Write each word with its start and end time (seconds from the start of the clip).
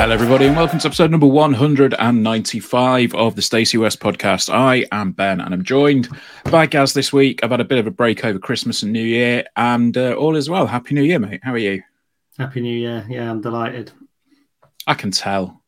Hello, 0.00 0.14
everybody, 0.14 0.46
and 0.46 0.56
welcome 0.56 0.78
to 0.78 0.86
episode 0.86 1.10
number 1.10 1.26
195 1.26 3.14
of 3.14 3.36
the 3.36 3.42
Stacey 3.42 3.76
West 3.76 4.00
podcast. 4.00 4.50
I 4.50 4.86
am 4.90 5.12
Ben, 5.12 5.42
and 5.42 5.52
I'm 5.52 5.62
joined 5.62 6.08
by 6.44 6.64
Gaz 6.64 6.94
this 6.94 7.12
week. 7.12 7.40
I've 7.42 7.50
had 7.50 7.60
a 7.60 7.66
bit 7.66 7.78
of 7.78 7.86
a 7.86 7.90
break 7.90 8.24
over 8.24 8.38
Christmas 8.38 8.82
and 8.82 8.94
New 8.94 9.04
Year, 9.04 9.44
and 9.56 9.94
uh, 9.98 10.14
all 10.14 10.36
is 10.36 10.48
well. 10.48 10.66
Happy 10.66 10.94
New 10.94 11.02
Year, 11.02 11.18
mate. 11.18 11.40
How 11.42 11.52
are 11.52 11.58
you? 11.58 11.82
Happy 12.38 12.62
New 12.62 12.74
Year. 12.74 13.04
Yeah, 13.10 13.30
I'm 13.30 13.42
delighted. 13.42 13.92
I 14.86 14.94
can 14.94 15.10
tell. 15.10 15.62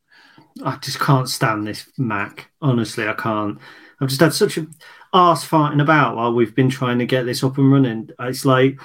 I 0.65 0.77
just 0.77 0.99
can't 0.99 1.29
stand 1.29 1.67
this 1.67 1.93
Mac. 1.99 2.51
Honestly, 2.63 3.07
I 3.07 3.13
can't. 3.13 3.59
I've 4.01 4.09
just 4.09 4.23
had 4.23 4.33
such 4.33 4.57
a 4.57 4.67
arse 5.13 5.45
fighting 5.45 5.81
about 5.81 6.17
while 6.17 6.33
we've 6.33 6.55
been 6.55 6.71
trying 6.71 7.01
to 7.01 7.07
get 7.07 7.27
this 7.27 7.45
up 7.45 7.59
and 7.59 7.71
running. 7.71 8.09
It's 8.19 8.47
like 8.47 8.81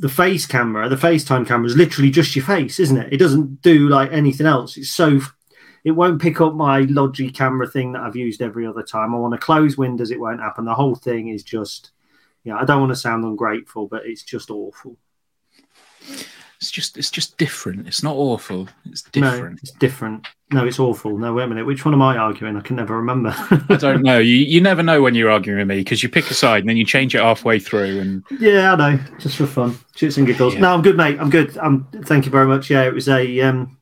the 0.00 0.08
face 0.08 0.46
camera, 0.46 0.88
the 0.88 0.96
FaceTime 0.96 1.46
camera 1.46 1.66
is 1.66 1.76
literally 1.76 2.10
just 2.10 2.34
your 2.34 2.44
face, 2.44 2.80
isn't 2.80 2.96
it? 2.96 3.12
It 3.12 3.18
doesn't 3.18 3.62
do 3.62 3.88
like 3.88 4.10
anything 4.12 4.46
else. 4.46 4.76
It's 4.76 4.90
so 4.90 5.20
it 5.84 5.92
won't 5.92 6.20
pick 6.20 6.40
up 6.40 6.54
my 6.54 6.80
Logi 6.80 7.30
camera 7.30 7.66
thing 7.66 7.92
that 7.92 8.02
I've 8.02 8.16
used 8.16 8.42
every 8.42 8.66
other 8.66 8.82
time. 8.82 9.14
I 9.14 9.18
want 9.18 9.34
to 9.34 9.38
close 9.38 9.78
windows, 9.78 10.10
it 10.10 10.18
won't 10.20 10.40
happen. 10.40 10.64
The 10.64 10.74
whole 10.74 10.94
thing 10.96 11.28
is 11.28 11.42
just 11.44 11.92
yeah, 12.44 12.56
I 12.56 12.64
don't 12.64 12.80
want 12.80 12.90
to 12.90 12.96
sound 12.96 13.24
ungrateful, 13.24 13.86
but 13.86 14.06
it's 14.06 14.22
just 14.22 14.50
awful. 14.50 14.96
It's 16.56 16.70
just, 16.70 16.96
it's 16.98 17.10
just 17.10 17.36
different. 17.38 17.86
It's 17.86 18.02
not 18.02 18.16
awful. 18.16 18.68
It's 18.86 19.04
No, 19.16 19.30
different. 19.30 19.60
it's 19.62 19.72
different. 19.72 20.26
No, 20.52 20.66
it's 20.66 20.80
awful. 20.80 21.16
No, 21.16 21.32
wait 21.32 21.44
a 21.44 21.46
minute. 21.46 21.64
Which 21.66 21.84
one 21.84 21.94
am 21.94 22.02
I 22.02 22.16
arguing? 22.16 22.56
I 22.56 22.60
can 22.60 22.74
never 22.76 22.96
remember. 22.96 23.32
I 23.68 23.76
don't 23.76 24.02
know. 24.02 24.18
You, 24.18 24.34
you 24.34 24.60
never 24.60 24.82
know 24.82 25.00
when 25.00 25.14
you're 25.14 25.30
arguing 25.30 25.58
with 25.60 25.68
me 25.68 25.76
because 25.78 26.02
you 26.02 26.08
pick 26.08 26.28
a 26.30 26.34
side 26.34 26.60
and 26.60 26.68
then 26.68 26.76
you 26.76 26.84
change 26.84 27.14
it 27.14 27.20
halfway 27.20 27.58
through. 27.60 28.00
And 28.00 28.24
Yeah, 28.40 28.72
I 28.72 28.76
know. 28.96 29.00
Just 29.18 29.36
for 29.36 29.46
fun, 29.46 29.72
shits 29.96 30.18
and 30.18 30.26
giggles. 30.26 30.54
Yeah. 30.54 30.60
No, 30.60 30.74
I'm 30.74 30.82
good, 30.82 30.96
mate. 30.96 31.18
I'm 31.20 31.30
good. 31.30 31.56
Um, 31.58 31.86
thank 32.04 32.24
you 32.24 32.32
very 32.32 32.46
much. 32.46 32.68
Yeah, 32.68 32.82
it 32.82 32.92
was 32.92 33.08
a 33.08 33.40
um, 33.42 33.78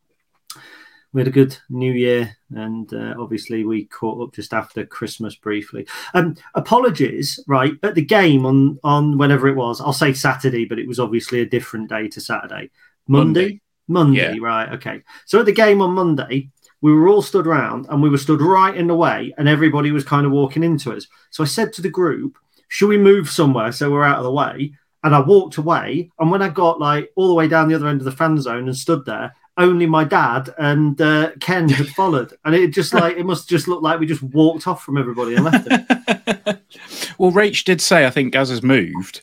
we 1.15 1.23
had 1.23 1.29
a 1.29 1.31
good 1.31 1.57
New 1.71 1.93
Year, 1.93 2.37
and 2.55 2.93
uh, 2.93 3.15
obviously 3.19 3.65
we 3.65 3.87
caught 3.87 4.23
up 4.23 4.35
just 4.35 4.53
after 4.53 4.85
Christmas 4.85 5.35
briefly. 5.37 5.87
Um, 6.13 6.37
apologies, 6.55 7.41
right? 7.49 7.73
At 7.83 7.95
the 7.95 8.05
game 8.05 8.45
on 8.45 8.79
on 8.85 9.17
whenever 9.17 9.49
it 9.49 9.57
was, 9.57 9.81
I'll 9.81 9.95
say 9.95 10.13
Saturday, 10.13 10.67
but 10.67 10.79
it 10.79 10.87
was 10.87 11.01
obviously 11.01 11.41
a 11.41 11.47
different 11.47 11.89
day 11.89 12.09
to 12.09 12.21
Saturday. 12.21 12.69
Monday, 13.07 13.63
Monday, 13.89 14.35
Yeah. 14.35 14.43
right? 14.43 14.69
Okay. 14.75 15.01
So 15.25 15.41
at 15.41 15.47
the 15.47 15.53
game 15.53 15.81
on 15.81 15.93
Monday, 15.93 16.51
we 16.81 16.93
were 16.93 17.09
all 17.09 17.23
stood 17.23 17.47
round, 17.47 17.87
and 17.89 18.03
we 18.03 18.09
were 18.09 18.19
stood 18.19 18.41
right 18.41 18.77
in 18.77 18.87
the 18.87 18.95
way, 18.95 19.35
and 19.39 19.49
everybody 19.49 19.91
was 19.91 20.05
kind 20.05 20.27
of 20.27 20.33
walking 20.33 20.63
into 20.63 20.93
us. 20.93 21.07
So 21.31 21.43
I 21.43 21.47
said 21.47 21.73
to 21.75 21.83
the 21.83 21.91
group, 21.91 22.37
"Should 22.69 22.89
we 22.89 22.99
move 22.99 23.29
somewhere 23.29 23.73
so 23.73 23.91
we're 23.91 24.05
out 24.05 24.19
of 24.19 24.25
the 24.25 24.33
way?" 24.33 24.75
And 25.05 25.15
I 25.15 25.21
walked 25.21 25.57
away, 25.57 26.11
and 26.19 26.31
when 26.31 26.43
I 26.43 26.49
got 26.49 26.81
like 26.81 27.11
all 27.17 27.29
the 27.29 27.35
way 27.35 27.49
down 27.49 27.69
the 27.69 27.75
other 27.75 27.89
end 27.89 28.01
of 28.01 28.05
the 28.05 28.13
fan 28.13 28.41
zone 28.41 28.67
and 28.67 28.77
stood 28.77 29.05
there, 29.05 29.35
only 29.59 29.87
my 29.87 30.05
dad 30.05 30.55
and 30.57 31.01
uh, 31.01 31.33
Ken 31.41 31.69
had 31.69 31.89
followed, 31.97 32.33
and 32.45 32.55
it 32.55 32.73
just 32.73 32.95
like 32.95 33.17
it 33.17 33.27
must 33.27 33.49
just 33.49 33.69
look 33.69 33.83
like 33.83 34.01
we 34.01 34.07
just 34.07 34.23
walked 34.23 34.67
off 34.67 34.83
from 34.85 34.97
everybody 34.97 35.35
and 35.35 35.45
left 35.45 35.69
them. 35.69 35.87
well, 37.19 37.33
Rach 37.33 37.65
did 37.65 37.81
say, 37.81 38.07
I 38.07 38.11
think 38.11 38.33
Gaz 38.33 38.51
has 38.51 38.63
moved. 38.63 39.23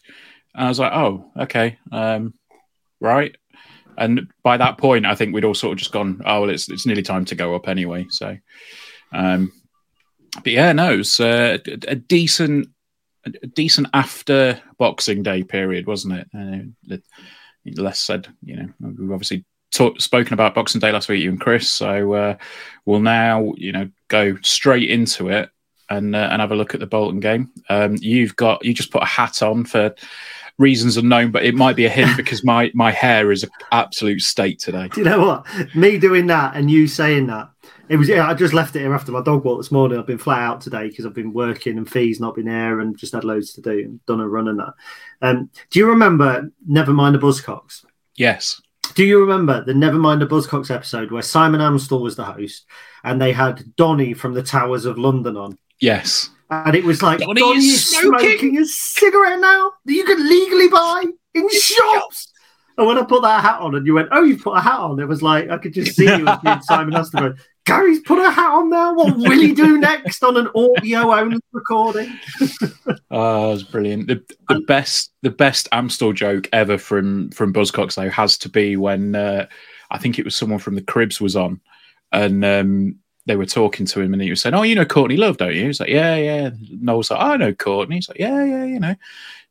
And 0.54 0.66
I 0.66 0.70
was 0.70 0.80
like, 0.80 0.94
oh, 0.94 1.26
okay. 1.38 1.78
Um, 1.92 2.34
right. 3.00 3.36
And 3.98 4.28
by 4.44 4.58
that 4.58 4.78
point, 4.78 5.06
I 5.06 5.16
think 5.16 5.34
we'd 5.34 5.46
all 5.46 5.54
sort 5.54 5.74
of 5.74 5.80
just 5.80 5.92
gone, 5.92 6.22
oh, 6.26 6.42
well, 6.42 6.50
it's, 6.50 6.70
it's 6.70 6.86
nearly 6.86 7.02
time 7.02 7.26
to 7.26 7.36
go 7.36 7.56
up 7.56 7.68
anyway. 7.68 8.06
So, 8.10 8.38
um, 9.14 9.52
but 10.44 10.52
yeah, 10.52 10.72
no, 10.74 10.94
it 10.94 10.98
was 10.98 11.20
uh, 11.20 11.58
a, 11.88 11.96
decent, 11.96 12.68
a 13.26 13.48
decent 13.48 13.88
after 13.94 14.60
Boxing 14.78 15.24
Day 15.24 15.44
period, 15.44 15.88
wasn't 15.88 16.14
it? 16.14 16.28
Uh, 16.92 16.98
less 17.78 18.00
said, 18.00 18.28
you 18.44 18.56
know, 18.58 18.70
we've 18.80 19.12
obviously 19.12 19.46
talk, 19.72 20.00
spoken 20.00 20.34
about 20.34 20.56
Boxing 20.56 20.82
Day 20.82 20.92
last 20.92 21.10
week, 21.10 21.24
you 21.24 21.30
and 21.30 21.42
Chris. 21.42 21.70
So 21.70 22.14
uh, 22.14 22.38
we'll 22.86 23.00
now, 23.00 23.54
you 23.58 23.72
know, 23.72 23.90
go 24.08 24.38
straight 24.42 24.90
into 24.90 25.30
it 25.30 25.50
and 25.90 26.16
uh, 26.16 26.30
and 26.32 26.42
have 26.42 26.52
a 26.52 26.56
look 26.56 26.74
at 26.74 26.80
the 26.80 26.88
Bolton 26.88 27.20
game. 27.20 27.52
Um, 27.70 27.98
you've 28.00 28.36
got 28.36 28.64
you 28.66 28.74
just 28.74 28.92
put 28.92 29.04
a 29.04 29.08
hat 29.08 29.42
on 29.42 29.66
for 29.66 29.94
reasons 30.58 30.98
unknown, 30.98 31.32
but 31.32 31.44
it 31.46 31.56
might 31.56 31.76
be 31.76 31.86
a 31.86 31.90
hint 31.90 32.16
because 32.18 32.44
my 32.44 32.72
my 32.74 32.92
hair 32.92 33.32
is 33.32 33.44
an 33.44 33.50
absolute 33.72 34.22
state 34.22 34.60
today. 34.60 34.88
Do 34.90 35.02
you 35.02 35.06
know 35.06 35.20
what? 35.26 35.76
Me 35.76 35.98
doing 35.98 36.28
that 36.28 36.56
and 36.56 36.70
you 36.70 36.88
saying 36.88 37.28
that. 37.28 37.50
It 37.88 37.98
was. 37.98 38.10
Yeah, 38.10 38.28
I 38.28 38.34
just 38.34 38.54
left 38.54 38.76
it 38.76 38.80
here 38.80 38.96
after 38.96 39.12
my 39.12 39.22
dog 39.22 39.46
walk 39.46 39.60
this 39.60 39.72
morning. 39.72 40.00
I've 40.00 40.08
been 40.08 40.18
flat 40.18 40.40
out 40.42 40.62
today 40.62 40.88
because 40.90 41.06
I've 41.06 41.14
been 41.14 41.34
working 41.34 41.78
and 41.78 41.88
fees 41.90 42.20
not 42.20 42.36
been 42.36 42.46
there 42.46 42.80
and 42.80 42.98
just 42.98 43.14
had 43.14 43.24
loads 43.24 43.54
to 43.54 43.62
do 43.62 43.72
and 43.72 44.04
done 44.08 44.22
a 44.22 44.28
run 44.28 44.48
and 44.48 44.60
that. 44.60 44.74
Um, 45.22 45.50
do 45.70 45.80
you 45.80 45.88
remember? 45.88 46.50
Never 46.68 46.94
mind 46.94 47.14
the 47.14 47.20
Buzzcocks. 47.20 47.86
Yes, 48.16 48.60
Do 48.96 49.04
you 49.04 49.20
remember 49.20 49.64
the 49.64 49.74
Nevermind 49.74 50.20
the 50.20 50.26
Buzzcocks 50.26 50.74
episode 50.74 51.12
where 51.12 51.22
Simon 51.22 51.60
Amstell 51.62 52.02
was 52.02 52.16
the 52.16 52.24
host 52.24 52.66
and 53.04 53.22
they 53.22 53.34
had 53.34 53.76
Donny 53.76 54.14
from 54.14 54.34
the 54.34 54.42
Towers 54.42 54.86
of 54.86 54.98
London 54.98 55.36
on? 55.38 55.58
yes, 55.80 56.30
And 56.66 56.76
it 56.76 56.84
was 56.84 57.02
like, 57.02 57.20
Donny 57.20 57.42
Donny, 57.42 57.58
is 57.58 57.66
is 57.66 57.92
smoking." 57.92 58.38
smoking. 58.38 58.58
a 58.58 58.66
cigarette 58.66 59.40
now 59.40 59.74
that 59.86 59.94
you 59.94 60.06
can 60.06 60.28
legally 60.28 60.68
buy 60.68 61.04
in 61.34 61.50
shops. 61.50 62.32
And 62.78 62.88
when 62.88 62.98
I 62.98 63.04
put 63.04 63.22
that 63.22 63.42
hat 63.42 63.62
on 63.62 63.76
and 63.76 63.86
you 63.86 63.94
went, 63.94 64.10
Oh, 64.12 64.24
you 64.24 64.38
put 64.38 64.58
a 64.58 64.62
hat 64.62 64.80
on, 64.80 65.00
it 65.00 65.08
was 65.08 65.22
like, 65.22 65.50
I 65.50 65.58
could 65.58 65.74
just 65.74 65.96
see 65.96 66.06
you 66.06 66.28
as 66.28 66.40
being 66.40 66.62
Simon 66.62 66.94
Amstell 66.94 67.20
going, 67.20 67.38
Gary's 67.66 68.02
put 68.02 68.20
a 68.20 68.30
hat 68.30 68.52
on 68.52 68.70
now. 68.70 68.94
What 68.94 69.18
will 69.18 69.32
he 69.32 69.54
do 69.54 69.78
next 69.80 70.24
on 70.24 70.38
an 70.38 70.50
audio 70.56 71.14
only 71.14 71.40
recording? 71.52 72.14
oh, 73.12 73.50
it 73.50 73.54
was 73.54 73.64
brilliant. 73.64 74.08
The 74.08 74.24
the 74.50 74.60
best 74.62 75.12
the 75.24 75.32
best 75.32 75.68
Amstell 75.72 76.14
joke 76.14 76.48
ever 76.54 76.78
from 76.78 77.32
from 77.32 77.54
Buzzcocks 77.54 77.96
though 77.96 78.10
has 78.10 78.38
to 78.40 78.50
be 78.50 78.78
when 78.78 79.16
uh, 79.16 79.48
I 79.90 79.98
think 79.98 80.20
it 80.20 80.26
was 80.26 80.36
someone 80.36 80.60
from 80.60 80.76
the 80.76 80.84
Cribs 80.84 81.20
was 81.20 81.36
on, 81.36 81.60
and 82.12 82.46
um, 82.46 83.00
they 83.26 83.36
were 83.36 83.46
talking 83.46 83.86
to 83.88 84.02
him, 84.02 84.14
and 84.14 84.22
he 84.22 84.30
was 84.30 84.42
saying, 84.42 84.56
"Oh, 84.56 84.64
you 84.64 84.76
know 84.76 84.86
Courtney 84.86 85.18
Love, 85.18 85.38
don't 85.38 85.56
you?" 85.56 85.66
He's 85.68 85.80
like, 85.80 85.90
"Yeah, 85.90 86.16
yeah." 86.16 86.50
Noel's 86.72 87.12
like, 87.12 87.20
oh, 87.20 87.24
"I 87.32 87.38
know 87.38 87.54
Courtney." 87.54 87.96
He's 87.98 88.10
like, 88.10 88.20
"Yeah, 88.20 88.44
yeah, 88.44 88.66
you 88.66 88.80
know." 88.80 88.96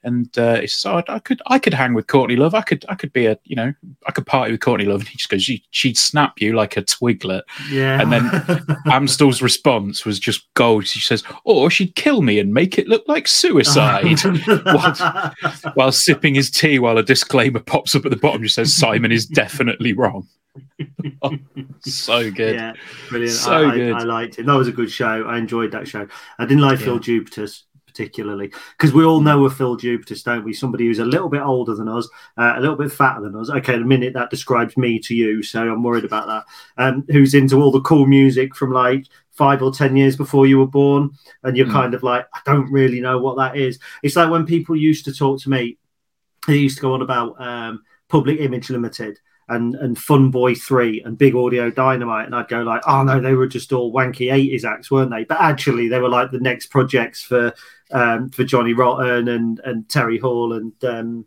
And 0.04 0.36
uh, 0.38 0.60
he 0.60 0.66
says, 0.66 0.84
"Oh, 0.86 1.02
I 1.08 1.18
could, 1.18 1.40
I 1.46 1.58
could 1.58 1.74
hang 1.74 1.94
with 1.94 2.06
Courtney 2.06 2.36
Love. 2.36 2.54
I 2.54 2.60
could, 2.60 2.84
I 2.88 2.94
could 2.94 3.12
be 3.12 3.26
a, 3.26 3.38
you 3.44 3.56
know, 3.56 3.72
I 4.06 4.12
could 4.12 4.26
party 4.26 4.52
with 4.52 4.60
Courtney 4.60 4.84
Love." 4.84 5.00
And 5.00 5.08
he 5.08 5.16
just 5.16 5.30
goes, 5.30 5.42
she, 5.42 5.64
"She'd 5.70 5.96
snap 5.96 6.40
you 6.40 6.54
like 6.54 6.76
a 6.76 6.82
twiglet." 6.82 7.42
Yeah. 7.70 8.00
And 8.00 8.12
then 8.12 8.22
Amstell's 8.86 9.40
response 9.40 10.04
was 10.04 10.20
just 10.20 10.46
gold. 10.54 10.86
She 10.86 11.00
says, 11.00 11.24
"Or 11.44 11.70
she'd 11.70 11.96
kill 11.96 12.22
me 12.22 12.38
and 12.38 12.52
make 12.52 12.78
it 12.78 12.86
look 12.86 13.04
like 13.08 13.26
suicide," 13.26 14.04
while, 14.64 15.34
while 15.74 15.92
sipping 15.92 16.34
his 16.34 16.50
tea. 16.50 16.78
While 16.78 16.98
a 16.98 17.02
disclaimer 17.02 17.60
pops 17.60 17.94
up 17.94 18.04
at 18.04 18.10
the 18.10 18.16
bottom, 18.16 18.42
just 18.42 18.56
says, 18.56 18.74
"Simon 18.74 19.10
is 19.10 19.26
definitely 19.26 19.94
wrong." 19.94 20.28
so 21.80 22.30
good. 22.30 22.56
Yeah, 22.56 22.74
brilliant. 23.08 23.32
So 23.32 23.70
I, 23.70 23.74
good. 23.74 23.92
I, 23.92 24.00
I 24.00 24.02
liked 24.02 24.38
it. 24.38 24.46
That 24.46 24.54
was 24.54 24.68
a 24.68 24.72
good 24.72 24.90
show. 24.90 25.24
I 25.24 25.38
enjoyed 25.38 25.72
that 25.72 25.88
show. 25.88 26.06
I 26.38 26.44
didn't 26.44 26.62
like 26.62 26.78
Phil 26.78 26.98
Jupitus 26.98 27.64
particularly 27.94 28.52
because 28.76 28.92
we 28.92 29.04
all 29.04 29.20
know 29.20 29.44
of 29.44 29.56
Phil 29.56 29.76
Jupitus, 29.76 30.24
don't 30.24 30.44
we? 30.44 30.52
Somebody 30.52 30.86
who's 30.86 30.98
a 30.98 31.04
little 31.04 31.28
bit 31.28 31.42
older 31.42 31.74
than 31.74 31.88
us, 31.88 32.08
uh, 32.36 32.54
a 32.56 32.60
little 32.60 32.76
bit 32.76 32.90
fatter 32.90 33.20
than 33.20 33.36
us. 33.36 33.50
Okay, 33.50 33.78
the 33.78 33.84
minute 33.84 34.14
that 34.14 34.30
describes 34.30 34.76
me 34.76 34.98
to 34.98 35.14
you, 35.14 35.42
so 35.42 35.62
I'm 35.62 35.82
worried 35.82 36.04
about 36.04 36.26
that. 36.26 36.44
Um, 36.76 37.04
who's 37.08 37.34
into 37.34 37.60
all 37.62 37.70
the 37.70 37.80
cool 37.82 38.06
music 38.06 38.56
from 38.56 38.72
like 38.72 39.06
five 39.30 39.62
or 39.62 39.72
ten 39.72 39.96
years 39.96 40.16
before 40.16 40.46
you 40.46 40.58
were 40.58 40.66
born, 40.66 41.10
and 41.44 41.56
you're 41.56 41.66
Mm. 41.68 41.72
kind 41.72 41.94
of 41.94 42.02
like, 42.02 42.26
I 42.34 42.40
don't 42.44 42.70
really 42.70 43.00
know 43.00 43.18
what 43.18 43.36
that 43.36 43.56
is. 43.56 43.78
It's 44.02 44.16
like 44.16 44.30
when 44.30 44.44
people 44.44 44.76
used 44.76 45.04
to 45.04 45.14
talk 45.14 45.40
to 45.42 45.50
me, 45.50 45.78
they 46.48 46.56
used 46.56 46.78
to 46.78 46.82
go 46.82 46.94
on 46.94 47.02
about 47.02 47.40
um, 47.40 47.82
Public 48.08 48.40
Image 48.40 48.70
Limited 48.70 49.18
and 49.48 49.74
and 49.76 49.98
Fun 49.98 50.30
Boy 50.30 50.54
Three 50.54 51.02
and 51.02 51.18
Big 51.18 51.34
Audio 51.34 51.70
Dynamite, 51.70 52.26
and 52.26 52.34
I'd 52.34 52.48
go 52.48 52.62
like, 52.62 52.82
oh 52.86 53.02
no, 53.02 53.20
they 53.20 53.34
were 53.34 53.46
just 53.46 53.72
all 53.72 53.92
wanky 53.92 54.32
eighties 54.32 54.64
acts, 54.64 54.90
weren't 54.90 55.10
they? 55.10 55.24
But 55.24 55.40
actually, 55.40 55.88
they 55.88 55.98
were 55.98 56.08
like 56.08 56.30
the 56.30 56.40
next 56.40 56.66
projects 56.66 57.22
for 57.22 57.52
um, 57.90 58.30
for 58.30 58.44
Johnny 58.44 58.72
Rotten 58.72 59.28
and 59.28 59.60
and 59.60 59.88
Terry 59.88 60.18
Hall 60.18 60.54
and 60.54 60.72
um, 60.84 61.26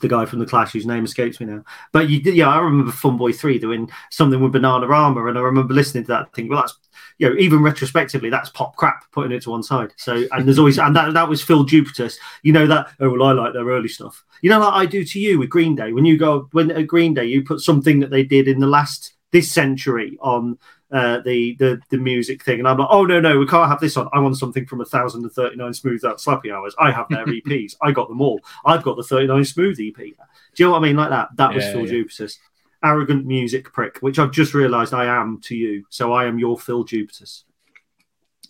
the 0.00 0.08
guy 0.08 0.24
from 0.24 0.38
the 0.38 0.46
Clash 0.46 0.72
whose 0.72 0.86
name 0.86 1.04
escapes 1.04 1.40
me 1.40 1.46
now. 1.46 1.64
But 1.92 2.08
you 2.08 2.20
yeah, 2.32 2.48
I 2.48 2.58
remember 2.58 2.92
Fun 2.92 3.16
Boy 3.16 3.32
Three 3.32 3.58
doing 3.58 3.90
something 4.10 4.40
with 4.40 4.52
Bananarama, 4.52 5.28
and 5.28 5.38
I 5.38 5.42
remember 5.42 5.74
listening 5.74 6.04
to 6.04 6.08
that, 6.08 6.32
thinking, 6.34 6.50
well, 6.50 6.62
that's 6.62 6.78
you 7.20 7.28
know, 7.28 7.36
even 7.38 7.62
retrospectively, 7.62 8.30
that's 8.30 8.48
pop 8.48 8.76
crap, 8.76 9.04
putting 9.12 9.30
it 9.30 9.42
to 9.42 9.50
one 9.50 9.62
side. 9.62 9.92
So, 9.98 10.24
and 10.32 10.46
there's 10.46 10.58
always, 10.58 10.78
and 10.78 10.96
that, 10.96 11.12
that 11.12 11.28
was 11.28 11.42
Phil 11.42 11.64
Jupitus. 11.64 12.18
You 12.42 12.54
know 12.54 12.66
that, 12.66 12.88
oh, 12.98 13.10
well, 13.10 13.24
I 13.24 13.32
like 13.32 13.52
their 13.52 13.66
early 13.66 13.88
stuff. 13.88 14.24
You 14.40 14.48
know, 14.48 14.58
like 14.58 14.72
I 14.72 14.86
do 14.86 15.04
to 15.04 15.20
you 15.20 15.38
with 15.38 15.50
Green 15.50 15.74
Day. 15.76 15.92
When 15.92 16.06
you 16.06 16.16
go, 16.16 16.48
when 16.52 16.70
at 16.70 16.86
Green 16.86 17.12
Day, 17.12 17.26
you 17.26 17.44
put 17.44 17.60
something 17.60 18.00
that 18.00 18.08
they 18.08 18.22
did 18.22 18.48
in 18.48 18.58
the 18.58 18.66
last, 18.66 19.12
this 19.32 19.52
century 19.52 20.16
on 20.22 20.56
uh, 20.90 21.20
the, 21.20 21.54
the 21.58 21.78
the 21.90 21.98
music 21.98 22.42
thing. 22.42 22.58
And 22.58 22.66
I'm 22.66 22.78
like, 22.78 22.88
oh, 22.90 23.04
no, 23.04 23.20
no, 23.20 23.38
we 23.38 23.46
can't 23.46 23.68
have 23.68 23.80
this 23.80 23.98
on. 23.98 24.08
I 24.14 24.18
want 24.18 24.38
something 24.38 24.64
from 24.64 24.78
1039 24.78 25.74
Smooth 25.74 26.04
Out 26.06 26.18
Slappy 26.18 26.50
Hours. 26.50 26.74
I 26.78 26.90
have 26.90 27.06
their 27.10 27.26
EPs. 27.26 27.76
I 27.82 27.92
got 27.92 28.08
them 28.08 28.22
all. 28.22 28.40
I've 28.64 28.82
got 28.82 28.96
the 28.96 29.04
39 29.04 29.44
Smooth 29.44 29.78
EP. 29.78 29.94
Do 29.94 30.14
you 30.56 30.64
know 30.64 30.70
what 30.70 30.78
I 30.78 30.82
mean? 30.84 30.96
Like 30.96 31.10
that. 31.10 31.28
That 31.36 31.54
was 31.54 31.64
Yeah, 31.64 31.72
Phil 31.72 31.82
yeah. 31.82 31.92
Jupitus. 31.92 32.38
Arrogant 32.82 33.26
music 33.26 33.72
prick, 33.72 33.98
which 33.98 34.18
I've 34.18 34.30
just 34.32 34.54
realised 34.54 34.94
I 34.94 35.04
am 35.04 35.40
to 35.42 35.54
you. 35.54 35.84
So 35.90 36.12
I 36.12 36.24
am 36.24 36.38
your 36.38 36.58
Phil 36.58 36.84
Jupitus. 36.84 37.44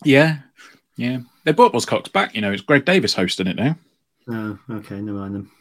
Yeah, 0.03 0.39
yeah. 0.95 1.19
They 1.43 1.51
brought 1.51 1.73
Buzzcocks 1.73 2.11
back. 2.11 2.33
You 2.35 2.41
know, 2.41 2.51
it's 2.51 2.61
Greg 2.61 2.85
Davies 2.85 3.13
hosting 3.13 3.47
it 3.47 3.55
now. 3.55 3.75
Oh, 4.29 4.57
okay, 4.69 5.01
never 5.01 5.17
mind 5.19 5.35
them. 5.35 5.51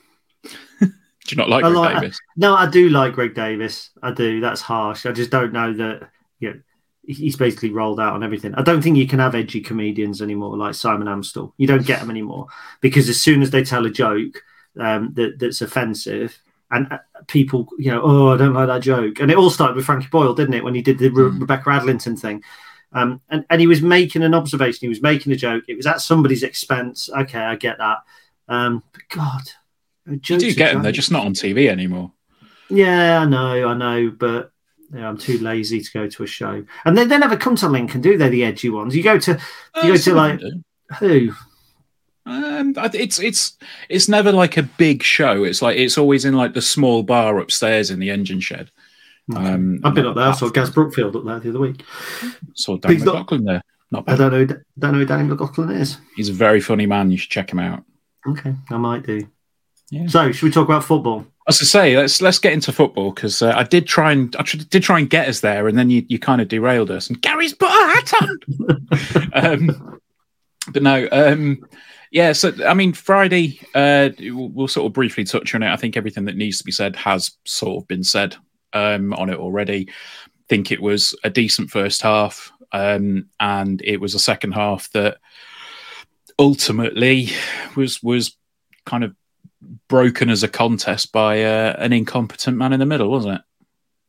Do 0.81 0.88
you 1.28 1.37
not 1.37 1.49
like 1.49 1.64
I 1.64 1.69
Greg 1.70 1.76
like- 1.76 2.00
Davis? 2.00 2.19
No, 2.37 2.55
I 2.55 2.69
do 2.69 2.88
like 2.88 3.14
Greg 3.14 3.34
Davies. 3.34 3.90
I 4.02 4.12
do. 4.12 4.40
That's 4.40 4.61
harsh. 4.61 5.06
I 5.06 5.12
just 5.12 5.31
don't 5.31 5.52
know 5.52 5.72
that. 5.75 6.11
You 6.38 6.55
know, 6.55 6.61
he's 7.05 7.37
basically 7.37 7.70
rolled 7.70 8.00
out 8.00 8.14
on 8.14 8.22
everything. 8.22 8.55
I 8.55 8.62
don't 8.62 8.82
think 8.82 8.96
you 8.96 9.06
can 9.06 9.19
have 9.19 9.34
edgy 9.34 9.61
comedians 9.61 10.22
anymore, 10.22 10.56
like 10.56 10.75
Simon 10.75 11.08
Amstell. 11.08 11.52
You 11.58 11.67
don't 11.67 11.87
get 11.87 12.00
them 12.00 12.11
anymore 12.11 12.46
because 12.81 13.08
as 13.08 13.20
soon 13.20 13.43
as 13.43 13.50
they 13.50 13.62
tell 13.62 13.84
a 13.87 13.90
joke 13.90 14.43
um, 14.78 15.12
that 15.14 15.38
that's 15.38 15.61
offensive, 15.61 16.40
and 16.70 16.99
people, 17.26 17.69
you 17.78 17.90
know, 17.90 18.00
oh, 18.02 18.28
I 18.28 18.37
don't 18.37 18.55
like 18.55 18.69
that 18.69 18.82
joke. 18.82 19.20
And 19.20 19.31
it 19.31 19.37
all 19.37 19.50
started 19.50 19.76
with 19.76 19.84
Frankie 19.87 20.08
Boyle, 20.11 20.34
didn't 20.34 20.55
it? 20.55 20.64
When 20.64 20.75
he 20.75 20.82
did 20.82 20.99
the 20.99 21.08
Re- 21.11 21.25
Rebecca 21.38 21.69
Adlington 21.70 22.19
thing. 22.19 22.43
Um, 22.93 23.20
and, 23.28 23.44
and 23.50 23.61
he 23.61 23.67
was 23.67 23.82
making 23.82 24.22
an 24.22 24.34
observation. 24.34 24.81
He 24.81 24.88
was 24.88 25.02
making 25.02 25.32
a 25.32 25.37
joke. 25.37 25.64
It 25.69 25.76
was 25.76 25.87
at 25.87 26.00
somebody's 26.00 26.43
expense. 26.43 27.08
Okay, 27.08 27.38
I 27.38 27.56
get 27.56 27.78
that. 27.78 27.99
Um, 28.49 28.82
but 28.93 29.02
God, 29.08 29.43
You 30.06 30.17
do 30.38 30.52
get 30.55 30.72
them. 30.72 30.82
They're 30.82 30.93
just 30.93 31.12
not 31.12 31.25
on 31.25 31.34
TV 31.34 31.69
anymore. 31.69 32.12
Yeah, 32.69 33.20
I 33.20 33.25
know, 33.26 33.69
I 33.69 33.75
know, 33.75 34.11
but 34.11 34.52
yeah, 34.93 35.08
I'm 35.08 35.19
too 35.19 35.38
lazy 35.38 35.81
to 35.81 35.90
go 35.93 36.08
to 36.08 36.22
a 36.22 36.26
show. 36.26 36.64
And 36.84 36.96
they, 36.96 37.05
they 37.05 37.19
never 37.19 37.37
come 37.37 37.56
to 37.56 37.69
Lincoln, 37.69 38.00
do 38.00 38.17
they? 38.17 38.28
The 38.28 38.44
edgy 38.44 38.70
ones. 38.70 38.94
You 38.94 39.02
go 39.02 39.19
to 39.19 39.32
you 39.76 39.82
go 39.82 39.93
Uh, 39.94 39.99
to 39.99 40.14
like 40.14 40.40
who? 40.99 41.32
Um, 42.26 42.75
it's 42.94 43.19
it's 43.19 43.56
it's 43.88 44.08
never 44.08 44.31
like 44.32 44.56
a 44.56 44.62
big 44.62 45.02
show. 45.02 45.44
It's 45.44 45.62
like 45.62 45.76
it's 45.78 45.99
always 45.99 46.25
in 46.25 46.34
like 46.34 46.55
the 46.55 46.62
small 46.62 47.02
bar 47.02 47.38
upstairs 47.38 47.90
in 47.90 47.99
the 47.99 48.11
engine 48.11 48.40
shed. 48.40 48.70
Um, 49.34 49.81
I've 49.84 49.94
been 49.94 50.06
up 50.06 50.17
there. 50.17 50.25
I 50.25 50.32
saw 50.32 50.49
Gaz 50.50 50.70
Brookfield 50.70 51.14
up 51.17 51.25
there 51.25 51.38
the 51.40 51.50
other 51.50 51.61
week. 51.61 51.84
Saw 52.55 52.76
Dan 52.76 52.93
He's 52.93 53.05
not- 53.05 53.14
McLaughlin 53.14 53.44
there. 53.44 53.62
Not 53.93 54.05
I 54.06 54.14
don't 54.17 54.31
know. 54.32 54.44
Don't 54.46 54.93
know 54.93 54.99
who 54.99 55.05
Danny 55.05 55.25
McLaughlin 55.28 55.70
is. 55.70 55.99
He's 56.14 56.28
a 56.28 56.32
very 56.32 56.61
funny 56.61 56.87
man. 56.87 57.11
You 57.11 57.17
should 57.17 57.31
check 57.31 57.50
him 57.50 57.58
out. 57.58 57.82
Okay, 58.28 58.55
I 58.70 58.76
might 58.76 59.05
do. 59.05 59.26
Yeah. 59.90 60.06
So, 60.06 60.31
should 60.31 60.44
we 60.44 60.50
talk 60.52 60.69
about 60.69 60.84
football? 60.84 61.26
As 61.49 61.61
I 61.61 61.64
say, 61.64 61.96
let's 61.96 62.22
let's 62.22 62.38
get 62.38 62.52
into 62.52 62.70
football 62.70 63.11
because 63.11 63.43
uh, 63.43 63.52
I 63.56 63.64
did 63.64 63.88
try 63.88 64.12
and 64.12 64.34
I 64.37 64.43
did 64.43 64.84
try 64.84 65.00
and 65.00 65.11
get 65.11 65.28
us 65.28 65.40
there, 65.40 65.67
and 65.67 65.76
then 65.76 65.90
you, 65.90 66.05
you 66.08 66.20
kind 66.20 66.40
of 66.40 66.46
derailed 66.46 66.93
us. 66.93 67.08
And 67.08 67.20
Gary's 67.20 67.55
put 67.55 67.69
a 67.69 67.72
hat 67.72 68.12
on. 68.22 68.88
um, 69.32 70.00
but 70.72 70.82
no, 70.84 71.08
um, 71.11 71.64
yeah. 72.11 72.33
So 72.33 72.53
I 72.67 72.75
mean, 72.75 72.93
Friday, 72.93 73.61
uh, 73.75 74.11
we'll, 74.21 74.69
sort 74.69 74.87
of 74.87 74.93
briefly 74.93 75.25
touch 75.25 75.55
on 75.55 75.62
it. 75.62 75.71
I 75.73 75.77
think 75.77 75.97
everything 75.97 76.25
that 76.27 76.37
needs 76.37 76.59
to 76.59 76.65
be 76.65 76.73
said 76.73 76.97
has 76.97 77.33
sort 77.45 77.83
of 77.83 77.89
been 77.89 78.05
said 78.05 78.37
um, 78.73 79.12
on 79.15 79.31
it 79.31 79.39
already. 79.39 79.89
I 79.89 80.31
think 80.49 80.73
it 80.73 80.83
was 80.83 81.15
a 81.25 81.31
decent 81.31 81.71
first 81.71 82.03
half, 82.03 82.53
um, 82.73 83.29
and 83.39 83.81
it 83.83 84.01
was 84.01 84.15
a 84.15 84.19
second 84.19 84.53
half 84.53 84.91
that 84.93 85.19
ultimately 86.39 87.29
was 87.77 88.03
was 88.03 88.37
kind 88.87 89.05
of 89.05 89.15
broken 89.89 90.31
as 90.31 90.43
a 90.43 90.49
contest 90.49 91.13
by 91.13 91.45
uh, 91.45 91.77
an 91.79 91.93
incompetent 91.93 92.56
man 92.56 92.73
in 92.73 92.81
the 92.81 92.87
middle, 92.87 93.11
wasn't 93.11 93.35
it? 93.37 93.43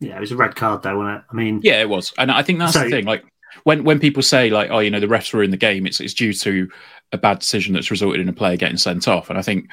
Yeah, 0.07 0.18
it 0.18 0.21
was 0.21 0.31
a 0.31 0.38
red 0.38 0.56
card, 0.56 0.81
though, 0.81 0.97
wasn't 0.97 1.18
it? 1.19 1.24
I 1.31 1.36
mean, 1.36 1.59
Yeah, 1.63 1.81
it 1.81 1.89
was, 1.89 2.13
and 2.18 2.31
I 2.31 2.42
think 2.42 2.59
that's 2.59 2.74
So- 2.74 2.83
the 2.83 2.89
thing. 2.89 3.06
Like 3.06 3.24
when 3.63 3.83
when 3.83 4.00
people 4.00 4.24
say 4.24 4.50
like, 4.50 4.69
oh, 4.71 4.80
you 4.80 4.89
know, 4.89 5.00
the 5.00 5.07
refs 5.07 5.33
were 5.33 5.44
in 5.44 5.51
the 5.51 5.57
game, 5.57 5.86
it's 5.86 6.00
it's 6.00 6.13
due 6.13 6.33
to 6.33 6.69
a 7.11 7.17
bad 7.17 7.39
decision 7.39 7.73
that's 7.73 7.91
resulted 7.91 8.21
in 8.21 8.29
a 8.29 8.33
player 8.33 8.57
getting 8.57 8.77
sent 8.77 9.07
off, 9.07 9.29
and 9.29 9.37
I 9.37 9.41
think 9.41 9.69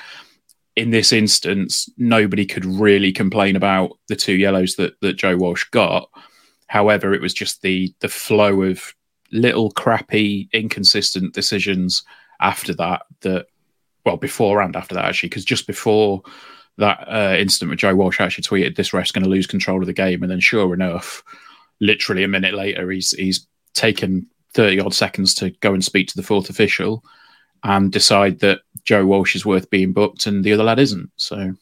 in 0.77 0.91
this 0.91 1.13
instance, 1.13 1.89
nobody 1.99 2.47
could 2.47 2.65
really 2.65 3.13
complain 3.13 3.57
about 3.57 3.99
the 4.09 4.17
two 4.17 4.35
yellows 4.35 4.77
that 4.77 4.95
that 5.01 5.15
Joe 5.15 5.37
Walsh 5.37 5.65
got. 5.71 6.09
However, 6.69 7.15
it 7.15 7.21
was 7.21 7.35
just 7.35 7.63
the 7.63 7.93
the 8.01 8.09
flow 8.09 8.63
of 8.63 8.95
little 9.33 9.71
crappy, 9.73 10.49
inconsistent 10.53 11.35
decisions 11.35 12.03
after 12.41 12.75
that 12.75 13.03
that 13.21 13.47
well 14.05 14.17
before 14.17 14.61
and 14.61 14.77
after 14.77 14.95
that 14.95 15.05
actually 15.05 15.29
because 15.29 15.45
just 15.45 15.67
before 15.67 16.23
that 16.79 17.01
uh, 17.09 17.37
incident 17.37 17.71
with 17.71 17.81
Joe 17.81 17.95
Walsh 17.95 18.21
actually 18.21 18.45
tweeted 18.45 18.77
this 18.77 18.93
ref's 18.93 19.13
going 19.13 19.25
to 19.25 19.31
lose 19.31 19.47
control 19.47 19.81
of 19.81 19.87
the 19.87 19.93
game 19.93 20.23
and 20.23 20.31
then 20.31 20.41
sure 20.41 20.73
enough 20.73 21.23
literally 21.81 22.23
a 22.23 22.29
minute 22.29 22.55
later 22.55 22.91
he's 22.91 23.11
he's 23.13 23.47
taken 23.75 24.27
30 24.55 24.81
odd 24.81 24.95
seconds 24.95 25.35
to 25.35 25.51
go 25.61 25.75
and 25.75 25.85
speak 25.85 26.09
to 26.09 26.17
the 26.17 26.23
fourth 26.23 26.49
official 26.49 27.05
and 27.65 27.93
decide 27.93 28.41
that 28.41 28.61
Joe 28.85 29.07
Walsh 29.07 29.35
is 29.35 29.47
worth 29.47 29.71
being 29.71 29.93
booked 29.93 30.27
and 30.27 30.45
the 30.45 30.53
other 30.53 30.65
lad 30.65 30.79
isn't 30.79 31.11
so 31.17 31.55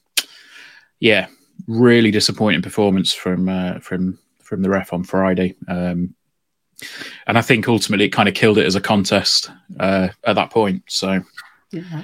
yeah 1.00 1.26
really 1.66 2.10
disappointing 2.10 2.62
performance 2.62 3.12
from 3.12 3.48
uh, 3.48 3.78
from 3.80 4.18
from 4.40 4.62
the 4.62 4.70
ref 4.70 4.92
on 4.92 5.02
Friday 5.02 5.54
um, 5.68 6.14
and 7.26 7.38
I 7.38 7.42
think 7.42 7.68
ultimately 7.68 8.06
it 8.06 8.10
kind 8.10 8.28
of 8.28 8.34
killed 8.34 8.58
it 8.58 8.66
as 8.66 8.74
a 8.74 8.80
contest 8.80 9.50
uh, 9.80 10.08
at 10.24 10.34
that 10.34 10.50
point 10.50 10.82
so 10.86 11.22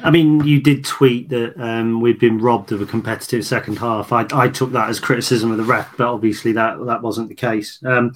I 0.03 0.11
mean, 0.11 0.45
you 0.45 0.61
did 0.61 0.85
tweet 0.85 1.29
that 1.29 1.55
um, 1.63 2.01
we'd 2.01 2.19
been 2.19 2.39
robbed 2.39 2.73
of 2.73 2.83
a 2.83 2.87
competitive 2.87 3.47
second 3.47 3.79
half. 3.79 4.13
I, 4.13 4.27
I 4.33 4.49
took 4.49 4.73
that 4.73 4.89
as 4.89 4.99
criticism 4.99 5.53
of 5.53 5.57
the 5.57 5.63
ref, 5.63 5.97
but 5.97 6.09
obviously 6.09 6.53
that 6.53 6.85
that 6.87 7.03
wasn't 7.03 7.29
the 7.29 7.35
case. 7.35 7.79
Um, 7.85 8.13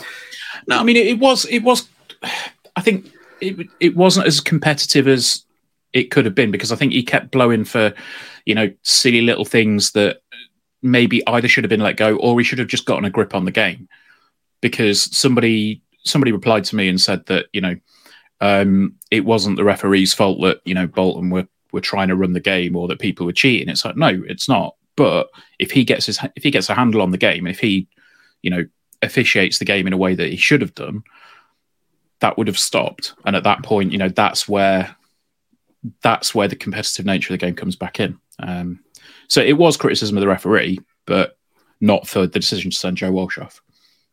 No, 0.66 0.78
I 0.78 0.82
mean 0.82 0.96
it, 0.96 1.06
it 1.06 1.18
was 1.18 1.44
it 1.46 1.60
was. 1.60 1.88
I 2.74 2.80
think 2.80 3.12
it 3.40 3.68
it 3.78 3.96
wasn't 3.96 4.26
as 4.26 4.40
competitive 4.40 5.06
as 5.06 5.44
it 5.96 6.10
could 6.10 6.26
have 6.26 6.34
been 6.34 6.50
because 6.50 6.72
I 6.72 6.76
think 6.76 6.92
he 6.92 7.02
kept 7.02 7.30
blowing 7.30 7.64
for, 7.64 7.94
you 8.44 8.54
know, 8.54 8.70
silly 8.82 9.22
little 9.22 9.46
things 9.46 9.92
that 9.92 10.20
maybe 10.82 11.26
either 11.26 11.48
should 11.48 11.64
have 11.64 11.70
been 11.70 11.80
let 11.80 11.96
go 11.96 12.16
or 12.16 12.38
he 12.38 12.44
should 12.44 12.58
have 12.58 12.68
just 12.68 12.84
gotten 12.84 13.06
a 13.06 13.10
grip 13.10 13.34
on 13.34 13.46
the 13.46 13.50
game. 13.50 13.88
Because 14.60 15.16
somebody 15.16 15.80
somebody 16.04 16.32
replied 16.32 16.64
to 16.64 16.76
me 16.76 16.88
and 16.88 17.00
said 17.00 17.24
that 17.26 17.46
you 17.52 17.62
know 17.62 17.76
um, 18.42 18.94
it 19.10 19.24
wasn't 19.24 19.56
the 19.56 19.64
referee's 19.64 20.12
fault 20.12 20.40
that 20.42 20.60
you 20.66 20.74
know 20.74 20.86
Bolton 20.86 21.30
were 21.30 21.48
were 21.72 21.80
trying 21.80 22.08
to 22.08 22.16
run 22.16 22.34
the 22.34 22.40
game 22.40 22.76
or 22.76 22.88
that 22.88 22.98
people 22.98 23.24
were 23.24 23.32
cheating. 23.32 23.70
It's 23.70 23.84
like 23.84 23.96
no, 23.96 24.22
it's 24.28 24.50
not. 24.50 24.76
But 24.96 25.28
if 25.58 25.70
he 25.70 25.82
gets 25.82 26.06
his 26.06 26.18
if 26.36 26.42
he 26.42 26.50
gets 26.50 26.68
a 26.68 26.74
handle 26.74 27.00
on 27.00 27.10
the 27.10 27.18
game 27.18 27.46
if 27.46 27.58
he 27.58 27.88
you 28.42 28.50
know 28.50 28.66
officiates 29.00 29.58
the 29.58 29.64
game 29.64 29.86
in 29.86 29.94
a 29.94 29.98
way 29.98 30.14
that 30.14 30.28
he 30.28 30.36
should 30.36 30.60
have 30.60 30.74
done, 30.74 31.04
that 32.20 32.36
would 32.36 32.48
have 32.48 32.58
stopped. 32.58 33.14
And 33.24 33.34
at 33.34 33.44
that 33.44 33.62
point, 33.62 33.92
you 33.92 33.98
know, 33.98 34.10
that's 34.10 34.46
where 34.46 34.94
that's 36.02 36.34
where 36.34 36.48
the 36.48 36.56
competitive 36.56 37.06
nature 37.06 37.32
of 37.32 37.38
the 37.38 37.46
game 37.46 37.54
comes 37.54 37.76
back 37.76 38.00
in. 38.00 38.18
Um, 38.38 38.80
so 39.28 39.40
it 39.40 39.54
was 39.54 39.76
criticism 39.76 40.16
of 40.16 40.20
the 40.20 40.28
referee, 40.28 40.78
but 41.06 41.38
not 41.80 42.06
for 42.06 42.26
the 42.26 42.38
decision 42.38 42.70
to 42.70 42.76
send 42.76 42.96
Joe 42.96 43.12
Walsh 43.12 43.38
off. 43.38 43.62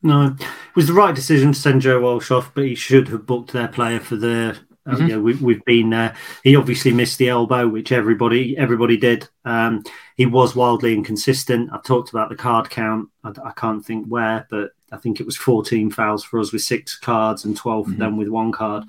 No, 0.01 0.35
it 0.39 0.75
was 0.75 0.87
the 0.87 0.93
right 0.93 1.15
decision 1.15 1.53
to 1.53 1.59
send 1.59 1.81
Joe 1.81 2.01
Walsh 2.01 2.29
off, 2.29 2.51
but 2.53 2.65
he 2.65 2.75
should 2.75 3.07
have 3.07 3.25
booked 3.25 3.53
their 3.53 3.69
player 3.69 3.99
for 3.99 4.17
the. 4.17 4.57
Uh, 4.85 4.95
mm-hmm. 4.95 5.07
yeah, 5.07 5.17
we, 5.17 5.33
we've 5.35 5.63
been 5.63 5.91
there. 5.91 6.13
He 6.43 6.57
obviously 6.57 6.91
missed 6.91 7.17
the 7.17 7.29
elbow, 7.29 7.69
which 7.69 7.93
everybody 7.93 8.57
everybody 8.57 8.97
did. 8.97 9.29
Um, 9.45 9.81
he 10.17 10.25
was 10.25 10.57
wildly 10.57 10.93
inconsistent. 10.93 11.69
I've 11.71 11.85
talked 11.85 12.09
about 12.09 12.27
the 12.27 12.35
card 12.35 12.69
count. 12.69 13.07
I, 13.23 13.29
I, 13.45 13.51
can't 13.51 13.85
think 13.85 14.07
where, 14.07 14.45
but 14.49 14.71
I 14.91 14.97
think 14.97 15.21
it 15.21 15.25
was 15.25 15.37
14 15.37 15.89
fouls 15.89 16.25
for 16.25 16.37
us 16.37 16.51
with 16.51 16.63
six 16.63 16.97
cards 16.97 17.45
and 17.45 17.55
12 17.55 17.85
mm-hmm. 17.85 17.93
for 17.93 17.99
them 17.99 18.17
with 18.17 18.27
one 18.27 18.51
card. 18.51 18.83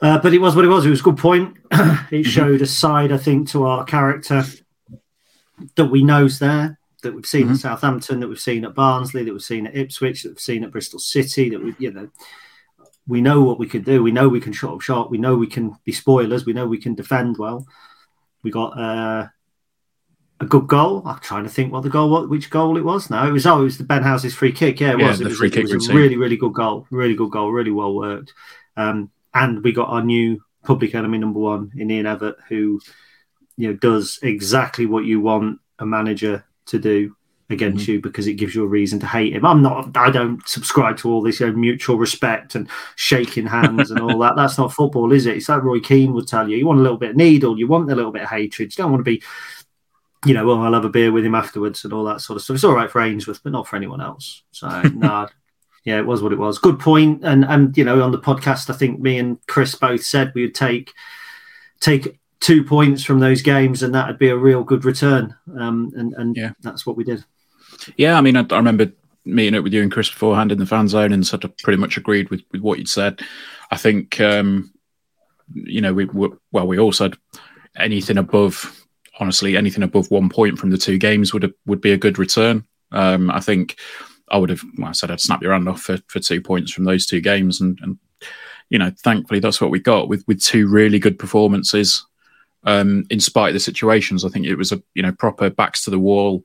Uh, 0.00 0.18
but 0.18 0.34
it 0.34 0.40
was 0.40 0.54
what 0.56 0.64
it 0.64 0.68
was. 0.68 0.84
It 0.84 0.90
was 0.90 1.00
a 1.00 1.04
good 1.04 1.18
point. 1.18 1.56
it 1.70 1.76
mm-hmm. 1.76 2.22
showed 2.22 2.62
a 2.62 2.66
side, 2.66 3.12
I 3.12 3.16
think, 3.16 3.48
to 3.50 3.64
our 3.64 3.84
character 3.84 4.44
that 5.76 5.86
we 5.86 6.02
know's 6.02 6.38
there 6.38 6.78
that 7.02 7.14
we've 7.14 7.26
seen 7.26 7.44
mm-hmm. 7.44 7.52
at 7.54 7.60
Southampton, 7.60 8.20
that 8.20 8.28
we've 8.28 8.40
seen 8.40 8.64
at 8.64 8.74
Barnsley, 8.74 9.24
that 9.24 9.32
we've 9.32 9.42
seen 9.42 9.66
at 9.66 9.76
Ipswich, 9.76 10.22
that 10.22 10.30
we've 10.30 10.40
seen 10.40 10.64
at 10.64 10.72
Bristol 10.72 10.98
City, 10.98 11.50
that 11.50 11.62
we, 11.62 11.74
you 11.78 11.92
know, 11.92 12.08
we 13.06 13.20
know 13.20 13.42
what 13.42 13.58
we 13.58 13.66
can 13.66 13.82
do. 13.82 14.02
We 14.02 14.10
know 14.10 14.28
we 14.28 14.40
can 14.40 14.52
shot 14.52 14.74
up 14.74 14.80
shot. 14.80 15.10
We 15.10 15.18
know 15.18 15.36
we 15.36 15.46
can 15.46 15.76
be 15.84 15.92
spoilers. 15.92 16.46
We 16.46 16.54
know 16.54 16.66
we 16.66 16.78
can 16.78 16.94
defend 16.94 17.36
well. 17.38 17.66
We 18.42 18.50
got 18.50 18.78
uh, 18.78 19.28
a 20.40 20.46
good 20.46 20.66
goal. 20.66 21.02
I'm 21.04 21.20
trying 21.20 21.44
to 21.44 21.50
think 21.50 21.72
what 21.72 21.82
the 21.82 21.90
goal, 21.90 22.10
what 22.10 22.28
which 22.28 22.50
goal 22.50 22.76
it 22.76 22.84
was. 22.84 23.10
Now 23.10 23.26
it 23.28 23.32
was 23.32 23.46
oh, 23.46 23.60
it 23.60 23.64
was 23.64 23.78
the 23.78 23.84
Ben 23.84 24.02
House's 24.02 24.34
free 24.34 24.52
kick. 24.52 24.80
Yeah, 24.80 24.94
it 24.94 25.00
yeah, 25.00 25.08
was. 25.08 25.20
It 25.20 25.26
was, 25.26 25.36
free 25.36 25.50
kick 25.50 25.68
it 25.68 25.74
was 25.74 25.88
a 25.88 25.94
really, 25.94 26.16
really 26.16 26.36
good 26.36 26.54
goal. 26.54 26.86
Really 26.90 27.14
good 27.14 27.30
goal. 27.30 27.52
Really 27.52 27.70
well 27.70 27.94
worked. 27.94 28.32
Um, 28.76 29.10
and 29.34 29.62
we 29.62 29.72
got 29.72 29.88
our 29.88 30.02
new 30.02 30.42
public 30.64 30.94
enemy 30.94 31.18
number 31.18 31.40
one 31.40 31.72
in 31.76 31.90
Ian 31.90 32.06
Evatt, 32.06 32.36
who 32.48 32.80
you 33.56 33.68
know 33.68 33.74
does 33.74 34.18
exactly 34.22 34.86
what 34.86 35.04
you 35.04 35.20
want 35.20 35.60
a 35.78 35.86
manager 35.86 36.44
to 36.66 36.78
do 36.78 37.14
against 37.50 37.84
mm-hmm. 37.84 37.92
you 37.92 38.00
because 38.00 38.26
it 38.26 38.34
gives 38.34 38.54
you 38.54 38.64
a 38.64 38.68
reason 38.68 38.98
to 39.00 39.06
hate 39.06 39.34
him. 39.34 39.44
I'm 39.44 39.62
not. 39.62 39.96
I 39.96 40.10
don't 40.10 40.46
subscribe 40.48 40.96
to 40.98 41.10
all 41.10 41.22
this 41.22 41.40
you 41.40 41.46
know, 41.46 41.52
mutual 41.52 41.98
respect 41.98 42.54
and 42.54 42.68
shaking 42.96 43.46
hands 43.46 43.90
and 43.90 44.00
all 44.00 44.18
that. 44.20 44.34
That's 44.36 44.58
not 44.58 44.72
football, 44.72 45.12
is 45.12 45.26
it? 45.26 45.36
It's 45.36 45.48
like 45.48 45.62
Roy 45.62 45.80
Keane 45.80 46.14
would 46.14 46.28
tell 46.28 46.48
you. 46.48 46.56
You 46.56 46.66
want 46.66 46.80
a 46.80 46.82
little 46.82 46.98
bit 46.98 47.10
of 47.10 47.16
needle. 47.16 47.58
You 47.58 47.66
want 47.66 47.90
a 47.90 47.94
little 47.94 48.12
bit 48.12 48.22
of 48.22 48.30
hatred. 48.30 48.72
You 48.72 48.82
don't 48.82 48.92
want 48.92 49.04
to 49.04 49.10
be, 49.10 49.22
you 50.24 50.34
know, 50.34 50.46
well, 50.46 50.62
I'll 50.62 50.72
have 50.72 50.84
a 50.84 50.90
beer 50.90 51.12
with 51.12 51.24
him 51.24 51.34
afterwards 51.34 51.84
and 51.84 51.92
all 51.92 52.04
that 52.04 52.20
sort 52.20 52.36
of 52.36 52.42
stuff. 52.42 52.54
It's 52.54 52.64
all 52.64 52.74
right 52.74 52.90
for 52.90 53.00
Ainsworth, 53.00 53.42
but 53.42 53.52
not 53.52 53.68
for 53.68 53.76
anyone 53.76 54.00
else. 54.00 54.42
So 54.50 54.82
no. 54.94 55.28
Yeah, 55.84 55.98
it 55.98 56.06
was 56.06 56.22
what 56.22 56.32
it 56.32 56.38
was. 56.38 56.58
Good 56.58 56.78
point. 56.78 57.24
And 57.24 57.44
and 57.44 57.76
you 57.76 57.84
know, 57.84 58.02
on 58.02 58.12
the 58.12 58.18
podcast, 58.18 58.70
I 58.70 58.72
think 58.72 59.00
me 59.00 59.18
and 59.18 59.38
Chris 59.46 59.74
both 59.74 60.02
said 60.02 60.32
we 60.34 60.42
would 60.42 60.54
take 60.54 60.92
take 61.80 62.18
two 62.40 62.64
points 62.64 63.04
from 63.04 63.20
those 63.20 63.42
games, 63.42 63.82
and 63.82 63.94
that 63.94 64.06
would 64.06 64.18
be 64.18 64.28
a 64.28 64.36
real 64.36 64.64
good 64.64 64.84
return. 64.84 65.34
Um, 65.58 65.92
and 65.96 66.14
and 66.14 66.36
yeah. 66.36 66.52
that's 66.62 66.86
what 66.86 66.96
we 66.96 67.04
did. 67.04 67.24
Yeah, 67.96 68.16
I 68.16 68.20
mean, 68.20 68.36
I, 68.36 68.46
I, 68.50 68.56
remember 68.56 68.92
meeting 69.24 69.54
up 69.54 69.64
with 69.64 69.72
you 69.72 69.82
and 69.82 69.92
Chris 69.92 70.10
beforehand 70.10 70.52
in 70.52 70.58
the 70.58 70.66
fan 70.66 70.88
zone, 70.88 71.12
and 71.12 71.26
sort 71.26 71.44
of 71.44 71.56
pretty 71.58 71.78
much 71.78 71.96
agreed 71.96 72.30
with, 72.30 72.42
with 72.52 72.62
what 72.62 72.78
you'd 72.78 72.88
said. 72.88 73.20
I 73.70 73.76
think, 73.76 74.20
um, 74.20 74.72
you 75.52 75.80
know, 75.80 75.92
we 75.92 76.06
well, 76.06 76.66
we 76.66 76.78
all 76.78 76.92
said 76.92 77.14
anything 77.76 78.18
above, 78.18 78.86
honestly, 79.20 79.56
anything 79.56 79.82
above 79.82 80.10
one 80.10 80.28
point 80.28 80.58
from 80.58 80.70
the 80.70 80.78
two 80.78 80.98
games 80.98 81.34
would 81.34 81.52
would 81.66 81.80
be 81.80 81.92
a 81.92 81.98
good 81.98 82.18
return. 82.18 82.64
Um, 82.92 83.30
I 83.30 83.40
think 83.40 83.76
I 84.28 84.38
would 84.38 84.50
have. 84.50 84.62
Well, 84.78 84.88
I 84.88 84.92
said 84.92 85.10
I'd 85.10 85.20
snap 85.20 85.42
your 85.42 85.52
hand 85.52 85.68
off 85.68 85.82
for, 85.82 85.98
for 86.08 86.20
two 86.20 86.40
points 86.40 86.72
from 86.72 86.84
those 86.84 87.06
two 87.06 87.20
games, 87.20 87.60
and, 87.60 87.78
and 87.82 87.98
you 88.70 88.78
know, 88.78 88.90
thankfully 88.98 89.40
that's 89.40 89.60
what 89.60 89.70
we 89.70 89.78
got 89.78 90.08
with 90.08 90.24
with 90.26 90.42
two 90.42 90.66
really 90.68 90.98
good 90.98 91.18
performances 91.18 92.04
um, 92.64 93.04
in 93.10 93.20
spite 93.20 93.48
of 93.48 93.54
the 93.54 93.60
situations. 93.60 94.24
I 94.24 94.28
think 94.28 94.46
it 94.46 94.56
was 94.56 94.72
a 94.72 94.82
you 94.94 95.02
know 95.02 95.12
proper 95.12 95.50
backs 95.50 95.84
to 95.84 95.90
the 95.90 95.98
wall 95.98 96.44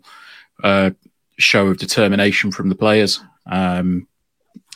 uh, 0.64 0.92
show 1.38 1.68
of 1.68 1.78
determination 1.78 2.52
from 2.52 2.70
the 2.70 2.76
players. 2.76 3.22
Um, 3.46 4.08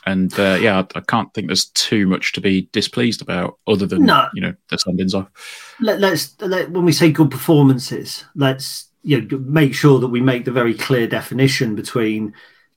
and 0.05 0.37
uh, 0.37 0.57
yeah, 0.59 0.79
I, 0.79 0.97
I, 0.97 1.01
can't 1.01 1.33
think 1.33 1.47
there's 1.47 1.65
too 1.65 2.07
much 2.07 2.33
to 2.33 2.41
be 2.41 2.67
displeased 2.73 3.21
about, 3.21 3.57
other 3.67 3.85
than 3.85 4.05
no. 4.05 4.27
you 4.33 4.41
know 4.41 4.53
the 4.69 4.77
sendings 4.77 5.13
off. 5.13 5.75
Let, 5.79 6.03
us 6.03 6.35
let, 6.39 6.71
when 6.71 6.85
we 6.85 6.91
say 6.91 7.11
good 7.11 7.31
performances, 7.31 8.25
let's 8.35 8.89
you 9.03 9.21
know 9.21 9.37
make 9.39 9.73
sure 9.73 9.99
that 9.99 10.07
we 10.07 10.21
make 10.21 10.45
the 10.45 10.51
very 10.51 10.73
clear 10.73 11.07
definition 11.07 11.75
between 11.75 12.33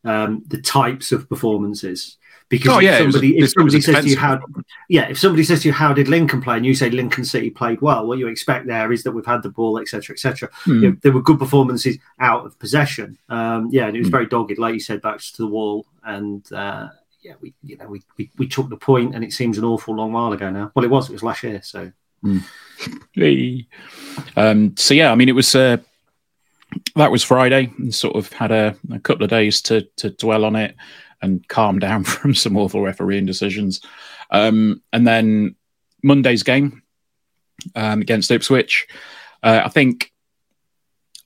um, 0.06 0.42
the 0.46 0.60
types 0.60 1.12
of 1.12 1.28
performances. 1.28 2.16
Because 2.48 2.76
oh, 2.76 2.78
yeah, 2.78 2.98
somebody, 2.98 3.34
was, 3.34 3.44
if 3.44 3.54
somebody 3.54 3.80
says 3.80 4.04
to 4.04 4.10
you 4.10 4.16
how, 4.16 4.38
yeah, 4.88 5.08
if 5.08 5.18
somebody 5.18 5.42
says 5.42 5.62
to 5.62 5.68
you 5.68 5.72
how 5.72 5.92
did 5.92 6.06
Lincoln 6.06 6.40
play, 6.40 6.56
and 6.56 6.64
you 6.64 6.76
say 6.76 6.88
Lincoln 6.90 7.24
City 7.24 7.50
played 7.50 7.80
well, 7.80 8.06
what 8.06 8.18
you 8.18 8.28
expect 8.28 8.68
there 8.68 8.92
is 8.92 9.02
that 9.02 9.10
we've 9.10 9.26
had 9.26 9.42
the 9.42 9.48
ball, 9.48 9.80
etc., 9.80 10.14
etc. 10.14 10.48
Mm. 10.64 10.74
You 10.74 10.90
know, 10.90 10.96
there 11.02 11.10
were 11.10 11.22
good 11.22 11.40
performances 11.40 11.98
out 12.20 12.46
of 12.46 12.56
possession. 12.60 13.18
Um, 13.28 13.68
yeah, 13.72 13.88
and 13.88 13.96
it 13.96 13.98
was 13.98 14.08
mm. 14.08 14.12
very 14.12 14.26
dogged, 14.26 14.58
like 14.58 14.74
you 14.74 14.80
said, 14.80 15.02
back 15.02 15.18
to 15.18 15.36
the 15.38 15.48
wall, 15.48 15.86
and 16.04 16.50
uh, 16.52 16.90
yeah, 17.20 17.32
we 17.40 17.52
you 17.64 17.76
know 17.78 17.88
we, 17.88 18.02
we, 18.16 18.30
we 18.38 18.46
took 18.46 18.68
the 18.68 18.76
point, 18.76 19.16
and 19.16 19.24
it 19.24 19.32
seems 19.32 19.58
an 19.58 19.64
awful 19.64 19.96
long 19.96 20.12
while 20.12 20.32
ago 20.32 20.48
now. 20.48 20.70
Well, 20.76 20.84
it 20.84 20.90
was, 20.90 21.08
it 21.10 21.14
was 21.14 21.24
last 21.24 21.42
year, 21.42 21.60
so. 21.62 21.90
Mm. 22.24 23.66
Um, 24.36 24.76
so 24.76 24.94
yeah, 24.94 25.10
I 25.10 25.16
mean, 25.16 25.28
it 25.28 25.34
was 25.34 25.54
uh, 25.54 25.78
that 26.96 27.10
was 27.10 27.22
Friday, 27.22 27.70
and 27.78 27.94
sort 27.94 28.16
of 28.16 28.32
had 28.32 28.50
a, 28.50 28.76
a 28.90 28.98
couple 28.98 29.24
of 29.24 29.30
days 29.30 29.62
to 29.62 29.82
to 29.96 30.10
dwell 30.10 30.44
on 30.44 30.56
it 30.56 30.74
and 31.22 31.46
calm 31.48 31.78
down 31.78 32.04
from 32.04 32.34
some 32.34 32.56
awful 32.56 32.82
refereeing 32.82 33.26
decisions. 33.26 33.80
Um, 34.30 34.82
and 34.92 35.06
then 35.06 35.56
Monday's 36.02 36.42
game 36.42 36.82
um, 37.74 38.00
against 38.00 38.30
Ipswich, 38.30 38.86
uh, 39.42 39.62
I 39.64 39.68
think. 39.68 40.12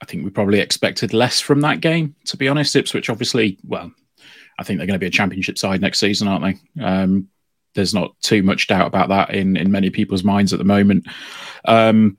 I 0.02 0.06
think 0.06 0.24
we 0.24 0.30
probably 0.30 0.60
expected 0.60 1.12
less 1.12 1.40
from 1.40 1.60
that 1.60 1.82
game. 1.82 2.14
To 2.26 2.38
be 2.38 2.48
honest, 2.48 2.74
Ipswich 2.74 3.10
obviously, 3.10 3.58
well, 3.62 3.92
I 4.58 4.64
think 4.64 4.78
they're 4.78 4.86
going 4.86 4.94
to 4.94 4.98
be 4.98 5.06
a 5.06 5.10
championship 5.10 5.58
side 5.58 5.82
next 5.82 5.98
season, 5.98 6.26
aren't 6.26 6.58
they? 6.76 6.82
Um, 6.82 7.28
there's 7.74 7.92
not 7.92 8.18
too 8.22 8.42
much 8.42 8.66
doubt 8.66 8.86
about 8.86 9.10
that 9.10 9.34
in 9.34 9.56
in 9.56 9.70
many 9.70 9.90
people's 9.90 10.24
minds 10.24 10.52
at 10.54 10.58
the 10.58 10.64
moment. 10.64 11.06
Um, 11.66 12.16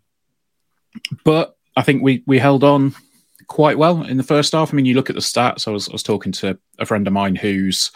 but 1.23 1.57
I 1.75 1.81
think 1.81 2.03
we 2.03 2.23
we 2.27 2.37
held 2.37 2.63
on 2.63 2.93
quite 3.51 3.77
well 3.77 4.03
in 4.03 4.15
the 4.15 4.23
first 4.23 4.53
half. 4.53 4.71
I 4.71 4.75
mean, 4.77 4.85
you 4.85 4.93
look 4.93 5.09
at 5.09 5.15
the 5.15 5.21
stats. 5.21 5.67
I 5.67 5.71
was, 5.71 5.89
I 5.89 5.91
was 5.91 6.03
talking 6.03 6.31
to 6.31 6.57
a 6.79 6.85
friend 6.85 7.05
of 7.05 7.11
mine 7.11 7.35
who's 7.35 7.91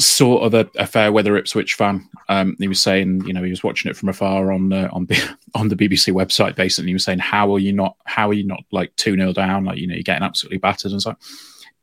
sort 0.00 0.42
of 0.42 0.52
a, 0.52 0.68
a 0.74 0.84
fair 0.84 1.12
weather 1.12 1.36
Ipswich 1.36 1.74
fan. 1.74 2.08
Um, 2.28 2.56
he 2.58 2.66
was 2.66 2.82
saying, 2.82 3.24
you 3.24 3.32
know, 3.32 3.44
he 3.44 3.50
was 3.50 3.62
watching 3.62 3.88
it 3.88 3.96
from 3.96 4.08
afar 4.08 4.50
on 4.50 4.72
uh, 4.72 4.88
on 4.90 5.06
on 5.54 5.68
the 5.68 5.76
BBC 5.76 6.12
website. 6.12 6.56
Basically, 6.56 6.88
he 6.88 6.92
was 6.92 7.04
saying, 7.04 7.20
"How 7.20 7.54
are 7.54 7.60
you 7.60 7.72
not? 7.72 7.96
How 8.04 8.28
are 8.28 8.34
you 8.34 8.44
not 8.44 8.64
like 8.72 8.94
two 8.96 9.14
0 9.14 9.32
down? 9.32 9.64
Like 9.64 9.78
you 9.78 9.86
know, 9.86 9.94
you're 9.94 10.02
getting 10.02 10.24
absolutely 10.24 10.58
battered." 10.58 10.90
And 10.90 11.00
so, 11.00 11.14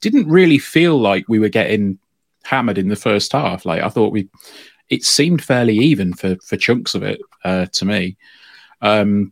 didn't 0.02 0.28
really 0.28 0.58
feel 0.58 0.98
like 1.00 1.30
we 1.30 1.40
were 1.40 1.48
getting 1.48 1.98
hammered 2.44 2.78
in 2.78 2.90
the 2.90 2.98
first 2.98 3.32
half. 3.32 3.66
Like 3.66 3.82
I 3.82 3.88
thought 3.88 4.12
we, 4.12 4.28
it 4.90 5.06
seemed 5.06 5.42
fairly 5.42 5.78
even 5.78 6.14
for 6.14 6.36
for 6.46 6.58
chunks 6.58 6.94
of 6.94 7.04
it 7.04 7.22
uh, 7.46 7.68
to 7.72 7.86
me. 7.86 8.18
Um, 8.82 9.32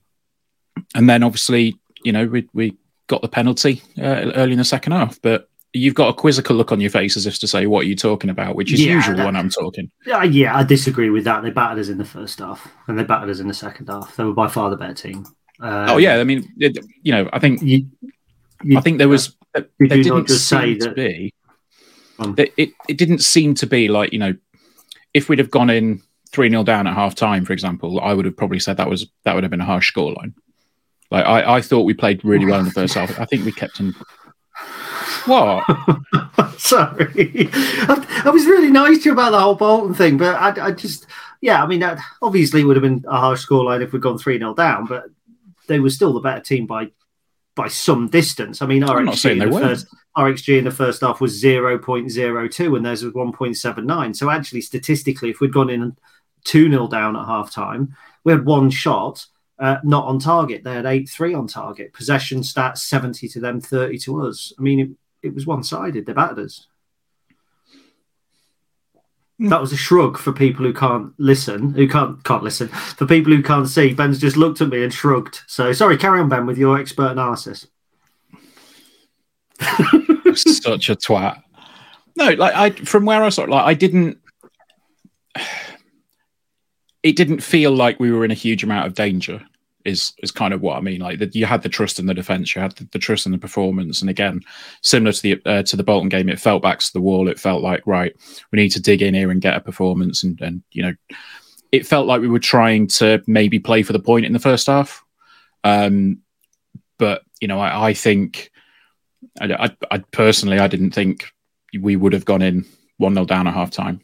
and 0.96 1.10
then 1.10 1.24
obviously, 1.24 1.78
you 2.06 2.14
know, 2.14 2.26
we 2.26 2.48
we 2.54 2.78
got 3.12 3.22
the 3.22 3.28
penalty 3.28 3.84
uh, 4.00 4.32
early 4.36 4.54
in 4.54 4.58
the 4.58 4.64
second 4.64 4.94
half, 4.94 5.22
but 5.22 5.50
you've 5.74 5.94
got 5.94 6.10
a 6.10 6.14
quizzical 6.14 6.56
look 6.56 6.72
on 6.72 6.80
your 6.80 6.90
face 6.90 7.18
as 7.18 7.28
if 7.28 7.38
to 7.40 7.48
say, 7.48 7.68
"What 7.68 7.82
are 7.82 7.88
you 7.88 7.96
talking 7.96 8.30
about?" 8.30 8.56
Which 8.56 8.72
is 8.74 8.84
yeah, 8.84 8.94
usual 8.94 9.18
that, 9.18 9.26
when 9.26 9.36
I'm 9.36 9.50
talking. 9.50 9.92
Uh, 10.12 10.22
yeah, 10.22 10.56
I 10.56 10.64
disagree 10.64 11.10
with 11.10 11.26
that. 11.26 11.44
They 11.44 11.52
battered 11.52 11.80
us 11.80 11.90
in 11.90 11.98
the 11.98 12.06
first 12.06 12.40
half, 12.40 12.68
and 12.88 12.98
they 12.98 13.04
battered 13.04 13.30
us 13.30 13.40
in 13.40 13.48
the 13.48 13.54
second 13.54 13.88
half. 13.90 14.16
They 14.16 14.24
were 14.24 14.34
by 14.34 14.48
far 14.48 14.70
the 14.70 14.78
better 14.78 14.94
team. 14.94 15.26
Um, 15.60 15.90
oh 15.90 15.98
yeah, 15.98 16.18
I 16.18 16.24
mean, 16.24 16.52
it, 16.58 16.78
you 17.04 17.12
know, 17.12 17.30
I 17.34 17.40
think 17.40 17.62
you, 17.62 17.86
you, 18.64 18.78
I 18.78 18.82
think 18.82 18.98
there 18.98 19.10
was 19.10 19.36
uh, 19.54 19.62
there 19.78 20.02
didn't 20.02 20.30
seem 20.30 20.80
to 20.80 20.92
be. 20.94 21.34
Um, 22.18 22.34
it, 22.38 22.54
it 22.56 22.70
it 22.88 22.98
didn't 22.98 23.20
seem 23.20 23.54
to 23.56 23.68
be 23.68 23.90
like 23.90 24.14
you 24.14 24.20
know, 24.20 24.34
if 25.14 25.28
we'd 25.28 25.40
have 25.40 25.52
gone 25.52 25.70
in 25.70 26.02
three 26.32 26.50
0 26.50 26.64
down 26.64 26.88
at 26.88 26.94
half 26.94 27.14
time, 27.14 27.44
for 27.44 27.52
example, 27.52 28.00
I 28.00 28.14
would 28.14 28.26
have 28.26 28.38
probably 28.38 28.60
said 28.60 28.78
that 28.78 28.90
was 28.90 29.08
that 29.24 29.36
would 29.36 29.44
have 29.44 29.52
been 29.52 29.62
a 29.62 29.66
harsh 29.66 29.94
scoreline. 29.94 30.34
Like 31.12 31.26
I, 31.26 31.58
I 31.58 31.62
thought 31.62 31.84
we 31.84 31.94
played 31.94 32.24
really 32.24 32.46
well 32.46 32.60
in 32.60 32.66
the 32.66 32.72
first 32.72 32.94
half. 32.96 33.20
I 33.20 33.26
think 33.26 33.46
we 33.46 33.52
kept 33.52 33.78
him. 33.78 33.96
What? 35.26 35.66
Sorry, 36.58 37.50
I, 37.54 38.24
I, 38.26 38.30
was 38.30 38.46
really 38.46 38.72
nice 38.72 39.00
to 39.00 39.06
you 39.06 39.12
about 39.14 39.32
the 39.32 39.40
whole 39.40 39.56
Bolton 39.56 39.94
thing, 39.94 40.18
but 40.18 40.36
I, 40.36 40.68
I 40.68 40.72
just, 40.72 41.06
yeah, 41.42 41.64
I 41.64 41.68
mean, 41.68 41.80
that 41.82 42.00
obviously 42.22 42.64
would 42.64 42.76
have 42.76 42.84
been 42.84 43.06
a 43.08 43.20
harsh 43.20 43.46
scoreline 43.46 43.84
if 43.84 43.94
we'd 43.94 44.02
gone 44.02 44.18
three 44.18 44.40
0 44.40 44.54
down, 44.56 44.86
but 44.86 45.06
they 45.68 45.80
were 45.80 45.90
still 45.90 46.14
the 46.14 46.20
better 46.20 46.42
team 46.42 46.66
by 46.66 46.92
by 47.56 47.68
some 47.68 48.08
distance. 48.08 48.62
I 48.62 48.66
mean, 48.66 48.84
our 48.84 49.02
XG, 49.02 49.32
in 49.32 49.40
the 49.40 49.60
first, 49.60 49.88
our 50.16 50.32
XG 50.32 50.58
in 50.58 50.64
the 50.64 50.72
first 50.72 51.02
half 51.02 51.22
was 51.22 51.38
zero 51.38 51.78
point 51.78 52.10
zero 52.10 52.48
two, 52.48 52.76
and 52.76 52.86
theirs 52.86 53.04
was 53.04 53.14
one 53.14 53.32
point 53.32 53.58
seven 53.58 53.86
nine. 53.86 54.14
So 54.14 54.30
actually, 54.30 54.62
statistically, 54.62 55.30
if 55.30 55.40
we'd 55.40 55.54
gone 55.54 55.70
in 55.70 55.96
two 56.44 56.70
0 56.70 56.88
down 56.88 57.16
at 57.16 57.26
half 57.26 57.52
time, 57.52 57.96
we 58.24 58.32
had 58.32 58.46
one 58.46 58.70
shot 58.70 59.26
uh, 59.62 59.78
not 59.84 60.06
on 60.06 60.18
target. 60.18 60.64
They 60.64 60.74
had 60.74 60.88
8 60.88 61.08
3 61.08 61.36
on 61.36 61.48
target. 61.48 61.94
Possession 61.94 62.42
stats 62.42 62.80
70 62.80 63.28
to 63.30 63.40
them, 63.40 63.62
30 63.62 63.98
to 64.00 64.26
us. 64.26 64.52
I 64.58 64.62
mean, 64.62 64.80
it, 64.80 64.90
it 65.28 65.36
was 65.36 65.46
one 65.46 65.64
sided. 65.64 66.06
They 66.06 66.14
battered 66.14 66.40
us. 66.40 66.68
That 69.38 69.62
was 69.62 69.72
a 69.72 69.78
shrug 69.78 70.18
for 70.18 70.34
people 70.34 70.66
who 70.66 70.74
can't 70.74 71.14
listen, 71.18 71.74
who 71.74 71.88
can't 71.88 72.24
can't 72.24 72.44
listen. 72.44 72.68
For 72.68 73.08
people 73.08 73.34
who 73.34 73.42
can't 73.42 73.68
see, 73.68 73.94
Ben's 73.94 74.20
just 74.20 74.38
looked 74.38 74.62
at 74.62 74.70
me 74.70 74.84
and 74.84 74.94
shrugged. 74.94 75.42
So 75.48 75.74
sorry, 75.74 75.98
carry 75.98 76.20
on, 76.20 76.30
Ben, 76.30 76.46
with 76.46 76.60
your 76.60 76.80
expert 76.80 77.12
analysis. 77.12 77.66
Such 80.36 80.90
a 80.90 80.96
twat. 80.96 81.42
No, 82.16 82.30
like 82.30 82.54
I 82.54 82.70
from 82.70 83.06
where 83.06 83.24
I 83.24 83.30
saw, 83.30 83.44
like 83.44 83.66
I 83.66 83.74
didn't. 83.74 84.18
It 87.04 87.16
didn't 87.16 87.42
feel 87.42 87.72
like 87.72 88.00
we 88.00 88.12
were 88.12 88.24
in 88.24 88.30
a 88.30 88.36
huge 88.36 88.64
amount 88.64 88.86
of 88.86 88.94
danger. 88.94 89.44
Is 89.86 90.14
is 90.22 90.32
kind 90.32 90.54
of 90.54 90.62
what 90.62 90.78
I 90.78 90.82
mean. 90.82 91.02
Like 91.02 91.20
that, 91.20 91.36
you 91.36 91.46
had 91.46 91.64
the 91.64 91.70
trust 91.70 92.00
in 92.00 92.06
the 92.06 92.14
defense, 92.14 92.56
you 92.56 92.62
had 92.62 92.74
the, 92.74 92.88
the 92.92 93.00
trust 93.00 93.26
in 93.26 93.32
the 93.32 93.38
performance, 93.38 94.02
and 94.02 94.10
again, 94.10 94.42
similar 94.82 95.12
to 95.12 95.22
the 95.22 95.42
uh, 95.46 95.64
to 95.64 95.76
the 95.76 95.84
Bolton 95.84 96.10
game, 96.10 96.30
it 96.30 96.40
felt 96.40 96.62
back 96.62 96.80
to 96.80 96.94
the 96.94 97.02
wall. 97.02 97.28
It 97.28 97.40
felt 97.40 97.64
like 97.64 97.86
right, 97.86 98.16
we 98.52 98.58
need 98.58 98.70
to 98.70 98.82
dig 98.82 99.02
in 99.02 99.14
here 99.14 99.32
and 99.32 99.42
get 99.42 99.56
a 99.56 99.62
performance, 99.62 100.24
and 100.24 100.40
and 100.42 100.64
you 100.72 100.84
know, 100.84 100.94
it 101.72 101.88
felt 101.88 102.08
like 102.08 102.22
we 102.22 102.28
were 102.28 102.40
trying 102.40 102.88
to 102.88 103.24
maybe 103.28 103.60
play 103.60 103.84
for 103.84 103.94
the 103.94 104.00
point 104.00 104.26
in 104.26 104.34
the 104.34 104.40
first 104.40 104.68
half. 104.68 105.04
Um, 105.64 106.20
but 106.98 107.24
you 107.40 107.48
know, 107.48 107.60
I, 107.60 107.90
I 107.90 107.94
think, 107.94 108.52
I, 109.40 109.54
I, 109.54 109.78
I 109.90 109.98
personally, 110.12 110.60
I 110.60 110.68
didn't 110.68 110.92
think 110.92 111.32
we 111.80 111.96
would 111.96 112.14
have 112.14 112.26
gone 112.26 112.42
in 112.42 112.66
1 112.98 113.14
0 113.14 113.26
down 113.26 113.48
at 113.48 113.54
half 113.54 113.72
time. 113.72 114.02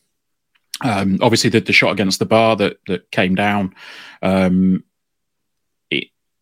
Um, 0.81 1.19
obviously, 1.21 1.49
the, 1.49 1.59
the 1.59 1.73
shot 1.73 1.91
against 1.91 2.19
the 2.19 2.25
bar 2.25 2.55
that, 2.57 2.77
that 2.87 3.09
came 3.11 3.35
down, 3.35 3.75
um, 4.21 4.83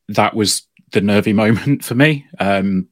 that 0.10 0.34
was 0.34 0.68
the 0.92 1.02
nervy 1.02 1.34
moment 1.34 1.84
for 1.84 1.96
me. 1.96 2.26
Um, 2.40 2.88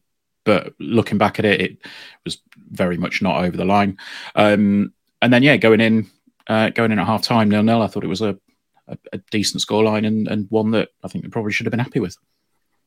but 0.45 0.73
looking 0.79 1.17
back 1.17 1.39
at 1.39 1.45
it, 1.45 1.61
it 1.61 1.77
was 2.25 2.39
very 2.71 2.97
much 2.97 3.21
not 3.21 3.43
over 3.43 3.55
the 3.55 3.65
line. 3.65 3.97
Um, 4.35 4.93
and 5.21 5.31
then, 5.31 5.43
yeah, 5.43 5.57
going 5.57 5.79
in, 5.79 6.09
uh, 6.47 6.69
going 6.69 6.91
in 6.91 6.99
at 6.99 7.07
half 7.07 7.21
time, 7.21 7.49
nil 7.49 7.63
nil. 7.63 7.81
I 7.81 7.87
thought 7.87 8.03
it 8.03 8.07
was 8.07 8.21
a, 8.21 8.37
a, 8.87 8.97
a 9.13 9.17
decent 9.31 9.63
scoreline 9.63 10.05
and, 10.05 10.27
and 10.27 10.47
one 10.49 10.71
that 10.71 10.89
I 11.03 11.07
think 11.07 11.23
they 11.23 11.29
probably 11.29 11.53
should 11.53 11.65
have 11.65 11.71
been 11.71 11.79
happy 11.79 12.01
with. 12.01 12.17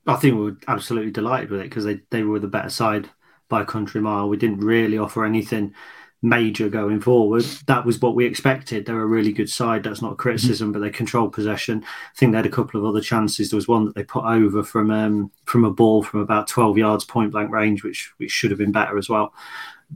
I 0.06 0.16
think 0.16 0.36
we 0.36 0.42
were 0.42 0.56
absolutely 0.68 1.10
delighted 1.10 1.50
with 1.50 1.60
it 1.60 1.64
because 1.64 1.84
they, 1.84 2.00
they 2.10 2.22
were 2.22 2.38
the 2.38 2.46
better 2.46 2.68
side 2.68 3.08
by 3.48 3.64
country 3.64 4.00
mile. 4.00 4.28
We 4.28 4.36
didn't 4.36 4.60
really 4.60 4.98
offer 4.98 5.24
anything 5.24 5.74
major 6.22 6.68
going 6.68 7.00
forward. 7.00 7.44
That 7.66 7.84
was 7.84 8.00
what 8.00 8.14
we 8.14 8.24
expected. 8.24 8.84
They're 8.84 9.00
a 9.00 9.06
really 9.06 9.32
good 9.32 9.50
side. 9.50 9.82
That's 9.82 10.02
not 10.02 10.12
a 10.12 10.16
criticism, 10.16 10.68
mm-hmm. 10.68 10.72
but 10.72 10.84
they 10.84 10.90
controlled 10.90 11.32
possession. 11.32 11.84
I 11.84 12.16
think 12.16 12.32
they 12.32 12.38
had 12.38 12.46
a 12.46 12.50
couple 12.50 12.80
of 12.80 12.86
other 12.86 13.00
chances. 13.00 13.50
There 13.50 13.56
was 13.56 13.68
one 13.68 13.84
that 13.84 13.94
they 13.94 14.04
put 14.04 14.24
over 14.24 14.62
from 14.62 14.90
um, 14.90 15.30
from 15.44 15.64
a 15.64 15.70
ball 15.70 16.02
from 16.02 16.20
about 16.20 16.48
12 16.48 16.78
yards 16.78 17.04
point 17.04 17.32
blank 17.32 17.50
range, 17.50 17.84
which 17.84 18.12
which 18.16 18.30
should 18.30 18.50
have 18.50 18.58
been 18.58 18.72
better 18.72 18.98
as 18.98 19.08
well. 19.08 19.34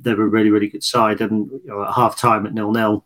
They 0.01 0.15
were 0.15 0.25
a 0.25 0.29
really, 0.29 0.51
really 0.51 0.69
good 0.69 0.85
side. 0.85 1.21
And 1.21 1.51
you 1.51 1.63
know, 1.65 1.85
at 1.85 1.95
half 1.95 2.17
time 2.17 2.47
at 2.47 2.55
nil 2.55 2.73
nil, 2.73 3.05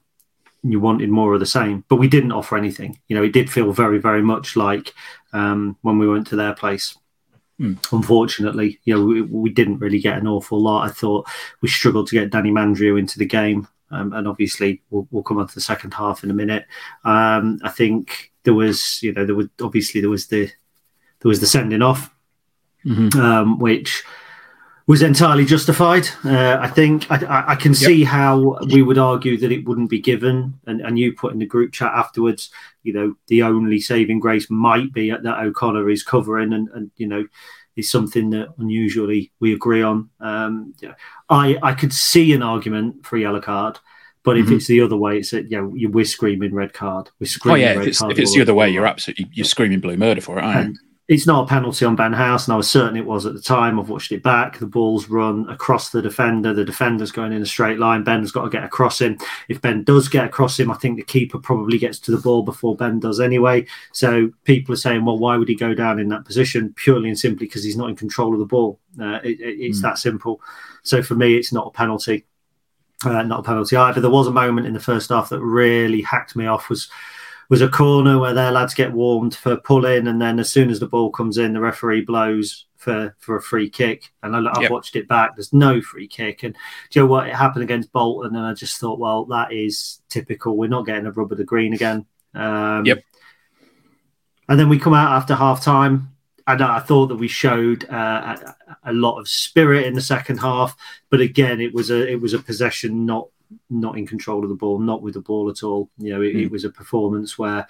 you 0.62 0.80
wanted 0.80 1.10
more 1.10 1.34
of 1.34 1.40
the 1.40 1.46
same, 1.46 1.84
but 1.88 1.96
we 1.96 2.08
didn't 2.08 2.32
offer 2.32 2.56
anything. 2.56 2.98
You 3.08 3.16
know, 3.16 3.22
it 3.22 3.32
did 3.32 3.50
feel 3.50 3.72
very, 3.72 3.98
very 3.98 4.22
much 4.22 4.56
like 4.56 4.92
um, 5.32 5.76
when 5.82 5.98
we 5.98 6.08
went 6.08 6.26
to 6.28 6.36
their 6.36 6.54
place. 6.54 6.96
Mm. 7.60 7.78
Unfortunately, 7.92 8.80
you 8.84 8.94
know, 8.94 9.04
we, 9.04 9.22
we, 9.22 9.50
didn't 9.50 9.78
really 9.78 10.00
get 10.00 10.18
an 10.18 10.26
awful 10.26 10.60
lot. 10.60 10.88
I 10.88 10.92
thought 10.92 11.28
we 11.60 11.68
struggled 11.68 12.08
to 12.08 12.16
get 12.16 12.30
Danny 12.30 12.50
Mandroiu 12.50 12.98
into 12.98 13.16
the 13.16 13.26
game, 13.26 13.68
um, 13.92 14.12
and 14.12 14.26
obviously 14.26 14.82
we'll, 14.90 15.06
we'll, 15.12 15.22
come 15.22 15.38
on 15.38 15.46
to 15.46 15.54
the 15.54 15.60
second 15.60 15.94
half 15.94 16.24
in 16.24 16.30
a 16.32 16.34
minute. 16.34 16.66
Um, 17.04 17.60
I 17.62 17.70
think 17.70 18.32
there 18.42 18.54
was, 18.54 19.00
you 19.04 19.12
know, 19.12 19.24
there 19.24 19.36
was 19.36 19.46
obviously 19.62 20.00
there 20.00 20.10
was 20.10 20.26
the 20.26 20.46
there 21.20 21.28
was 21.28 21.38
the 21.38 21.46
sending 21.46 21.80
off, 21.80 22.12
mm-hmm. 22.84 23.20
um, 23.20 23.58
which 23.60 24.02
was 24.86 25.02
entirely 25.02 25.46
justified. 25.46 26.06
Uh, 26.24 26.58
I 26.60 26.68
think 26.68 27.10
I, 27.10 27.44
I 27.48 27.54
can 27.54 27.72
yep. 27.72 27.78
see 27.78 28.04
how 28.04 28.58
we 28.72 28.82
would 28.82 28.98
argue 28.98 29.38
that 29.38 29.50
it 29.50 29.66
wouldn't 29.66 29.88
be 29.88 30.00
given, 30.00 30.58
and, 30.66 30.80
and 30.82 30.98
you 30.98 31.14
put 31.14 31.32
in 31.32 31.38
the 31.38 31.46
group 31.46 31.72
chat 31.72 31.92
afterwards. 31.92 32.50
You 32.82 32.92
know, 32.92 33.14
the 33.28 33.42
only 33.42 33.80
saving 33.80 34.20
grace 34.20 34.50
might 34.50 34.92
be 34.92 35.10
that 35.10 35.38
O'Connor 35.38 35.88
is 35.88 36.02
covering, 36.02 36.52
and, 36.52 36.68
and 36.74 36.90
you 36.96 37.06
know, 37.06 37.26
is 37.76 37.90
something 37.90 38.30
that 38.30 38.48
unusually 38.58 39.32
we 39.40 39.54
agree 39.54 39.82
on. 39.82 40.10
Um, 40.20 40.74
I 41.30 41.58
I 41.62 41.72
could 41.72 41.92
see 41.92 42.34
an 42.34 42.42
argument 42.42 43.06
for 43.06 43.16
a 43.16 43.20
yellow 43.20 43.40
card. 43.40 43.78
But 44.22 44.38
if 44.38 44.46
mm-hmm. 44.46 44.54
it's 44.54 44.66
the 44.68 44.80
other 44.80 44.96
way, 44.96 45.18
it's 45.18 45.32
that 45.32 45.50
you 45.50 45.60
know, 45.60 45.88
we're 45.90 46.06
screaming 46.06 46.54
red 46.54 46.72
card. 46.72 47.10
We're 47.20 47.26
screaming. 47.26 47.62
Red 47.62 47.74
card. 47.74 47.76
Oh 47.76 47.82
yeah, 47.82 47.82
if 47.82 47.88
it's, 47.88 48.02
if 48.02 48.18
it's 48.18 48.34
the 48.34 48.40
other 48.40 48.54
way, 48.54 48.70
you're 48.70 48.86
absolutely 48.86 49.28
you're 49.32 49.44
screaming 49.44 49.80
blue 49.80 49.98
murder 49.98 50.22
for 50.22 50.38
it. 50.38 50.76
It's 51.06 51.26
not 51.26 51.44
a 51.44 51.46
penalty 51.46 51.84
on 51.84 51.96
Ben 51.96 52.14
House, 52.14 52.46
and 52.46 52.54
I 52.54 52.56
was 52.56 52.70
certain 52.70 52.96
it 52.96 53.04
was 53.04 53.26
at 53.26 53.34
the 53.34 53.40
time. 53.40 53.78
I've 53.78 53.90
watched 53.90 54.10
it 54.10 54.22
back. 54.22 54.58
The 54.58 54.66
ball's 54.66 55.10
run 55.10 55.46
across 55.50 55.90
the 55.90 56.00
defender. 56.00 56.54
The 56.54 56.64
defender's 56.64 57.12
going 57.12 57.34
in 57.34 57.42
a 57.42 57.46
straight 57.46 57.78
line. 57.78 58.04
Ben's 58.04 58.32
got 58.32 58.44
to 58.44 58.48
get 58.50 58.64
across 58.64 59.02
him. 59.02 59.18
If 59.50 59.60
Ben 59.60 59.84
does 59.84 60.08
get 60.08 60.24
across 60.24 60.58
him, 60.58 60.70
I 60.70 60.76
think 60.76 60.96
the 60.96 61.04
keeper 61.04 61.38
probably 61.38 61.76
gets 61.76 61.98
to 62.00 62.10
the 62.10 62.16
ball 62.16 62.42
before 62.42 62.74
Ben 62.74 63.00
does 63.00 63.20
anyway. 63.20 63.66
So 63.92 64.30
people 64.44 64.72
are 64.72 64.78
saying, 64.78 65.04
well, 65.04 65.18
why 65.18 65.36
would 65.36 65.48
he 65.48 65.54
go 65.54 65.74
down 65.74 65.98
in 65.98 66.08
that 66.08 66.24
position? 66.24 66.72
Purely 66.74 67.10
and 67.10 67.18
simply 67.18 67.48
because 67.48 67.64
he's 67.64 67.76
not 67.76 67.90
in 67.90 67.96
control 67.96 68.32
of 68.32 68.38
the 68.38 68.46
ball. 68.46 68.80
Uh, 68.98 69.20
it, 69.22 69.40
it, 69.40 69.60
it's 69.60 69.80
mm. 69.80 69.82
that 69.82 69.98
simple. 69.98 70.40
So 70.84 71.02
for 71.02 71.16
me, 71.16 71.36
it's 71.36 71.52
not 71.52 71.66
a 71.66 71.70
penalty. 71.70 72.24
Uh, 73.04 73.22
not 73.22 73.40
a 73.40 73.42
penalty 73.42 73.76
either. 73.76 74.00
There 74.00 74.08
was 74.10 74.26
a 74.26 74.32
moment 74.32 74.66
in 74.66 74.72
the 74.72 74.80
first 74.80 75.10
half 75.10 75.28
that 75.28 75.40
really 75.42 76.00
hacked 76.00 76.34
me 76.34 76.46
off. 76.46 76.70
Was 76.70 76.88
was 77.48 77.62
a 77.62 77.68
corner 77.68 78.18
where 78.18 78.34
their 78.34 78.50
lads 78.50 78.74
get 78.74 78.92
warmed 78.92 79.34
for 79.34 79.56
pulling, 79.56 80.06
and 80.06 80.20
then 80.20 80.38
as 80.38 80.50
soon 80.50 80.70
as 80.70 80.80
the 80.80 80.86
ball 80.86 81.10
comes 81.10 81.38
in, 81.38 81.52
the 81.52 81.60
referee 81.60 82.02
blows 82.02 82.66
for 82.76 83.14
for 83.18 83.36
a 83.36 83.42
free 83.42 83.68
kick. 83.68 84.12
And 84.22 84.34
I, 84.36 84.42
have 84.54 84.62
yep. 84.62 84.70
watched 84.70 84.96
it 84.96 85.08
back. 85.08 85.36
There's 85.36 85.52
no 85.52 85.80
free 85.80 86.08
kick, 86.08 86.42
and 86.42 86.54
do 86.90 86.98
you 86.98 87.02
know 87.02 87.10
what? 87.10 87.28
It 87.28 87.34
happened 87.34 87.64
against 87.64 87.92
Bolton, 87.92 88.36
and 88.36 88.46
I 88.46 88.54
just 88.54 88.80
thought, 88.80 88.98
well, 88.98 89.24
that 89.26 89.52
is 89.52 90.00
typical. 90.08 90.56
We're 90.56 90.68
not 90.68 90.86
getting 90.86 91.06
a 91.06 91.12
rub 91.12 91.32
of 91.32 91.38
the 91.38 91.44
green 91.44 91.74
again. 91.74 92.06
Um, 92.34 92.84
yep. 92.84 93.02
And 94.48 94.60
then 94.60 94.68
we 94.68 94.78
come 94.78 94.94
out 94.94 95.12
after 95.12 95.34
half 95.34 95.62
time. 95.62 96.10
And 96.46 96.62
I 96.62 96.78
thought 96.80 97.06
that 97.06 97.16
we 97.16 97.26
showed 97.26 97.88
uh, 97.88 98.36
a, 98.84 98.90
a, 98.90 98.92
lot 98.92 99.18
of 99.18 99.28
spirit 99.28 99.86
in 99.86 99.94
the 99.94 100.02
second 100.02 100.36
half, 100.36 100.76
but 101.08 101.22
again, 101.22 101.58
it 101.58 101.72
was 101.72 101.90
a 101.90 102.06
it 102.06 102.20
was 102.20 102.34
a 102.34 102.38
possession 102.38 103.06
not 103.06 103.28
not 103.70 103.98
in 103.98 104.06
control 104.06 104.42
of 104.42 104.48
the 104.48 104.54
ball, 104.54 104.78
not 104.78 105.02
with 105.02 105.14
the 105.14 105.20
ball 105.20 105.50
at 105.50 105.62
all. 105.62 105.90
You 105.98 106.14
know, 106.14 106.22
it, 106.22 106.34
mm. 106.34 106.42
it 106.42 106.46
hmm. 106.46 106.52
was 106.52 106.64
a 106.64 106.70
performance 106.70 107.38
where 107.38 107.66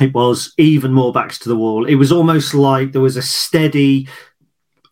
it 0.00 0.14
was 0.14 0.52
even 0.58 0.92
more 0.92 1.12
backs 1.12 1.38
to 1.40 1.48
the 1.48 1.56
wall. 1.56 1.84
It 1.84 1.96
was 1.96 2.12
almost 2.12 2.54
like 2.54 2.92
there 2.92 3.00
was 3.00 3.16
a 3.16 3.22
steady 3.22 4.08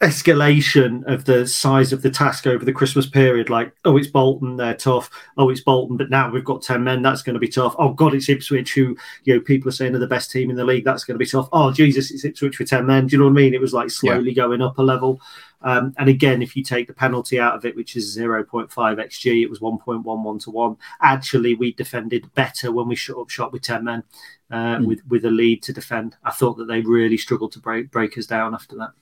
escalation 0.03 1.05
of 1.05 1.27
the 1.27 1.47
size 1.47 1.93
of 1.93 2.01
the 2.01 2.11
task 2.11 2.47
over 2.47 2.65
the 2.65 2.73
Christmas 2.73 3.07
period. 3.07 3.51
Like, 3.51 3.73
oh, 3.85 3.99
it's 3.99 4.07
Bolton, 4.07 4.57
they're 4.57 4.75
tough. 4.75 5.11
Oh, 5.37 5.51
it's 5.51 5.61
Bolton, 5.61 5.99
but 5.99 6.09
now 6.09 6.31
we've 6.31 6.45
got 6.45 6.63
10 6.63 6.83
men, 6.83 7.03
that's 7.03 7.23
going 7.23 7.35
to 7.35 7.41
be 7.41 7.49
tough. 7.49 7.75
Oh, 7.79 7.93
God, 7.93 8.15
it's 8.15 8.29
Ipswich, 8.29 8.73
who, 8.73 8.97
you 9.25 9.35
know, 9.35 9.41
people 9.41 9.69
are 9.69 9.73
saying 9.73 9.95
are 9.95 9.99
the 9.99 10.07
best 10.07 10.31
team 10.31 10.49
in 10.49 10.57
the 10.57 10.65
league, 10.65 10.85
that's 10.85 11.05
going 11.05 11.17
to 11.17 11.19
be 11.19 11.27
tough. 11.27 11.49
Oh, 11.53 11.71
Jesus, 11.71 12.11
it's 12.11 12.25
Ipswich 12.25 12.57
for 12.57 12.65
10 12.65 12.87
men. 12.87 13.07
Do 13.07 13.13
you 13.13 13.19
know 13.19 13.27
what 13.27 13.33
I 13.33 13.43
mean? 13.43 13.53
It 13.53 13.61
was 13.61 13.75
like 13.75 13.91
slowly 13.91 14.31
yeah. 14.31 14.43
going 14.43 14.63
up 14.63 14.79
a 14.79 14.83
level. 14.83 15.21
Um, 15.63 15.93
and 15.99 16.09
again, 16.09 16.41
if 16.41 16.57
you 16.57 16.65
take 16.65 16.87
the 16.87 16.95
penalty 16.95 17.39
out 17.39 17.55
of 17.55 17.67
it, 17.67 17.77
which 17.77 17.95
is 17.95 18.17
0.5 18.17 18.71
xg, 18.71 19.43
it 19.43 19.51
was 19.51 19.61
1.11 19.61 20.45
to 20.45 20.51
1. 20.51 20.77
Actually, 21.03 21.55
we 21.55 21.75
defended 21.75 22.33
better 22.33 22.73
when 22.73 22.89
we 22.89 22.97
shut 22.97 23.19
up 23.19 23.29
shot 23.29 23.53
with 23.53 23.61
10 23.61 23.85
men 23.85 24.03
uh, 24.51 24.77
mm. 24.77 24.87
with, 24.87 25.07
with 25.09 25.27
a 25.27 25.31
lead 25.31 25.63
to 25.65 25.75
defend. 25.75 26.17
I 26.25 26.31
thought 26.31 26.57
that 26.57 26.65
they 26.69 26.81
really 26.81 27.19
struggled 27.19 27.53
to 27.53 27.59
break, 27.59 27.91
break 27.91 28.17
us 28.17 28.25
down 28.25 28.55
after 28.55 28.77
that. 28.77 28.93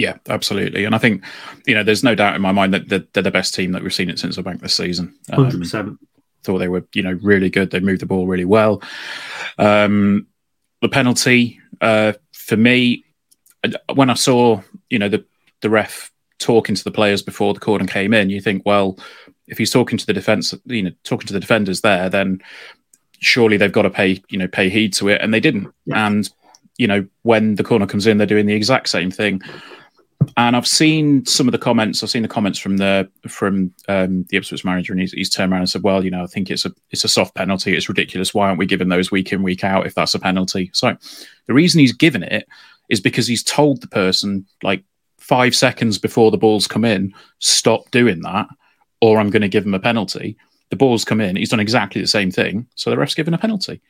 Yeah, 0.00 0.16
absolutely. 0.30 0.86
And 0.86 0.94
I 0.94 0.98
think, 0.98 1.22
you 1.66 1.74
know, 1.74 1.82
there's 1.82 2.02
no 2.02 2.14
doubt 2.14 2.34
in 2.34 2.40
my 2.40 2.52
mind 2.52 2.72
that 2.72 2.88
they're, 2.88 3.04
they're 3.12 3.22
the 3.22 3.30
best 3.30 3.54
team 3.54 3.72
that 3.72 3.82
we've 3.82 3.92
seen 3.92 4.08
it 4.08 4.16
Sincil 4.16 4.42
Bank 4.42 4.62
this 4.62 4.72
season. 4.72 5.14
Um, 5.30 5.50
100%. 5.50 5.98
Thought 6.42 6.58
they 6.58 6.68
were, 6.68 6.86
you 6.94 7.02
know, 7.02 7.18
really 7.22 7.50
good. 7.50 7.70
They 7.70 7.80
moved 7.80 8.00
the 8.00 8.06
ball 8.06 8.26
really 8.26 8.46
well. 8.46 8.82
Um, 9.58 10.26
the 10.80 10.88
penalty, 10.88 11.60
uh, 11.82 12.14
for 12.32 12.56
me, 12.56 13.04
when 13.92 14.08
I 14.08 14.14
saw, 14.14 14.62
you 14.88 14.98
know, 14.98 15.10
the 15.10 15.22
the 15.60 15.68
ref 15.68 16.10
talking 16.38 16.74
to 16.74 16.82
the 16.82 16.90
players 16.90 17.20
before 17.20 17.52
the 17.52 17.60
cordon 17.60 17.86
came 17.86 18.14
in, 18.14 18.30
you 18.30 18.40
think, 18.40 18.62
well, 18.64 18.98
if 19.46 19.58
he's 19.58 19.70
talking 19.70 19.98
to 19.98 20.06
the 20.06 20.14
defense, 20.14 20.54
you 20.64 20.82
know, 20.82 20.92
talking 21.04 21.26
to 21.26 21.34
the 21.34 21.40
defenders 21.40 21.82
there, 21.82 22.08
then 22.08 22.40
surely 23.18 23.58
they've 23.58 23.70
got 23.70 23.82
to 23.82 23.90
pay, 23.90 24.22
you 24.30 24.38
know, 24.38 24.48
pay 24.48 24.70
heed 24.70 24.94
to 24.94 25.08
it, 25.08 25.20
and 25.20 25.34
they 25.34 25.40
didn't. 25.40 25.68
Yeah. 25.84 26.06
And 26.06 26.30
you 26.78 26.86
know, 26.86 27.06
when 27.20 27.56
the 27.56 27.64
corner 27.64 27.86
comes 27.86 28.06
in, 28.06 28.16
they're 28.16 28.26
doing 28.26 28.46
the 28.46 28.54
exact 28.54 28.88
same 28.88 29.10
thing. 29.10 29.42
And 30.36 30.54
I've 30.54 30.66
seen 30.66 31.24
some 31.26 31.48
of 31.48 31.52
the 31.52 31.58
comments. 31.58 32.02
I've 32.02 32.10
seen 32.10 32.22
the 32.22 32.28
comments 32.28 32.58
from 32.58 32.76
the 32.76 33.10
from 33.26 33.72
um, 33.88 34.24
the 34.28 34.36
Ipswich 34.36 34.64
manager, 34.64 34.92
and 34.92 35.00
he's, 35.00 35.12
he's 35.12 35.30
turned 35.30 35.52
around 35.52 35.62
and 35.62 35.70
said, 35.70 35.82
"Well, 35.82 36.04
you 36.04 36.10
know, 36.10 36.22
I 36.22 36.26
think 36.26 36.50
it's 36.50 36.64
a 36.64 36.72
it's 36.90 37.04
a 37.04 37.08
soft 37.08 37.34
penalty. 37.34 37.74
It's 37.74 37.88
ridiculous. 37.88 38.34
Why 38.34 38.48
aren't 38.48 38.58
we 38.58 38.66
giving 38.66 38.88
those 38.88 39.10
week 39.10 39.32
in 39.32 39.42
week 39.42 39.64
out 39.64 39.86
if 39.86 39.94
that's 39.94 40.14
a 40.14 40.18
penalty?" 40.18 40.70
So 40.72 40.96
the 41.46 41.54
reason 41.54 41.80
he's 41.80 41.92
given 41.92 42.22
it 42.22 42.46
is 42.88 43.00
because 43.00 43.26
he's 43.26 43.42
told 43.42 43.80
the 43.80 43.88
person 43.88 44.46
like 44.62 44.84
five 45.18 45.54
seconds 45.54 45.96
before 45.96 46.30
the 46.30 46.38
balls 46.38 46.66
come 46.66 46.84
in, 46.84 47.14
stop 47.38 47.90
doing 47.90 48.20
that, 48.22 48.48
or 49.00 49.18
I'm 49.18 49.30
going 49.30 49.42
to 49.42 49.48
give 49.48 49.64
him 49.64 49.74
a 49.74 49.80
penalty. 49.80 50.36
The 50.70 50.76
balls 50.76 51.04
come 51.04 51.20
in, 51.20 51.36
he's 51.36 51.50
done 51.50 51.60
exactly 51.60 52.00
the 52.00 52.06
same 52.06 52.30
thing, 52.30 52.66
so 52.74 52.90
the 52.90 52.98
ref's 52.98 53.14
given 53.14 53.34
a 53.34 53.38
penalty. 53.38 53.80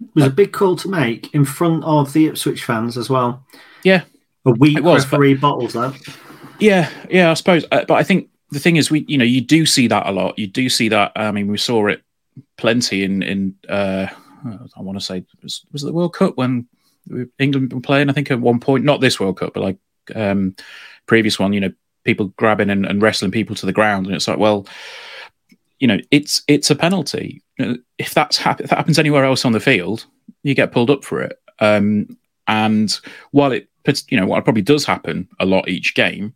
It 0.00 0.14
was 0.14 0.24
a 0.24 0.30
big 0.30 0.52
call 0.52 0.76
to 0.76 0.88
make 0.88 1.32
in 1.34 1.44
front 1.44 1.84
of 1.84 2.12
the 2.12 2.26
Ipswich 2.26 2.64
fans 2.64 2.98
as 2.98 3.08
well. 3.08 3.46
Yeah, 3.82 4.02
a 4.46 4.52
weak 4.52 4.82
was, 4.82 5.04
referee 5.04 5.34
but, 5.34 5.40
bottles 5.40 5.72
that. 5.74 5.94
Yeah, 6.58 6.90
yeah, 7.10 7.30
I 7.30 7.34
suppose. 7.34 7.64
Uh, 7.70 7.84
but 7.86 7.94
I 7.94 8.02
think 8.02 8.30
the 8.50 8.60
thing 8.60 8.76
is, 8.76 8.90
we 8.90 9.04
you 9.08 9.18
know 9.18 9.24
you 9.24 9.40
do 9.40 9.66
see 9.66 9.88
that 9.88 10.06
a 10.06 10.12
lot. 10.12 10.38
You 10.38 10.46
do 10.46 10.68
see 10.68 10.88
that. 10.88 11.12
I 11.16 11.30
mean, 11.32 11.48
we 11.48 11.58
saw 11.58 11.86
it 11.88 12.02
plenty 12.56 13.04
in 13.04 13.22
in 13.22 13.54
uh, 13.68 14.06
I 14.76 14.80
want 14.80 14.98
to 14.98 15.04
say 15.04 15.24
was, 15.42 15.64
was 15.72 15.82
it 15.82 15.86
the 15.86 15.92
World 15.92 16.14
Cup 16.14 16.36
when 16.36 16.66
England 17.38 17.72
were 17.72 17.80
playing. 17.80 18.08
I 18.08 18.12
think 18.12 18.30
at 18.30 18.40
one 18.40 18.60
point, 18.60 18.84
not 18.84 19.00
this 19.00 19.20
World 19.20 19.38
Cup, 19.38 19.54
but 19.54 19.62
like 19.62 19.78
um, 20.14 20.54
previous 21.06 21.38
one. 21.38 21.52
You 21.52 21.60
know, 21.60 21.72
people 22.04 22.28
grabbing 22.36 22.70
and, 22.70 22.86
and 22.86 23.02
wrestling 23.02 23.30
people 23.30 23.56
to 23.56 23.66
the 23.66 23.72
ground, 23.72 24.06
and 24.06 24.14
it's 24.14 24.28
like, 24.28 24.38
well, 24.38 24.66
you 25.78 25.88
know, 25.88 25.98
it's 26.10 26.42
it's 26.48 26.70
a 26.70 26.76
penalty. 26.76 27.42
If 27.98 28.14
that's 28.14 28.36
hap- 28.36 28.60
if 28.60 28.70
that 28.70 28.76
happens 28.76 28.98
anywhere 28.98 29.24
else 29.24 29.44
on 29.44 29.52
the 29.52 29.60
field, 29.60 30.06
you 30.42 30.54
get 30.54 30.72
pulled 30.72 30.90
up 30.90 31.04
for 31.04 31.22
it. 31.22 31.38
Um, 31.58 32.16
and 32.46 32.96
while 33.32 33.52
it, 33.52 33.68
you 34.08 34.18
know, 34.18 34.26
what 34.26 34.44
probably 34.44 34.62
does 34.62 34.84
happen 34.84 35.28
a 35.38 35.46
lot 35.46 35.68
each 35.68 35.94
game, 35.94 36.34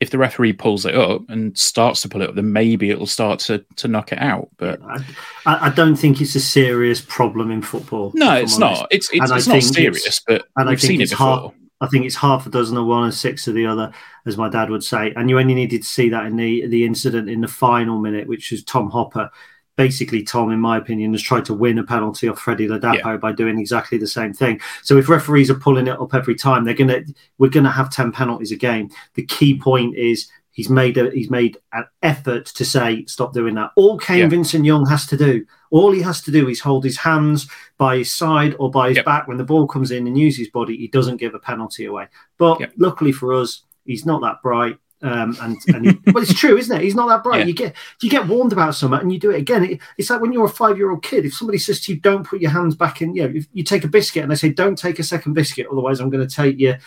if 0.00 0.10
the 0.10 0.18
referee 0.18 0.54
pulls 0.54 0.86
it 0.86 0.94
up 0.94 1.22
and 1.28 1.56
starts 1.56 2.00
to 2.02 2.08
pull 2.08 2.22
it 2.22 2.30
up, 2.30 2.34
then 2.34 2.52
maybe 2.52 2.90
it'll 2.90 3.06
start 3.06 3.38
to 3.40 3.64
to 3.76 3.86
knock 3.86 4.12
it 4.12 4.18
out. 4.18 4.48
But 4.56 4.80
I, 4.82 5.04
I 5.44 5.70
don't 5.70 5.96
think 5.96 6.20
it's 6.20 6.34
a 6.34 6.40
serious 6.40 7.02
problem 7.02 7.50
in 7.50 7.60
football. 7.60 8.10
No, 8.14 8.34
it's 8.34 8.58
not. 8.58 8.88
It's 8.90 9.10
it's, 9.12 9.30
it's 9.30 9.46
not 9.46 9.62
serious, 9.62 10.06
it's, 10.06 10.20
but 10.26 10.46
and 10.56 10.68
we've 10.68 10.80
seen 10.80 11.02
it 11.02 11.10
before. 11.10 11.26
Half, 11.26 11.54
I 11.82 11.86
think 11.88 12.06
it's 12.06 12.16
half 12.16 12.46
a 12.46 12.50
dozen 12.50 12.78
of 12.78 12.86
one 12.86 13.04
and 13.04 13.14
six 13.14 13.46
of 13.46 13.54
the 13.54 13.66
other, 13.66 13.92
as 14.26 14.38
my 14.38 14.48
dad 14.48 14.70
would 14.70 14.84
say. 14.84 15.12
And 15.16 15.28
you 15.28 15.38
only 15.38 15.54
needed 15.54 15.82
to 15.82 15.88
see 15.88 16.08
that 16.08 16.24
in 16.26 16.36
the 16.36 16.66
the 16.66 16.86
incident 16.86 17.28
in 17.28 17.42
the 17.42 17.48
final 17.48 18.00
minute, 18.00 18.26
which 18.26 18.50
was 18.50 18.64
Tom 18.64 18.88
Hopper. 18.90 19.30
Basically, 19.76 20.22
Tom, 20.22 20.50
in 20.50 20.60
my 20.60 20.76
opinion, 20.76 21.12
has 21.12 21.22
tried 21.22 21.44
to 21.46 21.54
win 21.54 21.78
a 21.78 21.84
penalty 21.84 22.28
off 22.28 22.38
Freddie 22.38 22.68
Ladapo 22.68 23.04
yeah. 23.04 23.16
by 23.16 23.32
doing 23.32 23.58
exactly 23.58 23.96
the 23.96 24.06
same 24.06 24.34
thing. 24.34 24.60
So 24.82 24.98
if 24.98 25.08
referees 25.08 25.50
are 25.50 25.54
pulling 25.54 25.86
it 25.86 25.98
up 25.98 26.14
every 26.14 26.34
time, 26.34 26.64
they're 26.64 26.74
gonna 26.74 27.02
we're 27.38 27.50
gonna 27.50 27.70
have 27.70 27.90
ten 27.90 28.12
penalties 28.12 28.52
a 28.52 28.56
game. 28.56 28.90
The 29.14 29.24
key 29.24 29.58
point 29.58 29.96
is 29.96 30.28
he's 30.52 30.68
made 30.68 30.98
a 30.98 31.10
he's 31.10 31.30
made 31.30 31.56
an 31.72 31.84
effort 32.02 32.46
to 32.46 32.64
say 32.64 33.04
stop 33.06 33.32
doing 33.32 33.54
that. 33.54 33.70
All 33.76 33.98
Kane 33.98 34.18
yeah. 34.18 34.28
Vincent 34.28 34.64
Young 34.64 34.86
has 34.86 35.06
to 35.06 35.16
do, 35.16 35.46
all 35.70 35.92
he 35.92 36.02
has 36.02 36.20
to 36.22 36.30
do 36.30 36.48
is 36.48 36.60
hold 36.60 36.84
his 36.84 36.98
hands 36.98 37.48
by 37.78 37.98
his 37.98 38.14
side 38.14 38.54
or 38.58 38.70
by 38.70 38.88
his 38.88 38.96
yep. 38.96 39.06
back 39.06 39.28
when 39.28 39.38
the 39.38 39.44
ball 39.44 39.66
comes 39.66 39.90
in 39.90 40.06
and 40.06 40.18
use 40.18 40.36
his 40.36 40.50
body. 40.50 40.76
He 40.76 40.88
doesn't 40.88 41.16
give 41.16 41.34
a 41.34 41.38
penalty 41.38 41.86
away. 41.86 42.08
But 42.38 42.60
yep. 42.60 42.72
luckily 42.76 43.12
for 43.12 43.32
us, 43.32 43.64
he's 43.84 44.04
not 44.04 44.20
that 44.22 44.42
bright. 44.42 44.76
Um, 45.02 45.36
and 45.40 45.56
and 45.74 45.86
he, 45.86 45.92
but 46.12 46.22
it's 46.22 46.34
true, 46.34 46.56
isn't 46.56 46.76
it? 46.76 46.82
He's 46.82 46.94
not 46.94 47.08
that 47.08 47.22
bright. 47.22 47.40
Yeah. 47.40 47.46
You 47.46 47.54
get 47.54 47.76
you 48.00 48.10
get 48.10 48.26
warned 48.26 48.52
about 48.52 48.74
something 48.74 49.00
and 49.00 49.12
you 49.12 49.18
do 49.18 49.30
it 49.30 49.38
again. 49.38 49.64
It, 49.64 49.80
it's 49.96 50.10
like 50.10 50.20
when 50.20 50.32
you're 50.32 50.44
a 50.44 50.48
five 50.48 50.76
year 50.76 50.90
old 50.90 51.02
kid. 51.02 51.24
If 51.24 51.34
somebody 51.34 51.58
says 51.58 51.80
to 51.82 51.92
you, 51.92 52.00
"Don't 52.00 52.26
put 52.26 52.40
your 52.40 52.50
hands 52.50 52.74
back 52.74 53.02
in," 53.02 53.14
you 53.14 53.22
know, 53.22 53.34
if 53.34 53.46
you 53.52 53.64
take 53.64 53.84
a 53.84 53.88
biscuit 53.88 54.22
and 54.22 54.30
they 54.30 54.36
say, 54.36 54.50
"Don't 54.50 54.76
take 54.76 54.98
a 54.98 55.04
second 55.04 55.34
biscuit, 55.34 55.66
otherwise 55.70 56.00
I'm 56.00 56.10
going 56.10 56.26
to 56.26 56.34
take 56.34 56.58
your 56.58 56.78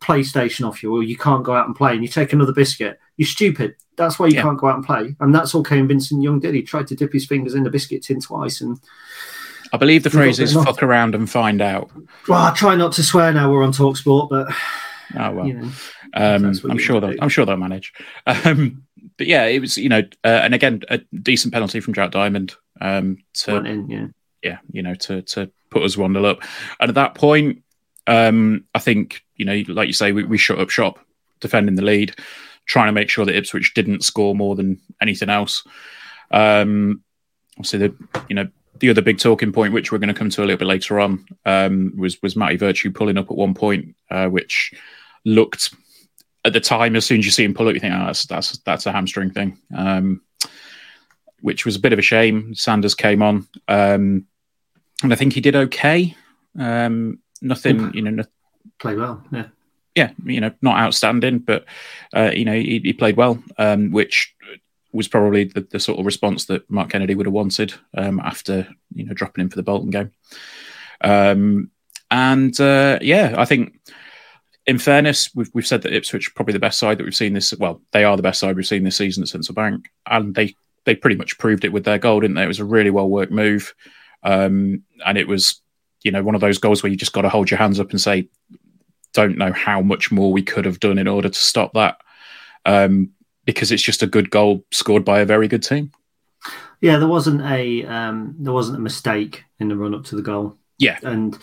PlayStation 0.00 0.66
off 0.66 0.82
you, 0.82 0.94
or 0.94 1.02
you 1.02 1.16
can't 1.16 1.44
go 1.44 1.54
out 1.54 1.66
and 1.66 1.76
play," 1.76 1.92
and 1.92 2.02
you 2.02 2.08
take 2.08 2.32
another 2.32 2.52
biscuit, 2.52 2.98
you're 3.16 3.26
stupid. 3.26 3.76
That's 3.96 4.18
why 4.18 4.28
you 4.28 4.36
yeah. 4.36 4.42
can't 4.42 4.58
go 4.58 4.68
out 4.68 4.76
and 4.76 4.86
play. 4.86 5.16
And 5.18 5.34
that's 5.34 5.54
all 5.54 5.64
Kane 5.64 5.88
Vincent 5.88 6.22
Young 6.22 6.38
did. 6.38 6.54
He 6.54 6.62
tried 6.62 6.86
to 6.86 6.94
dip 6.94 7.12
his 7.12 7.26
fingers 7.26 7.54
in 7.54 7.64
the 7.64 7.70
biscuit 7.70 8.04
tin 8.04 8.20
twice 8.20 8.60
and 8.60 8.78
I 9.72 9.76
believe 9.76 10.02
the 10.02 10.10
phrase 10.10 10.40
is 10.40 10.54
"fuck 10.54 10.82
around 10.82 11.14
and 11.14 11.28
find 11.28 11.60
out." 11.60 11.90
Well, 12.26 12.40
I 12.40 12.54
try 12.54 12.74
not 12.74 12.92
to 12.92 13.02
swear 13.02 13.32
now 13.32 13.50
we're 13.50 13.64
on 13.64 13.72
Talk 13.72 13.96
Sport, 13.96 14.30
but 14.30 14.48
oh 15.18 15.30
well, 15.32 15.46
you 15.46 15.54
know, 15.54 15.70
um, 16.14 16.54
I'm 16.68 16.78
sure 16.78 17.00
they'll, 17.00 17.14
I'm 17.20 17.28
sure 17.28 17.46
they'll 17.46 17.56
manage. 17.56 17.92
Um, 18.26 18.84
but 19.16 19.26
yeah, 19.26 19.44
it 19.46 19.60
was 19.60 19.76
you 19.76 19.88
know, 19.88 20.02
uh, 20.24 20.40
and 20.42 20.54
again, 20.54 20.82
a 20.88 20.98
decent 21.22 21.52
penalty 21.52 21.80
from 21.80 21.94
Jack 21.94 22.10
Diamond 22.10 22.54
um, 22.80 23.18
to 23.34 23.56
in, 23.56 23.88
yeah, 23.90 24.06
yeah, 24.42 24.58
you 24.70 24.82
know, 24.82 24.94
to 24.94 25.22
to 25.22 25.50
put 25.70 25.82
us 25.82 25.96
one 25.96 26.12
nil 26.12 26.26
up, 26.26 26.42
and 26.80 26.88
at 26.88 26.94
that 26.94 27.14
point, 27.14 27.62
um, 28.06 28.64
I 28.74 28.78
think 28.78 29.24
you 29.36 29.44
know, 29.44 29.62
like 29.68 29.86
you 29.86 29.92
say, 29.92 30.12
we, 30.12 30.24
we 30.24 30.38
shut 30.38 30.58
up 30.58 30.70
shop, 30.70 30.98
defending 31.40 31.74
the 31.74 31.82
lead, 31.82 32.14
trying 32.66 32.88
to 32.88 32.92
make 32.92 33.10
sure 33.10 33.24
that 33.24 33.36
Ipswich 33.36 33.74
didn't 33.74 34.04
score 34.04 34.34
more 34.34 34.54
than 34.54 34.80
anything 35.02 35.30
else. 35.30 35.64
Um, 36.30 37.02
obviously, 37.56 37.80
the 37.80 37.94
you 38.28 38.36
know 38.36 38.48
the 38.78 38.90
other 38.90 39.02
big 39.02 39.18
talking 39.18 39.52
point, 39.52 39.72
which 39.72 39.90
we're 39.90 39.98
going 39.98 40.08
to 40.08 40.14
come 40.14 40.30
to 40.30 40.42
a 40.42 40.44
little 40.44 40.58
bit 40.58 40.68
later 40.68 41.00
on, 41.00 41.26
um, 41.44 41.92
was 41.96 42.20
was 42.22 42.36
Matty 42.36 42.56
Virtue 42.56 42.90
pulling 42.90 43.18
up 43.18 43.30
at 43.30 43.36
one 43.36 43.54
point, 43.54 43.94
uh, 44.10 44.28
which 44.28 44.72
looked 45.24 45.74
at 46.44 46.52
the 46.52 46.60
time 46.60 46.96
as 46.96 47.04
soon 47.04 47.18
as 47.18 47.24
you 47.24 47.30
see 47.30 47.44
him 47.44 47.54
pull 47.54 47.68
up, 47.68 47.74
you 47.74 47.80
think, 47.80 47.94
oh, 47.94 48.06
that's 48.06 48.26
that's 48.26 48.58
that's 48.58 48.86
a 48.86 48.92
hamstring 48.92 49.30
thing, 49.30 49.58
um, 49.76 50.22
which 51.40 51.64
was 51.64 51.76
a 51.76 51.80
bit 51.80 51.92
of 51.92 51.98
a 51.98 52.02
shame. 52.02 52.54
Sanders 52.54 52.94
came 52.94 53.22
on, 53.22 53.46
um, 53.68 54.26
and 55.02 55.12
I 55.12 55.16
think 55.16 55.32
he 55.32 55.40
did 55.40 55.56
okay. 55.56 56.14
Um, 56.58 57.20
nothing, 57.42 57.92
you 57.94 58.02
know, 58.02 58.10
no, 58.10 58.24
played 58.78 58.98
well, 58.98 59.22
yeah. 59.32 59.46
Yeah, 59.94 60.10
you 60.24 60.40
know, 60.40 60.52
not 60.62 60.78
outstanding, 60.78 61.40
but 61.40 61.64
uh, 62.14 62.30
you 62.32 62.44
know, 62.44 62.54
he, 62.54 62.80
he 62.84 62.92
played 62.92 63.16
well, 63.16 63.42
um, 63.58 63.90
which 63.90 64.32
was 64.92 65.08
probably 65.08 65.44
the, 65.44 65.62
the, 65.72 65.80
sort 65.80 65.98
of 65.98 66.06
response 66.06 66.46
that 66.46 66.68
Mark 66.70 66.90
Kennedy 66.90 67.14
would 67.14 67.26
have 67.26 67.32
wanted 67.32 67.74
um, 67.96 68.20
after 68.20 68.68
you 68.94 69.04
know 69.04 69.12
dropping 69.12 69.42
in 69.42 69.50
for 69.50 69.56
the 69.56 69.62
Bolton 69.62 69.90
game. 69.90 70.12
Um, 71.00 71.70
and 72.10 72.58
uh, 72.60 72.98
yeah, 73.02 73.34
I 73.36 73.44
think 73.44 73.78
in 74.68 74.78
fairness, 74.78 75.34
we've, 75.34 75.50
we've 75.54 75.66
said 75.66 75.80
that 75.82 75.94
Ipswich 75.94 76.34
probably 76.34 76.52
the 76.52 76.58
best 76.58 76.78
side 76.78 76.98
that 76.98 77.04
we've 77.04 77.16
seen 77.16 77.32
this. 77.32 77.54
Well, 77.54 77.80
they 77.92 78.04
are 78.04 78.18
the 78.18 78.22
best 78.22 78.38
side 78.38 78.54
we've 78.54 78.66
seen 78.66 78.84
this 78.84 78.98
season 78.98 79.22
at 79.22 79.30
Sincil 79.30 79.54
Bank, 79.54 79.90
and 80.06 80.34
they 80.34 80.54
they 80.84 80.94
pretty 80.94 81.16
much 81.16 81.38
proved 81.38 81.64
it 81.64 81.72
with 81.72 81.84
their 81.84 81.98
goal, 81.98 82.20
didn't 82.20 82.36
they? 82.36 82.44
It 82.44 82.48
was 82.48 82.60
a 82.60 82.66
really 82.66 82.90
well 82.90 83.08
worked 83.08 83.32
move, 83.32 83.74
um, 84.22 84.82
and 85.06 85.16
it 85.16 85.26
was 85.26 85.62
you 86.02 86.12
know 86.12 86.22
one 86.22 86.34
of 86.34 86.42
those 86.42 86.58
goals 86.58 86.82
where 86.82 86.90
you 86.90 86.98
just 86.98 87.14
got 87.14 87.22
to 87.22 87.30
hold 87.30 87.50
your 87.50 87.56
hands 87.56 87.80
up 87.80 87.90
and 87.90 88.00
say, 88.00 88.28
don't 89.14 89.38
know 89.38 89.52
how 89.52 89.80
much 89.80 90.12
more 90.12 90.30
we 90.30 90.42
could 90.42 90.66
have 90.66 90.80
done 90.80 90.98
in 90.98 91.08
order 91.08 91.30
to 91.30 91.38
stop 91.38 91.72
that. 91.72 91.98
Um, 92.66 93.10
because 93.46 93.72
it's 93.72 93.82
just 93.82 94.02
a 94.02 94.06
good 94.06 94.28
goal 94.28 94.66
scored 94.70 95.06
by 95.06 95.20
a 95.20 95.24
very 95.24 95.48
good 95.48 95.62
team. 95.62 95.90
Yeah, 96.82 96.98
there 96.98 97.08
wasn't 97.08 97.40
a 97.40 97.86
um, 97.86 98.36
there 98.38 98.52
wasn't 98.52 98.76
a 98.76 98.82
mistake 98.82 99.44
in 99.58 99.68
the 99.68 99.76
run 99.76 99.94
up 99.94 100.04
to 100.04 100.16
the 100.16 100.22
goal. 100.22 100.58
Yeah, 100.78 100.98
and 101.02 101.36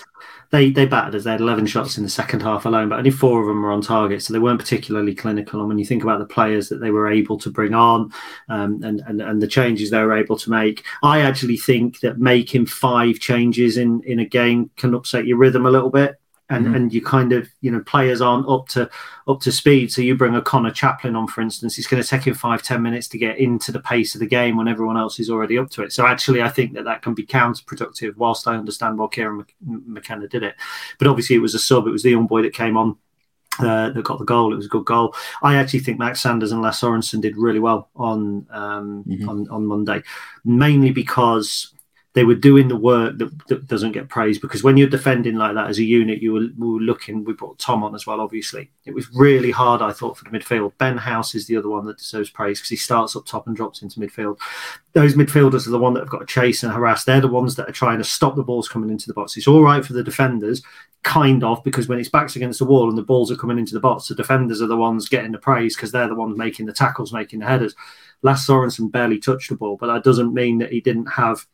they 0.51 0.69
they 0.69 0.85
battered 0.85 1.15
us. 1.15 1.25
They 1.25 1.31
had 1.31 1.41
eleven 1.41 1.65
shots 1.65 1.97
in 1.97 2.03
the 2.03 2.09
second 2.09 2.41
half 2.41 2.65
alone, 2.65 2.89
but 2.89 2.99
only 2.99 3.11
four 3.11 3.41
of 3.41 3.47
them 3.47 3.61
were 3.61 3.71
on 3.71 3.81
target, 3.81 4.21
so 4.21 4.31
they 4.31 4.39
weren't 4.39 4.59
particularly 4.59 5.13
clinical. 5.13 5.59
And 5.59 5.67
when 5.67 5.77
you 5.77 5.85
think 5.85 6.03
about 6.03 6.19
the 6.19 6.25
players 6.25 6.69
that 6.69 6.77
they 6.77 6.91
were 6.91 7.09
able 7.09 7.37
to 7.39 7.51
bring 7.51 7.73
on, 7.73 8.11
um, 8.47 8.81
and, 8.81 9.01
and 9.01 9.21
and 9.21 9.41
the 9.41 9.47
changes 9.47 9.89
they 9.89 10.01
were 10.01 10.17
able 10.17 10.37
to 10.37 10.49
make, 10.49 10.85
I 11.03 11.19
actually 11.21 11.57
think 11.57 11.99
that 11.99 12.17
making 12.17 12.67
five 12.67 13.19
changes 13.19 13.75
in 13.77 14.01
in 14.05 14.19
a 14.19 14.25
game 14.25 14.69
can 14.77 14.93
upset 14.93 15.27
your 15.27 15.37
rhythm 15.37 15.65
a 15.65 15.71
little 15.71 15.91
bit 15.91 16.15
and 16.49 16.65
mm-hmm. 16.65 16.75
and 16.75 16.93
you 16.93 17.01
kind 17.01 17.33
of 17.33 17.49
you 17.61 17.71
know 17.71 17.81
players 17.81 18.21
aren't 18.21 18.47
up 18.47 18.67
to 18.67 18.89
up 19.27 19.41
to 19.41 19.51
speed 19.51 19.91
so 19.91 20.01
you 20.01 20.15
bring 20.15 20.35
a 20.35 20.41
conor 20.41 20.71
chaplin 20.71 21.15
on 21.15 21.27
for 21.27 21.41
instance 21.41 21.77
it's 21.77 21.87
going 21.87 22.01
to 22.01 22.07
take 22.07 22.23
him 22.23 22.33
five 22.33 22.61
ten 22.61 22.81
minutes 22.81 23.07
to 23.07 23.17
get 23.17 23.37
into 23.39 23.71
the 23.71 23.79
pace 23.79 24.13
of 24.13 24.19
the 24.19 24.27
game 24.27 24.55
when 24.55 24.67
everyone 24.67 24.97
else 24.97 25.19
is 25.19 25.29
already 25.29 25.57
up 25.57 25.69
to 25.69 25.81
it 25.81 25.91
so 25.91 26.05
actually 26.05 26.41
i 26.41 26.49
think 26.49 26.73
that 26.73 26.85
that 26.85 27.01
can 27.01 27.13
be 27.13 27.25
counterproductive 27.25 28.15
whilst 28.17 28.47
i 28.47 28.55
understand 28.55 28.97
why 28.97 29.07
kieran 29.07 29.43
mckenna 29.61 30.27
did 30.27 30.43
it 30.43 30.55
but 30.99 31.07
obviously 31.07 31.35
it 31.35 31.39
was 31.39 31.55
a 31.55 31.59
sub 31.59 31.87
it 31.87 31.91
was 31.91 32.03
the 32.03 32.11
young 32.11 32.27
boy 32.27 32.41
that 32.41 32.53
came 32.53 32.77
on 32.77 32.95
uh, 33.59 33.89
that 33.91 34.03
got 34.03 34.19
the 34.19 34.25
goal. 34.25 34.51
It 34.51 34.57
was 34.57 34.65
a 34.65 34.69
good 34.69 34.83
goal. 34.83 35.15
I 35.41 35.55
actually 35.55 35.79
think 35.79 35.97
Max 35.97 36.19
Sanders 36.19 36.51
and 36.51 36.61
Lasse 36.61 36.81
Sorensen 36.81 37.21
did 37.21 37.37
really 37.37 37.59
well 37.59 37.89
on 37.95 38.45
um, 38.49 39.05
mm-hmm. 39.07 39.29
on 39.29 39.47
on 39.49 39.65
Monday, 39.65 40.03
mainly 40.43 40.91
because 40.91 41.73
they 42.15 42.23
were 42.23 42.33
doing 42.33 42.69
the 42.69 42.77
work 42.77 43.17
that, 43.17 43.47
that, 43.49 43.67
doesn't 43.67 43.91
get 43.91 44.07
praised 44.07 44.41
because 44.41 44.63
when 44.63 44.77
you're 44.77 44.87
defending 44.87 45.35
like 45.35 45.53
that 45.53 45.69
as 45.69 45.79
a 45.79 45.83
unit, 45.83 46.21
you 46.21 46.31
were, 46.31 46.47
we 46.57 46.67
were 46.67 46.79
looking. 46.79 47.25
We 47.25 47.33
brought 47.33 47.59
Tom 47.59 47.83
on 47.83 47.93
as 47.93 48.07
well. 48.07 48.21
Obviously, 48.21 48.71
it 48.85 48.93
was 48.93 49.13
really 49.13 49.51
hard. 49.51 49.81
I 49.81 49.91
thought 49.91 50.17
for 50.17 50.23
the 50.23 50.29
midfield. 50.29 50.71
Ben 50.77 50.95
House 50.95 51.35
is 51.35 51.45
the 51.45 51.57
other 51.57 51.67
one 51.67 51.85
that 51.85 51.97
deserves 51.97 52.29
praise 52.29 52.59
because 52.59 52.69
he 52.69 52.77
starts 52.77 53.17
up 53.17 53.25
top 53.25 53.47
and 53.47 53.55
drops 53.55 53.81
into 53.81 53.99
midfield. 53.99 54.39
Those 54.93 55.15
midfielders 55.15 55.67
are 55.67 55.71
the 55.71 55.77
one 55.77 55.93
that 55.93 55.99
have 55.99 56.09
got 56.09 56.19
to 56.19 56.25
chase 56.25 56.63
and 56.63 56.71
harass. 56.71 57.03
They're 57.03 57.19
the 57.19 57.27
ones 57.27 57.57
that 57.57 57.67
are 57.67 57.73
trying 57.73 57.97
to 57.97 58.05
stop 58.05 58.37
the 58.37 58.43
balls 58.43 58.69
coming 58.69 58.89
into 58.89 59.07
the 59.07 59.13
box. 59.13 59.35
It's 59.35 59.47
all 59.47 59.61
right 59.61 59.85
for 59.85 59.91
the 59.91 60.03
defenders, 60.03 60.63
kind 61.03 61.43
of, 61.43 61.65
because 61.65 61.89
when 61.89 61.99
it's 61.99 62.07
backs 62.07 62.37
against 62.37 62.59
the 62.59 62.65
wall 62.65 62.87
and 62.87 62.97
the 62.97 63.03
balls 63.03 63.29
are 63.29 63.35
coming 63.35 63.59
into 63.59 63.73
the 63.73 63.81
box, 63.81 64.07
the 64.07 64.15
defenders 64.15 64.61
are 64.61 64.67
the 64.67 64.77
ones 64.77 65.09
getting 65.09 65.33
the 65.33 65.37
praise 65.37 65.75
because 65.75 65.91
they're 65.91 66.07
the 66.07 66.15
ones 66.15 66.37
making 66.37 66.65
the 66.65 66.71
tackles, 66.71 67.11
making 67.11 67.39
the 67.39 67.45
headers. 67.45 67.75
Lasse 68.21 68.47
Sorensen 68.47 68.89
barely 68.89 69.19
touched 69.19 69.49
the 69.49 69.57
ball, 69.57 69.75
but 69.75 69.93
that 69.93 70.05
doesn't 70.05 70.33
mean 70.33 70.59
that 70.59 70.71
he 70.71 70.79
didn't 70.79 71.07
have 71.07 71.45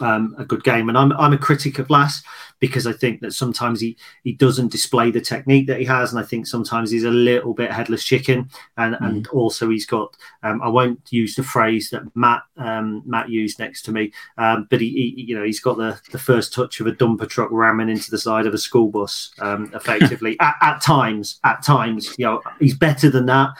um, 0.00 0.34
a 0.38 0.44
good 0.44 0.64
game. 0.64 0.88
And 0.88 0.96
I'm 0.96 1.12
I'm 1.12 1.32
a 1.32 1.38
critic 1.38 1.78
of 1.78 1.90
Lass 1.90 2.22
because 2.58 2.86
I 2.86 2.92
think 2.92 3.20
that 3.20 3.32
sometimes 3.32 3.80
he 3.80 3.96
he 4.24 4.32
doesn't 4.32 4.72
display 4.72 5.10
the 5.10 5.20
technique 5.20 5.66
that 5.66 5.78
he 5.78 5.84
has, 5.84 6.12
and 6.12 6.20
I 6.20 6.22
think 6.22 6.46
sometimes 6.46 6.90
he's 6.90 7.04
a 7.04 7.10
little 7.10 7.54
bit 7.54 7.70
headless 7.70 8.04
chicken. 8.04 8.48
And 8.76 8.94
mm. 8.94 9.06
and 9.06 9.26
also 9.28 9.68
he's 9.68 9.86
got 9.86 10.16
um, 10.42 10.62
I 10.62 10.68
won't 10.68 11.00
use 11.10 11.34
the 11.34 11.42
phrase 11.42 11.90
that 11.90 12.04
Matt 12.14 12.42
um, 12.56 13.02
Matt 13.04 13.28
used 13.28 13.58
next 13.58 13.82
to 13.82 13.92
me, 13.92 14.12
um, 14.38 14.66
but 14.70 14.80
he, 14.80 14.90
he, 14.90 15.24
you 15.28 15.34
know 15.34 15.44
he's 15.44 15.60
got 15.60 15.76
the 15.76 16.00
the 16.10 16.18
first 16.18 16.52
touch 16.52 16.80
of 16.80 16.86
a 16.86 16.92
dumper 16.92 17.28
truck 17.28 17.48
ramming 17.50 17.88
into 17.88 18.10
the 18.10 18.18
side 18.18 18.46
of 18.46 18.54
a 18.54 18.58
school 18.58 18.88
bus 18.88 19.32
um, 19.40 19.70
effectively 19.74 20.36
at, 20.40 20.54
at 20.62 20.80
times. 20.80 21.40
At 21.44 21.62
times, 21.62 22.14
you 22.18 22.26
know 22.26 22.42
he's 22.60 22.76
better 22.76 23.10
than 23.10 23.26
that 23.26 23.50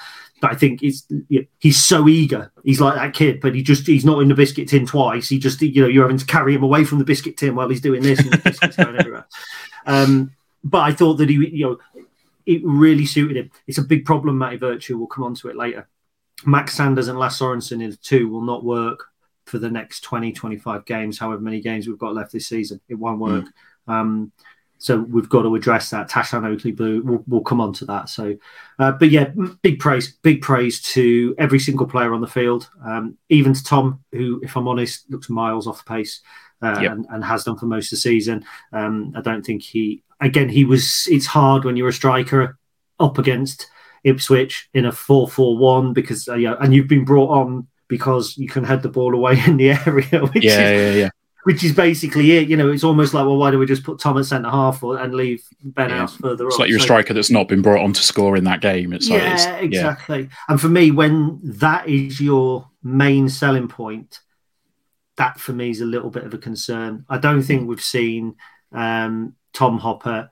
I 0.42 0.54
think 0.54 0.80
he's 0.80 1.06
he's 1.58 1.84
so 1.84 2.08
eager. 2.08 2.50
He's 2.64 2.80
like 2.80 2.96
that 2.96 3.14
kid, 3.14 3.40
but 3.40 3.54
he 3.54 3.62
just 3.62 3.86
he's 3.86 4.04
not 4.04 4.20
in 4.20 4.28
the 4.28 4.34
biscuit 4.34 4.68
tin 4.68 4.86
twice. 4.86 5.28
He 5.28 5.38
just 5.38 5.62
you 5.62 5.82
know 5.82 5.88
you're 5.88 6.04
having 6.04 6.18
to 6.18 6.26
carry 6.26 6.54
him 6.54 6.62
away 6.62 6.84
from 6.84 6.98
the 6.98 7.04
biscuit 7.04 7.36
tin 7.36 7.54
while 7.54 7.68
he's 7.68 7.80
doing 7.80 8.02
this, 8.02 8.18
and 8.18 8.32
the 8.32 8.38
biscuits 8.44 8.76
going 8.76 8.98
everywhere. 8.98 9.26
Um, 9.86 10.32
but 10.64 10.80
I 10.80 10.92
thought 10.92 11.14
that 11.14 11.28
he 11.28 11.34
you 11.34 11.64
know 11.66 12.04
it 12.46 12.60
really 12.64 13.06
suited 13.06 13.36
him. 13.36 13.50
It's 13.66 13.78
a 13.78 13.82
big 13.82 14.04
problem, 14.04 14.38
Matty 14.38 14.56
Virtue. 14.56 14.98
We'll 14.98 15.06
come 15.06 15.24
on 15.24 15.34
to 15.36 15.48
it 15.48 15.56
later. 15.56 15.88
Max 16.44 16.74
Sanders 16.74 17.08
and 17.08 17.18
Lasse 17.18 17.38
Sorensen 17.38 17.82
in 17.82 17.90
the 17.90 17.96
two 17.96 18.28
will 18.28 18.42
not 18.42 18.64
work 18.64 19.04
for 19.46 19.58
the 19.58 19.70
next 19.70 20.00
20, 20.00 20.32
25 20.32 20.84
games, 20.84 21.18
however 21.18 21.40
many 21.40 21.60
games 21.60 21.86
we've 21.86 21.98
got 21.98 22.14
left 22.14 22.32
this 22.32 22.48
season. 22.48 22.80
It 22.88 22.94
won't 22.94 23.20
work. 23.20 23.44
Mm. 23.88 23.92
Um, 23.92 24.32
so 24.82 24.98
we've 24.98 25.28
got 25.28 25.42
to 25.42 25.54
address 25.54 25.90
that. 25.90 26.10
Tashan 26.10 26.44
Oakley 26.44 26.72
Boothe, 26.72 27.04
we'll, 27.04 27.22
we'll, 27.28 27.40
come 27.42 27.60
on 27.60 27.72
to 27.74 27.84
that. 27.84 28.08
So, 28.08 28.36
uh, 28.80 28.90
but 28.90 29.10
yeah, 29.10 29.30
big 29.62 29.78
praise, 29.78 30.10
big 30.10 30.42
praise 30.42 30.82
to 30.94 31.36
every 31.38 31.60
single 31.60 31.86
player 31.86 32.12
on 32.12 32.20
the 32.20 32.26
field, 32.26 32.68
um, 32.84 33.16
even 33.28 33.54
to 33.54 33.62
Tom, 33.62 34.02
who, 34.10 34.40
if 34.42 34.56
I'm 34.56 34.66
honest, 34.66 35.08
looks 35.08 35.30
miles 35.30 35.68
off 35.68 35.84
the 35.84 35.88
pace 35.88 36.20
uh, 36.62 36.80
yep. 36.82 36.90
and, 36.90 37.06
and, 37.10 37.24
has 37.24 37.44
done 37.44 37.56
for 37.56 37.66
most 37.66 37.86
of 37.86 37.90
the 37.90 38.00
season. 38.00 38.44
Um, 38.72 39.12
I 39.16 39.20
don't 39.20 39.46
think 39.46 39.62
he, 39.62 40.02
again, 40.20 40.48
he 40.48 40.64
was. 40.64 41.06
It's 41.08 41.26
hard 41.26 41.64
when 41.64 41.76
you're 41.76 41.86
a 41.86 41.92
striker 41.92 42.58
up 42.98 43.18
against 43.18 43.68
Ipswich 44.02 44.68
in 44.74 44.86
a 44.86 44.90
4 44.90 45.28
4 45.28 45.58
1 45.58 45.92
because, 45.92 46.28
uh, 46.28 46.34
yeah, 46.34 46.56
and 46.60 46.74
you've 46.74 46.88
been 46.88 47.04
brought 47.04 47.30
on 47.30 47.68
because 47.86 48.36
you 48.36 48.48
can 48.48 48.64
head 48.64 48.82
the 48.82 48.88
ball 48.88 49.14
away 49.14 49.40
in 49.46 49.58
the 49.58 49.70
area. 49.70 50.26
Which 50.26 50.42
yeah, 50.42 50.70
is, 50.70 50.96
yeah, 50.96 51.02
yeah. 51.02 51.10
Which 51.44 51.64
is 51.64 51.72
basically 51.72 52.32
it. 52.32 52.48
You 52.48 52.56
know, 52.56 52.70
it's 52.70 52.84
almost 52.84 53.14
like, 53.14 53.26
well, 53.26 53.36
why 53.36 53.50
do 53.50 53.58
we 53.58 53.66
just 53.66 53.82
put 53.82 53.98
Tom 53.98 54.16
at 54.16 54.26
centre 54.26 54.48
half 54.48 54.82
or, 54.82 54.98
and 54.98 55.12
leave 55.14 55.44
Ben 55.62 55.90
yeah. 55.90 55.98
House 55.98 56.16
further 56.16 56.46
it's 56.46 56.54
up? 56.54 56.60
like 56.60 56.70
you're 56.70 56.78
so, 56.78 56.84
a 56.84 56.86
striker 56.86 57.14
that's 57.14 57.30
not 57.30 57.48
been 57.48 57.62
brought 57.62 57.82
on 57.82 57.92
to 57.92 58.02
score 58.02 58.36
in 58.36 58.44
that 58.44 58.60
game. 58.60 58.92
It's 58.92 59.08
yeah, 59.08 59.16
like, 59.16 59.34
it's, 59.34 59.46
exactly. 59.62 60.20
Yeah. 60.22 60.28
And 60.48 60.60
for 60.60 60.68
me, 60.68 60.92
when 60.92 61.40
that 61.42 61.88
is 61.88 62.20
your 62.20 62.68
main 62.82 63.28
selling 63.28 63.66
point, 63.66 64.20
that 65.16 65.40
for 65.40 65.52
me 65.52 65.70
is 65.70 65.80
a 65.80 65.86
little 65.86 66.10
bit 66.10 66.24
of 66.24 66.32
a 66.32 66.38
concern. 66.38 67.04
I 67.08 67.18
don't 67.18 67.42
think 67.42 67.68
we've 67.68 67.82
seen 67.82 68.36
um, 68.72 69.34
Tom 69.52 69.78
Hopper 69.78 70.30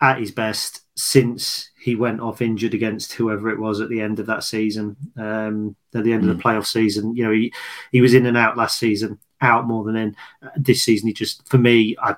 at 0.00 0.18
his 0.18 0.32
best 0.32 0.80
since 0.96 1.70
he 1.80 1.94
went 1.94 2.20
off 2.20 2.42
injured 2.42 2.74
against 2.74 3.12
whoever 3.12 3.48
it 3.50 3.58
was 3.58 3.80
at 3.80 3.88
the 3.88 4.00
end 4.00 4.18
of 4.18 4.26
that 4.26 4.44
season, 4.44 4.96
um, 5.16 5.76
at 5.94 6.04
the 6.04 6.12
end 6.12 6.24
mm. 6.24 6.30
of 6.30 6.36
the 6.36 6.42
hmm. 6.42 6.48
playoff 6.48 6.66
season. 6.66 7.14
You 7.16 7.24
know, 7.24 7.32
he, 7.32 7.52
he 7.92 8.00
was 8.00 8.14
in 8.14 8.26
and 8.26 8.36
out 8.36 8.56
last 8.56 8.78
season, 8.78 9.18
out 9.42 9.66
more 9.66 9.84
than 9.84 9.96
in. 9.96 10.16
Uh, 10.42 10.48
this 10.56 10.82
season, 10.82 11.08
he 11.08 11.14
just, 11.14 11.46
for 11.48 11.58
me, 11.58 11.96
I, 12.02 12.16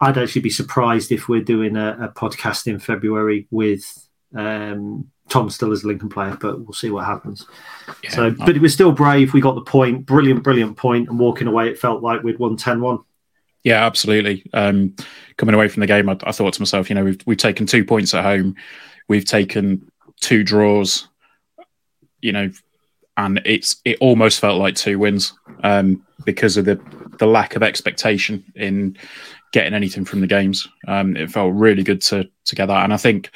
I'd 0.00 0.18
actually 0.18 0.42
be 0.42 0.50
surprised 0.50 1.12
if 1.12 1.28
we're 1.28 1.42
doing 1.42 1.76
a, 1.76 1.96
a 2.00 2.08
podcast 2.08 2.66
in 2.66 2.78
February 2.78 3.46
with 3.50 4.08
um, 4.34 5.10
Tom 5.28 5.50
still 5.50 5.72
as 5.72 5.84
a 5.84 5.88
Lincoln 5.88 6.08
player, 6.08 6.36
but 6.40 6.60
we'll 6.60 6.72
see 6.72 6.90
what 6.90 7.04
happens. 7.04 7.46
Yeah, 8.04 8.10
so, 8.10 8.30
but 8.30 8.56
it 8.56 8.62
was 8.62 8.72
still 8.72 8.92
brave. 8.92 9.34
We 9.34 9.40
got 9.40 9.54
the 9.54 9.62
point, 9.62 10.06
brilliant, 10.06 10.42
brilliant 10.42 10.76
point. 10.76 11.06
point, 11.06 11.08
and 11.08 11.18
walking 11.18 11.48
away, 11.48 11.68
it 11.68 11.78
felt 11.78 12.02
like 12.02 12.22
we'd 12.22 12.38
won 12.38 12.56
10 12.56 12.80
1. 12.80 12.98
Yeah, 13.64 13.84
absolutely. 13.84 14.44
Um, 14.52 14.94
coming 15.36 15.54
away 15.54 15.68
from 15.68 15.80
the 15.80 15.86
game, 15.86 16.08
I, 16.08 16.16
I, 16.22 16.32
thought 16.32 16.54
to 16.54 16.60
myself, 16.60 16.88
you 16.88 16.94
know, 16.94 17.04
we've 17.04 17.20
we've 17.26 17.36
taken 17.36 17.66
two 17.66 17.84
points 17.84 18.14
at 18.14 18.24
home, 18.24 18.54
we've 19.08 19.24
taken 19.24 19.90
two 20.20 20.44
draws, 20.44 21.08
you 22.20 22.32
know, 22.32 22.50
and 23.16 23.42
it's 23.44 23.76
it 23.84 23.98
almost 24.00 24.40
felt 24.40 24.58
like 24.58 24.76
two 24.76 24.98
wins 24.98 25.34
um, 25.64 26.06
because 26.28 26.58
of 26.58 26.66
the 26.66 26.78
the 27.18 27.26
lack 27.26 27.56
of 27.56 27.62
expectation 27.62 28.44
in 28.54 28.94
getting 29.50 29.72
anything 29.72 30.04
from 30.04 30.20
the 30.20 30.26
games. 30.26 30.68
Um, 30.86 31.16
it 31.16 31.30
felt 31.30 31.54
really 31.54 31.82
good 31.82 32.02
to 32.02 32.28
to 32.44 32.54
get 32.54 32.66
that, 32.66 32.84
and 32.84 32.92
I 32.92 32.98
think 32.98 33.30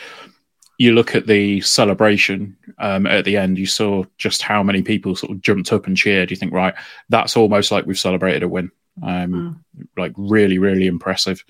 you 0.76 0.92
look 0.92 1.14
at 1.14 1.26
the 1.26 1.62
celebration 1.62 2.54
um, 2.78 3.06
at 3.06 3.24
the 3.24 3.38
end, 3.38 3.58
you 3.58 3.64
saw 3.64 4.04
just 4.18 4.42
how 4.42 4.62
many 4.62 4.82
people 4.82 5.16
sort 5.16 5.32
of 5.32 5.40
jumped 5.40 5.72
up 5.72 5.86
and 5.86 5.96
cheered. 5.96 6.30
You 6.30 6.36
think, 6.36 6.52
right, 6.52 6.74
that's 7.08 7.34
almost 7.34 7.70
like 7.70 7.86
we've 7.86 7.98
celebrated 7.98 8.42
a 8.42 8.48
win. 8.48 8.70
Um, 9.02 9.62
mm. 9.74 9.88
Like 9.96 10.12
really, 10.18 10.58
really 10.58 10.86
impressive. 10.86 11.42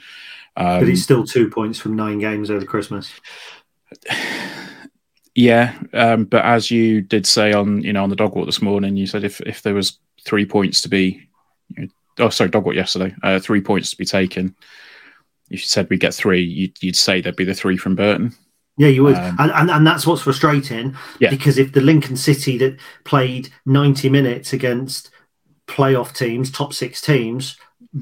Um, 0.57 0.79
but 0.79 0.89
he's 0.89 1.03
still 1.03 1.25
two 1.25 1.51
points 1.51 1.81
from 1.81 1.97
nine 1.97 2.21
games 2.21 2.53
over 2.53 2.65
Christmas. 2.65 3.13
Yeah, 5.35 5.79
um, 5.95 6.25
but 6.27 6.45
as 6.45 6.71
you 6.71 7.01
did 7.01 7.27
say 7.27 7.55
on 7.55 7.83
you 7.83 7.95
know 7.95 8.03
on 8.03 8.11
the 8.11 8.17
dog 8.17 8.37
walk 8.37 8.45
this 8.45 8.61
morning, 8.61 8.99
you 8.99 9.07
said 9.07 9.25
if 9.25 9.41
if 9.41 9.63
there 9.63 9.73
was 9.73 9.99
three 10.25 10.47
points 10.47 10.83
to 10.83 10.89
be, 10.89 11.29
you 11.77 11.83
know, 11.85 12.27
oh 12.27 12.29
sorry, 12.31 12.51
dog 12.51 12.65
walk 12.65 12.75
yesterday, 12.75 13.15
uh, 13.23 13.39
three 13.39 13.61
points 13.61 13.91
to 13.91 13.97
be 13.97 14.05
taken. 14.05 14.55
If 15.51 15.61
you 15.61 15.67
said 15.67 15.89
we 15.91 15.99
get 15.99 16.15
three, 16.15 16.43
you'd, 16.43 16.83
you'd 16.83 16.97
say 16.97 17.21
there'd 17.21 17.37
be 17.37 17.45
the 17.45 17.55
three 17.55 17.77
from 17.77 17.97
Burton. 17.97 18.35
Yeah, 18.79 18.89
you 18.89 19.03
would, 19.05 19.17
um, 19.17 19.37
and, 19.39 19.51
and 19.53 19.71
and 19.71 19.87
that's 19.87 20.07
what's 20.07 20.23
frustrating. 20.23 20.97
Yeah. 21.19 21.31
because 21.31 21.59
if 21.59 21.73
the 21.73 21.83
Lincoln 21.83 22.17
City 22.17 22.57
that 22.59 22.79
played 23.05 23.51
ninety 23.67 24.09
minutes 24.09 24.53
against 24.53 25.11
playoff 25.67 26.17
teams, 26.17 26.51
top 26.51 26.73
six 26.73 27.01
teams 27.01 27.57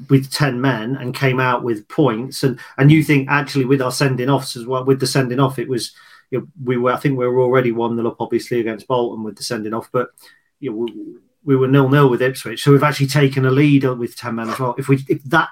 with 0.09 0.31
10 0.31 0.61
men 0.61 0.95
and 0.95 1.13
came 1.13 1.39
out 1.39 1.63
with 1.63 1.87
points 1.89 2.43
and 2.43 2.59
and 2.77 2.91
you 2.91 3.03
think 3.03 3.27
actually 3.29 3.65
with 3.65 3.81
our 3.81 3.91
sending 3.91 4.29
offs 4.29 4.55
as 4.55 4.65
well 4.65 4.85
with 4.85 4.99
the 4.99 5.07
sending 5.07 5.39
off 5.39 5.59
it 5.59 5.67
was 5.67 5.93
you 6.29 6.39
know, 6.39 6.47
we 6.63 6.77
were 6.77 6.93
I 6.93 6.97
think 6.97 7.17
we 7.17 7.27
were 7.27 7.41
already 7.41 7.73
one 7.73 7.97
nil 7.97 8.07
up 8.07 8.21
obviously 8.21 8.61
against 8.61 8.87
Bolton 8.87 9.23
with 9.23 9.35
the 9.35 9.43
sending 9.43 9.73
off 9.73 9.89
but 9.91 10.11
you 10.59 10.71
know, 10.71 11.19
we, 11.43 11.55
we 11.55 11.55
were 11.55 11.67
nil 11.67 11.89
nil 11.89 12.09
with 12.09 12.21
Ipswich 12.21 12.63
so 12.63 12.71
we've 12.71 12.83
actually 12.83 13.07
taken 13.07 13.45
a 13.45 13.51
lead 13.51 13.83
with 13.83 14.15
10 14.15 14.35
men 14.35 14.49
as 14.49 14.59
well 14.59 14.75
if 14.77 14.87
we 14.87 15.03
if 15.07 15.23
that 15.23 15.49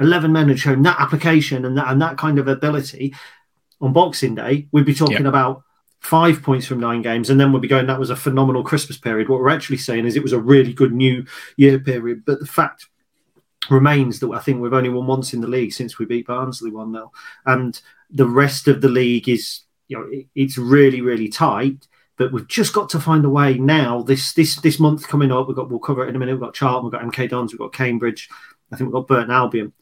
11 0.00 0.32
men 0.32 0.48
had 0.48 0.58
shown 0.58 0.82
that 0.82 1.00
application 1.00 1.64
and 1.64 1.76
that 1.76 1.88
and 1.88 2.00
that 2.00 2.16
kind 2.16 2.38
of 2.38 2.48
ability 2.48 3.14
on 3.80 3.92
Boxing 3.92 4.34
Day 4.34 4.68
we'd 4.72 4.86
be 4.86 4.94
talking 4.94 5.26
about 5.26 5.62
five 6.00 6.42
points 6.42 6.66
from 6.66 6.80
nine 6.80 7.02
games, 7.02 7.30
and 7.30 7.40
then 7.40 7.52
we'd 7.52 7.62
be 7.62 7.68
going, 7.68 7.86
that 7.86 7.98
was 7.98 8.10
a 8.10 8.16
phenomenal 8.16 8.62
Christmas 8.62 8.98
period. 8.98 9.28
What 9.28 9.40
we're 9.40 9.48
actually 9.48 9.78
saying 9.78 10.06
is 10.06 10.16
it 10.16 10.22
was 10.22 10.32
a 10.32 10.40
really 10.40 10.72
good 10.72 10.92
New 10.92 11.24
Year 11.56 11.78
period. 11.78 12.24
But 12.24 12.40
the 12.40 12.46
fact 12.46 12.86
remains 13.70 14.20
that 14.20 14.30
I 14.30 14.38
think 14.38 14.60
we've 14.60 14.72
only 14.72 14.88
won 14.88 15.06
once 15.06 15.34
in 15.34 15.40
the 15.40 15.48
league 15.48 15.72
since 15.72 15.98
we 15.98 16.06
beat 16.06 16.26
Barnsley 16.26 16.70
1 16.70 16.92
0. 16.92 17.12
And 17.46 17.80
the 18.10 18.28
rest 18.28 18.68
of 18.68 18.80
the 18.80 18.88
league 18.88 19.28
is, 19.28 19.62
you 19.88 19.98
know, 19.98 20.06
it, 20.10 20.26
it's 20.34 20.58
really, 20.58 21.00
really 21.00 21.28
tight. 21.28 21.87
But 22.18 22.32
we've 22.32 22.48
just 22.48 22.72
got 22.72 22.90
to 22.90 23.00
find 23.00 23.24
a 23.24 23.30
way 23.30 23.54
now. 23.54 24.02
This 24.02 24.32
this 24.32 24.56
this 24.56 24.78
month 24.78 25.06
coming 25.08 25.32
up, 25.32 25.46
we've 25.46 25.56
got 25.56 25.70
we'll 25.70 25.78
cover 25.78 26.04
it 26.04 26.08
in 26.08 26.16
a 26.16 26.18
minute. 26.18 26.32
We've 26.32 26.40
got 26.40 26.54
Charlton, 26.54 26.84
we've 26.84 26.92
got 26.92 27.02
MK 27.02 27.30
Dons, 27.30 27.52
we've 27.52 27.58
got 27.58 27.72
Cambridge. 27.72 28.28
I 28.72 28.76
think 28.76 28.88
we've 28.88 28.94
got 28.94 29.08
Burton 29.08 29.30
Albion. 29.30 29.72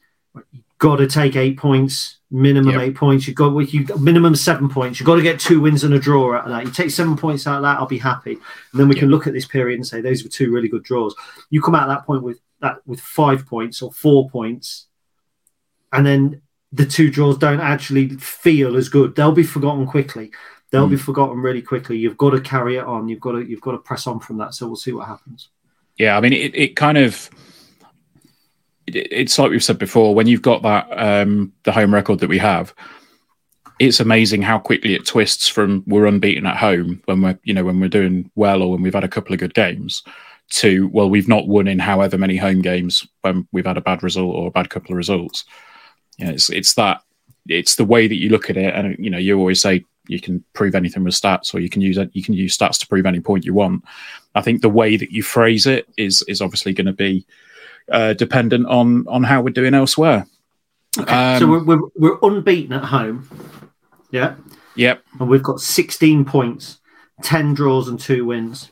You've 0.52 0.64
got 0.78 0.96
to 0.96 1.06
take 1.06 1.34
eight 1.34 1.56
points 1.56 2.16
minimum 2.30 2.72
yep. 2.72 2.82
eight 2.82 2.94
points. 2.94 3.26
You've 3.26 3.36
got 3.36 3.54
with 3.54 3.72
you 3.72 3.86
minimum 3.98 4.34
seven 4.34 4.68
points. 4.68 4.98
You've 4.98 5.06
got 5.06 5.16
to 5.16 5.22
get 5.22 5.40
two 5.40 5.60
wins 5.60 5.84
and 5.84 5.94
a 5.94 5.98
draw 5.98 6.36
out 6.36 6.44
of 6.44 6.50
that. 6.50 6.64
You 6.64 6.70
take 6.70 6.90
seven 6.90 7.16
points 7.16 7.46
out 7.46 7.56
of 7.56 7.62
that, 7.62 7.78
I'll 7.78 7.86
be 7.86 7.98
happy. 7.98 8.32
And 8.32 8.80
then 8.80 8.88
we 8.88 8.94
yep. 8.94 9.00
can 9.00 9.10
look 9.10 9.26
at 9.26 9.32
this 9.32 9.46
period 9.46 9.76
and 9.76 9.86
say 9.86 10.00
those 10.00 10.24
were 10.24 10.30
two 10.30 10.52
really 10.52 10.68
good 10.68 10.82
draws. 10.82 11.14
You 11.50 11.62
come 11.62 11.74
out 11.74 11.88
at 11.88 11.94
that 11.94 12.06
point 12.06 12.22
with 12.22 12.40
that 12.60 12.78
with 12.86 13.00
five 13.00 13.46
points 13.46 13.82
or 13.82 13.92
four 13.92 14.28
points, 14.28 14.86
and 15.92 16.04
then 16.04 16.42
the 16.72 16.86
two 16.86 17.10
draws 17.10 17.38
don't 17.38 17.60
actually 17.60 18.08
feel 18.16 18.76
as 18.76 18.88
good. 18.88 19.14
They'll 19.14 19.32
be 19.32 19.44
forgotten 19.44 19.86
quickly. 19.86 20.32
They'll 20.76 20.86
mm. 20.86 20.90
be 20.90 20.96
forgotten 20.96 21.40
really 21.40 21.62
quickly. 21.62 21.96
You've 21.96 22.18
got 22.18 22.30
to 22.30 22.40
carry 22.40 22.76
it 22.76 22.84
on. 22.84 23.08
You've 23.08 23.20
got 23.20 23.32
to 23.32 23.40
you've 23.40 23.62
got 23.62 23.72
to 23.72 23.78
press 23.78 24.06
on 24.06 24.20
from 24.20 24.36
that. 24.38 24.54
So 24.54 24.66
we'll 24.66 24.76
see 24.76 24.92
what 24.92 25.06
happens. 25.06 25.48
Yeah, 25.96 26.16
I 26.16 26.20
mean 26.20 26.34
it, 26.34 26.54
it 26.54 26.76
kind 26.76 26.98
of 26.98 27.30
it's 28.86 29.38
like 29.38 29.50
we've 29.50 29.64
said 29.64 29.78
before 29.78 30.14
when 30.14 30.26
you've 30.26 30.42
got 30.42 30.62
that 30.62 30.86
um, 30.90 31.52
the 31.64 31.72
home 31.72 31.92
record 31.92 32.20
that 32.20 32.28
we 32.28 32.38
have 32.38 32.74
it's 33.78 34.00
amazing 34.00 34.42
how 34.42 34.58
quickly 34.58 34.94
it 34.94 35.04
twists 35.04 35.48
from 35.48 35.82
we're 35.86 36.06
unbeaten 36.06 36.46
at 36.46 36.56
home 36.56 37.02
when 37.06 37.20
we're 37.20 37.38
you 37.42 37.52
know 37.52 37.64
when 37.64 37.80
we're 37.80 37.88
doing 37.88 38.30
well 38.36 38.62
or 38.62 38.70
when 38.70 38.82
we've 38.82 38.94
had 38.94 39.02
a 39.02 39.08
couple 39.08 39.32
of 39.32 39.40
good 39.40 39.54
games 39.54 40.04
to 40.50 40.88
well 40.92 41.10
we've 41.10 41.28
not 41.28 41.48
won 41.48 41.66
in 41.66 41.80
however 41.80 42.16
many 42.16 42.36
home 42.36 42.62
games 42.62 43.04
when 43.22 43.48
we've 43.50 43.66
had 43.66 43.76
a 43.76 43.80
bad 43.80 44.04
result 44.04 44.32
or 44.34 44.46
a 44.46 44.52
bad 44.52 44.70
couple 44.70 44.92
of 44.92 44.96
results 44.96 45.44
you 46.18 46.26
know, 46.26 46.32
it's 46.32 46.48
it's 46.48 46.74
that 46.74 47.02
it's 47.48 47.74
the 47.74 47.84
way 47.84 48.06
that 48.06 48.16
you 48.20 48.28
look 48.28 48.48
at 48.50 48.56
it 48.56 48.72
and 48.72 48.96
you 48.98 49.10
know 49.10 49.18
you 49.18 49.36
always 49.36 49.60
say 49.60 49.84
you 50.08 50.20
can 50.20 50.44
prove 50.52 50.74
anything 50.74 51.04
with 51.04 51.14
stats 51.14 51.54
or 51.54 51.60
you 51.60 51.68
can 51.68 51.82
use 51.82 51.98
you 52.12 52.22
can 52.22 52.34
use 52.34 52.56
stats 52.56 52.78
to 52.78 52.86
prove 52.86 53.06
any 53.06 53.20
point 53.20 53.44
you 53.44 53.54
want 53.54 53.84
i 54.34 54.40
think 54.40 54.62
the 54.62 54.68
way 54.68 54.96
that 54.96 55.10
you 55.10 55.22
phrase 55.22 55.66
it 55.66 55.88
is 55.96 56.22
is 56.28 56.40
obviously 56.40 56.72
going 56.72 56.86
to 56.86 56.92
be 56.92 57.26
uh, 57.90 58.14
dependent 58.14 58.66
on 58.66 59.06
on 59.08 59.22
how 59.22 59.40
we're 59.40 59.50
doing 59.50 59.74
elsewhere. 59.74 60.26
Okay. 60.98 61.14
Um, 61.14 61.38
so 61.38 61.46
we're, 61.46 61.64
we're, 61.64 61.88
we're 61.94 62.18
unbeaten 62.22 62.72
at 62.72 62.84
home. 62.84 63.28
Yeah. 64.10 64.36
Yep. 64.76 65.02
And 65.20 65.28
we've 65.28 65.42
got 65.42 65.60
16 65.60 66.24
points, 66.24 66.80
10 67.22 67.54
draws 67.54 67.88
and 67.88 68.00
two 68.00 68.24
wins. 68.24 68.70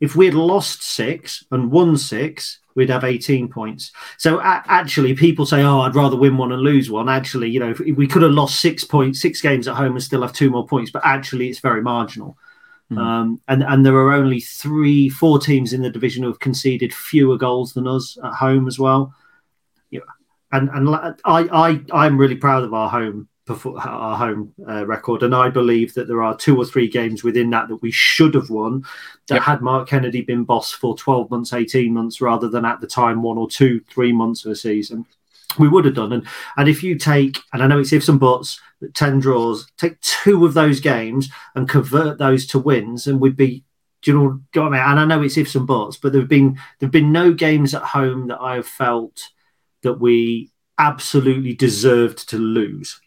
If 0.00 0.16
we 0.16 0.26
had 0.26 0.34
lost 0.34 0.82
six 0.82 1.44
and 1.50 1.70
won 1.70 1.96
six, 1.96 2.58
we'd 2.74 2.90
have 2.90 3.04
18 3.04 3.48
points. 3.48 3.92
So 4.18 4.38
a- 4.38 4.62
actually, 4.66 5.14
people 5.14 5.46
say, 5.46 5.62
"Oh, 5.62 5.80
I'd 5.80 5.94
rather 5.94 6.16
win 6.16 6.36
one 6.36 6.52
and 6.52 6.62
lose 6.62 6.90
one." 6.90 7.08
Actually, 7.08 7.50
you 7.50 7.60
know, 7.60 7.74
we 7.94 8.06
could 8.06 8.22
have 8.22 8.32
lost 8.32 8.60
six 8.60 8.84
points, 8.84 9.20
six 9.20 9.40
games 9.40 9.68
at 9.68 9.76
home, 9.76 9.92
and 9.92 10.02
still 10.02 10.22
have 10.22 10.32
two 10.32 10.50
more 10.50 10.66
points. 10.66 10.90
But 10.90 11.02
actually, 11.04 11.48
it's 11.48 11.60
very 11.60 11.82
marginal. 11.82 12.36
Mm. 12.90 12.98
Um, 12.98 13.40
and 13.48 13.62
and 13.62 13.86
there 13.86 13.96
are 13.96 14.12
only 14.12 14.40
three, 14.40 15.08
four 15.08 15.38
teams 15.38 15.72
in 15.72 15.82
the 15.82 15.90
division 15.90 16.22
who 16.22 16.28
have 16.28 16.40
conceded 16.40 16.92
fewer 16.92 17.36
goals 17.38 17.72
than 17.72 17.86
us 17.86 18.18
at 18.22 18.34
home 18.34 18.66
as 18.66 18.78
well. 18.78 19.14
Yeah, 19.90 20.00
and 20.52 20.68
and 20.70 20.88
I 20.94 21.14
I 21.24 21.80
I'm 21.92 22.18
really 22.18 22.36
proud 22.36 22.64
of 22.64 22.74
our 22.74 22.88
home 22.88 23.28
our 23.66 24.16
home 24.16 24.54
uh, 24.68 24.86
record, 24.86 25.22
and 25.22 25.34
I 25.34 25.48
believe 25.48 25.94
that 25.94 26.08
there 26.08 26.22
are 26.22 26.36
two 26.36 26.56
or 26.56 26.64
three 26.64 26.88
games 26.88 27.22
within 27.24 27.50
that 27.50 27.68
that 27.68 27.82
we 27.82 27.90
should 27.90 28.34
have 28.34 28.50
won. 28.50 28.84
That 29.28 29.36
yep. 29.36 29.44
had 29.44 29.62
Mark 29.62 29.88
Kennedy 29.88 30.22
been 30.22 30.44
boss 30.44 30.72
for 30.72 30.96
twelve 30.96 31.30
months, 31.30 31.52
eighteen 31.52 31.92
months, 31.92 32.20
rather 32.20 32.48
than 32.48 32.64
at 32.64 32.80
the 32.80 32.86
time 32.86 33.22
one 33.22 33.38
or 33.38 33.48
two, 33.48 33.80
three 33.88 34.12
months 34.12 34.44
of 34.44 34.52
a 34.52 34.56
season, 34.56 35.06
we 35.58 35.68
would 35.68 35.84
have 35.84 35.94
done. 35.94 36.12
And 36.12 36.26
and 36.56 36.68
if 36.68 36.82
you 36.82 36.96
take, 36.96 37.38
and 37.52 37.62
I 37.62 37.66
know 37.66 37.78
it's 37.78 37.92
ifs 37.92 38.08
and 38.08 38.20
buts, 38.20 38.60
10 38.94 39.20
draws, 39.20 39.70
take 39.78 40.00
two 40.00 40.44
of 40.44 40.54
those 40.54 40.80
games 40.80 41.28
and 41.54 41.68
convert 41.68 42.18
those 42.18 42.46
to 42.48 42.58
wins, 42.58 43.06
and 43.06 43.20
we'd 43.20 43.36
be 43.36 43.64
Do 44.02 44.10
you 44.10 44.18
know, 44.18 44.30
do 44.30 44.60
you 44.60 44.60
know 44.60 44.70
what 44.70 44.78
I 44.78 44.82
mean? 44.82 44.90
And 44.90 45.00
I 45.00 45.04
know 45.04 45.22
it's 45.22 45.36
ifs 45.36 45.54
and 45.54 45.66
buts, 45.66 45.96
but 45.96 46.12
there've 46.12 46.28
been 46.28 46.58
there've 46.78 46.92
been 46.92 47.12
no 47.12 47.32
games 47.32 47.74
at 47.74 47.82
home 47.82 48.28
that 48.28 48.40
I've 48.40 48.66
felt 48.66 49.28
that 49.82 49.94
we 49.94 50.50
absolutely 50.78 51.54
deserved 51.54 52.28
to 52.30 52.38
lose. 52.38 53.00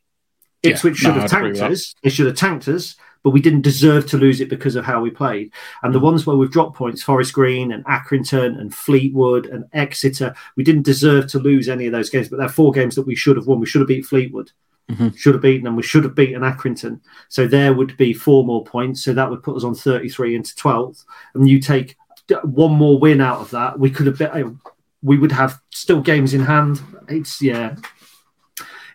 Ipswich 0.65 1.01
Yeah, 1.01 1.09
should 1.09 1.15
no, 1.15 1.21
have 1.21 1.31
tanked 1.31 1.59
us. 1.59 1.95
They 2.03 2.09
should 2.09 2.25
have 2.27 2.35
tanked 2.35 2.67
us, 2.67 2.95
but 3.23 3.31
we 3.31 3.41
didn't 3.41 3.61
deserve 3.61 4.05
to 4.07 4.17
lose 4.17 4.41
it 4.41 4.49
because 4.49 4.75
of 4.75 4.85
how 4.85 5.01
we 5.01 5.09
played. 5.09 5.51
And 5.83 5.91
Mm. 5.91 5.93
the 5.93 5.99
ones 5.99 6.25
where 6.25 6.35
we've 6.35 6.51
dropped 6.51 6.75
points, 6.77 7.01
Forest 7.03 7.33
Green 7.33 7.71
and 7.71 7.83
Accrington 7.85 8.59
and 8.59 8.73
Fleetwood 8.73 9.47
and 9.47 9.65
Exeter, 9.73 10.33
we 10.55 10.63
didn't 10.63 10.83
deserve 10.83 11.27
to 11.27 11.39
lose 11.39 11.67
any 11.69 11.85
of 11.87 11.91
those 11.91 12.09
games. 12.09 12.29
But 12.29 12.37
they're 12.37 12.49
four 12.49 12.71
games 12.71 12.95
that 12.95 13.07
we 13.07 13.15
should 13.15 13.35
have 13.37 13.47
won. 13.47 13.59
We 13.59 13.65
should 13.65 13.81
have 13.81 13.87
beat 13.87 14.05
Fleetwood. 14.05 14.51
Mhm. 14.91 15.17
Should 15.17 15.33
have 15.33 15.41
beaten 15.41 15.63
them. 15.63 15.75
We 15.75 15.81
should 15.81 16.03
have 16.03 16.13
beaten 16.13 16.43
Accrington. 16.43 16.99
So 17.29 17.47
there 17.47 17.73
would 17.73 17.97
be 17.97 18.13
four 18.13 18.45
more 18.45 18.63
points. 18.63 19.01
So 19.03 19.13
that 19.13 19.29
would 19.31 19.41
put 19.41 19.55
us 19.57 19.63
on 19.63 19.73
33 19.73 20.35
into 20.35 20.55
12th. 20.55 21.03
And 21.33 21.49
you 21.49 21.59
take 21.59 21.95
one 22.43 22.73
more 22.73 22.99
win 22.99 23.19
out 23.21 23.39
of 23.39 23.49
that, 23.51 23.79
we 23.79 23.89
could 23.89 24.05
have 24.07 24.17
been, 24.19 24.59
we 25.03 25.17
would 25.17 25.31
have 25.31 25.59
still 25.71 26.01
games 26.01 26.33
in 26.33 26.41
hand. 26.41 26.81
It's, 27.07 27.39
yeah, 27.41 27.75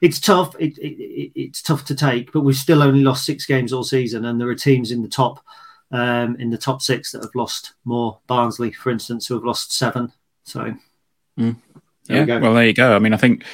it's 0.01 0.21
tough. 0.21 0.55
It, 0.59 0.79
it, 0.79 0.99
it, 0.99 1.33
it's 1.35 1.63
tough 1.63 1.85
to 1.87 1.95
take, 1.95 2.33
but 2.33 2.41
we've 2.41 2.57
still 2.57 2.83
only 2.83 3.03
lost 3.03 3.25
six 3.25 3.47
games 3.47 3.73
all 3.73 3.85
season, 3.85 4.25
and 4.25 4.41
there 4.41 4.49
are 4.49 4.55
teams 4.55 4.91
in 4.91 5.03
the 5.03 5.09
top 5.09 5.45
um, 5.91 6.37
in 6.37 6.51
the 6.51 6.59
top 6.59 6.83
six 6.83 7.13
that 7.13 7.23
have 7.23 7.35
lost 7.35 7.75
more. 7.85 8.19
Barnsley, 8.27 8.73
for 8.73 8.91
instance, 8.91 9.27
who 9.27 9.35
have 9.35 9.45
lost 9.45 9.73
seven. 9.73 10.13
So 10.45 10.75
there 12.11 12.19
yeah, 12.19 12.25
go. 12.25 12.41
well, 12.41 12.55
there 12.55 12.67
you 12.67 12.75
go. 12.75 12.95
I 12.95 12.99
mean, 12.99 13.13
I 13.13 13.17
think 13.17 13.45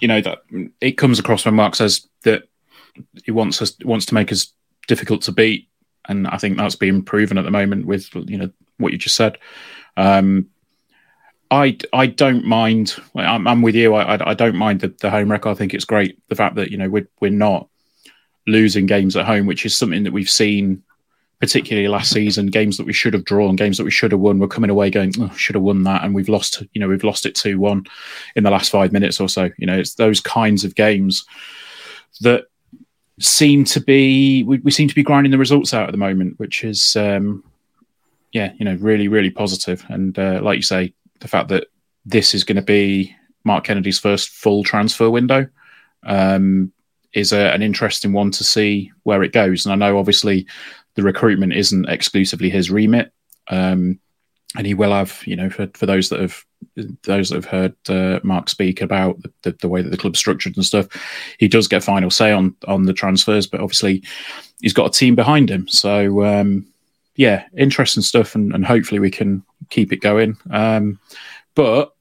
you 0.00 0.08
know 0.08 0.20
that 0.20 0.38
it 0.80 0.92
comes 0.92 1.18
across 1.18 1.44
when 1.44 1.54
Mark 1.54 1.74
says 1.74 2.06
that 2.24 2.48
he 3.24 3.30
wants 3.30 3.62
us 3.62 3.76
wants 3.84 4.06
to 4.06 4.14
make 4.14 4.32
us 4.32 4.52
difficult 4.88 5.22
to 5.22 5.32
beat, 5.32 5.68
and 6.08 6.26
I 6.26 6.36
think 6.38 6.56
that's 6.56 6.76
being 6.76 7.02
proven 7.02 7.38
at 7.38 7.44
the 7.44 7.50
moment 7.50 7.86
with 7.86 8.14
you 8.14 8.38
know 8.38 8.50
what 8.78 8.92
you 8.92 8.98
just 8.98 9.16
said. 9.16 9.38
Um, 9.96 10.48
I 11.50 11.76
I 11.92 12.06
don't 12.06 12.44
mind. 12.44 12.96
I'm, 13.14 13.46
I'm 13.46 13.62
with 13.62 13.74
you. 13.74 13.94
I 13.94 14.30
I, 14.30 14.34
don't 14.34 14.56
mind 14.56 14.80
the, 14.80 14.88
the 15.00 15.10
home 15.10 15.30
record. 15.30 15.50
I 15.50 15.54
think 15.54 15.74
it's 15.74 15.84
great 15.84 16.18
the 16.28 16.34
fact 16.34 16.56
that 16.56 16.70
you 16.70 16.78
know 16.78 16.88
we're 16.88 17.08
we're 17.20 17.30
not 17.30 17.68
losing 18.46 18.86
games 18.86 19.16
at 19.16 19.26
home, 19.26 19.46
which 19.46 19.66
is 19.66 19.76
something 19.76 20.04
that 20.04 20.12
we've 20.12 20.30
seen 20.30 20.82
particularly 21.40 21.88
last 21.88 22.10
season. 22.10 22.46
Games 22.46 22.76
that 22.76 22.86
we 22.86 22.92
should 22.92 23.14
have 23.14 23.24
drawn, 23.24 23.56
games 23.56 23.76
that 23.76 23.84
we 23.84 23.90
should 23.90 24.12
have 24.12 24.20
won. 24.20 24.38
We're 24.38 24.48
coming 24.48 24.70
away 24.70 24.90
going, 24.90 25.12
oh, 25.20 25.32
should 25.36 25.54
have 25.54 25.62
won 25.62 25.84
that, 25.84 26.02
and 26.04 26.14
we've 26.14 26.28
lost. 26.28 26.62
You 26.72 26.80
know, 26.80 26.88
we've 26.88 27.04
lost 27.04 27.26
it 27.26 27.34
two 27.34 27.60
one 27.60 27.84
in 28.34 28.44
the 28.44 28.50
last 28.50 28.70
five 28.70 28.92
minutes 28.92 29.20
or 29.20 29.28
so. 29.28 29.50
You 29.58 29.66
know, 29.66 29.78
it's 29.78 29.94
those 29.94 30.20
kinds 30.20 30.64
of 30.64 30.74
games 30.74 31.24
that 32.20 32.46
seem 33.18 33.64
to 33.64 33.80
be 33.80 34.42
we, 34.42 34.58
we 34.58 34.70
seem 34.70 34.88
to 34.88 34.94
be 34.94 35.02
grinding 35.02 35.30
the 35.30 35.38
results 35.38 35.72
out 35.72 35.88
at 35.88 35.92
the 35.92 35.98
moment, 35.98 36.38
which 36.38 36.64
is 36.64 36.96
um, 36.96 37.44
yeah, 38.32 38.52
you 38.58 38.64
know, 38.64 38.74
really 38.80 39.08
really 39.08 39.30
positive. 39.30 39.84
And 39.88 40.18
uh, 40.18 40.40
like 40.42 40.56
you 40.56 40.62
say, 40.62 40.92
the 41.20 41.28
fact 41.28 41.48
that 41.48 41.68
this 42.04 42.34
is 42.34 42.44
going 42.44 42.56
to 42.56 42.62
be 42.62 43.14
Mark 43.44 43.64
Kennedy's 43.64 43.98
first 43.98 44.30
full 44.30 44.64
transfer 44.64 45.10
window 45.10 45.48
um, 46.04 46.72
is 47.12 47.32
a, 47.32 47.52
an 47.52 47.62
interesting 47.62 48.12
one 48.12 48.30
to 48.32 48.44
see 48.44 48.92
where 49.04 49.22
it 49.22 49.32
goes. 49.32 49.64
And 49.64 49.72
I 49.72 49.76
know 49.76 49.98
obviously 49.98 50.46
the 50.94 51.02
recruitment 51.02 51.52
isn't 51.52 51.88
exclusively 51.88 52.50
his 52.50 52.70
remit. 52.70 53.12
Um, 53.48 54.00
and 54.56 54.66
he 54.66 54.74
will 54.74 54.92
have, 54.92 55.22
you 55.26 55.36
know, 55.36 55.50
for, 55.50 55.68
for 55.74 55.86
those 55.86 56.08
that 56.08 56.20
have 56.20 56.44
those 57.02 57.28
that 57.28 57.36
have 57.36 57.44
heard 57.44 57.74
uh, 57.88 58.20
Mark 58.22 58.48
speak 58.48 58.80
about 58.80 59.18
the, 59.42 59.52
the, 59.60 59.68
way 59.68 59.82
that 59.82 59.90
the 59.90 59.96
club's 59.96 60.18
structured 60.18 60.56
and 60.56 60.64
stuff, 60.64 60.86
he 61.38 61.48
does 61.48 61.68
get 61.68 61.84
final 61.84 62.10
say 62.10 62.32
on 62.32 62.56
on 62.66 62.84
the 62.84 62.94
transfers. 62.94 63.46
But 63.46 63.60
obviously, 63.60 64.02
he's 64.60 64.72
got 64.72 64.86
a 64.86 64.98
team 64.98 65.14
behind 65.14 65.50
him. 65.50 65.68
So 65.68 66.24
um, 66.24 66.66
yeah, 67.16 67.46
interesting 67.56 68.02
stuff, 68.02 68.34
and, 68.34 68.54
and 68.54 68.64
hopefully 68.64 69.00
we 69.00 69.10
can 69.10 69.42
keep 69.70 69.92
it 69.92 70.00
going. 70.00 70.36
Um, 70.50 71.00
but 71.54 71.94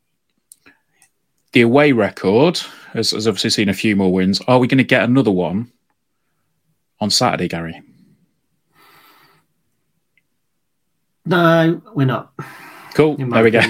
the 1.54 1.62
away 1.62 1.93
record 1.93 2.60
has, 2.93 3.12
has 3.12 3.28
obviously 3.28 3.49
seen 3.49 3.69
a 3.69 3.73
few 3.73 3.95
more 3.95 4.12
wins. 4.12 4.41
Are 4.47 4.60
we 4.60 4.67
going 4.67 4.78
to 4.78 4.84
get 4.84 5.04
another 5.04 5.32
one 5.32 5.71
on 6.99 7.10
Saturday, 7.10 7.47
Gary? 7.47 7.82
no, 11.25 11.82
we're 11.93 12.06
not. 12.06 12.34
Cool. 12.93 13.17
There 13.17 13.43
we 13.43 13.51
go. 13.51 13.62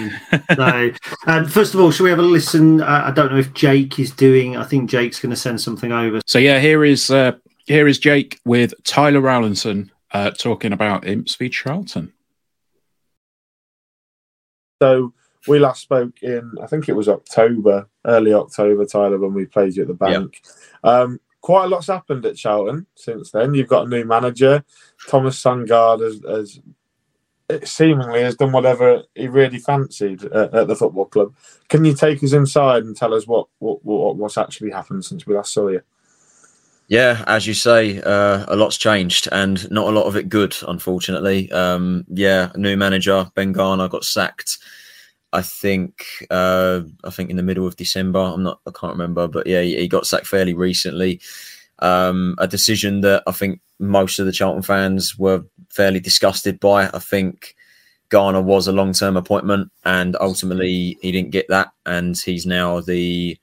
no. 0.58 0.91
Um, 1.25 1.45
first 1.47 1.73
of 1.73 1.79
all, 1.79 1.89
should 1.89 2.03
we 2.03 2.12
have 2.12 2.19
a 2.19 2.23
listen? 2.23 2.81
Uh, 2.81 3.03
I 3.05 3.12
don't 3.12 3.31
know 3.31 3.39
if 3.39 3.53
Jake 3.55 3.97
is 3.97 4.12
doing. 4.12 4.55
I 4.55 4.63
think 4.63 4.88
Jake's 4.89 5.19
going 5.19 5.31
to 5.31 5.36
send 5.36 5.60
something 5.60 5.91
over. 5.91 6.21
So 6.27 6.38
yeah, 6.38 6.60
here 6.60 6.86
is 6.86 7.10
uh, 7.10 7.31
here 7.65 7.88
is 7.88 7.97
Jake 7.97 8.39
with 8.45 8.73
Tyler 8.84 9.21
Rowlinson 9.21 9.89
uh, 10.15 10.32
talking 10.32 10.71
about 10.71 11.06
Imps 11.06 11.36
v 11.36 11.49
Charlton. 11.49 12.13
So 14.82 15.13
we 15.45 15.60
last 15.60 15.82
spoke 15.82 16.23
in, 16.23 16.54
I 16.63 16.67
think 16.67 16.88
it 16.88 16.95
was 16.95 17.10
October, 17.10 17.89
early 18.06 18.34
October, 18.34 18.86
Tyler, 18.86 19.19
when 19.19 19.34
we 19.34 19.45
played 19.45 19.75
you 19.75 19.82
at 19.82 19.89
the 19.89 19.93
bank. 19.93 20.41
Um, 20.86 21.19
quite 21.41 21.65
a 21.65 21.67
lot's 21.67 21.88
happened 21.88 22.25
at 22.25 22.38
Charlton 22.38 22.86
since 22.95 23.32
then. 23.32 23.56
You've 23.56 23.67
got 23.67 23.88
a 23.88 23.89
new 23.89 24.06
manager. 24.06 24.63
Thomas 25.10 25.43
Sandgaard 25.43 26.01
has, 26.01 26.21
has 26.25 26.62
it 27.49 27.67
seemingly 27.67 28.21
has 28.21 28.38
done 28.38 28.54
whatever 28.54 29.04
he 29.15 29.28
really 29.28 29.60
fancied 29.60 30.23
at, 30.23 30.54
at 30.54 30.67
the 30.69 30.78
football 30.78 31.06
club. 31.06 31.36
Can 31.67 31.84
you 31.84 31.93
take 31.93 32.23
us 32.23 32.32
inside 32.32 32.86
and 32.86 32.95
tell 32.95 33.13
us 33.13 33.28
what, 33.28 33.47
what, 33.60 33.84
what 33.84 34.15
what's 34.15 34.38
actually 34.38 34.71
happened 34.71 35.04
since 35.04 35.28
we 35.28 35.36
last 35.36 35.51
saw 35.51 35.67
you? 35.67 35.82
Yeah, 36.88 37.24
as 37.26 37.48
you 37.48 37.56
say, 37.56 38.00
uh, 38.02 38.45
a 38.48 38.56
lot's 38.56 38.78
changed 38.78 39.28
and 39.32 39.69
not 39.71 39.88
a 39.88 39.91
lot 39.91 40.06
of 40.06 40.15
it 40.15 40.30
good, 40.30 40.56
unfortunately. 40.67 41.52
Um, 41.52 42.06
yeah, 42.10 42.52
new 42.56 42.78
manager 42.78 43.30
Ben 43.34 43.54
Garner 43.54 43.88
got 43.88 44.06
sacked. 44.06 44.60
I 45.34 45.41
think 45.41 46.06
uh, 46.30 46.82
I 47.04 47.10
think 47.10 47.30
in 47.30 47.38
the 47.38 47.43
middle 47.43 47.67
of 47.67 47.76
December. 47.76 48.19
I'm 48.19 48.43
not. 48.43 48.60
I 48.67 48.71
can't 48.71 48.93
remember, 48.93 49.28
but 49.28 49.48
yeah, 49.48 49.62
he, 49.62 49.88
got 49.88 50.06
sacked 50.06 50.28
fairly 50.28 50.54
recently. 50.54 51.21
Um, 51.80 52.36
a 52.38 52.48
decision 52.48 53.02
that 53.02 53.24
I 53.28 53.32
think 53.32 53.60
most 53.80 54.19
of 54.19 54.28
the 54.28 54.32
Charlton 54.32 54.62
fans 54.62 55.17
were 55.17 55.43
fairly 55.69 56.00
disgusted 56.00 56.60
by. 56.60 56.88
I 56.88 57.00
think 57.00 57.56
Garner 58.10 58.41
was 58.41 58.67
a 58.67 58.71
long 58.71 58.93
term 58.93 59.17
appointment, 59.17 59.71
and 59.84 60.15
ultimately 60.21 60.98
he 61.02 61.12
didn't 61.12 61.32
get 61.32 61.48
that, 61.50 61.69
and 61.86 62.15
he's 62.17 62.45
now 62.45 62.80
the 62.80 63.38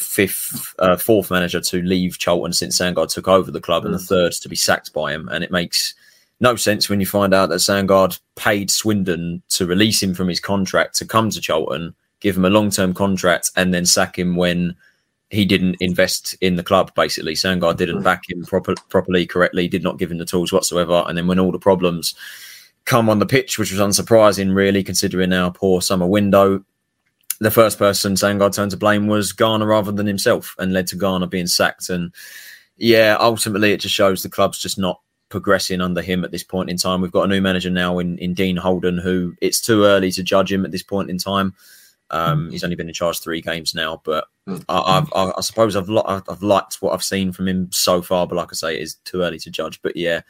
fifth, 0.00 0.74
uh, 0.78 0.96
fourth 0.96 1.30
manager 1.30 1.60
to 1.60 1.82
leave 1.82 2.18
Charlton 2.18 2.52
since 2.52 2.78
Sandgaard 2.78 3.12
took 3.12 3.28
over 3.28 3.50
the 3.50 3.60
club, 3.60 3.84
and 3.84 3.94
the 3.94 3.98
third 3.98 4.32
to 4.32 4.48
be 4.48 4.56
sacked 4.56 4.92
by 4.92 5.12
him. 5.12 5.28
And 5.28 5.44
it 5.44 5.50
makes 5.50 5.94
no 6.40 6.56
sense 6.56 6.88
when 6.88 7.00
you 7.00 7.06
find 7.06 7.34
out 7.34 7.50
that 7.50 7.56
Sandgaard 7.56 8.18
paid 8.36 8.70
Swindon 8.70 9.42
to 9.50 9.66
release 9.66 10.02
him 10.02 10.14
from 10.14 10.28
his 10.28 10.40
contract 10.40 10.96
to 10.96 11.06
come 11.06 11.30
to 11.30 11.40
Charlton, 11.40 11.94
give 12.20 12.36
him 12.36 12.44
a 12.44 12.50
long 12.50 12.70
term 12.70 12.94
contract, 12.94 13.50
and 13.56 13.72
then 13.72 13.86
sack 13.86 14.18
him 14.18 14.36
when 14.36 14.74
he 15.30 15.44
didn't 15.44 15.76
invest 15.80 16.34
in 16.40 16.56
the 16.56 16.64
club. 16.64 16.92
Basically, 16.94 17.34
Sandgaard 17.34 17.76
didn't 17.76 18.02
back 18.02 18.28
him 18.28 18.44
proper, 18.44 18.74
properly, 18.88 19.26
correctly, 19.26 19.68
did 19.68 19.82
not 19.82 19.98
give 19.98 20.10
him 20.10 20.18
the 20.18 20.24
tools 20.24 20.52
whatsoever. 20.52 21.04
And 21.06 21.16
then 21.16 21.26
when 21.26 21.38
all 21.38 21.52
the 21.52 21.58
problems 21.58 22.14
come 22.84 23.08
on 23.08 23.20
the 23.20 23.26
pitch, 23.26 23.58
which 23.58 23.70
was 23.70 23.80
unsurprising, 23.80 24.54
really, 24.54 24.82
considering 24.82 25.32
our 25.32 25.52
poor 25.52 25.80
summer 25.80 26.06
window, 26.06 26.64
the 27.40 27.50
first 27.50 27.78
person 27.78 28.14
Sandgaard 28.14 28.54
turned 28.54 28.70
to 28.70 28.76
blame 28.76 29.06
was 29.06 29.32
Garner 29.32 29.66
rather 29.66 29.92
than 29.92 30.06
himself, 30.06 30.54
and 30.58 30.72
led 30.72 30.86
to 30.88 30.96
Garner 30.96 31.26
being 31.26 31.46
sacked. 31.46 31.88
And 31.88 32.14
yeah, 32.76 33.16
ultimately, 33.18 33.72
it 33.72 33.80
just 33.80 33.94
shows 33.94 34.22
the 34.22 34.28
club's 34.28 34.58
just 34.58 34.78
not 34.78 35.00
progressing 35.30 35.80
under 35.80 36.02
him 36.02 36.24
at 36.24 36.32
this 36.32 36.42
point 36.42 36.68
in 36.70 36.76
time. 36.76 37.00
We've 37.00 37.10
got 37.10 37.24
a 37.24 37.28
new 37.28 37.40
manager 37.40 37.70
now 37.70 37.98
in, 37.98 38.18
in 38.18 38.34
Dean 38.34 38.56
Holden, 38.56 38.98
who 38.98 39.34
it's 39.40 39.60
too 39.60 39.84
early 39.84 40.10
to 40.12 40.22
judge 40.22 40.52
him 40.52 40.64
at 40.64 40.70
this 40.70 40.82
point 40.82 41.08
in 41.08 41.18
time. 41.18 41.54
Um, 42.10 42.50
he's 42.50 42.64
only 42.64 42.74
been 42.74 42.88
in 42.88 42.94
charge 42.94 43.20
three 43.20 43.40
games 43.40 43.72
now, 43.72 44.02
but 44.04 44.26
I, 44.68 44.80
I've, 44.80 45.12
I, 45.14 45.32
I 45.36 45.40
suppose 45.42 45.76
I've, 45.76 45.88
li- 45.88 46.02
I've 46.04 46.24
I've 46.28 46.42
liked 46.42 46.82
what 46.82 46.92
I've 46.92 47.04
seen 47.04 47.30
from 47.30 47.46
him 47.46 47.68
so 47.70 48.02
far. 48.02 48.26
But 48.26 48.34
like 48.34 48.48
I 48.50 48.54
say, 48.54 48.74
it 48.76 48.82
is 48.82 48.96
too 49.04 49.22
early 49.22 49.38
to 49.38 49.50
judge. 49.50 49.80
But 49.80 49.96
yeah, 49.96 50.22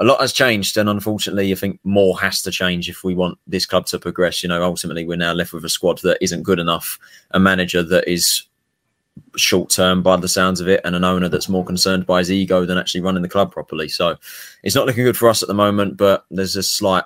a 0.00 0.04
lot 0.04 0.20
has 0.20 0.32
changed, 0.32 0.78
and 0.78 0.88
unfortunately, 0.88 1.52
I 1.52 1.54
think 1.54 1.78
more 1.84 2.18
has 2.20 2.40
to 2.42 2.50
change 2.50 2.88
if 2.88 3.04
we 3.04 3.14
want 3.14 3.38
this 3.46 3.66
club 3.66 3.84
to 3.86 3.98
progress. 3.98 4.42
You 4.42 4.48
know, 4.48 4.62
ultimately, 4.62 5.06
we're 5.06 5.16
now 5.16 5.34
left 5.34 5.52
with 5.52 5.64
a 5.64 5.68
squad 5.68 5.98
that 5.98 6.16
isn't 6.22 6.42
good 6.42 6.58
enough, 6.58 6.98
a 7.32 7.38
manager 7.38 7.82
that 7.82 8.10
is 8.10 8.44
short 9.36 9.68
term 9.68 10.02
by 10.02 10.16
the 10.16 10.28
sounds 10.28 10.58
of 10.58 10.68
it, 10.68 10.80
and 10.86 10.96
an 10.96 11.04
owner 11.04 11.28
that's 11.28 11.50
more 11.50 11.66
concerned 11.66 12.06
by 12.06 12.20
his 12.20 12.32
ego 12.32 12.64
than 12.64 12.78
actually 12.78 13.02
running 13.02 13.22
the 13.22 13.28
club 13.28 13.52
properly. 13.52 13.88
So 13.88 14.16
it's 14.62 14.74
not 14.74 14.86
looking 14.86 15.04
good 15.04 15.18
for 15.18 15.28
us 15.28 15.42
at 15.42 15.48
the 15.48 15.54
moment. 15.54 15.98
But 15.98 16.24
there's 16.30 16.56
a 16.56 16.62
slight, 16.62 17.04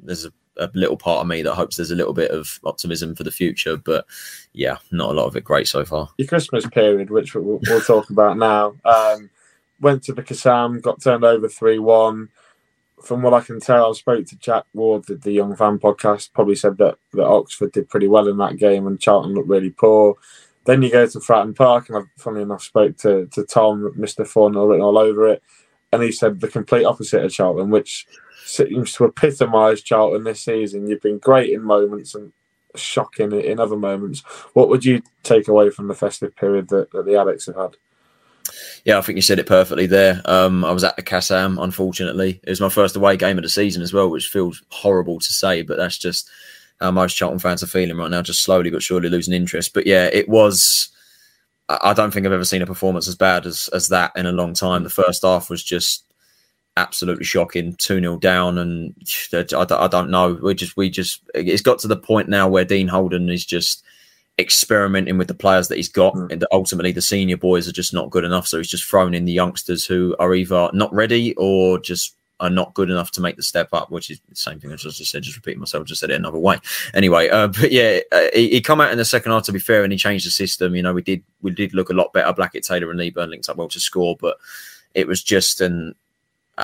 there's 0.00 0.24
a, 0.24 0.32
a 0.58 0.70
little 0.74 0.96
part 0.96 1.22
of 1.22 1.26
me 1.26 1.42
that 1.42 1.54
hopes 1.54 1.76
there's 1.76 1.90
a 1.90 1.96
little 1.96 2.14
bit 2.14 2.30
of 2.30 2.60
optimism 2.62 3.16
for 3.16 3.24
the 3.24 3.32
future. 3.32 3.76
But 3.76 4.06
yeah, 4.52 4.76
not 4.92 5.10
a 5.10 5.14
lot 5.14 5.26
of 5.26 5.34
it 5.34 5.42
great 5.42 5.66
so 5.66 5.84
far. 5.84 6.08
your 6.16 6.28
Christmas 6.28 6.64
period, 6.68 7.10
which 7.10 7.34
we'll, 7.34 7.58
we'll 7.66 7.80
talk 7.80 8.08
about 8.10 8.38
now. 8.38 8.76
Um, 8.84 9.30
went 9.80 10.02
to 10.04 10.12
the 10.12 10.22
Kassam, 10.22 10.80
got 10.82 11.02
turned 11.02 11.24
over 11.24 11.48
3 11.48 11.78
1. 11.78 12.28
From 13.02 13.22
what 13.22 13.32
I 13.32 13.40
can 13.40 13.60
tell, 13.60 13.90
I 13.90 13.92
spoke 13.94 14.26
to 14.26 14.36
Jack 14.36 14.64
Ward, 14.74 15.06
the, 15.06 15.14
the 15.14 15.32
Young 15.32 15.56
Fan 15.56 15.78
podcast, 15.78 16.32
probably 16.34 16.54
said 16.54 16.76
that, 16.78 16.98
that 17.14 17.24
Oxford 17.24 17.72
did 17.72 17.88
pretty 17.88 18.08
well 18.08 18.28
in 18.28 18.36
that 18.36 18.58
game 18.58 18.86
and 18.86 19.00
Charlton 19.00 19.32
looked 19.32 19.48
really 19.48 19.70
poor. 19.70 20.16
Then 20.66 20.82
you 20.82 20.90
go 20.90 21.06
to 21.06 21.18
Fratton 21.18 21.56
Park, 21.56 21.88
and 21.88 21.98
I, 21.98 22.00
funny 22.18 22.42
enough, 22.42 22.62
spoke 22.62 22.98
to, 22.98 23.26
to 23.26 23.44
Tom, 23.44 23.94
Mr. 23.98 24.26
Fun, 24.26 24.52
written 24.52 24.84
all 24.84 24.98
over 24.98 25.28
it. 25.28 25.42
and 25.92 26.02
he 26.02 26.12
said 26.12 26.40
the 26.40 26.48
complete 26.48 26.84
opposite 26.84 27.24
of 27.24 27.32
Charlton, 27.32 27.70
which 27.70 28.06
seems 28.44 28.92
to 28.94 29.06
epitomise 29.06 29.82
Charlton 29.82 30.24
this 30.24 30.42
season. 30.42 30.86
You've 30.86 31.00
been 31.00 31.18
great 31.18 31.52
in 31.52 31.62
moments 31.62 32.14
and 32.14 32.32
shocking 32.74 33.32
in 33.32 33.58
other 33.58 33.76
moments. 33.76 34.20
What 34.52 34.68
would 34.68 34.84
you 34.84 35.02
take 35.22 35.48
away 35.48 35.70
from 35.70 35.88
the 35.88 35.94
festive 35.94 36.36
period 36.36 36.68
that, 36.68 36.90
that 36.92 37.04
the 37.04 37.12
Addicks 37.12 37.46
have 37.46 37.56
had? 37.56 37.76
Yeah, 38.84 38.98
I 38.98 39.02
think 39.02 39.16
you 39.16 39.22
said 39.22 39.38
it 39.38 39.46
perfectly 39.46 39.86
there. 39.86 40.22
Um, 40.24 40.64
I 40.64 40.72
was 40.72 40.84
at 40.84 40.96
the 40.96 41.02
Kassam, 41.02 41.62
unfortunately. 41.62 42.40
It 42.42 42.50
was 42.50 42.60
my 42.60 42.68
first 42.68 42.96
away 42.96 43.16
game 43.16 43.38
of 43.38 43.42
the 43.42 43.48
season 43.48 43.82
as 43.82 43.92
well, 43.92 44.10
which 44.10 44.28
feels 44.28 44.62
horrible 44.70 45.18
to 45.18 45.32
say, 45.32 45.62
but 45.62 45.76
that's 45.76 45.98
just 45.98 46.28
how 46.80 46.90
most 46.90 47.14
Charlton 47.14 47.38
fans 47.38 47.62
are 47.62 47.68
feeling 47.68 47.96
right 47.96 48.10
now, 48.10 48.22
just 48.22 48.42
slowly 48.42 48.70
but 48.70 48.82
surely 48.82 49.08
losing 49.08 49.34
interest. 49.34 49.74
But 49.74 49.86
yeah, 49.86 50.08
it 50.12 50.28
was. 50.28 50.88
I 51.68 51.92
don't 51.92 52.10
think 52.10 52.26
I've 52.26 52.32
ever 52.32 52.44
seen 52.44 52.62
a 52.62 52.66
performance 52.66 53.06
as 53.06 53.14
bad 53.14 53.46
as, 53.46 53.68
as 53.72 53.88
that 53.90 54.10
in 54.16 54.26
a 54.26 54.32
long 54.32 54.54
time. 54.54 54.82
The 54.82 54.90
first 54.90 55.22
half 55.22 55.48
was 55.48 55.62
just 55.62 56.04
absolutely 56.76 57.24
shocking 57.24 57.74
2 57.76 58.00
0 58.00 58.16
down 58.18 58.56
and 58.56 58.94
I, 59.32 59.44
I 59.52 59.88
don't 59.88 60.08
know 60.08 60.38
we 60.40 60.54
just 60.54 60.76
we 60.76 60.88
just 60.88 61.20
it's 61.34 61.62
got 61.62 61.80
to 61.80 61.88
the 61.88 61.96
point 61.96 62.28
now 62.28 62.48
where 62.48 62.64
dean 62.64 62.88
holden 62.88 63.28
is 63.28 63.44
just 63.44 63.82
experimenting 64.40 65.18
with 65.18 65.28
the 65.28 65.34
players 65.34 65.68
that 65.68 65.76
he's 65.76 65.88
got 65.88 66.14
mm. 66.14 66.32
and 66.32 66.44
ultimately 66.50 66.92
the 66.92 67.02
senior 67.02 67.36
boys 67.36 67.68
are 67.68 67.72
just 67.72 67.94
not 67.94 68.10
good 68.10 68.24
enough 68.24 68.46
so 68.46 68.56
he's 68.58 68.70
just 68.70 68.84
thrown 68.84 69.14
in 69.14 69.26
the 69.26 69.32
youngsters 69.32 69.84
who 69.84 70.16
are 70.18 70.34
either 70.34 70.70
not 70.72 70.92
ready 70.92 71.34
or 71.36 71.78
just 71.78 72.16
are 72.40 72.50
not 72.50 72.74
good 72.74 72.90
enough 72.90 73.10
to 73.12 73.20
make 73.20 73.36
the 73.36 73.42
step 73.42 73.68
up, 73.72 73.90
which 73.90 74.10
is 74.10 74.18
the 74.28 74.34
same 74.34 74.58
thing 74.58 74.72
as 74.72 74.84
I 74.84 74.90
just 74.90 75.10
said, 75.10 75.22
just 75.22 75.36
repeating 75.36 75.60
myself, 75.60 75.86
just 75.86 76.00
said 76.00 76.10
it 76.10 76.14
another 76.14 76.38
way. 76.38 76.58
Anyway, 76.94 77.28
uh, 77.28 77.48
but 77.48 77.70
yeah, 77.70 78.00
uh, 78.10 78.28
he, 78.34 78.48
he, 78.48 78.60
come 78.60 78.80
out 78.80 78.90
in 78.90 78.98
the 78.98 79.04
second 79.04 79.30
half 79.30 79.44
to 79.44 79.52
be 79.52 79.58
fair, 79.58 79.84
and 79.84 79.92
he 79.92 79.98
changed 79.98 80.26
the 80.26 80.30
system. 80.30 80.74
You 80.74 80.82
know, 80.82 80.94
we 80.94 81.02
did 81.02 81.22
we 81.42 81.50
did 81.50 81.74
look 81.74 81.90
a 81.90 81.94
lot 81.94 82.12
better. 82.12 82.32
Blackett, 82.32 82.64
Taylor, 82.64 82.90
and 82.90 82.98
Leaburn 82.98 83.30
linked 83.30 83.48
up 83.48 83.56
well 83.56 83.68
to 83.68 83.78
score, 83.78 84.16
but 84.18 84.38
it 84.94 85.06
was 85.06 85.22
just 85.22 85.60
an 85.60 85.94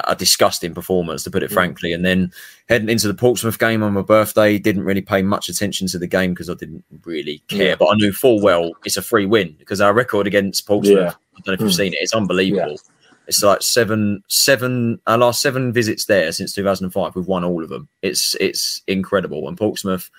a 0.04 0.16
disgusting 0.16 0.74
performance, 0.74 1.22
to 1.24 1.30
put 1.30 1.42
it 1.42 1.50
frankly. 1.50 1.92
And 1.92 2.04
then 2.04 2.32
heading 2.68 2.88
into 2.88 3.08
the 3.08 3.14
Portsmouth 3.14 3.58
game 3.58 3.82
on 3.82 3.92
my 3.92 4.02
birthday, 4.02 4.58
didn't 4.58 4.84
really 4.84 5.02
pay 5.02 5.22
much 5.22 5.48
attention 5.48 5.86
to 5.88 5.98
the 5.98 6.06
game 6.06 6.32
because 6.32 6.50
I 6.50 6.54
didn't 6.54 6.84
really 7.04 7.42
care. 7.48 7.68
Yeah. 7.68 7.74
But 7.76 7.88
I 7.88 7.94
knew 7.96 8.12
full 8.12 8.40
well 8.40 8.72
it's 8.84 8.96
a 8.96 9.02
free 9.02 9.26
win 9.26 9.54
because 9.58 9.80
our 9.80 9.92
record 9.92 10.26
against 10.26 10.66
Portsmouth, 10.66 10.98
yeah. 10.98 11.12
I 11.36 11.40
don't 11.40 11.46
know 11.48 11.52
if 11.54 11.60
you've 11.60 11.70
mm. 11.70 11.76
seen 11.76 11.92
it, 11.94 12.00
it's 12.00 12.14
unbelievable. 12.14 12.72
Yeah. 12.72 12.92
It's 13.28 13.42
like 13.42 13.62
seven, 13.62 14.22
seven, 14.28 15.00
our 15.06 15.18
last 15.18 15.42
seven 15.42 15.72
visits 15.72 16.04
there 16.04 16.30
since 16.30 16.52
2005. 16.52 17.16
We've 17.16 17.26
won 17.26 17.42
all 17.42 17.64
of 17.64 17.70
them. 17.70 17.88
It's 18.02 18.36
it's 18.36 18.82
incredible. 18.86 19.48
And 19.48 19.58
Portsmouth 19.58 20.10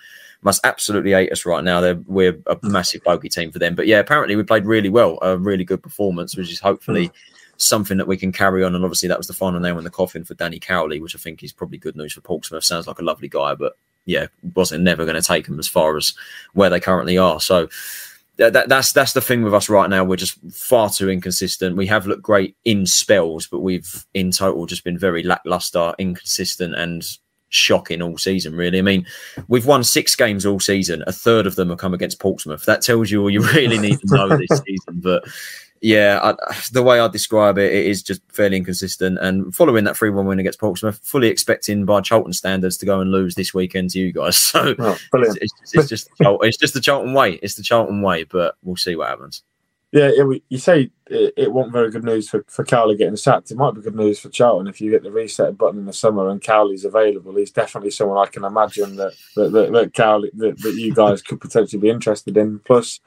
must 0.42 0.64
absolutely 0.64 1.12
hate 1.12 1.32
us 1.32 1.46
right 1.46 1.64
now. 1.64 1.80
They're, 1.80 1.98
we're 2.06 2.38
a 2.46 2.56
mm. 2.56 2.70
massive 2.70 3.02
bogey 3.04 3.30
team 3.30 3.50
for 3.50 3.58
them. 3.58 3.74
But 3.74 3.86
yeah, 3.86 3.98
apparently 3.98 4.36
we 4.36 4.42
played 4.42 4.66
really 4.66 4.90
well, 4.90 5.18
a 5.22 5.38
really 5.38 5.64
good 5.64 5.82
performance, 5.82 6.36
which 6.36 6.52
is 6.52 6.60
hopefully. 6.60 7.08
Mm 7.08 7.14
something 7.58 7.98
that 7.98 8.08
we 8.08 8.16
can 8.16 8.32
carry 8.32 8.64
on. 8.64 8.74
And 8.74 8.84
obviously, 8.84 9.08
that 9.08 9.18
was 9.18 9.26
the 9.26 9.34
final 9.34 9.60
nail 9.60 9.78
in 9.78 9.84
the 9.84 9.90
coffin 9.90 10.24
for 10.24 10.34
Danny 10.34 10.58
Cowley, 10.58 11.00
which 11.00 11.14
I 11.14 11.18
think 11.18 11.42
is 11.42 11.52
probably 11.52 11.78
good 11.78 11.96
news 11.96 12.14
for 12.14 12.22
Portsmouth. 12.22 12.64
Sounds 12.64 12.86
like 12.86 12.98
a 12.98 13.04
lovely 13.04 13.28
guy, 13.28 13.54
but 13.54 13.76
yeah, 14.06 14.28
wasn't 14.54 14.84
never 14.84 15.04
going 15.04 15.20
to 15.20 15.26
take 15.26 15.46
them 15.46 15.58
as 15.58 15.68
far 15.68 15.96
as 15.96 16.14
where 16.54 16.70
they 16.70 16.80
currently 16.80 17.18
are. 17.18 17.40
So 17.40 17.68
that, 18.38 18.68
that's 18.68 18.92
that's 18.92 19.12
the 19.12 19.20
thing 19.20 19.42
with 19.42 19.52
us 19.52 19.68
right 19.68 19.90
now. 19.90 20.04
We're 20.04 20.16
just 20.16 20.38
far 20.52 20.88
too 20.88 21.10
inconsistent. 21.10 21.76
We 21.76 21.86
have 21.88 22.06
looked 22.06 22.22
great 22.22 22.56
in 22.64 22.86
spells, 22.86 23.46
but 23.46 23.60
we've 23.60 24.06
in 24.14 24.30
total 24.30 24.66
just 24.66 24.84
been 24.84 24.98
very 24.98 25.22
lackluster, 25.22 25.92
inconsistent, 25.98 26.74
and 26.74 27.04
shocking 27.48 28.00
all 28.00 28.16
season. 28.16 28.54
Really, 28.54 28.78
I 28.78 28.82
mean, 28.82 29.04
we've 29.48 29.66
won 29.66 29.82
six 29.82 30.14
games 30.14 30.46
all 30.46 30.60
season. 30.60 31.02
A 31.06 31.12
third 31.12 31.46
of 31.46 31.56
them 31.56 31.70
have 31.70 31.78
come 31.78 31.94
against 31.94 32.20
Portsmouth. 32.20 32.64
That 32.64 32.80
tells 32.80 33.10
you 33.10 33.22
all 33.22 33.30
you 33.30 33.42
really 33.42 33.78
need 33.78 33.98
to 34.00 34.14
know 34.14 34.28
this 34.28 34.60
season. 34.66 35.00
But 35.00 35.24
yeah, 35.80 36.20
I, 36.22 36.54
the 36.72 36.82
way 36.82 37.00
I 37.00 37.08
describe 37.08 37.58
it, 37.58 37.72
it 37.72 37.86
is 37.86 38.02
just 38.02 38.20
fairly 38.32 38.56
inconsistent. 38.56 39.18
And 39.20 39.54
following 39.54 39.84
that 39.84 39.96
3 39.96 40.10
1 40.10 40.26
win 40.26 40.38
against 40.38 40.60
Portsmouth, 40.60 41.00
fully 41.02 41.28
expecting 41.28 41.84
by 41.84 42.00
Charlton 42.00 42.32
standards 42.32 42.76
to 42.78 42.86
go 42.86 43.00
and 43.00 43.10
lose 43.10 43.34
this 43.34 43.54
weekend 43.54 43.90
to 43.90 43.98
you 43.98 44.12
guys. 44.12 44.36
So 44.48 44.74
oh, 44.78 44.96
it's, 45.14 45.36
it's, 45.36 45.74
it's, 45.74 45.88
just 45.88 46.10
it's 46.20 46.56
just 46.56 46.72
the 46.74 46.80
Charlton 46.80 47.12
way. 47.12 47.34
It's 47.42 47.54
the 47.54 47.62
Charlton 47.62 48.00
way, 48.02 48.24
but 48.24 48.56
we'll 48.62 48.76
see 48.76 48.96
what 48.96 49.08
happens. 49.08 49.42
Yeah, 49.90 50.10
it, 50.12 50.42
you 50.48 50.58
say 50.58 50.90
it, 51.06 51.34
it 51.36 51.52
wasn't 51.52 51.72
very 51.72 51.90
good 51.90 52.04
news 52.04 52.28
for, 52.28 52.44
for 52.46 52.64
Cowley 52.64 52.96
getting 52.96 53.16
sacked. 53.16 53.50
It 53.50 53.56
might 53.56 53.74
be 53.74 53.80
good 53.80 53.94
news 53.94 54.18
for 54.18 54.28
Charlton 54.28 54.68
if 54.68 54.80
you 54.80 54.90
get 54.90 55.02
the 55.02 55.10
reset 55.10 55.56
button 55.56 55.80
in 55.80 55.86
the 55.86 55.92
summer 55.94 56.28
and 56.28 56.42
Cowley's 56.42 56.84
available. 56.84 57.34
He's 57.36 57.50
definitely 57.50 57.90
someone 57.90 58.18
I 58.18 58.30
can 58.30 58.44
imagine 58.44 58.96
that 58.96 59.14
that, 59.36 59.52
that, 59.52 59.72
that 59.72 59.94
Cowley 59.94 60.30
that, 60.34 60.58
that 60.60 60.74
you 60.74 60.94
guys 60.94 61.22
could 61.22 61.40
potentially 61.40 61.80
be 61.80 61.88
interested 61.88 62.36
in. 62.36 62.58
Plus, 62.60 63.00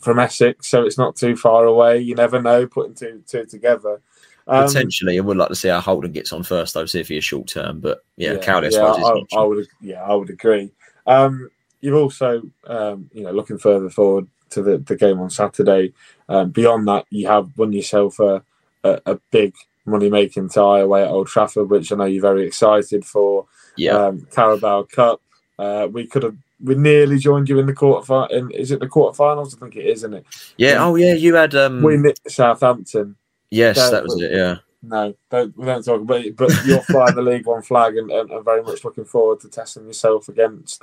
from 0.00 0.18
Essex, 0.18 0.68
so 0.68 0.84
it's 0.84 0.98
not 0.98 1.16
too 1.16 1.36
far 1.36 1.64
away. 1.64 1.98
You 1.98 2.14
never 2.14 2.40
know 2.40 2.66
putting 2.66 2.94
two 2.94 3.22
two 3.26 3.44
together. 3.46 4.00
Um, 4.46 4.66
Potentially, 4.66 5.18
I 5.18 5.20
would 5.20 5.36
like 5.36 5.48
to 5.48 5.54
see 5.54 5.68
how 5.68 5.80
Holden 5.80 6.12
gets 6.12 6.32
on 6.32 6.42
first, 6.42 6.74
though, 6.74 6.86
see 6.86 7.00
if 7.00 7.08
he 7.08 7.16
is 7.16 7.24
short 7.24 7.46
term. 7.46 7.80
But 7.80 8.04
yeah, 8.16 8.32
yeah 8.32 8.38
Cowley, 8.38 8.70
yeah, 8.72 8.80
I, 8.82 9.22
I, 9.36 9.44
would, 9.44 9.66
yeah, 9.80 10.02
I 10.02 10.14
would 10.14 10.30
agree. 10.30 10.70
Um, 11.06 11.48
you've 11.80 11.96
also, 11.96 12.42
um, 12.66 13.08
you 13.12 13.22
know, 13.22 13.30
looking 13.30 13.58
further 13.58 13.88
forward 13.88 14.26
to 14.50 14.62
the, 14.62 14.78
the 14.78 14.96
game 14.96 15.20
on 15.20 15.30
Saturday. 15.30 15.92
Um, 16.28 16.50
beyond 16.50 16.88
that, 16.88 17.06
you 17.10 17.28
have 17.28 17.56
won 17.56 17.72
yourself 17.72 18.18
a, 18.18 18.42
a, 18.82 19.00
a 19.06 19.20
big 19.30 19.54
money 19.84 20.10
making 20.10 20.48
tie 20.48 20.80
away 20.80 21.02
at 21.02 21.10
Old 21.10 21.28
Trafford, 21.28 21.70
which 21.70 21.92
I 21.92 21.96
know 21.96 22.04
you're 22.04 22.22
very 22.22 22.46
excited 22.46 23.04
for. 23.04 23.46
Yeah, 23.76 23.92
um, 23.92 24.26
Carabao 24.32 24.84
Cup. 24.84 25.22
Uh, 25.58 25.88
we 25.90 26.06
could 26.06 26.24
have 26.24 26.36
we 26.62 26.74
nearly 26.74 27.18
joined 27.18 27.48
you 27.48 27.58
in 27.58 27.66
the 27.66 27.72
quarter 27.72 28.26
in 28.34 28.50
Is 28.52 28.70
it 28.70 28.80
the 28.80 28.86
quarterfinals? 28.86 29.54
I 29.54 29.58
think 29.58 29.76
it 29.76 29.86
is, 29.86 30.00
isn't 30.00 30.14
it? 30.14 30.26
Yeah. 30.56 30.84
oh, 30.84 30.94
yeah. 30.94 31.14
You 31.14 31.34
had 31.34 31.54
um. 31.54 31.82
We 31.82 31.96
nicked 31.96 32.30
Southampton. 32.30 33.16
Yes, 33.50 33.76
don't, 33.76 33.90
that 33.92 34.04
was 34.04 34.20
it. 34.20 34.32
Yeah. 34.32 34.56
No, 34.82 35.14
don't 35.30 35.56
we 35.56 35.66
don't 35.66 35.84
talk 35.84 36.00
about 36.00 36.24
it. 36.24 36.36
But 36.36 36.50
you're 36.64 36.80
flying 36.82 37.14
the 37.14 37.22
League 37.22 37.46
One 37.46 37.62
flag, 37.62 37.96
and, 37.96 38.10
and, 38.10 38.30
and, 38.30 38.44
very 38.44 38.62
much 38.62 38.84
looking 38.84 39.04
forward 39.04 39.40
to 39.40 39.48
testing 39.48 39.86
yourself 39.86 40.28
against 40.28 40.82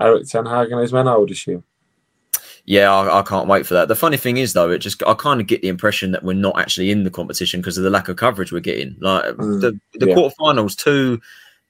Erik 0.00 0.28
ten 0.28 0.46
Hag 0.46 0.70
and 0.70 0.80
his 0.80 0.92
men. 0.92 1.08
I 1.08 1.16
would 1.16 1.30
assume. 1.30 1.64
Yeah, 2.66 2.92
I, 2.92 3.20
I, 3.20 3.22
can't 3.22 3.48
wait 3.48 3.66
for 3.66 3.74
that. 3.74 3.88
The 3.88 3.96
funny 3.96 4.18
thing 4.18 4.36
is, 4.36 4.52
though, 4.52 4.70
it 4.70 4.78
just 4.78 5.02
I 5.04 5.14
kind 5.14 5.40
of 5.40 5.46
get 5.46 5.62
the 5.62 5.68
impression 5.68 6.12
that 6.12 6.22
we're 6.22 6.34
not 6.34 6.60
actually 6.60 6.90
in 6.90 7.04
the 7.04 7.10
competition 7.10 7.60
because 7.60 7.78
of 7.78 7.84
the 7.84 7.90
lack 7.90 8.08
of 8.08 8.16
coverage 8.16 8.52
we're 8.52 8.60
getting. 8.60 8.96
Like 9.00 9.24
mm, 9.24 9.60
the 9.60 9.80
the 9.98 10.08
yeah. 10.08 10.14
quarterfinals, 10.14 10.76
two 10.76 11.20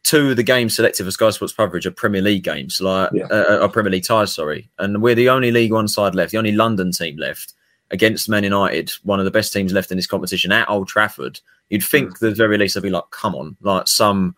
two 0.03 0.31
of 0.31 0.37
the 0.37 0.43
games 0.43 0.75
selected 0.75 1.05
for 1.05 1.11
Sky 1.11 1.31
Sports 1.31 1.53
coverage 1.53 1.87
are 1.87 1.91
Premier 1.91 2.23
League 2.23 2.45
games, 2.45 2.81
like 2.81 3.11
yeah. 3.13 3.27
uh, 3.27 3.69
Premier 3.69 3.93
League 3.93 4.05
ties. 4.05 4.35
Sorry, 4.35 4.69
and 4.79 5.03
we're 5.03 5.15
the 5.15 5.29
only 5.29 5.51
League 5.51 5.73
One 5.73 5.89
side 5.89 6.15
left, 6.15 6.33
the 6.33 6.39
only 6.39 6.53
London 6.53 6.93
team 6.93 7.17
left 7.17 7.55
against 7.91 8.29
Man 8.29 8.45
United, 8.45 8.91
one 9.03 9.19
of 9.19 9.25
the 9.25 9.31
best 9.31 9.53
teams 9.53 9.73
left 9.73 9.91
in 9.91 9.97
this 9.99 10.07
competition 10.07 10.53
at 10.53 10.69
Old 10.69 10.89
Trafford. 10.89 11.41
You'd 11.71 11.85
think 11.85 12.17
mm. 12.17 12.19
the 12.21 12.35
very 12.35 12.57
least 12.57 12.75
they'd 12.75 12.83
be 12.83 12.91
like, 12.91 13.11
come 13.11 13.35
on, 13.35 13.57
like 13.61 13.89
some 13.89 14.37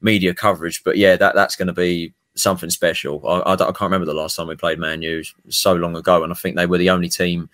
media 0.00 0.34
coverage. 0.34 0.82
But 0.84 0.96
yeah, 0.96 1.16
that 1.16 1.34
that's 1.34 1.56
going 1.56 1.68
to 1.68 1.74
be 1.74 2.12
something 2.34 2.70
special. 2.70 3.26
I, 3.26 3.40
I, 3.40 3.52
I, 3.54 3.56
can't 3.56 3.82
remember 3.82 4.06
the 4.06 4.14
last 4.14 4.36
time 4.36 4.48
we 4.48 4.56
played 4.56 4.78
Man 4.78 5.02
U 5.02 5.22
so 5.48 5.74
long 5.74 5.96
ago, 5.96 6.22
and 6.22 6.32
I 6.32 6.36
think 6.36 6.56
they 6.56 6.66
were 6.66 6.78
the 6.78 6.90
only 6.90 7.08
team 7.08 7.48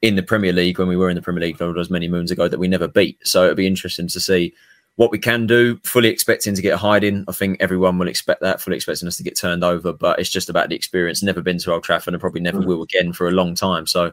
in 0.00 0.16
the 0.16 0.22
Premier 0.22 0.52
League 0.52 0.78
when 0.78 0.88
we 0.88 0.96
were 0.96 1.08
in 1.08 1.14
the 1.14 1.22
Premier 1.22 1.42
League 1.42 1.58
those 1.58 1.90
many 1.90 2.08
moons 2.08 2.30
ago 2.30 2.48
that 2.48 2.58
we 2.58 2.68
never 2.68 2.88
beat. 2.88 3.24
So 3.26 3.44
it'd 3.44 3.56
be 3.56 3.66
interesting 3.66 4.08
to 4.08 4.20
see 4.20 4.52
what 4.96 5.10
we 5.10 5.18
can 5.18 5.46
do, 5.46 5.78
fully 5.84 6.08
expecting 6.08 6.54
to 6.54 6.62
get 6.62 6.74
a 6.74 6.76
hiding. 6.76 7.24
I 7.26 7.32
think 7.32 7.58
everyone 7.60 7.98
will 7.98 8.08
expect 8.08 8.42
that, 8.42 8.60
fully 8.60 8.76
expecting 8.76 9.08
us 9.08 9.16
to 9.16 9.22
get 9.22 9.36
turned 9.36 9.64
over, 9.64 9.92
but 9.92 10.18
it's 10.18 10.30
just 10.30 10.50
about 10.50 10.68
the 10.68 10.76
experience. 10.76 11.22
Never 11.22 11.40
been 11.40 11.58
to 11.58 11.72
Old 11.72 11.84
Trafford 11.84 12.12
and 12.12 12.20
probably 12.20 12.42
never 12.42 12.60
mm. 12.60 12.66
will 12.66 12.82
again 12.82 13.12
for 13.12 13.26
a 13.26 13.32
long 13.32 13.54
time. 13.54 13.86
So 13.86 14.12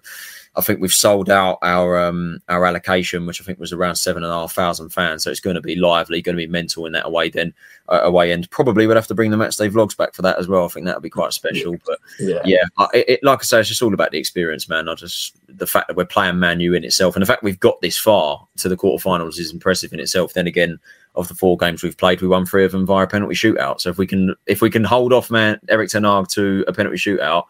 I 0.59 0.61
think 0.61 0.81
we've 0.81 0.93
sold 0.93 1.29
out 1.29 1.57
our 1.61 1.97
um, 1.97 2.39
our 2.49 2.65
allocation, 2.65 3.25
which 3.25 3.41
I 3.41 3.45
think 3.45 3.59
was 3.59 3.71
around 3.71 3.95
seven 3.95 4.23
and 4.23 4.31
a 4.31 4.35
half 4.35 4.51
thousand 4.51 4.89
fans. 4.89 5.23
So 5.23 5.31
it's 5.31 5.39
going 5.39 5.55
to 5.55 5.61
be 5.61 5.77
lively, 5.77 6.21
going 6.21 6.35
to 6.35 6.45
be 6.45 6.47
mental 6.47 6.85
in 6.85 6.91
that 6.91 7.07
away 7.07 7.29
then 7.29 7.53
uh, 7.87 8.01
away 8.03 8.33
end. 8.33 8.51
Probably 8.51 8.85
would 8.85 8.97
have 8.97 9.07
to 9.07 9.15
bring 9.15 9.31
the 9.31 9.37
matchday 9.37 9.71
vlogs 9.71 9.95
back 9.95 10.13
for 10.13 10.21
that 10.21 10.37
as 10.37 10.49
well. 10.49 10.65
I 10.65 10.67
think 10.67 10.85
that 10.85 10.95
would 10.97 11.03
be 11.03 11.09
quite 11.09 11.31
special. 11.31 11.77
But 11.85 11.99
yeah, 12.19 12.41
yeah 12.43 12.65
it, 12.93 13.05
it, 13.07 13.23
like 13.23 13.39
I 13.39 13.43
say, 13.43 13.59
it's 13.61 13.69
just 13.69 13.81
all 13.81 13.93
about 13.93 14.11
the 14.11 14.19
experience, 14.19 14.67
man. 14.67 14.89
I 14.89 14.95
just 14.95 15.37
the 15.47 15.65
fact 15.65 15.87
that 15.87 15.95
we're 15.95 16.05
playing 16.05 16.39
Manu 16.39 16.73
in 16.73 16.83
itself, 16.83 17.15
and 17.15 17.23
the 17.23 17.27
fact 17.27 17.41
we've 17.41 17.59
got 17.59 17.79
this 17.79 17.97
far 17.97 18.45
to 18.57 18.67
the 18.67 18.77
quarterfinals 18.77 19.39
is 19.39 19.53
impressive 19.53 19.93
in 19.93 20.01
itself. 20.01 20.33
Then 20.33 20.45
again, 20.45 20.77
of 21.15 21.29
the 21.29 21.35
four 21.35 21.55
games 21.57 21.83
we've 21.83 21.97
played, 21.97 22.21
we 22.21 22.27
won 22.27 22.45
three 22.45 22.65
of 22.65 22.73
them 22.73 22.85
via 22.85 23.07
penalty 23.07 23.35
shootout. 23.35 23.79
So 23.79 23.89
if 23.89 23.97
we 23.97 24.07
can 24.07 24.35
if 24.45 24.61
we 24.61 24.69
can 24.69 24.83
hold 24.83 25.13
off 25.13 25.31
man 25.31 25.59
Erik 25.69 25.89
ten 25.89 26.03
Hag 26.03 26.27
to 26.29 26.65
a 26.67 26.73
penalty 26.73 26.97
shootout 26.97 27.45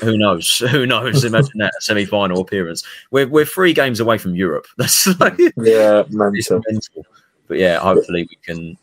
who 0.00 0.16
knows? 0.16 0.58
Who 0.70 0.86
knows? 0.86 1.24
Imagine 1.24 1.58
that 1.58 1.74
semi-final 1.80 2.40
appearance. 2.40 2.82
We're 3.10 3.28
we're 3.28 3.44
three 3.44 3.72
games 3.72 4.00
away 4.00 4.18
from 4.18 4.34
Europe. 4.34 4.66
That's 4.78 5.06
like 5.20 5.38
yeah, 5.56 6.04
mental. 6.10 6.62
mental. 6.68 7.06
But 7.48 7.58
yeah, 7.58 7.78
hopefully 7.78 8.28
we 8.30 8.36
can 8.36 8.78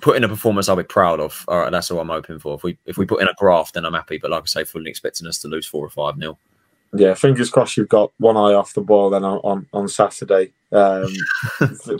put 0.00 0.16
in 0.16 0.24
a 0.24 0.28
performance 0.28 0.68
I'll 0.68 0.76
be 0.76 0.82
proud 0.82 1.20
of. 1.20 1.44
All 1.48 1.58
right, 1.58 1.72
that's 1.72 1.90
all 1.90 2.00
I'm 2.00 2.08
hoping 2.08 2.38
for. 2.38 2.54
If 2.54 2.62
we 2.62 2.76
if 2.84 2.98
we 2.98 3.06
put 3.06 3.22
in 3.22 3.28
a 3.28 3.34
graft, 3.34 3.74
then 3.74 3.86
I'm 3.86 3.94
happy. 3.94 4.18
But 4.18 4.30
like 4.30 4.42
I 4.42 4.46
say, 4.46 4.64
fully 4.64 4.90
expecting 4.90 5.26
us 5.26 5.38
to 5.38 5.48
lose 5.48 5.66
four 5.66 5.84
or 5.84 5.88
five 5.88 6.18
nil. 6.18 6.38
Yeah, 6.92 7.14
fingers 7.14 7.50
crossed 7.50 7.76
you've 7.76 7.88
got 7.88 8.12
one 8.18 8.36
eye 8.36 8.52
off 8.52 8.74
the 8.74 8.82
ball 8.82 9.10
then 9.10 9.24
on 9.24 9.38
on, 9.38 9.66
on 9.72 9.88
Saturday. 9.88 10.52
Um, 10.72 11.12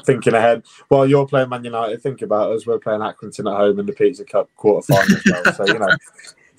thinking 0.05 0.35
ahead, 0.35 0.65
while 0.89 1.07
you're 1.07 1.27
playing 1.27 1.49
Man 1.49 1.65
United, 1.65 2.03
think 2.03 2.23
about 2.23 2.53
us. 2.53 2.67
We're 2.67 2.79
playing 2.79 3.01
Accrington 3.01 3.51
at 3.51 3.57
home 3.57 3.81
in 3.81 3.87
the 3.87 3.93
Pizza 3.93 4.25
Cup 4.25 4.51
quarter 4.57 4.87
final 4.87 5.17
as 5.17 5.25
well. 5.27 5.55
So 5.55 5.67
you 5.67 5.79
know, 5.79 5.89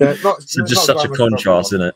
yeah, 0.02 0.16
not, 0.24 0.40
it's 0.40 0.56
just 0.56 0.86
such 0.86 1.06
a 1.06 1.10
contrast, 1.10 1.74
isn't 1.74 1.88
it? 1.88 1.96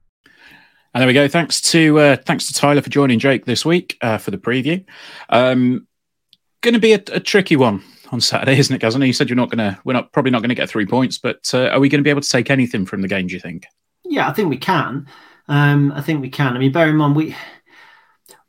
And 0.93 1.01
there 1.01 1.07
we 1.07 1.13
go. 1.13 1.27
Thanks 1.27 1.61
to 1.71 1.99
uh, 1.99 2.15
thanks 2.17 2.47
to 2.47 2.53
Tyler 2.53 2.81
for 2.81 2.89
joining 2.89 3.19
Jake 3.19 3.45
this 3.45 3.65
week 3.65 3.97
uh, 4.01 4.17
for 4.17 4.31
the 4.31 4.37
preview. 4.37 4.83
Um, 5.29 5.87
going 6.61 6.73
to 6.73 6.79
be 6.79 6.93
a, 6.93 7.01
a 7.13 7.19
tricky 7.19 7.55
one 7.55 7.81
on 8.11 8.19
Saturday, 8.19 8.57
isn't 8.59 8.75
it, 8.75 8.79
Gaz? 8.79 8.95
I 8.95 8.99
know 8.99 9.05
you 9.05 9.13
said 9.13 9.29
you're 9.29 9.37
not 9.37 9.49
going 9.49 9.59
to. 9.59 9.79
We're 9.85 9.93
not 9.93 10.11
probably 10.11 10.31
not 10.31 10.41
going 10.41 10.49
to 10.49 10.55
get 10.55 10.69
three 10.69 10.85
points, 10.85 11.17
but 11.17 11.49
uh, 11.53 11.69
are 11.69 11.79
we 11.79 11.89
going 11.89 11.99
to 11.99 12.03
be 12.03 12.09
able 12.09 12.21
to 12.21 12.29
take 12.29 12.49
anything 12.49 12.85
from 12.85 13.01
the 13.01 13.07
game? 13.07 13.27
Do 13.27 13.33
you 13.33 13.39
think? 13.39 13.65
Yeah, 14.03 14.27
I 14.27 14.33
think 14.33 14.49
we 14.49 14.57
can. 14.57 15.07
Um, 15.47 15.91
I 15.93 16.01
think 16.01 16.21
we 16.21 16.29
can. 16.29 16.55
I 16.55 16.59
mean, 16.59 16.71
bear 16.71 16.89
in 16.89 16.97
mind 16.97 17.15
we 17.15 17.35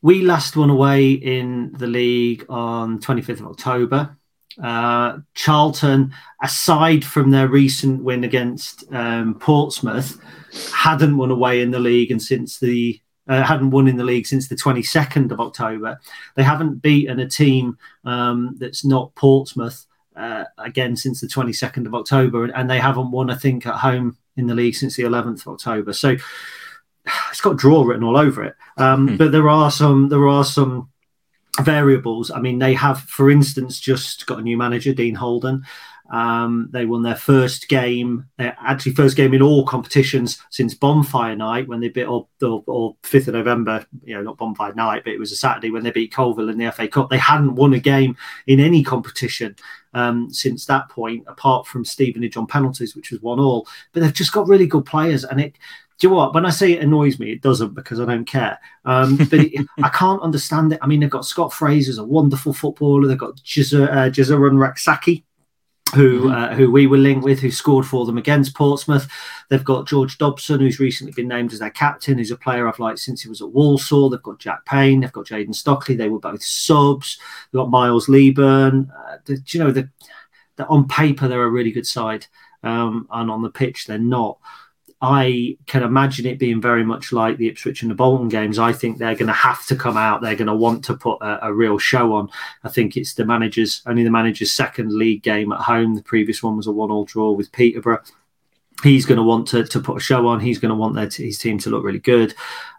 we 0.02 0.22
last 0.22 0.56
won 0.56 0.68
away 0.68 1.12
in 1.12 1.72
the 1.78 1.86
league 1.86 2.44
on 2.48 2.98
25th 2.98 3.40
of 3.40 3.46
October. 3.46 4.16
Uh, 4.62 5.18
Charlton, 5.34 6.14
aside 6.42 7.04
from 7.04 7.30
their 7.30 7.48
recent 7.48 8.02
win 8.02 8.24
against 8.24 8.84
um, 8.92 9.34
Portsmouth, 9.38 10.20
hadn't 10.72 11.16
won 11.16 11.30
away 11.30 11.62
in 11.62 11.70
the 11.70 11.78
league 11.78 12.10
and 12.10 12.20
since 12.20 12.58
the 12.58 13.00
uh, 13.28 13.42
hadn't 13.42 13.70
won 13.70 13.86
in 13.86 13.96
the 13.96 14.04
league 14.04 14.26
since 14.26 14.48
the 14.48 14.56
22nd 14.56 15.30
of 15.30 15.40
October. 15.40 16.00
They 16.34 16.42
haven't 16.42 16.82
beaten 16.82 17.20
a 17.20 17.28
team 17.28 17.78
um, 18.04 18.56
that's 18.58 18.84
not 18.84 19.14
Portsmouth 19.14 19.86
uh, 20.16 20.44
again 20.58 20.96
since 20.96 21.20
the 21.20 21.28
22nd 21.28 21.86
of 21.86 21.94
October, 21.94 22.46
and 22.46 22.68
they 22.68 22.80
haven't 22.80 23.10
won, 23.10 23.30
I 23.30 23.36
think, 23.36 23.66
at 23.66 23.76
home 23.76 24.16
in 24.36 24.46
the 24.46 24.54
league 24.54 24.74
since 24.74 24.96
the 24.96 25.04
11th 25.04 25.42
of 25.42 25.48
October. 25.48 25.92
So 25.92 26.16
it's 27.30 27.40
got 27.40 27.56
draw 27.56 27.84
written 27.84 28.04
all 28.04 28.16
over 28.16 28.44
it. 28.44 28.54
Um, 28.76 29.16
But 29.16 29.32
there 29.32 29.48
are 29.48 29.70
some 29.70 30.08
there 30.08 30.28
are 30.28 30.44
some 30.44 30.90
variables. 31.60 32.30
I 32.30 32.40
mean, 32.40 32.58
they 32.58 32.74
have, 32.74 33.00
for 33.02 33.30
instance, 33.30 33.78
just 33.78 34.26
got 34.26 34.38
a 34.38 34.42
new 34.42 34.56
manager, 34.56 34.94
Dean 34.94 35.14
Holden. 35.14 35.64
Um, 36.10 36.68
they 36.72 36.84
won 36.84 37.02
their 37.02 37.16
first 37.16 37.68
game, 37.68 38.26
their 38.36 38.54
actually 38.60 38.94
first 38.94 39.16
game 39.16 39.32
in 39.32 39.40
all 39.40 39.64
competitions 39.64 40.42
since 40.50 40.74
Bonfire 40.74 41.34
Night 41.34 41.66
when 41.68 41.80
they 41.80 41.88
beat, 41.88 42.04
or, 42.04 42.28
or, 42.42 42.62
or 42.66 42.96
5th 43.02 43.28
of 43.28 43.34
November, 43.34 43.86
you 44.04 44.14
know, 44.14 44.22
not 44.22 44.36
Bonfire 44.36 44.74
Night, 44.74 45.04
but 45.04 45.14
it 45.14 45.18
was 45.18 45.32
a 45.32 45.36
Saturday 45.36 45.70
when 45.70 45.82
they 45.82 45.90
beat 45.90 46.12
Coalville 46.12 46.50
in 46.50 46.58
the 46.58 46.70
FA 46.70 46.86
Cup. 46.86 47.08
They 47.08 47.16
hadn't 47.16 47.54
won 47.54 47.72
a 47.72 47.78
game 47.78 48.16
in 48.46 48.60
any 48.60 48.82
competition 48.82 49.56
um, 49.94 50.30
since 50.30 50.66
that 50.66 50.90
point, 50.90 51.24
apart 51.28 51.66
from 51.66 51.84
Stevenage 51.84 52.36
on 52.36 52.46
penalties, 52.46 52.94
which 52.94 53.10
was 53.10 53.22
one 53.22 53.40
all. 53.40 53.66
But 53.92 54.00
they've 54.00 54.12
just 54.12 54.32
got 54.32 54.48
really 54.48 54.66
good 54.66 54.84
players, 54.84 55.24
and 55.24 55.40
it. 55.40 55.56
Do 56.02 56.08
you 56.08 56.10
know 56.10 56.16
what? 56.16 56.34
When 56.34 56.44
I 56.44 56.50
say 56.50 56.72
it 56.72 56.82
annoys 56.82 57.20
me, 57.20 57.30
it 57.30 57.42
doesn't 57.42 57.74
because 57.74 58.00
I 58.00 58.06
don't 58.06 58.24
care. 58.24 58.58
Um, 58.84 59.18
but 59.18 59.34
it, 59.34 59.64
I 59.84 59.88
can't 59.88 60.20
understand 60.20 60.72
it. 60.72 60.80
I 60.82 60.88
mean, 60.88 60.98
they've 60.98 61.08
got 61.08 61.24
Scott 61.24 61.52
Fraser's 61.52 61.98
a 61.98 62.04
wonderful 62.04 62.52
footballer. 62.52 63.06
They've 63.06 63.16
got 63.16 63.36
Jazur 63.36 63.88
uh, 63.88 64.10
Jesurun 64.10 64.58
Rak-Sakyi, 64.58 65.22
who 65.94 66.28
uh, 66.28 66.56
who 66.56 66.72
we 66.72 66.88
were 66.88 66.96
linked 66.96 67.22
with, 67.22 67.38
who 67.38 67.52
scored 67.52 67.86
for 67.86 68.04
them 68.04 68.18
against 68.18 68.56
Portsmouth. 68.56 69.08
They've 69.48 69.62
got 69.62 69.86
George 69.86 70.18
Dobson, 70.18 70.58
who's 70.58 70.80
recently 70.80 71.12
been 71.12 71.28
named 71.28 71.52
as 71.52 71.60
their 71.60 71.70
captain, 71.70 72.18
who's 72.18 72.32
a 72.32 72.36
player 72.36 72.66
I've 72.66 72.80
liked 72.80 72.98
since 72.98 73.22
he 73.22 73.28
was 73.28 73.40
at 73.40 73.52
Walsall. 73.52 74.10
They've 74.10 74.20
got 74.24 74.40
Jack 74.40 74.66
Payne, 74.66 75.02
they've 75.02 75.12
got 75.12 75.26
Jayden 75.26 75.54
Stockley. 75.54 75.94
They 75.94 76.08
were 76.08 76.18
both 76.18 76.42
subs. 76.42 77.16
They've 77.52 77.60
got 77.60 77.70
Miles 77.70 78.08
Leaburn. 78.08 78.90
Uh, 78.90 79.18
the, 79.24 79.40
you 79.46 79.60
know, 79.60 79.70
the, 79.70 79.88
the, 80.56 80.66
on 80.66 80.88
paper 80.88 81.28
they're 81.28 81.44
a 81.44 81.48
really 81.48 81.70
good 81.70 81.86
side, 81.86 82.26
um, 82.64 83.06
and 83.12 83.30
on 83.30 83.42
the 83.42 83.50
pitch 83.50 83.86
they're 83.86 83.98
not. 83.98 84.40
I 85.04 85.58
can 85.66 85.82
imagine 85.82 86.26
it 86.26 86.38
being 86.38 86.60
very 86.60 86.84
much 86.84 87.10
like 87.10 87.36
the 87.36 87.48
Ipswich 87.48 87.82
and 87.82 87.90
the 87.90 87.94
Bolton 87.96 88.28
games. 88.28 88.56
I 88.56 88.72
think 88.72 88.98
they're 88.98 89.16
going 89.16 89.26
to 89.26 89.32
have 89.32 89.66
to 89.66 89.74
come 89.74 89.96
out. 89.96 90.22
They're 90.22 90.36
going 90.36 90.46
to 90.46 90.54
want 90.54 90.84
to 90.84 90.94
put 90.94 91.20
a, 91.20 91.48
a, 91.48 91.52
real 91.52 91.76
show 91.76 92.12
on. 92.12 92.30
I 92.62 92.68
think 92.68 92.96
it's 92.96 93.14
the 93.14 93.24
manager's 93.24 93.82
only 93.86 94.04
the 94.04 94.12
manager's 94.12 94.52
second 94.52 94.92
league 94.92 95.24
game 95.24 95.50
at 95.50 95.58
home. 95.58 95.96
The 95.96 96.04
previous 96.04 96.40
one 96.40 96.56
was 96.56 96.68
a 96.68 96.72
one-all 96.72 97.04
draw 97.04 97.32
with 97.32 97.50
Peterborough. 97.50 98.00
He's 98.82 99.06
going 99.06 99.18
to 99.18 99.22
want 99.22 99.46
to, 99.48 99.64
to 99.64 99.80
put 99.80 99.96
a 99.96 100.00
show 100.00 100.26
on. 100.26 100.40
He's 100.40 100.58
going 100.58 100.70
to 100.70 100.74
want 100.74 100.94
their 100.94 101.08
t- 101.08 101.26
his 101.26 101.38
team 101.38 101.58
to 101.58 101.70
look 101.70 101.84
really 101.84 102.00
good. 102.00 102.34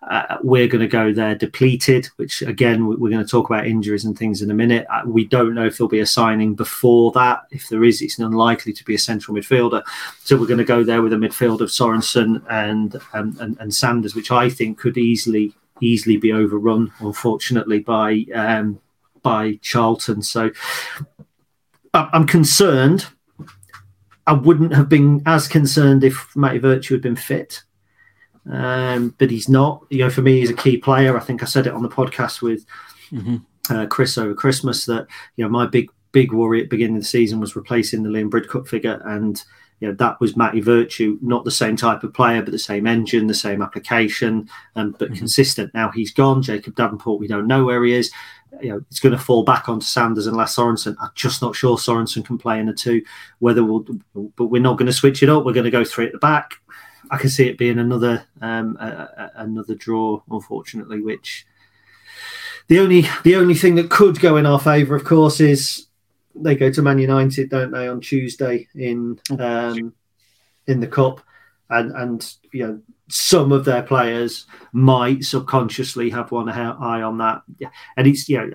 Uh, 0.10 0.38
we're 0.44 0.68
going 0.68 0.82
to 0.82 0.88
go 0.88 1.14
there 1.14 1.34
depleted, 1.34 2.08
which 2.18 2.42
again, 2.42 2.88
we're 2.88 3.10
going 3.10 3.24
to 3.24 3.30
talk 3.30 3.50
about 3.50 3.68
injuries 3.68 4.04
and 4.04 4.18
things 4.18 4.42
in 4.42 4.52
a 4.52 4.54
minute. 4.54 4.86
Uh, 4.90 5.04
we 5.06 5.24
don't 5.24 5.54
know 5.54 5.66
if 5.66 5.78
there'll 5.78 5.88
be 5.88 6.02
a 6.02 6.06
signing 6.06 6.56
before 6.56 7.12
that. 7.14 7.44
If 7.52 7.70
there 7.70 7.86
is, 7.86 8.02
it's 8.02 8.20
unlikely 8.20 8.74
to 8.74 8.84
be 8.84 8.96
a 8.96 9.00
central 9.00 9.38
midfielder. 9.38 9.82
So 10.24 10.36
we're 10.36 10.48
going 10.48 10.58
to 10.58 10.66
go 10.66 10.84
there 10.84 11.02
with 11.02 11.14
a 11.14 11.18
midfield 11.18 11.62
of 11.62 11.70
Sorensen 11.70 12.44
and, 12.50 12.98
um, 13.14 13.38
and, 13.40 13.58
and 13.60 13.74
Sanders, 13.74 14.14
which 14.14 14.32
I 14.32 14.50
think 14.50 14.78
could 14.78 14.98
easily 14.98 15.54
easily 15.82 16.18
be 16.18 16.32
overrun, 16.32 16.92
unfortunately, 17.00 17.80
by 17.80 18.26
um, 18.34 18.80
by 19.22 19.60
Charlton. 19.62 20.22
So 20.22 20.52
I'm 21.94 22.28
concerned. 22.28 23.08
I 24.26 24.34
wouldn't 24.34 24.74
have 24.74 24.90
been 24.90 25.22
as 25.26 25.48
concerned 25.48 26.04
if 26.04 26.34
Matty 26.36 26.60
Virtue 26.60 26.94
had 26.94 27.02
been 27.02 27.16
fit, 27.16 27.62
um, 28.50 29.14
but 29.18 29.30
he's 29.30 29.50
not. 29.50 29.86
You 29.90 30.00
know, 30.00 30.10
for 30.10 30.22
me, 30.22 30.40
he's 30.40 30.50
a 30.50 30.56
key 30.56 30.78
player. 30.78 31.18
I 31.18 31.20
think 31.20 31.44
I 31.44 31.46
said 31.46 31.68
it 31.68 31.74
on 31.74 31.84
the 31.84 31.90
podcast 31.90 32.42
with 32.42 32.66
mm-hmm. 33.12 33.38
uh, 33.74 33.86
Chris 33.88 34.18
over 34.18 34.34
Christmas 34.34 34.86
that 34.86 35.08
you 35.36 35.44
know 35.44 35.50
my 35.50 35.66
big 35.66 35.90
big 36.12 36.32
worry 36.32 36.60
at 36.60 36.66
the 36.66 36.70
beginning 36.70 36.96
of 36.96 37.02
the 37.02 37.08
season 37.08 37.40
was 37.40 37.56
replacing 37.56 38.04
the 38.04 38.10
Liam 38.10 38.30
Bridcut 38.30 38.68
figure, 38.68 39.02
and 39.06 39.44
you 39.82 39.90
know 39.90 39.94
that 39.96 40.22
was 40.22 40.38
Matty 40.38 40.62
Virtue, 40.62 41.20
not 41.22 41.44
the 41.44 41.52
same 41.52 41.76
type 41.76 42.04
of 42.04 42.14
player, 42.14 42.42
but 42.42 42.52
the 42.52 42.60
same 42.60 42.88
engine, 42.88 43.28
the 43.28 43.34
same 43.34 43.62
application, 43.62 44.50
um, 44.78 44.96
but 44.98 45.10
mm-hmm. 45.10 45.18
consistent. 45.18 45.74
Now 45.74 45.92
he's 45.92 46.14
gone. 46.14 46.42
Jacob 46.42 46.76
Davenport, 46.76 47.20
we 47.20 47.28
don't 47.28 47.48
know 47.48 47.66
where 47.66 47.84
he 47.84 47.94
is. 47.94 48.10
You 48.62 48.70
know, 48.70 48.86
it's 48.90 49.00
going 49.00 49.16
to 49.16 49.24
fall 49.24 49.44
back 49.44 49.68
onto 49.68 49.86
Sanders 49.86 50.28
and 50.28 50.38
Lasse 50.38 50.56
Sorensen. 50.56 50.96
I'm 51.02 51.10
just 51.16 51.42
not 51.42 51.56
sure 51.56 51.78
Sorensen 51.78 52.26
can 52.26 52.38
play 52.38 52.60
in 52.60 52.68
the 52.68 52.74
two. 52.74 53.02
Whether 53.40 53.64
we'll, 53.64 53.86
but 54.14 54.46
we're 54.46 54.62
not 54.62 54.78
going 54.78 54.88
to 54.88 54.94
switch 54.94 55.24
it 55.24 55.30
up. 55.30 55.46
We're 55.46 55.54
going 55.54 55.66
to 55.66 55.72
go 55.72 55.84
three 55.84 56.06
at 56.06 56.12
the 56.12 56.20
back. 56.20 56.56
I 57.12 57.18
can 57.18 57.30
see 57.30 57.48
it 57.48 57.58
being 57.58 57.80
another 57.80 58.26
um, 58.42 58.78
a, 58.80 58.86
a, 58.86 59.32
another 59.42 59.76
draw, 59.76 60.22
unfortunately. 60.30 61.02
Which 61.02 61.46
the 62.68 62.80
only 62.80 63.06
the 63.24 63.36
only 63.36 63.56
thing 63.56 63.76
that 63.76 63.90
could 63.90 64.20
go 64.20 64.38
in 64.38 64.46
our 64.46 64.60
favour, 64.60 64.96
of 64.96 65.04
course, 65.04 65.40
is 65.40 65.88
they 66.36 66.56
go 66.56 66.72
to 66.72 66.82
Man 66.82 67.00
United, 67.00 67.50
don't 67.50 67.72
they, 67.72 67.88
on 67.88 68.02
Tuesday 68.02 68.68
in 68.76 69.20
um, 69.38 69.94
in 70.68 70.80
the 70.80 70.88
cup, 70.88 71.22
and 71.74 71.92
and 71.96 72.34
you 72.52 72.68
know 72.68 72.82
some 73.10 73.52
of 73.52 73.66
their 73.66 73.84
players 73.84 74.46
might 74.72 75.24
subconsciously 75.24 76.10
have 76.10 76.32
one 76.32 76.50
eye 76.50 77.02
on 77.02 77.18
that. 77.18 77.42
Yeah, 77.60 77.70
and 77.98 78.08
it's 78.08 78.28
you 78.30 78.38
know 78.38 78.50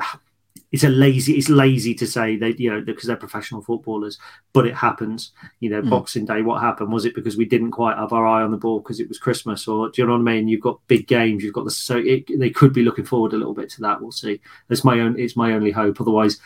it's 0.71 0.85
a 0.85 0.89
lazy 0.89 1.35
it's 1.35 1.49
lazy 1.49 1.95
to 1.95 2.07
say 2.07 2.37
that 2.37 2.61
you 2.61 2.71
know 2.71 2.81
because 2.81 3.07
they're 3.07 3.17
professional 3.17 3.63
footballers, 3.63 4.19
but 4.53 4.67
it 4.67 4.75
happens. 4.75 5.33
You 5.61 5.71
know, 5.71 5.83
mm. 5.83 5.91
Boxing 5.91 6.25
Day, 6.25 6.43
what 6.43 6.61
happened 6.61 6.93
was 6.93 7.05
it 7.05 7.15
because 7.15 7.37
we 7.37 7.45
didn't 7.45 7.71
quite 7.71 7.97
have 7.97 8.13
our 8.13 8.27
eye 8.27 8.43
on 8.43 8.51
the 8.51 8.57
ball 8.57 8.81
because 8.81 9.01
it 9.01 9.09
was 9.09 9.19
Christmas, 9.19 9.67
or 9.67 9.91
do 9.91 10.03
you 10.03 10.07
know 10.07 10.15
what 10.15 10.21
I 10.21 10.35
mean? 10.35 10.49
You've 10.49 10.61
got 10.61 10.81
big 10.87 11.07
games, 11.07 11.43
you've 11.43 11.55
got 11.55 11.65
the 11.65 11.71
so 11.71 11.99
it, 11.99 12.25
they 12.39 12.51
could 12.51 12.73
be 12.73 12.83
looking 12.83 13.07
forward 13.07 13.33
a 13.33 13.37
little 13.37 13.55
bit 13.55 13.71
to 13.71 13.83
that. 13.83 14.01
We'll 14.01 14.13
see. 14.13 14.41
That's 14.69 14.85
my 14.85 15.01
own. 15.01 15.19
It's 15.19 15.37
my 15.37 15.53
only 15.53 15.71
hope. 15.71 16.01
Otherwise 16.01 16.39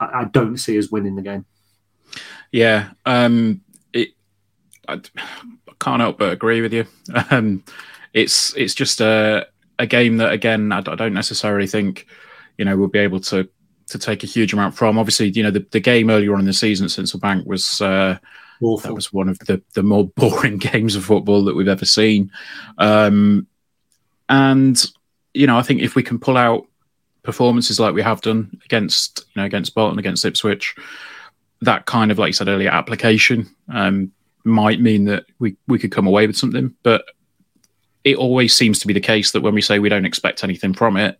I, 0.00 0.22
I 0.22 0.24
don't 0.24 0.58
see 0.58 0.78
us 0.78 0.90
winning 0.90 1.16
the 1.16 1.22
game. 1.22 1.46
Yeah, 2.52 2.90
um, 3.04 3.62
it, 3.92 4.10
I 4.86 5.00
can't 5.80 6.00
help 6.00 6.18
but 6.18 6.32
agree 6.32 6.60
with 6.60 6.72
you. 6.72 6.86
Um, 7.30 7.64
it's 8.12 8.56
it's 8.56 8.74
just 8.74 9.00
a 9.00 9.46
a 9.78 9.86
game 9.86 10.16
that 10.16 10.32
again 10.32 10.72
I, 10.72 10.78
I 10.78 10.94
don't 10.94 11.12
necessarily 11.12 11.66
think 11.66 12.06
you 12.56 12.64
know 12.64 12.76
we'll 12.76 12.88
be 12.88 12.98
able 12.98 13.20
to 13.20 13.48
to 13.88 13.98
take 13.98 14.24
a 14.24 14.26
huge 14.26 14.52
amount 14.52 14.74
from. 14.74 14.98
Obviously, 14.98 15.30
you 15.30 15.42
know 15.42 15.50
the, 15.50 15.66
the 15.70 15.80
game 15.80 16.10
earlier 16.10 16.32
on 16.32 16.40
in 16.40 16.46
the 16.46 16.52
season 16.52 16.86
at 16.86 16.90
Sincil 16.90 17.20
Bank 17.20 17.46
was 17.46 17.80
uh, 17.80 18.18
that 18.60 18.94
was 18.94 19.12
one 19.12 19.28
of 19.28 19.38
the 19.40 19.62
the 19.74 19.82
more 19.82 20.06
boring 20.16 20.58
games 20.58 20.96
of 20.96 21.04
football 21.04 21.44
that 21.44 21.54
we've 21.54 21.68
ever 21.68 21.84
seen. 21.84 22.30
Um, 22.78 23.46
and 24.28 24.84
you 25.34 25.46
know, 25.46 25.58
I 25.58 25.62
think 25.62 25.82
if 25.82 25.94
we 25.94 26.02
can 26.02 26.18
pull 26.18 26.36
out 26.36 26.66
performances 27.22 27.78
like 27.78 27.94
we 27.94 28.02
have 28.02 28.20
done 28.20 28.60
against 28.64 29.26
you 29.34 29.42
know 29.42 29.46
against 29.46 29.74
Bolton, 29.74 29.98
against 29.98 30.24
Ipswich, 30.24 30.74
that 31.60 31.86
kind 31.86 32.10
of 32.10 32.18
like 32.18 32.28
you 32.28 32.32
said 32.32 32.48
earlier 32.48 32.70
application 32.70 33.48
um, 33.68 34.12
might 34.46 34.80
mean 34.80 35.04
that 35.04 35.24
we 35.38 35.56
we 35.66 35.78
could 35.78 35.92
come 35.92 36.06
away 36.06 36.26
with 36.26 36.36
something. 36.36 36.74
But 36.82 37.04
it 38.04 38.16
always 38.16 38.56
seems 38.56 38.78
to 38.80 38.86
be 38.86 38.92
the 38.92 39.00
case 39.00 39.32
that 39.32 39.42
when 39.42 39.54
we 39.54 39.60
say 39.60 39.78
we 39.78 39.88
don't 39.88 40.06
expect 40.06 40.44
anything 40.44 40.72
from 40.72 40.96
it, 40.96 41.18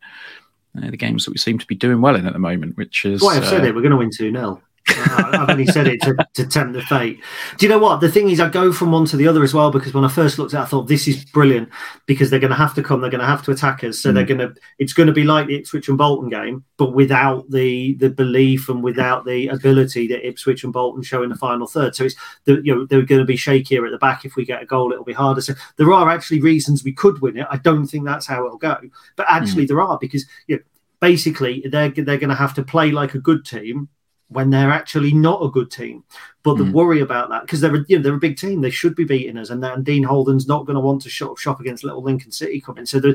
uh, 0.77 0.91
the 0.91 0.97
games 0.97 1.25
that 1.25 1.33
we 1.33 1.39
seem 1.39 1.59
to 1.59 1.67
be 1.67 1.75
doing 1.75 2.01
well 2.01 2.17
in 2.17 2.27
at 2.27 2.33
the 2.33 2.39
moment, 2.39 2.77
which 2.77 3.05
is 3.05 3.23
why 3.23 3.37
I've 3.37 3.47
said 3.47 3.63
uh, 3.63 3.67
it. 3.67 3.75
We're 3.75 3.83
going 3.83 3.91
to 3.91 3.97
win 3.97 4.11
two 4.11 4.31
0 4.31 4.63
I've 4.89 5.51
only 5.51 5.67
said 5.67 5.87
it 5.89 6.01
to, 6.03 6.17
to 6.35 6.47
tempt 6.47 6.75
the 6.75 6.83
fate. 6.83 7.21
Do 7.59 7.67
you 7.67 7.71
know 7.71 7.79
what? 7.79 8.01
The 8.01 8.11
thing 8.11 8.31
is, 8.31 8.41
I 8.41 8.49
go 8.49 8.73
from 8.73 8.93
one 8.93 9.05
to 9.07 9.17
the 9.17 9.27
other 9.27 9.43
as 9.43 9.53
well 9.53 9.71
because 9.71 9.93
when 9.93 10.05
I 10.05 10.09
first 10.09 10.39
looked 10.39 10.55
at 10.55 10.61
it, 10.61 10.63
I 10.63 10.67
thought 10.67 10.89
this 10.89 11.09
is 11.09 11.25
brilliant 11.25 11.69
because 12.07 12.31
they're 12.31 12.41
going 12.41 12.51
to 12.51 12.57
have 12.57 12.75
to 12.75 12.83
come, 12.83 13.01
they're 13.01 13.11
going 13.11 13.21
to 13.21 13.27
have 13.27 13.43
to 13.45 13.51
attack 13.51 13.83
us. 13.85 13.99
So 13.99 14.11
Mm. 14.11 14.15
they're 14.15 14.25
going 14.25 14.39
to, 14.39 14.55
it's 14.79 14.93
going 14.93 15.09
to 15.09 15.13
be 15.13 15.25
like 15.25 15.49
the 15.49 15.57
Ipswich 15.57 15.89
and 15.89 15.99
Bolton 15.99 16.31
game, 16.31 16.65
but 16.77 16.93
without 16.95 17.51
the 17.51 17.95
the 17.95 18.11
belief 18.11 18.69
and 18.69 18.83
without 18.83 19.25
the 19.25 19.49
ability 19.49 20.07
that 20.09 20.27
Ipswich 20.27 20.65
and 20.65 20.73
Bolton 20.73 21.03
show 21.03 21.23
in 21.23 21.31
the 21.31 21.37
final 21.37 21.67
third. 21.67 21.95
So 21.97 22.05
it's, 22.05 22.15
the, 22.45 22.61
you 22.63 22.75
know, 22.75 22.87
they're 22.87 23.03
going 23.03 23.21
to 23.21 23.25
be 23.25 23.37
shakier 23.37 23.85
at 23.85 23.91
the 23.91 23.99
back. 23.99 24.25
If 24.25 24.37
we 24.37 24.45
get 24.45 24.63
a 24.63 24.67
goal, 24.67 24.93
it'll 24.93 25.05
be 25.05 25.13
harder. 25.13 25.41
So 25.41 25.55
there 25.77 25.93
are 25.93 26.09
actually 26.11 26.41
reasons 26.41 26.85
we 26.85 26.93
could 26.93 27.21
win 27.21 27.37
it. 27.39 27.47
I 27.51 27.57
don't 27.59 27.87
think 27.87 28.05
that's 28.05 28.27
how 28.27 28.47
it'll 28.47 28.59
go, 28.59 28.79
but 29.17 29.27
actually 29.29 29.67
there 29.67 29.81
are 29.81 29.99
because, 29.99 30.25
you 30.47 30.57
know, 30.57 30.63
basically 31.01 31.63
they're, 31.71 31.91
they're 31.91 32.19
going 32.19 32.31
to 32.31 32.35
have 32.35 32.55
to 32.55 32.63
play 32.63 32.91
like 32.91 33.15
a 33.15 33.19
good 33.19 33.45
team 33.45 33.89
when 34.29 34.51
they're 34.51 34.73
actually 34.73 35.13
not 35.13 35.43
a 35.45 35.49
good 35.51 35.71
team. 35.71 36.03
But 36.43 36.59
the 36.59 36.65
Mm. 36.65 36.73
worry 36.73 37.01
about 37.01 37.29
that 37.31 37.43
because 37.43 37.61
they're 37.61 37.75
a, 37.75 37.85
you 37.89 37.97
know, 37.97 38.03
they're 38.03 38.15
a 38.15 38.19
big 38.19 38.37
team, 38.37 38.61
they 38.61 38.71
should 38.71 38.95
be 38.97 39.05
beating 39.05 39.37
us, 39.39 39.51
and, 39.51 39.65
and 39.65 39.85
Dean 39.85 40.03
Holden's 40.03 40.49
not 40.49 40.67
going 40.67 40.75
to 40.75 40.81
want 40.81 41.03
to 41.03 41.09
shop, 41.09 41.39
shop 41.39 41.61
against 41.61 41.85
Little 41.85 42.03
Lincoln 42.03 42.33
City 42.33 42.61
coming. 42.61 42.87
So 42.87 42.99
there, 43.01 43.15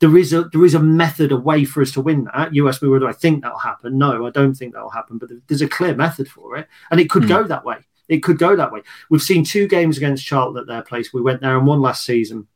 there 0.00 0.16
is 0.16 0.32
a 0.32 0.44
there 0.52 0.64
is 0.64 0.74
a 0.74 0.80
method, 0.80 1.32
a 1.32 1.36
way 1.36 1.64
for 1.64 1.82
us 1.82 1.90
to 1.92 2.00
win 2.00 2.24
that. 2.32 2.54
US, 2.54 2.80
we 2.80 2.88
whether 2.88 3.08
I 3.08 3.12
think 3.12 3.42
that'll 3.42 3.58
happen. 3.58 3.98
No, 3.98 4.26
I 4.26 4.30
don't 4.30 4.54
think 4.54 4.74
that'll 4.74 4.90
happen. 4.90 5.18
But 5.18 5.30
there's 5.48 5.62
a 5.62 5.68
clear 5.68 5.94
method 5.94 6.28
for 6.28 6.56
it, 6.56 6.68
and 6.90 7.00
it 7.00 7.10
could 7.10 7.24
Mm. 7.24 7.28
go 7.28 7.42
that 7.44 7.64
way. 7.64 7.78
It 8.08 8.22
could 8.22 8.38
go 8.38 8.56
that 8.56 8.72
way. 8.72 8.82
We've 9.10 9.22
seen 9.22 9.44
two 9.44 9.66
games 9.68 9.96
against 9.96 10.24
Charlton 10.24 10.60
at 10.60 10.66
their 10.66 10.82
place. 10.82 11.12
We 11.12 11.20
went 11.20 11.40
there 11.40 11.56
and 11.58 11.66
won 11.66 11.80
last 11.80 12.04
season. 12.04 12.46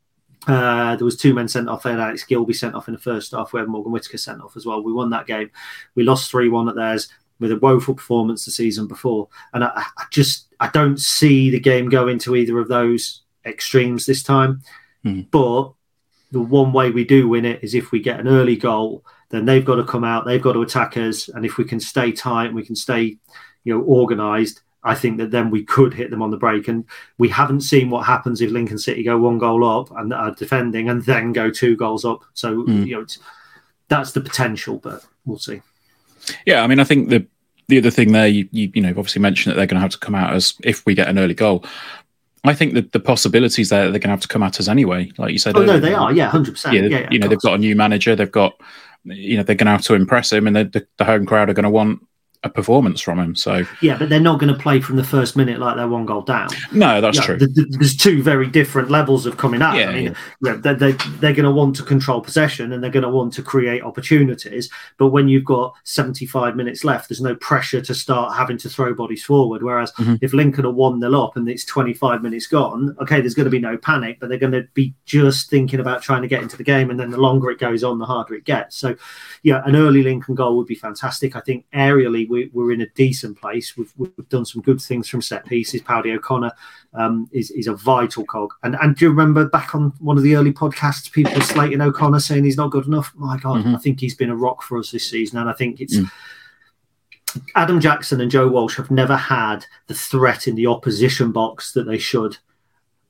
Uh, 0.46 0.96
there 0.96 1.04
was 1.04 1.16
two 1.16 1.34
men 1.34 1.46
sent 1.46 1.68
off. 1.68 1.82
They 1.84 1.90
had 1.90 2.00
Alex 2.00 2.24
Gilbey 2.24 2.54
sent 2.54 2.74
off 2.74 2.88
in 2.88 2.94
the 2.94 3.00
first 3.00 3.30
half. 3.32 3.52
We 3.52 3.60
had 3.60 3.68
Morgan 3.68 3.92
Whitaker 3.92 4.18
sent 4.18 4.40
off 4.40 4.56
as 4.56 4.66
well. 4.66 4.82
We 4.82 4.92
won 4.92 5.10
that 5.10 5.26
game. 5.26 5.50
We 5.94 6.02
lost 6.04 6.30
three 6.30 6.48
one 6.48 6.68
at 6.68 6.74
theirs 6.74 7.08
with 7.42 7.52
a 7.52 7.58
woeful 7.58 7.94
performance 7.94 8.44
the 8.46 8.50
season 8.50 8.86
before. 8.86 9.28
And 9.52 9.62
I, 9.64 9.84
I 9.98 10.04
just 10.10 10.46
I 10.60 10.68
don't 10.68 10.98
see 10.98 11.50
the 11.50 11.60
game 11.60 11.90
going 11.90 12.18
to 12.20 12.36
either 12.36 12.58
of 12.58 12.68
those 12.68 13.22
extremes 13.44 14.06
this 14.06 14.22
time. 14.22 14.62
Mhm. 15.04 15.26
But 15.30 15.72
the 16.30 16.40
one 16.40 16.72
way 16.72 16.90
we 16.90 17.04
do 17.04 17.28
win 17.28 17.44
it 17.44 17.62
is 17.62 17.74
if 17.74 17.92
we 17.92 18.00
get 18.00 18.20
an 18.20 18.28
early 18.28 18.56
goal, 18.56 19.04
then 19.28 19.44
they've 19.44 19.64
got 19.64 19.74
to 19.76 19.84
come 19.84 20.04
out, 20.04 20.24
they've 20.24 20.40
got 20.40 20.52
to 20.54 20.62
attack 20.62 20.96
us, 20.96 21.28
and 21.28 21.44
if 21.44 21.58
we 21.58 21.64
can 21.64 21.80
stay 21.80 22.12
tight 22.12 22.46
and 22.46 22.54
we 22.54 22.64
can 22.64 22.76
stay, 22.76 23.18
you 23.64 23.74
know, 23.74 23.82
organised. 23.84 24.62
I 24.84 24.96
think 24.96 25.18
that 25.18 25.30
then 25.30 25.48
we 25.50 25.62
could 25.62 25.94
hit 25.94 26.10
them 26.10 26.22
on 26.22 26.30
the 26.32 26.36
break, 26.36 26.66
and 26.68 26.84
we 27.16 27.28
haven't 27.28 27.60
seen 27.60 27.88
what 27.88 28.04
happens 28.04 28.40
if 28.40 28.50
Lincoln 28.50 28.78
City 28.78 29.04
go 29.04 29.16
one 29.16 29.38
goal 29.38 29.64
up 29.64 29.90
and 29.96 30.12
are 30.12 30.34
defending, 30.34 30.88
and 30.88 31.02
then 31.04 31.32
go 31.32 31.50
two 31.50 31.76
goals 31.76 32.04
up. 32.04 32.22
So 32.34 32.64
Mm. 32.64 32.86
you 32.86 32.94
know, 32.96 33.02
it's, 33.02 33.18
that's 33.88 34.12
the 34.12 34.20
potential, 34.20 34.78
but 34.78 35.04
we'll 35.24 35.38
see. 35.38 35.60
Yeah, 36.46 36.62
I 36.64 36.66
mean, 36.66 36.80
I 36.80 36.84
think 36.84 37.10
the 37.10 37.26
the 37.72 37.78
other 37.78 37.90
thing 37.90 38.12
there, 38.12 38.28
you 38.28 38.48
you, 38.52 38.70
you 38.74 38.82
know, 38.82 38.90
obviously 38.90 39.22
mentioned 39.22 39.52
that 39.52 39.56
they're 39.56 39.66
going 39.66 39.76
to 39.76 39.82
have 39.82 39.92
to 39.92 39.98
come 39.98 40.14
out 40.14 40.34
as 40.34 40.54
if 40.62 40.84
we 40.84 40.94
get 40.94 41.08
an 41.08 41.18
early 41.18 41.34
goal. 41.34 41.64
I 42.44 42.54
think 42.54 42.74
that 42.74 42.92
the 42.92 43.00
possibilities 43.00 43.68
there, 43.68 43.84
they're 43.84 43.92
going 43.92 44.02
to 44.02 44.08
have 44.08 44.20
to 44.20 44.28
come 44.28 44.42
at 44.42 44.58
us 44.58 44.68
anyway. 44.68 45.12
Like 45.16 45.32
you 45.32 45.38
said, 45.38 45.56
Oh 45.56 45.64
no, 45.64 45.78
they 45.78 45.94
are. 45.94 46.12
Yeah, 46.12 46.28
hundred 46.28 46.52
percent. 46.52 46.74
Yeah, 46.74 46.82
Yeah, 46.82 47.08
you 47.10 47.18
know, 47.18 47.28
they've 47.28 47.40
got 47.40 47.54
a 47.54 47.58
new 47.58 47.76
manager. 47.76 48.16
They've 48.16 48.30
got, 48.30 48.60
you 49.04 49.36
know, 49.36 49.42
they're 49.42 49.56
going 49.56 49.66
to 49.66 49.72
have 49.72 49.82
to 49.82 49.94
impress 49.94 50.32
him, 50.32 50.46
and 50.46 50.56
the, 50.56 50.64
the, 50.64 50.86
the 50.98 51.04
home 51.04 51.24
crowd 51.24 51.50
are 51.50 51.54
going 51.54 51.64
to 51.64 51.70
want 51.70 52.06
a 52.44 52.50
performance 52.50 53.00
from 53.00 53.18
him. 53.20 53.36
So 53.36 53.64
Yeah, 53.80 53.96
but 53.96 54.08
they're 54.08 54.18
not 54.20 54.40
going 54.40 54.52
to 54.52 54.58
play 54.58 54.80
from 54.80 54.96
the 54.96 55.04
first 55.04 55.36
minute 55.36 55.60
like 55.60 55.76
they're 55.76 55.86
one 55.88 56.06
goal 56.06 56.22
down. 56.22 56.48
no, 56.72 57.00
that's 57.00 57.18
Yeah, 57.18 57.24
true. 57.24 57.38
th- 57.38 57.54
th- 57.54 57.68
there's 57.70 57.96
two 57.96 58.22
very 58.22 58.48
different 58.48 58.90
levels 58.90 59.26
of 59.26 59.36
coming 59.36 59.62
out. 59.62 59.76
Yeah, 59.76 59.90
I 59.90 59.92
mean, 59.94 60.04
yeah. 60.04 60.14
yeah, 60.42 60.54
they're, 60.56 60.74
they're, 60.74 60.92
they're 61.20 61.32
going 61.34 61.44
to 61.44 61.52
want 61.52 61.76
to 61.76 61.82
control 61.84 62.20
possession 62.20 62.72
and 62.72 62.82
they're 62.82 62.90
going 62.90 63.04
to 63.04 63.08
want 63.08 63.32
to 63.34 63.42
create 63.42 63.82
opportunities. 63.82 64.68
But 64.98 65.08
when 65.08 65.28
you've 65.28 65.44
got 65.44 65.74
75 65.84 66.56
minutes 66.56 66.82
left, 66.84 67.08
there's 67.08 67.20
no 67.20 67.36
pressure 67.36 67.80
to 67.80 67.94
start 67.94 68.36
having 68.36 68.58
to 68.58 68.68
throw 68.68 68.92
bodies 68.92 69.24
forward. 69.24 69.62
Whereas 69.62 69.92
Mhm. 69.92 70.18
if 70.20 70.32
Lincoln 70.32 70.66
are 70.66 70.72
1 70.72 71.00
0 71.00 71.12
up 71.22 71.36
and 71.36 71.48
it's 71.48 71.64
25 71.64 72.22
minutes 72.22 72.46
gone, 72.48 72.96
okay, 73.00 73.20
there's 73.20 73.34
going 73.34 73.44
to 73.44 73.50
be 73.50 73.60
no 73.60 73.76
panic, 73.76 74.18
but 74.20 74.28
they're 74.28 74.38
going 74.38 74.52
to 74.52 74.66
be 74.74 74.94
just 75.06 75.48
thinking 75.48 75.78
about 75.80 76.02
trying 76.02 76.22
to 76.22 76.28
get 76.28 76.42
into 76.42 76.56
the 76.56 76.64
game. 76.64 76.90
And 76.90 76.98
then 76.98 77.10
the 77.10 77.20
longer 77.20 77.50
it 77.50 77.58
goes 77.60 77.84
on, 77.84 77.98
the 77.98 78.06
harder 78.06 78.34
it 78.34 78.44
gets. 78.44 78.76
So, 78.76 78.96
yeah, 79.44 79.62
an 79.64 79.76
early 79.76 80.02
Lincoln 80.02 80.34
goal 80.34 80.56
would 80.56 80.66
be 80.66 80.74
fantastic. 80.74 81.36
I 81.36 81.40
think 81.40 81.66
aerially 81.72 82.28
we, 82.32 82.50
we're 82.52 82.72
in 82.72 82.80
a 82.80 82.88
decent 82.94 83.40
place. 83.40 83.76
We've, 83.76 83.92
we've 83.96 84.28
done 84.28 84.44
some 84.44 84.62
good 84.62 84.80
things 84.80 85.08
from 85.08 85.22
set 85.22 85.44
pieces. 85.46 85.82
Paddy 85.82 86.12
O'Connor 86.12 86.52
um, 86.94 87.28
is, 87.32 87.50
is 87.50 87.66
a 87.68 87.74
vital 87.76 88.24
cog. 88.24 88.50
And 88.62 88.74
and 88.80 88.96
do 88.96 89.04
you 89.04 89.10
remember 89.10 89.48
back 89.48 89.74
on 89.74 89.92
one 90.00 90.16
of 90.16 90.22
the 90.24 90.34
early 90.36 90.52
podcasts, 90.52 91.12
people 91.12 91.40
slating 91.42 91.80
O'Connor 91.80 92.20
saying 92.20 92.44
he's 92.44 92.56
not 92.56 92.70
good 92.70 92.86
enough? 92.86 93.12
My 93.14 93.36
God, 93.38 93.64
Mhm. 93.64 93.74
I 93.76 93.78
think 93.78 94.00
he's 94.00 94.14
been 94.16 94.30
a 94.30 94.36
rock 94.36 94.62
for 94.62 94.78
us 94.78 94.90
this 94.90 95.08
season. 95.08 95.38
And 95.38 95.48
I 95.48 95.52
think 95.52 95.80
it's. 95.80 95.96
Mm. 95.96 96.10
Adam 97.54 97.80
Jackson 97.80 98.20
and 98.20 98.30
Joe 98.30 98.46
Walsh 98.48 98.76
have 98.76 98.90
never 98.90 99.16
had 99.16 99.64
the 99.86 99.94
threat 99.94 100.46
in 100.46 100.54
the 100.54 100.66
opposition 100.66 101.32
box 101.32 101.72
that 101.72 101.84
they 101.84 101.98
should. 101.98 102.36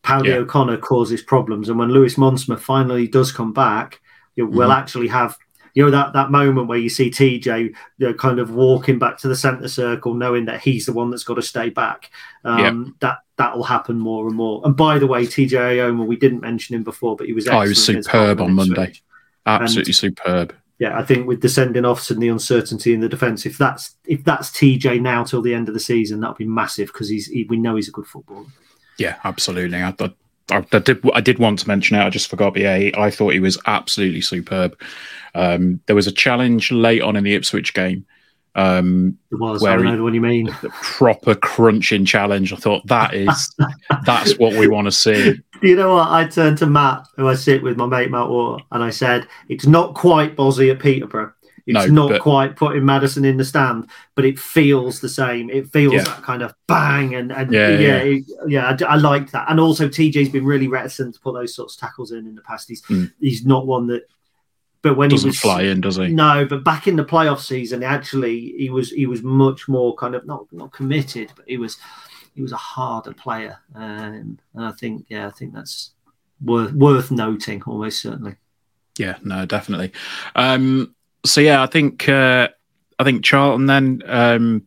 Powdy 0.04 0.28
Yeah. 0.28 0.34
O'Connor 0.36 0.78
causes 0.78 1.22
problems, 1.22 1.68
and 1.68 1.78
when 1.78 1.90
Lewis 1.90 2.14
Monsma 2.16 2.58
finally 2.58 3.08
does 3.08 3.32
come 3.32 3.52
back, 3.52 4.00
you 4.36 4.44
know, 4.44 4.50
we'll 4.50 4.72
actually 4.72 5.08
have 5.08 5.36
you 5.74 5.84
know 5.84 5.90
that 5.90 6.12
that 6.12 6.30
moment 6.30 6.68
where 6.68 6.78
you 6.78 6.88
see 6.88 7.10
TJ 7.10 7.74
you 7.98 8.06
know, 8.06 8.14
kind 8.14 8.38
of 8.38 8.54
walking 8.54 8.98
back 8.98 9.18
to 9.18 9.28
the 9.28 9.36
centre 9.36 9.68
circle, 9.68 10.14
knowing 10.14 10.44
that 10.46 10.60
he's 10.60 10.86
the 10.86 10.92
one 10.92 11.10
that's 11.10 11.24
got 11.24 11.34
to 11.34 11.42
stay 11.42 11.70
back. 11.70 12.10
Um, 12.44 12.96
That 13.00 13.18
that 13.36 13.56
will 13.56 13.64
happen 13.64 13.98
more 13.98 14.26
and 14.26 14.36
more. 14.36 14.60
And 14.64 14.76
by 14.76 14.98
the 14.98 15.06
way, 15.06 15.24
TJ 15.24 15.50
Eyoma, 15.52 16.06
we 16.06 16.16
didn't 16.16 16.40
mention 16.40 16.76
him 16.76 16.82
before, 16.82 17.16
but 17.16 17.26
he 17.26 17.32
was 17.32 17.48
Oh, 17.48 17.60
he 17.62 17.68
was 17.70 17.84
superb 17.84 18.40
on. 18.40 18.52
Monday. 18.54 18.92
Absolutely 19.46 19.92
superb. 19.92 20.54
Yeah, 20.78 20.98
I 20.98 21.04
think 21.04 21.28
with 21.28 21.40
the 21.40 21.48
sending 21.48 21.84
offs 21.84 22.10
and 22.10 22.20
the 22.20 22.28
uncertainty 22.28 22.92
in 22.92 23.00
the 23.00 23.08
defence, 23.08 23.46
if 23.46 23.56
that's 23.56 23.96
if 24.04 24.24
that's 24.24 24.50
TJ 24.50 25.00
now 25.00 25.22
till 25.22 25.40
the 25.40 25.54
end 25.54 25.68
of 25.68 25.74
the 25.74 25.80
season, 25.80 26.20
that'll 26.20 26.34
be 26.34 26.44
massive 26.44 26.88
because 26.88 27.08
he's 27.08 27.26
he, 27.26 27.44
we 27.44 27.56
know 27.56 27.76
he's 27.76 27.88
a 27.88 27.92
good 27.92 28.06
footballer. 28.06 28.46
Yeah, 28.98 29.16
absolutely. 29.24 29.78
I, 29.78 29.94
I, 29.98 30.12
I, 30.50 30.64
I 30.72 30.78
did. 30.78 31.00
I 31.14 31.20
did 31.20 31.38
want 31.38 31.58
to 31.60 31.68
mention 31.68 31.96
it. 31.96 32.02
I 32.02 32.10
just 32.10 32.28
forgot. 32.30 32.54
But 32.54 32.62
yeah, 32.62 32.90
I 32.96 33.10
thought 33.10 33.32
he 33.32 33.40
was 33.40 33.58
absolutely 33.66 34.20
superb. 34.20 34.78
Um, 35.34 35.80
there 35.86 35.96
was 35.96 36.06
a 36.06 36.12
challenge 36.12 36.72
late 36.72 37.02
on 37.02 37.16
in 37.16 37.24
the 37.24 37.34
Ipswich 37.34 37.74
game. 37.74 38.04
Um, 38.54 39.18
It 39.30 39.36
was. 39.36 39.62
Where 39.62 39.78
I 39.78 39.82
know 39.82 40.02
one 40.02 40.14
you 40.14 40.20
mean. 40.20 40.46
the 40.62 40.68
proper 40.82 41.34
crunching 41.34 42.04
challenge. 42.04 42.52
I 42.52 42.56
thought 42.56 42.86
that 42.88 43.14
is 43.14 43.54
that's 44.06 44.38
what 44.38 44.54
we 44.54 44.68
want 44.68 44.86
to 44.86 44.92
see. 44.92 45.40
You 45.62 45.76
know 45.76 45.94
what? 45.94 46.08
I 46.08 46.26
turned 46.26 46.58
to 46.58 46.66
Matt, 46.66 47.06
who 47.16 47.28
I 47.28 47.34
sit 47.34 47.62
with, 47.62 47.76
my 47.76 47.86
mate 47.86 48.10
Matt 48.10 48.28
Water, 48.28 48.62
and 48.72 48.82
I 48.82 48.90
said, 48.90 49.26
"It's 49.48 49.66
not 49.66 49.94
quite 49.94 50.36
Bozzy 50.36 50.70
at 50.70 50.80
Peterborough. 50.80 51.32
It's 51.66 51.88
No, 51.88 52.02
not 52.02 52.10
but- 52.10 52.20
quite 52.22 52.56
putting 52.56 52.84
Madison 52.84 53.24
in 53.24 53.36
the 53.36 53.44
stand, 53.44 53.88
but 54.14 54.24
it 54.24 54.38
feels 54.38 55.00
the 55.00 55.08
same. 55.08 55.48
It 55.50 55.68
feels 55.72 55.94
Yeah. 55.94 56.02
that 56.04 56.22
kind 56.22 56.42
of 56.42 56.54
bang 56.66 57.14
and, 57.14 57.30
and 57.32 57.52
Yeah, 57.52 57.68
yeah, 57.68 57.78
yeah. 57.78 57.96
it- 57.98 58.24
yeah. 58.48 58.76
I, 58.80 58.94
I 58.94 58.96
like 58.96 59.30
that. 59.30 59.46
And 59.50 59.60
also, 59.60 59.88
TJ's 59.88 60.28
been 60.30 60.44
really 60.44 60.68
reticent 60.68 61.14
to 61.14 61.20
put 61.20 61.34
those 61.34 61.54
sorts 61.54 61.74
of 61.74 61.80
tackles 61.80 62.10
in 62.12 62.26
in 62.26 62.34
the 62.34 62.42
past. 62.42 62.68
He's 62.68 62.82
Mm. 62.82 63.12
he's 63.20 63.46
not 63.46 63.66
one 63.66 63.86
that. 63.88 64.02
But 64.82 64.96
when 64.96 65.10
Doesn't 65.10 65.28
he 65.28 65.30
was 65.30 65.38
fly 65.38 65.62
in, 65.62 65.80
does 65.80 65.94
he? 65.94 66.08
No, 66.08 66.44
but 66.44 66.64
back 66.64 66.88
in 66.88 66.96
the 66.96 67.04
playoff 67.04 67.38
season, 67.38 67.84
actually, 67.84 68.54
he 68.58 68.68
was 68.68 68.90
he 68.90 69.06
was 69.06 69.22
much 69.22 69.68
more 69.68 69.94
kind 69.94 70.16
of 70.16 70.26
not 70.26 70.46
not 70.50 70.72
committed, 70.72 71.30
but 71.36 71.44
he 71.46 71.56
was 71.56 71.76
he 72.34 72.42
was 72.42 72.50
a 72.50 72.56
harder 72.56 73.12
player, 73.12 73.58
um, 73.76 74.38
and 74.54 74.64
I 74.64 74.72
think 74.72 75.06
yeah, 75.08 75.28
I 75.28 75.30
think 75.30 75.54
that's 75.54 75.92
worth 76.44 76.72
worth 76.72 77.12
noting, 77.12 77.62
almost 77.62 78.02
certainly. 78.02 78.34
Yeah, 78.98 79.18
no, 79.22 79.46
definitely. 79.46 79.92
Um, 80.34 80.96
so 81.24 81.40
yeah, 81.40 81.62
I 81.62 81.66
think 81.66 82.08
uh, 82.08 82.48
I 82.98 83.04
think 83.04 83.24
Charlton 83.24 83.66
then 83.66 84.02
um, 84.06 84.66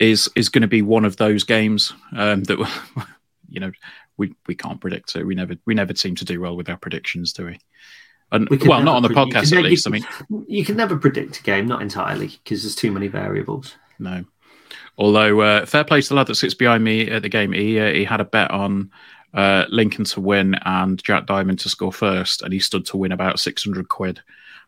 is 0.00 0.28
is 0.36 0.48
going 0.48 0.62
to 0.62 0.68
be 0.68 0.82
one 0.82 1.04
of 1.04 1.16
those 1.16 1.44
games 1.44 1.92
um, 2.16 2.44
that 2.44 2.58
you 3.48 3.60
know 3.60 3.72
we 4.16 4.34
we 4.46 4.54
can't 4.54 4.80
predict. 4.80 5.10
So 5.10 5.24
we 5.24 5.34
never 5.34 5.54
we 5.66 5.74
never 5.74 5.94
seem 5.94 6.14
to 6.16 6.24
do 6.24 6.40
well 6.40 6.56
with 6.56 6.68
our 6.68 6.76
predictions, 6.76 7.32
do 7.32 7.46
we? 7.46 7.58
And 8.32 8.48
We 8.48 8.56
well, 8.58 8.82
not 8.82 8.96
on 8.96 9.02
the 9.02 9.08
pre- 9.08 9.16
podcast 9.16 9.50
can 9.50 9.58
at 9.58 9.64
least. 9.64 9.86
I 9.86 9.90
you- 9.94 10.04
mean, 10.30 10.44
You 10.48 10.64
can 10.64 10.76
never 10.76 10.96
predict 10.96 11.38
a 11.38 11.42
game, 11.42 11.66
not 11.68 11.80
entirely, 11.80 12.26
because 12.42 12.62
there's 12.62 12.74
too 12.74 12.90
many 12.90 13.06
variables. 13.08 13.76
no. 13.98 14.24
Although 14.98 15.40
uh, 15.42 15.66
fair 15.66 15.84
play 15.84 16.00
to 16.00 16.08
the 16.08 16.14
lad 16.14 16.26
that 16.28 16.36
sits 16.36 16.54
behind 16.54 16.82
me 16.82 17.10
at 17.10 17.20
the 17.22 17.28
game, 17.28 17.52
he 17.52 17.78
uh, 17.78 17.92
he 17.92 18.02
had 18.02 18.20
a 18.20 18.24
bet 18.24 18.50
on 18.50 18.90
uh, 19.34 19.66
Lincoln 19.68 20.04
to 20.06 20.20
win 20.22 20.54
and 20.64 21.02
Jack 21.04 21.26
Diamond 21.26 21.58
to 21.60 21.68
score 21.68 21.92
first, 21.92 22.40
and 22.40 22.50
he 22.50 22.58
stood 22.58 22.86
to 22.86 22.96
win 22.96 23.12
about 23.12 23.38
six 23.38 23.62
hundred 23.62 23.90
quid. 23.90 24.22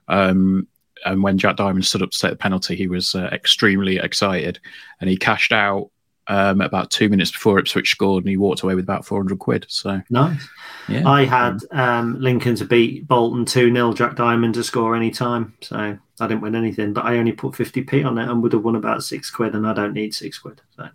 Um, 0.07 0.69
and 1.05 1.23
when 1.23 1.39
Jack 1.39 1.57
Diamond 1.57 1.85
stood 1.85 2.03
up 2.03 2.11
to 2.11 2.19
take 2.19 2.31
the 2.31 2.37
penalty, 2.37 2.77
he 2.77 2.89
was 2.89 3.15
uh, 3.15 3.29
extremely 3.33 3.99
excited, 3.99 4.59
and 5.01 5.09
he 5.09 5.17
cashed 5.17 5.53
out 5.53 5.91
um, 6.29 6.61
about 6.61 6.91
two 6.91 7.09
minutes 7.09 7.33
before 7.33 7.59
Ipswich 7.59 7.91
scored, 7.91 8.25
and 8.25 8.31
he 8.31 8.37
walked 8.37 8.63
away 8.63 8.75
with 8.75 8.85
about 8.85 9.05
four 9.05 9.19
hundred 9.19 9.39
quid. 9.39 9.67
So 9.69 10.01
nice. 10.11 10.47
Yeah. 10.89 11.09
I 11.09 11.25
had 11.25 11.59
um, 11.71 12.21
Lincoln 12.21 12.55
to 12.57 12.65
beat 12.65 13.07
Bolton 13.07 13.45
2 13.45 13.73
0, 13.73 13.93
Jack 13.93 14.17
Diamond 14.17 14.55
to 14.55 14.65
score 14.65 14.97
any 14.97 15.11
time. 15.11 15.55
So 15.61 15.77
I 15.77 16.27
didn't 16.27 16.41
win 16.41 16.55
anything, 16.55 16.95
but 16.95 17.05
I 17.05 17.19
only 17.19 17.33
put 17.33 17.53
50p 17.53 18.07
on 18.07 18.17
it 18.19 18.29
and 18.29 18.43
would 18.43 18.55
have 18.55 18.65
won 18.65 18.77
about 18.77 19.05
six 19.05 19.31
quid, 19.31 19.55
and 19.55 19.67
I 19.67 19.75
don't 19.75 19.93
need 19.93 20.15
six 20.15 20.39
quid. 20.39 20.61
So. 20.77 20.89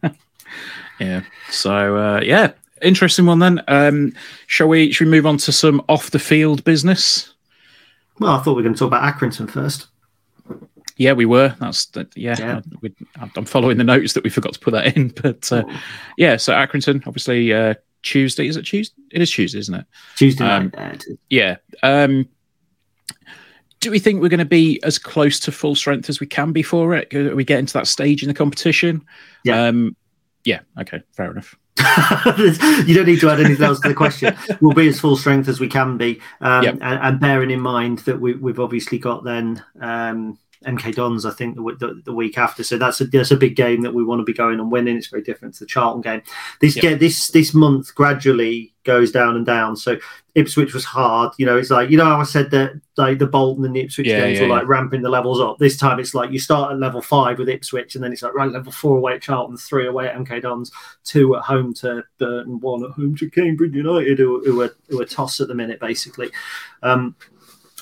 yeah. 1.00 1.22
So, 1.50 1.96
uh, 1.96 2.20
yeah, 2.22 2.52
interesting 2.82 3.26
one 3.26 3.38
then. 3.38 3.62
Um, 3.68 4.12
shall 4.46 4.68
we 4.68 4.92
shall 4.92 5.06
we 5.06 5.10
move 5.10 5.26
on 5.26 5.38
to 5.38 5.52
some 5.52 5.82
off 5.88 6.10
the 6.10 6.18
field 6.18 6.64
business? 6.64 7.34
Well, 8.18 8.32
I 8.32 8.38
thought 8.42 8.52
we 8.52 8.56
were 8.56 8.62
going 8.62 8.74
to 8.74 8.78
talk 8.78 8.88
about 8.88 9.14
Accrington 9.14 9.50
first. 9.50 9.88
Yeah, 10.96 11.12
we 11.12 11.26
were. 11.26 11.54
That's 11.60 11.86
that. 11.86 12.16
Yeah, 12.16 12.36
Yeah. 12.38 12.60
I, 13.20 13.30
I'm 13.36 13.44
following 13.44 13.76
the 13.76 13.84
notes 13.84 14.14
that 14.14 14.24
we 14.24 14.30
forgot 14.30 14.54
to 14.54 14.58
put 14.60 14.70
that 14.72 14.96
in, 14.96 15.08
but 15.22 15.52
uh, 15.52 15.64
yeah. 16.16 16.36
So 16.38 16.52
Accrington, 16.54 17.06
obviously 17.06 17.52
uh, 17.52 17.74
Tuesday. 18.02 18.46
Is 18.48 18.56
it 18.56 18.62
Tuesday? 18.62 18.94
It 19.12 19.20
is 19.20 19.30
Tuesday, 19.30 19.58
isn't 19.58 19.74
it? 19.74 19.84
Tuesday 20.16 20.44
Um, 20.44 20.72
night. 20.74 21.04
Yeah. 21.28 21.56
Um, 21.82 22.26
do 23.80 23.90
we 23.90 23.98
think 23.98 24.22
we're 24.22 24.30
going 24.30 24.38
to 24.38 24.46
be 24.46 24.80
as 24.84 24.98
close 24.98 25.38
to 25.40 25.52
full 25.52 25.74
strength 25.74 26.08
as 26.08 26.18
we 26.18 26.26
can 26.26 26.50
be 26.52 26.62
for 26.62 26.94
it? 26.94 27.12
Are 27.14 27.36
we 27.36 27.44
getting 27.44 27.66
to 27.66 27.72
that 27.74 27.86
stage 27.86 28.22
in 28.22 28.28
the 28.28 28.34
competition? 28.34 29.04
Yeah. 29.44 29.66
Um, 29.66 29.94
yeah. 30.46 30.60
Okay. 30.80 31.02
Fair 31.12 31.30
enough. 31.32 31.54
you 32.86 32.94
don't 32.94 33.06
need 33.06 33.20
to 33.20 33.28
add 33.28 33.40
anything 33.40 33.64
else 33.64 33.80
to 33.80 33.88
the 33.88 33.94
question. 33.94 34.34
We'll 34.60 34.72
be 34.72 34.88
as 34.88 34.98
full 34.98 35.16
strength 35.16 35.48
as 35.48 35.60
we 35.60 35.68
can 35.68 35.98
be, 35.98 36.20
um, 36.40 36.62
Yep. 36.64 36.78
and, 36.80 37.00
and 37.02 37.20
bearing 37.20 37.50
in 37.50 37.60
mind 37.60 37.98
that 38.00 38.18
we, 38.20 38.32
we've 38.34 38.58
obviously 38.60 38.98
got 38.98 39.24
then 39.24 39.62
um, 39.80 40.38
MK 40.64 40.94
Dons, 40.94 41.26
I 41.26 41.32
think, 41.32 41.54
the, 41.56 41.62
the, 41.78 42.02
the 42.06 42.14
week 42.14 42.38
after. 42.38 42.64
So 42.64 42.78
that's 42.78 43.00
a 43.02 43.04
that's 43.06 43.30
a 43.30 43.36
big 43.36 43.56
game 43.56 43.82
that 43.82 43.92
we 43.94 44.02
want 44.04 44.20
to 44.20 44.24
be 44.24 44.32
going 44.32 44.58
and 44.58 44.72
winning. 44.72 44.96
It's 44.96 45.08
very 45.08 45.22
different 45.22 45.54
to 45.54 45.60
the 45.60 45.66
Charlton 45.68 46.00
game. 46.00 46.22
This 46.60 46.76
Yep. 46.76 46.82
ga- 46.82 46.94
this 46.98 47.28
this 47.30 47.52
month 47.52 47.94
gradually 47.94 48.72
goes 48.86 49.12
down 49.12 49.36
and 49.36 49.44
down. 49.44 49.76
So 49.76 49.98
Ipswich 50.34 50.72
was 50.72 50.84
hard. 50.84 51.32
You 51.38 51.46
know, 51.46 51.58
it's 51.58 51.70
like 51.70 51.90
you 51.90 51.96
know 51.96 52.04
how 52.04 52.20
I 52.20 52.24
said 52.24 52.50
that 52.52 52.80
like 52.96 53.18
the 53.18 53.26
Bolton 53.26 53.64
and 53.64 53.74
the 53.74 53.80
Ipswich 53.80 54.06
Yeah, 54.06 54.20
games 54.20 54.38
yeah, 54.38 54.44
were 54.44 54.50
like 54.50 54.62
yeah. 54.62 54.68
ramping 54.68 55.02
the 55.02 55.08
levels 55.10 55.40
up. 55.40 55.58
This 55.58 55.76
time 55.76 55.98
it's 55.98 56.14
like 56.14 56.30
you 56.30 56.38
start 56.38 56.72
at 56.72 56.78
level 56.78 57.02
five 57.02 57.38
with 57.38 57.48
Ipswich, 57.48 57.94
and 57.94 58.04
then 58.04 58.12
it's 58.12 58.22
like 58.22 58.34
right 58.34 58.50
level 58.50 58.72
four 58.72 58.96
away 58.96 59.14
at 59.14 59.22
Charlton, 59.22 59.56
three 59.56 59.86
away 59.86 60.08
at 60.08 60.16
MK 60.16 60.42
Dons, 60.42 60.70
two 61.04 61.36
at 61.36 61.42
home 61.42 61.74
to 61.74 62.04
Burton, 62.18 62.60
one 62.60 62.84
at 62.84 62.90
home 62.92 63.16
to 63.16 63.28
Cambridge 63.28 63.74
United, 63.74 64.18
who, 64.18 64.42
who 64.44 64.60
are 64.62 64.74
who 64.88 65.00
are 65.00 65.06
toss 65.06 65.40
at 65.40 65.48
the 65.48 65.54
minute 65.54 65.80
basically. 65.80 66.30
Um, 66.82 67.16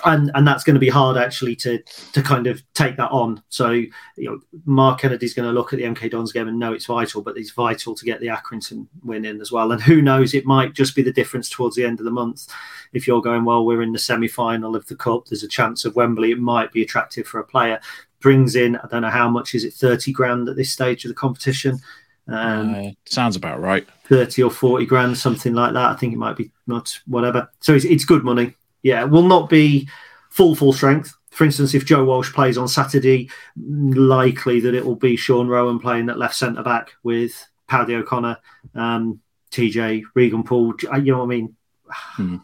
and 0.05 0.31
and 0.35 0.47
that's 0.47 0.65
going 0.65 0.75
to 0.75 0.81
be 0.81 0.89
hard 0.89 1.17
actually 1.17 1.57
to 1.57 1.83
to 2.13 2.23
kind 2.23 2.47
of 2.47 2.63
take 2.75 2.97
that 2.97 3.11
on. 3.11 3.43
So 3.49 3.71
you 3.71 3.93
know, 4.19 4.41
Mark 4.65 5.01
Kennedy's 5.01 5.35
going 5.35 5.49
to 5.49 5.53
look 5.53 5.73
at 5.73 5.79
the 5.79 5.85
MK 5.85 6.11
Dons 6.11 6.33
game 6.33 6.49
and 6.49 6.59
know 6.59 6.73
it's 6.73 6.87
vital, 6.87 7.23
but 7.23 7.37
it's 7.37 7.51
vital 7.51 7.95
to 7.95 8.05
get 8.05 8.21
the 8.21 8.29
Accrington 8.29 8.87
win 9.03 9.25
in 9.25 9.41
as 9.41 9.51
well. 9.51 9.73
And 9.73 9.83
who 9.83 10.03
knows, 10.03 10.35
it 10.35 10.47
might 10.47 10.75
just 10.75 10.95
be 10.95 11.03
the 11.03 11.13
difference 11.13 11.49
towards 11.49 11.77
the 11.77 11.85
end 11.85 12.01
of 12.01 12.05
the 12.05 12.11
month. 12.11 12.49
If 12.93 13.07
you're 13.07 13.23
going 13.23 13.45
well, 13.45 13.65
we're 13.65 13.83
in 13.83 13.93
the 13.93 13.99
semi 13.99 14.29
final 14.29 14.77
of 14.77 14.87
the 14.87 14.97
cup. 14.97 15.27
There's 15.27 15.43
a 15.43 15.49
chance 15.49 15.85
of 15.85 15.97
Wembley. 15.97 16.31
It 16.33 16.39
might 16.39 16.73
be 16.73 16.83
attractive 16.83 17.27
for 17.27 17.41
a 17.41 17.45
player. 17.45 17.81
Brings 18.21 18.57
in 18.57 18.77
I 18.77 18.87
don't 18.89 19.03
know 19.03 19.11
how 19.11 19.29
much 19.29 19.55
is 19.55 19.65
it 19.65 19.75
thirty 19.75 20.13
grand 20.13 20.49
at 20.49 20.57
this 20.57 20.71
stage 20.71 21.05
of 21.05 21.09
the 21.09 21.15
competition. 21.15 21.81
Um, 22.27 22.75
uh, 22.75 22.91
sounds 23.05 23.37
about 23.37 23.61
right. 23.61 23.87
30 24.09 24.45
or 24.45 24.51
40 24.51 24.87
grand, 24.87 25.19
something 25.19 25.53
like 25.53 25.75
that. 25.75 25.91
I 25.91 25.95
think 25.97 26.15
it 26.15 26.19
might 26.19 26.37
be 26.37 26.51
not 26.67 26.99
whatever. 27.07 27.51
So 27.61 27.75
it's, 27.75 27.85
it's 27.85 28.07
good 28.07 28.25
money. 28.25 28.55
Yeah, 28.85 29.03
it 29.03 29.11
will 29.11 29.27
not 29.27 29.49
be 29.49 29.89
full, 30.29 30.55
full 30.55 30.75
strength. 30.75 31.13
For 31.31 31.43
instance, 31.43 31.75
if 31.75 31.85
Joe 31.85 32.05
Walsh 32.05 32.33
plays 32.33 32.57
on 32.57 32.69
Saturday, 32.69 33.29
likely 33.57 34.61
that 34.61 34.75
it 34.75 34.85
will 34.85 34.95
be 34.95 35.17
Sean 35.17 35.49
Roughan 35.49 35.81
playing 35.81 36.09
at 36.09 36.19
left 36.19 36.37
centre 36.37 36.63
back 36.63 36.93
with 37.03 37.33
Paddy 37.67 37.97
O'Connor, 37.97 38.37
um, 38.77 39.21
TJ, 39.51 40.03
Regan 40.15 40.45
Poole. 40.45 40.75
You 40.83 41.13
know 41.13 41.19
what 41.19 41.25
I 41.25 41.29
mean? 41.29 41.57
Hmm. 41.89 42.37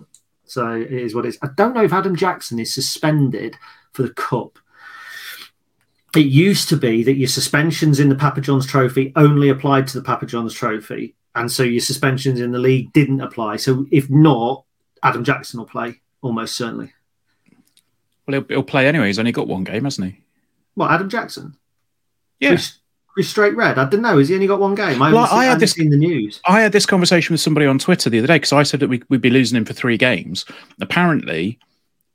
So 0.44 0.72
it 0.72 0.90
is 0.90 1.14
what 1.14 1.26
it 1.26 1.28
is. 1.28 1.38
I 1.42 1.48
don't 1.56 1.74
know 1.74 1.84
if 1.84 1.92
Adam 1.92 2.16
Jackson 2.16 2.58
is 2.58 2.74
suspended 2.74 3.54
for 3.92 4.02
the 4.02 4.14
Cup. 4.14 4.58
It 6.16 6.26
used 6.26 6.68
to 6.70 6.76
be 6.76 7.04
that 7.04 7.14
your 7.14 7.28
suspensions 7.28 8.00
in 8.00 8.08
the 8.08 8.16
Papa 8.16 8.40
John's 8.40 8.66
Trophy 8.66 9.12
only 9.14 9.50
applied 9.50 9.86
to 9.88 9.98
the 10.00 10.04
Papa 10.04 10.26
John's 10.26 10.54
Trophy, 10.54 11.14
and 11.36 11.52
so 11.52 11.62
your 11.62 11.80
suspensions 11.80 12.40
in 12.40 12.50
the 12.50 12.58
league 12.58 12.92
didn't 12.92 13.20
apply. 13.20 13.56
So 13.56 13.86
if 13.92 14.10
not, 14.10 14.64
Adam 15.04 15.22
Jackson 15.22 15.60
will 15.60 15.66
play 15.66 16.00
almost 16.22 16.56
certainly. 16.56 16.92
Well, 18.26 18.40
he'll, 18.40 18.48
he'll 18.48 18.62
play 18.62 18.86
anyway. 18.86 19.06
He's 19.08 19.18
only 19.18 19.32
got 19.32 19.48
one 19.48 19.64
game, 19.64 19.84
hasn't 19.84 20.12
he? 20.12 20.20
What 20.74 20.90
Adam 20.90 21.08
Jackson? 21.08 21.56
Yeah. 22.38 22.58
With 23.16 23.26
straight 23.26 23.56
red. 23.56 23.76
I 23.76 23.86
don't 23.88 24.02
know. 24.02 24.18
Has 24.18 24.28
he 24.28 24.34
only 24.34 24.46
got 24.46 24.60
one 24.60 24.74
game? 24.76 25.02
I 25.02 25.12
Well, 25.12 25.26
seen, 25.26 25.38
I 25.38 25.44
had 25.46 25.58
this- 25.60 25.72
seen 25.72 25.90
the 25.90 25.96
news. 25.96 26.40
I 26.46 26.60
had 26.60 26.72
this 26.72 26.86
conversation 26.86 27.34
with 27.34 27.40
somebody 27.40 27.66
on 27.66 27.78
Twitter 27.78 28.08
the 28.08 28.18
other 28.18 28.28
day 28.28 28.36
because 28.36 28.52
I 28.52 28.62
said 28.62 28.80
that 28.80 28.88
we, 28.88 29.02
we'd 29.08 29.20
be 29.20 29.30
losing 29.30 29.56
him 29.56 29.64
for 29.64 29.72
three 29.72 29.96
games. 29.96 30.44
Apparently, 30.80 31.58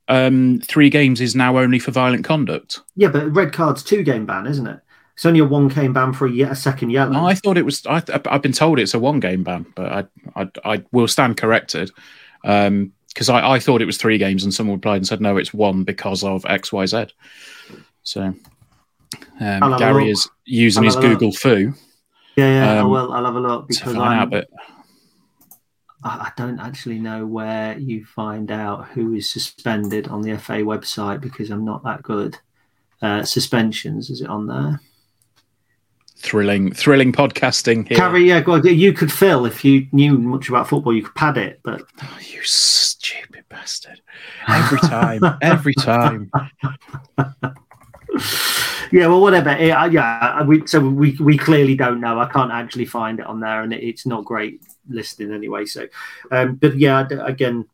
um, 0.08 0.60
three 0.64 0.88
games 0.88 1.20
is 1.20 1.36
now 1.36 1.58
only 1.58 1.78
for 1.78 1.90
violent 1.90 2.24
conduct. 2.24 2.80
Yeah, 2.96 3.08
but 3.08 3.26
red 3.34 3.52
card's 3.52 3.82
two 3.82 4.02
game 4.02 4.24
ban, 4.24 4.46
isn't 4.46 4.66
it? 4.66 4.80
It's 5.14 5.26
only 5.26 5.40
a 5.40 5.44
one 5.44 5.68
game 5.68 5.92
ban 5.92 6.12
for 6.12 6.26
a, 6.26 6.40
a 6.42 6.54
second 6.54 6.90
yellow. 6.90 7.12
No, 7.12 7.26
I 7.26 7.34
thought 7.34 7.58
it 7.58 7.64
was. 7.64 7.84
I, 7.86 8.02
I've 8.26 8.42
been 8.42 8.52
told 8.52 8.78
it's 8.78 8.94
a 8.94 8.98
one 8.98 9.20
game 9.20 9.44
ban, 9.44 9.66
but 9.74 10.08
I, 10.34 10.42
I, 10.42 10.50
I 10.64 10.84
will 10.92 11.08
stand 11.08 11.36
corrected 11.36 11.90
because 13.16 13.30
I, 13.30 13.52
I 13.52 13.58
thought 13.58 13.80
it 13.80 13.86
was 13.86 13.96
three 13.96 14.18
games, 14.18 14.44
and 14.44 14.52
someone 14.52 14.76
replied 14.76 14.98
and 14.98 15.06
said 15.06 15.22
no, 15.22 15.38
it's 15.38 15.54
one 15.54 15.84
because 15.84 16.22
of 16.22 16.44
X, 16.44 16.70
Y, 16.70 16.84
Z. 16.84 17.06
So 18.02 18.24
um, 18.24 18.36
I'll 19.40 19.70
have 19.70 19.72
a 19.72 19.78
Gary 19.78 20.10
is 20.10 20.28
using 20.44 20.82
his 20.82 20.96
a 20.96 21.00
look. 21.00 21.12
Google 21.12 21.32
foo 21.32 21.72
yeah, 22.36 22.50
yeah. 22.50 22.72
I 22.74 22.78
um, 22.80 22.90
will. 22.90 23.10
I'll 23.14 23.24
have 23.24 23.36
a 23.36 23.40
look 23.40 23.68
because 23.68 23.94
find 23.94 23.98
I'm, 23.98 24.18
out. 24.18 24.30
But 24.30 24.48
I 26.04 26.08
I 26.08 26.32
don't 26.36 26.60
actually 26.60 26.98
know 26.98 27.24
where 27.24 27.78
you 27.78 28.04
find 28.04 28.50
out 28.50 28.88
who 28.88 29.14
is 29.14 29.30
suspended 29.30 30.08
on 30.08 30.20
the 30.20 30.36
FA 30.36 30.58
website 30.58 31.22
because 31.22 31.48
I'm 31.48 31.64
not 31.64 31.84
that 31.84 32.02
good. 32.02 32.38
Uh, 33.00 33.24
suspensions, 33.24 34.10
is 34.10 34.20
it 34.20 34.28
on 34.28 34.46
there? 34.46 34.80
thrilling, 36.16 36.72
thrilling 36.72 37.12
podcasting 37.12 37.86
here. 37.86 37.96
Carrie, 37.96 38.28
yeah, 38.28 38.40
go 38.40 38.54
on. 38.54 38.66
you 38.66 38.92
could 38.92 39.12
fill 39.12 39.46
if 39.46 39.64
you 39.64 39.86
knew 39.92 40.18
much 40.18 40.48
about 40.48 40.68
football. 40.68 40.94
You 40.94 41.02
could 41.02 41.14
pad 41.14 41.36
it, 41.36 41.60
but 41.62 41.82
Oh, 42.02 42.18
you 42.20 42.42
stupid 43.06 43.44
bastard! 43.48 44.00
Every 44.48 44.78
time, 44.78 45.22
every 45.42 45.74
time. 45.74 46.30
yeah, 48.92 49.06
well, 49.06 49.20
whatever. 49.20 49.50
Eh, 49.50 49.70
uh, 49.70 49.86
yeah, 49.86 50.42
we 50.42 50.66
so 50.66 50.80
we 50.80 51.16
we 51.20 51.36
clearly 51.38 51.74
don't 51.74 52.00
know. 52.00 52.18
I 52.20 52.28
can't 52.28 52.52
actually 52.52 52.86
find 52.86 53.20
it 53.20 53.26
on 53.26 53.40
there, 53.40 53.62
and 53.62 53.72
it, 53.72 53.82
it's 53.82 54.06
not 54.06 54.24
great 54.24 54.62
listing 54.88 55.32
anyway. 55.32 55.66
So, 55.66 55.86
um, 56.30 56.56
but 56.56 56.76
yeah, 56.78 57.06
again, 57.24 57.66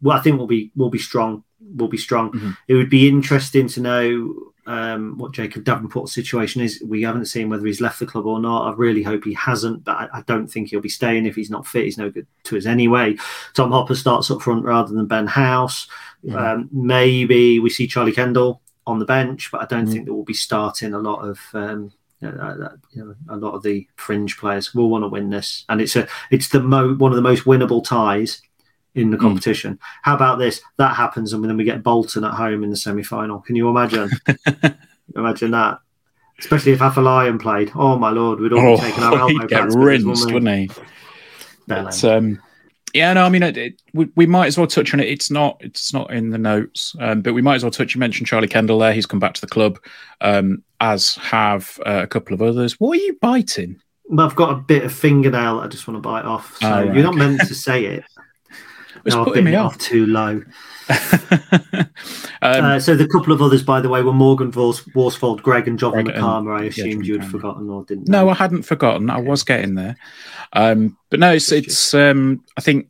well, 0.00 0.16
I 0.16 0.20
think 0.20 0.38
we'll 0.38 0.46
be 0.46 0.70
we'll 0.76 0.90
be 0.90 0.98
strong. 0.98 1.44
We'll 1.60 1.88
be 1.88 1.98
strong. 1.98 2.32
Mhm. 2.32 2.56
It 2.68 2.74
would 2.74 2.90
be 2.90 3.08
interesting 3.08 3.68
to 3.68 3.80
know 3.80 4.51
um, 4.66 5.18
what 5.18 5.32
Jacob 5.32 5.64
Davenport's 5.64 6.14
situation 6.14 6.62
is. 6.62 6.82
We 6.84 7.02
haven't 7.02 7.26
seen 7.26 7.48
whether 7.48 7.66
he's 7.66 7.80
left 7.80 7.98
the 7.98 8.06
club 8.06 8.26
or 8.26 8.40
not. 8.40 8.68
I 8.68 8.76
really 8.76 9.02
hope 9.02 9.24
he 9.24 9.34
hasn't, 9.34 9.84
but 9.84 9.96
I, 9.96 10.08
I 10.14 10.22
don't 10.22 10.46
think 10.46 10.68
he'll 10.68 10.80
be 10.80 10.88
staying 10.88 11.26
if 11.26 11.34
he's 11.34 11.50
not 11.50 11.66
fit. 11.66 11.84
He's 11.84 11.98
no 11.98 12.10
good 12.10 12.26
to 12.44 12.56
us 12.56 12.66
anyway. 12.66 13.16
Tom 13.54 13.72
Hopper 13.72 13.94
starts 13.94 14.30
up 14.30 14.42
front 14.42 14.64
rather 14.64 14.94
than 14.94 15.06
Ben 15.06 15.26
House. 15.26 15.88
Um, 16.32 16.68
maybe 16.72 17.58
we 17.58 17.70
see 17.70 17.86
Charlie 17.86 18.12
Kendall 18.12 18.62
on 18.86 18.98
the 18.98 19.04
bench, 19.04 19.50
but 19.50 19.62
I 19.62 19.66
don't 19.66 19.86
think 19.86 20.06
that 20.06 20.14
we'll 20.14 20.24
be 20.24 20.34
starting 20.34 20.94
a 20.94 20.98
lot 20.98 21.20
of 21.20 21.40
um, 21.54 21.92
uh, 22.22 22.28
uh, 22.28 22.68
you 22.92 23.04
know, 23.04 23.14
a 23.28 23.36
lot 23.36 23.54
of 23.54 23.62
the 23.62 23.86
fringe 23.96 24.38
players. 24.38 24.74
We'll 24.74 24.88
want 24.88 25.02
to 25.02 25.08
win 25.08 25.30
this, 25.30 25.64
and 25.68 25.80
it's 25.80 25.96
a 25.96 26.06
it's 26.30 26.48
the 26.48 26.60
mo- 26.60 26.94
one 26.94 27.10
of 27.10 27.16
the 27.16 27.22
most 27.22 27.44
winnable 27.44 27.84
ties 27.84 28.40
in 28.94 29.10
the 29.10 29.16
competition. 29.16 29.78
How 30.02 30.14
about 30.14 30.38
this? 30.38 30.60
That 30.76 30.94
happens, 30.96 31.32
and 31.32 31.42
then 31.44 31.56
we 31.56 31.64
get 31.64 31.82
Bolton 31.82 32.24
at 32.24 32.34
home 32.34 32.62
in 32.62 32.70
the 32.70 32.76
semi 32.76 33.02
final. 33.02 33.40
Can 33.40 33.56
you 33.56 33.68
imagine? 33.68 34.10
imagine 35.16 35.50
that. 35.52 35.78
Especially 36.38 36.72
if 36.72 36.80
Afolayan 36.80 37.40
played. 37.40 37.70
Oh 37.74 37.96
my 37.98 38.10
lord, 38.10 38.40
we'd 38.40 38.52
all 38.52 38.58
Oh, 38.74 38.76
be 38.76 38.82
taking 38.82 39.02
our 39.04 39.18
elbow 39.18 39.46
get 39.46 39.68
rinsed, 39.74 40.32
wouldn't 40.32 40.72
he? 40.74 40.82
But 41.66 42.04
um, 42.04 42.42
yeah, 42.94 43.12
no, 43.12 43.24
I 43.24 43.28
mean, 43.28 43.42
it, 43.42 43.56
it, 43.56 43.82
we, 43.94 44.08
we 44.16 44.26
might 44.26 44.48
as 44.48 44.58
well 44.58 44.66
touch 44.66 44.92
on 44.92 45.00
it. 45.00 45.08
It's 45.08 45.30
not, 45.30 45.56
it's 45.60 45.94
not 45.94 46.12
in 46.12 46.30
the 46.30 46.38
notes, 46.38 46.94
um, 46.98 47.22
but 47.22 47.32
we 47.32 47.40
might 47.42 47.54
as 47.54 47.62
well 47.62 47.70
touch. 47.70 47.94
You 47.94 48.00
mentioned 48.00 48.26
Charlie 48.26 48.48
Kendall 48.48 48.78
there; 48.80 48.92
he's 48.92 49.06
come 49.06 49.20
back 49.20 49.34
to 49.34 49.40
the 49.40 49.46
club, 49.46 49.78
um, 50.20 50.62
as 50.80 51.14
have 51.16 51.78
uh, 51.86 52.00
a 52.02 52.06
couple 52.06 52.34
of 52.34 52.42
others. 52.42 52.80
What 52.80 52.98
are 52.98 53.02
you 53.02 53.16
biting? 53.20 53.80
Well, 54.06 54.26
I've 54.26 54.34
got 54.36 54.50
a 54.50 54.56
bit 54.56 54.84
of 54.84 54.92
fingernail 54.92 55.58
that 55.58 55.64
I 55.64 55.68
just 55.68 55.86
want 55.86 55.96
to 55.96 56.02
bite 56.06 56.24
off. 56.24 56.56
So 56.58 56.66
Oh, 56.66 56.70
right, 56.84 56.94
you're 56.94 57.04
not 57.04 57.14
meant 57.14 57.40
to 57.40 57.54
say 57.54 57.84
it. 57.84 58.04
Was 59.04 59.14
No, 59.14 59.24
putting 59.24 59.44
me 59.44 59.54
off. 59.54 59.78
too 59.78 60.06
low. 60.06 60.42
um, 60.88 61.88
Uh, 62.42 62.80
so 62.80 62.94
the 62.96 63.06
couple 63.08 63.32
of 63.32 63.40
others, 63.42 63.62
by 63.62 63.80
the 63.80 63.88
way, 63.88 64.02
were 64.02 64.12
Morgan 64.12 64.50
Vors- 64.50 64.84
Worsfold, 64.94 65.42
Greg, 65.42 65.68
and 65.68 65.78
Greg 65.78 66.06
Makama. 66.06 66.58
I 66.58 66.62
yeah, 66.64 66.68
assumed 66.70 67.04
Jovan 67.04 67.04
you 67.04 67.18
had 67.20 67.30
forgotten 67.30 67.68
or 67.70 67.84
didn't. 67.84 68.08
no, 68.08 68.24
know. 68.24 68.30
I 68.30 68.34
hadn't 68.34 68.62
forgotten. 68.62 69.10
I 69.10 69.18
was 69.20 69.44
getting 69.44 69.74
there. 69.74 69.96
Um, 70.52 70.96
but 71.10 71.20
no, 71.20 71.32
it's 71.32 71.50
it's. 71.52 71.94
Um, 71.94 72.44
I 72.56 72.60
think 72.60 72.88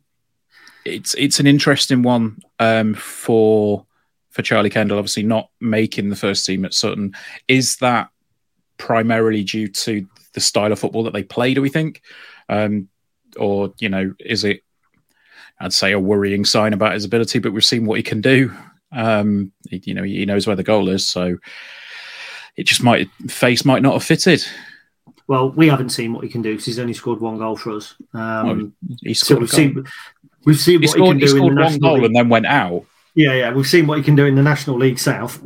it's 0.85 1.13
it's 1.15 1.39
an 1.39 1.47
interesting 1.47 2.01
one 2.03 2.39
um, 2.59 2.93
for 2.95 3.85
for 4.31 4.41
Charlie 4.41 4.69
Kendall. 4.69 4.97
Obviously, 4.97 5.23
not 5.23 5.49
making 5.61 6.09
the 6.09 6.15
first 6.15 6.45
team 6.45 6.65
at 6.65 6.73
Sutton. 6.73 7.13
Is 7.47 7.77
that 7.77 8.09
primarily 8.77 9.43
due 9.43 9.67
to 9.67 10.05
the 10.33 10.39
style 10.41 10.71
of 10.71 10.79
football 10.79 11.03
that 11.03 11.13
they 11.13 11.23
play? 11.23 11.53
Do 11.53 11.61
we 11.61 11.69
think, 11.69 12.01
um, 12.49 12.89
or 13.37 13.73
you 13.79 13.89
know, 13.89 14.13
is 14.19 14.43
it? 14.43 14.61
I'd 15.59 15.73
say 15.73 15.91
a 15.91 15.99
worrying 15.99 16.45
sign 16.45 16.73
about 16.73 16.93
his 16.93 17.05
ability, 17.05 17.39
but 17.39 17.53
we've 17.53 17.63
seen 17.65 17.85
what 17.85 17.97
he 17.97 18.03
can 18.03 18.21
do. 18.21 18.51
Um, 18.91 19.51
he, 19.69 19.81
you 19.85 19.93
know, 19.93 20.03
he 20.03 20.25
knows 20.25 20.45
where 20.47 20.55
the 20.55 20.63
goal 20.63 20.89
is, 20.89 21.07
so 21.07 21.37
it 22.55 22.63
just 22.67 22.83
might 22.83 23.09
face 23.27 23.65
might 23.65 23.81
not 23.81 23.93
have 23.93 24.03
fitted. 24.03 24.45
Well, 25.27 25.51
we 25.51 25.69
haven't 25.69 25.89
seen 25.89 26.13
what 26.13 26.23
he 26.23 26.29
can 26.29 26.41
do 26.41 26.51
because 26.51 26.65
he's 26.65 26.79
only 26.79 26.93
scored 26.93 27.19
one 27.21 27.37
goal 27.37 27.55
for 27.55 27.71
us. 27.71 27.95
Um, 28.13 28.73
He 29.01 29.13
so 29.13 29.25
scored. 29.25 29.39
we've 29.41 29.49
a 29.49 29.51
goal. 29.51 29.57
seen 29.57 29.85
we've 30.45 30.59
seen 30.59 30.81
he 30.81 30.87
what 30.87 30.95
scored, 30.95 31.15
he 31.17 31.25
he 31.25 31.27
can 31.27 31.37
do 31.37 31.37
in 31.37 31.37
scored 31.37 31.51
the 31.51 31.55
one 31.55 31.63
National 31.63 31.79
goal 31.79 31.93
League. 31.95 32.05
and 32.05 32.15
then 32.15 32.29
went 32.29 32.45
out. 32.45 32.85
Yeah, 33.15 33.33
yeah, 33.33 33.53
we've 33.53 33.67
seen 33.67 33.87
what 33.87 33.97
he 33.97 34.03
can 34.03 34.15
do 34.15 34.25
in 34.25 34.35
the 34.35 34.41
National 34.43 34.77
League 34.77 34.99
South. 34.99 35.39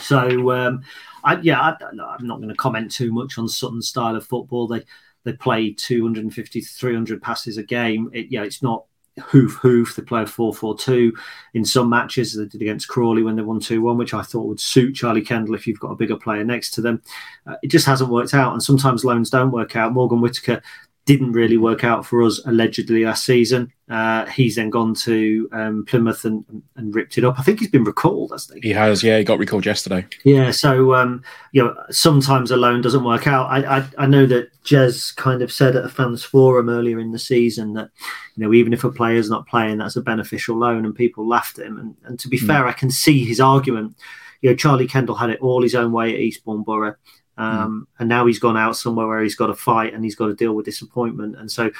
So, 0.00 0.50
um, 0.50 0.82
I, 1.24 1.36
yeah, 1.40 1.60
I, 1.60 1.76
I'm 1.80 2.26
not 2.26 2.38
going 2.38 2.48
to 2.48 2.54
comment 2.54 2.90
too 2.90 3.12
much 3.12 3.38
on 3.38 3.48
Sutton's 3.48 3.88
style 3.88 4.16
of 4.16 4.26
football. 4.26 4.66
They 4.66 4.82
they 5.24 5.32
play 5.32 5.72
250 5.72 6.60
to 6.60 6.66
300 6.66 7.22
passes 7.22 7.56
a 7.56 7.62
game. 7.62 8.10
It, 8.12 8.26
yeah, 8.30 8.42
it's 8.42 8.62
not 8.62 8.84
hoof 9.20 9.54
hoof. 9.54 9.96
They 9.96 10.02
play 10.02 10.22
a 10.22 10.26
4 10.26 10.54
4 10.54 10.76
2 10.76 11.12
in 11.54 11.64
some 11.64 11.88
matches. 11.88 12.34
They 12.34 12.46
did 12.46 12.62
against 12.62 12.88
Crawley 12.88 13.22
when 13.22 13.36
they 13.36 13.42
won 13.42 13.60
2 13.60 13.82
1, 13.82 13.96
which 13.96 14.14
I 14.14 14.22
thought 14.22 14.46
would 14.46 14.60
suit 14.60 14.94
Charlie 14.94 15.22
Kendall 15.22 15.54
if 15.54 15.66
you've 15.66 15.80
got 15.80 15.90
a 15.90 15.96
bigger 15.96 16.16
player 16.16 16.44
next 16.44 16.70
to 16.72 16.80
them. 16.80 17.02
Uh, 17.46 17.56
it 17.62 17.68
just 17.68 17.86
hasn't 17.86 18.10
worked 18.10 18.34
out. 18.34 18.52
And 18.52 18.62
sometimes 18.62 19.04
loans 19.04 19.30
don't 19.30 19.50
work 19.50 19.76
out. 19.76 19.92
Morgan 19.92 20.20
Whitaker 20.20 20.62
didn't 21.04 21.32
really 21.32 21.56
work 21.56 21.82
out 21.82 22.06
for 22.06 22.22
us 22.22 22.40
allegedly 22.46 23.04
last 23.04 23.24
season. 23.24 23.72
Uh, 23.90 24.24
he's 24.26 24.54
then 24.54 24.70
gone 24.70 24.94
to 24.94 25.48
um, 25.52 25.84
Plymouth 25.84 26.24
and, 26.24 26.44
and 26.76 26.94
ripped 26.94 27.18
it 27.18 27.24
up. 27.24 27.38
I 27.38 27.42
think 27.42 27.58
he's 27.58 27.70
been 27.70 27.84
recalled, 27.84 28.30
hasn't 28.30 28.62
he? 28.62 28.68
He 28.68 28.74
has, 28.74 29.02
yeah, 29.02 29.18
he 29.18 29.24
got 29.24 29.38
recalled 29.38 29.66
yesterday. 29.66 30.06
Yeah, 30.24 30.52
so 30.52 30.94
um, 30.94 31.22
you 31.50 31.62
know, 31.62 31.76
sometimes 31.90 32.50
a 32.50 32.56
loan 32.56 32.80
doesn't 32.80 33.04
work 33.04 33.26
out. 33.26 33.50
I, 33.50 33.78
I 33.78 33.88
I 33.98 34.06
know 34.06 34.26
that 34.26 34.50
Jez 34.62 35.14
kind 35.16 35.42
of 35.42 35.52
said 35.52 35.76
at 35.76 35.84
a 35.84 35.88
fans 35.88 36.22
forum 36.22 36.68
earlier 36.68 37.00
in 37.00 37.10
the 37.10 37.18
season 37.18 37.74
that 37.74 37.90
you 38.36 38.44
know 38.44 38.54
even 38.54 38.72
if 38.72 38.84
a 38.84 38.90
player's 38.90 39.28
not 39.28 39.48
playing, 39.48 39.78
that's 39.78 39.96
a 39.96 40.02
beneficial 40.02 40.56
loan, 40.56 40.86
and 40.86 40.94
people 40.94 41.28
laughed 41.28 41.58
at 41.58 41.66
him. 41.66 41.78
And, 41.78 41.96
and 42.04 42.18
to 42.20 42.28
be 42.28 42.38
fair, 42.38 42.66
I 42.66 42.72
can 42.72 42.90
see 42.90 43.24
his 43.24 43.40
argument. 43.40 43.96
You 44.40 44.50
know, 44.50 44.56
Charlie 44.56 44.88
Kendall 44.88 45.16
had 45.16 45.30
it 45.30 45.40
all 45.40 45.62
his 45.62 45.74
own 45.74 45.92
way 45.92 46.14
at 46.14 46.20
Eastbourne 46.20 46.62
Borough, 46.62 46.96
um, 47.38 47.86
and 47.98 48.08
now 48.08 48.26
he's 48.26 48.38
gone 48.38 48.56
out 48.56 48.76
somewhere 48.76 49.06
where 49.06 49.22
he's 49.22 49.34
got 49.36 49.46
to 49.48 49.54
fight 49.54 49.94
and 49.94 50.04
he's 50.04 50.14
got 50.14 50.26
to 50.26 50.34
deal 50.34 50.54
with 50.54 50.64
disappointment, 50.66 51.36
and 51.36 51.50
so. 51.50 51.70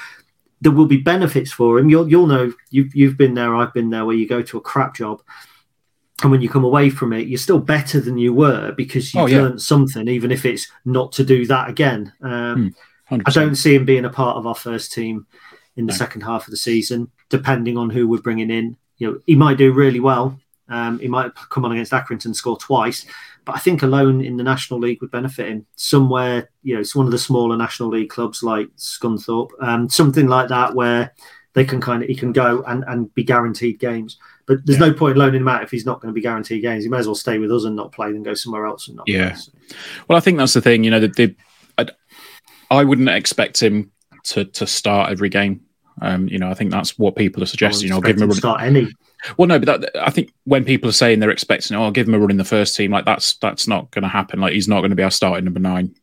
There 0.64 0.70
will 0.70 0.86
be 0.86 0.98
benefits 0.98 1.50
for 1.50 1.76
him. 1.76 1.88
You'll 1.90 2.08
you'll 2.08 2.28
know 2.28 2.52
you've 2.70 2.94
you've 2.94 3.16
been 3.16 3.34
there. 3.34 3.52
I've 3.56 3.74
been 3.74 3.90
there. 3.90 4.04
Where 4.04 4.14
you 4.14 4.28
go 4.28 4.42
to 4.42 4.58
a 4.58 4.60
crap 4.60 4.94
job, 4.94 5.20
and 6.22 6.30
when 6.30 6.40
you 6.40 6.48
come 6.48 6.62
away 6.62 6.88
from 6.88 7.12
it, 7.12 7.26
you're 7.26 7.36
still 7.36 7.58
better 7.58 7.98
than 7.98 8.16
you 8.16 8.32
were 8.32 8.70
because 8.70 9.12
you've 9.12 9.24
Oh, 9.24 9.26
yeah. 9.26 9.38
learned 9.42 9.60
something, 9.60 10.06
even 10.06 10.30
if 10.30 10.44
it's 10.46 10.68
not 10.84 11.10
to 11.14 11.24
do 11.24 11.46
that 11.46 11.68
again. 11.68 12.12
Um, 12.22 12.76
100%. 13.10 13.22
I 13.26 13.30
don't 13.32 13.56
see 13.56 13.74
him 13.74 13.84
being 13.84 14.04
a 14.04 14.08
part 14.08 14.36
of 14.36 14.46
our 14.46 14.54
first 14.54 14.92
team 14.92 15.26
in 15.74 15.86
the 15.86 15.92
No. 15.92 15.96
second 15.96 16.20
half 16.20 16.46
of 16.46 16.52
the 16.52 16.56
season, 16.56 17.10
depending 17.28 17.76
on 17.76 17.90
who 17.90 18.06
we're 18.06 18.22
bringing 18.22 18.48
in. 18.52 18.76
You 18.98 19.10
know, 19.10 19.18
he 19.26 19.34
might 19.34 19.58
do 19.58 19.72
really 19.72 19.98
well. 19.98 20.38
Um, 20.72 20.98
he 20.98 21.08
might 21.08 21.34
come 21.50 21.64
on 21.64 21.72
against 21.72 21.92
Accrington 21.92 22.26
and 22.26 22.36
score 22.36 22.56
twice, 22.56 23.04
but 23.44 23.54
I 23.54 23.58
think 23.58 23.82
alone 23.82 24.20
in 24.22 24.36
the 24.36 24.42
National 24.42 24.80
League 24.80 25.00
would 25.00 25.10
benefit 25.10 25.48
him. 25.48 25.66
Somewhere, 25.76 26.50
you 26.62 26.74
know, 26.74 26.80
it's 26.80 26.94
one 26.94 27.06
of 27.06 27.12
the 27.12 27.18
smaller 27.18 27.56
National 27.56 27.90
League 27.90 28.08
clubs 28.10 28.42
like 28.42 28.68
Scunthorpe, 28.78 29.50
um, 29.60 29.88
something 29.88 30.26
like 30.28 30.48
that, 30.48 30.74
where 30.74 31.12
they 31.54 31.64
can 31.64 31.80
kind 31.80 32.02
of 32.02 32.08
he 32.08 32.14
can 32.14 32.32
go 32.32 32.62
and, 32.66 32.84
and 32.88 33.12
be 33.14 33.22
guaranteed 33.24 33.78
games. 33.78 34.18
But 34.46 34.64
there's 34.64 34.78
no 34.80 34.92
point 34.92 35.16
loaning 35.16 35.42
him 35.42 35.48
out 35.48 35.62
if 35.62 35.70
he's 35.70 35.86
not 35.86 36.00
going 36.00 36.08
to 36.08 36.14
be 36.14 36.20
guaranteed 36.22 36.62
games. 36.62 36.82
He 36.84 36.90
may 36.90 36.98
as 36.98 37.06
well 37.06 37.14
stay 37.14 37.38
with 37.38 37.52
us 37.52 37.64
and 37.64 37.76
not 37.76 37.92
play 37.92 38.10
than 38.10 38.22
go 38.22 38.34
somewhere 38.34 38.66
else 38.66 38.88
and 38.88 38.96
not 38.96 39.08
Yeah. 39.08 39.30
play. 39.30 39.36
So- 39.38 39.52
Well, 40.08 40.16
I 40.16 40.20
think 40.20 40.38
that's 40.38 40.54
the 40.54 40.60
thing. 40.60 40.82
You 40.84 40.90
know, 40.90 41.00
that 41.00 41.14
the, 41.16 41.34
I, 41.78 41.86
I 42.70 42.84
wouldn't 42.84 43.08
expect 43.08 43.62
him 43.62 43.92
to 44.24 44.44
to 44.46 44.66
start 44.66 45.10
every 45.10 45.28
game. 45.28 45.60
Um, 46.00 46.26
you 46.28 46.38
know, 46.38 46.48
I 46.50 46.54
think 46.54 46.70
that's 46.70 46.98
what 46.98 47.16
people 47.16 47.42
are 47.42 47.46
suggesting. 47.46 47.88
You 47.88 47.94
know, 47.94 48.00
give 48.00 48.20
him 48.20 48.30
a 48.30 48.34
start 48.34 48.62
any. 48.62 48.88
Well, 49.36 49.48
no, 49.48 49.58
but 49.58 49.80
that, 49.80 49.90
I 50.00 50.10
think 50.10 50.32
when 50.44 50.64
people 50.64 50.88
are 50.88 50.94
saying 50.94 51.20
they're 51.20 51.30
expecting, 51.30 51.76
oh, 51.76 51.84
I'll 51.84 51.90
give 51.90 52.08
him 52.08 52.14
a 52.14 52.18
run 52.18 52.30
in 52.30 52.36
the 52.36 52.44
first 52.44 52.74
team, 52.76 52.90
like 52.90 53.04
that's 53.04 53.34
that's 53.34 53.68
not 53.68 53.90
going 53.90 54.02
to 54.02 54.08
happen. 54.08 54.40
Like 54.40 54.52
he's 54.52 54.68
not 54.68 54.80
going 54.80 54.90
to 54.90 54.96
be 54.96 55.02
our 55.02 55.10
starting 55.10 55.44
number 55.44 55.60
nine. 55.60 55.94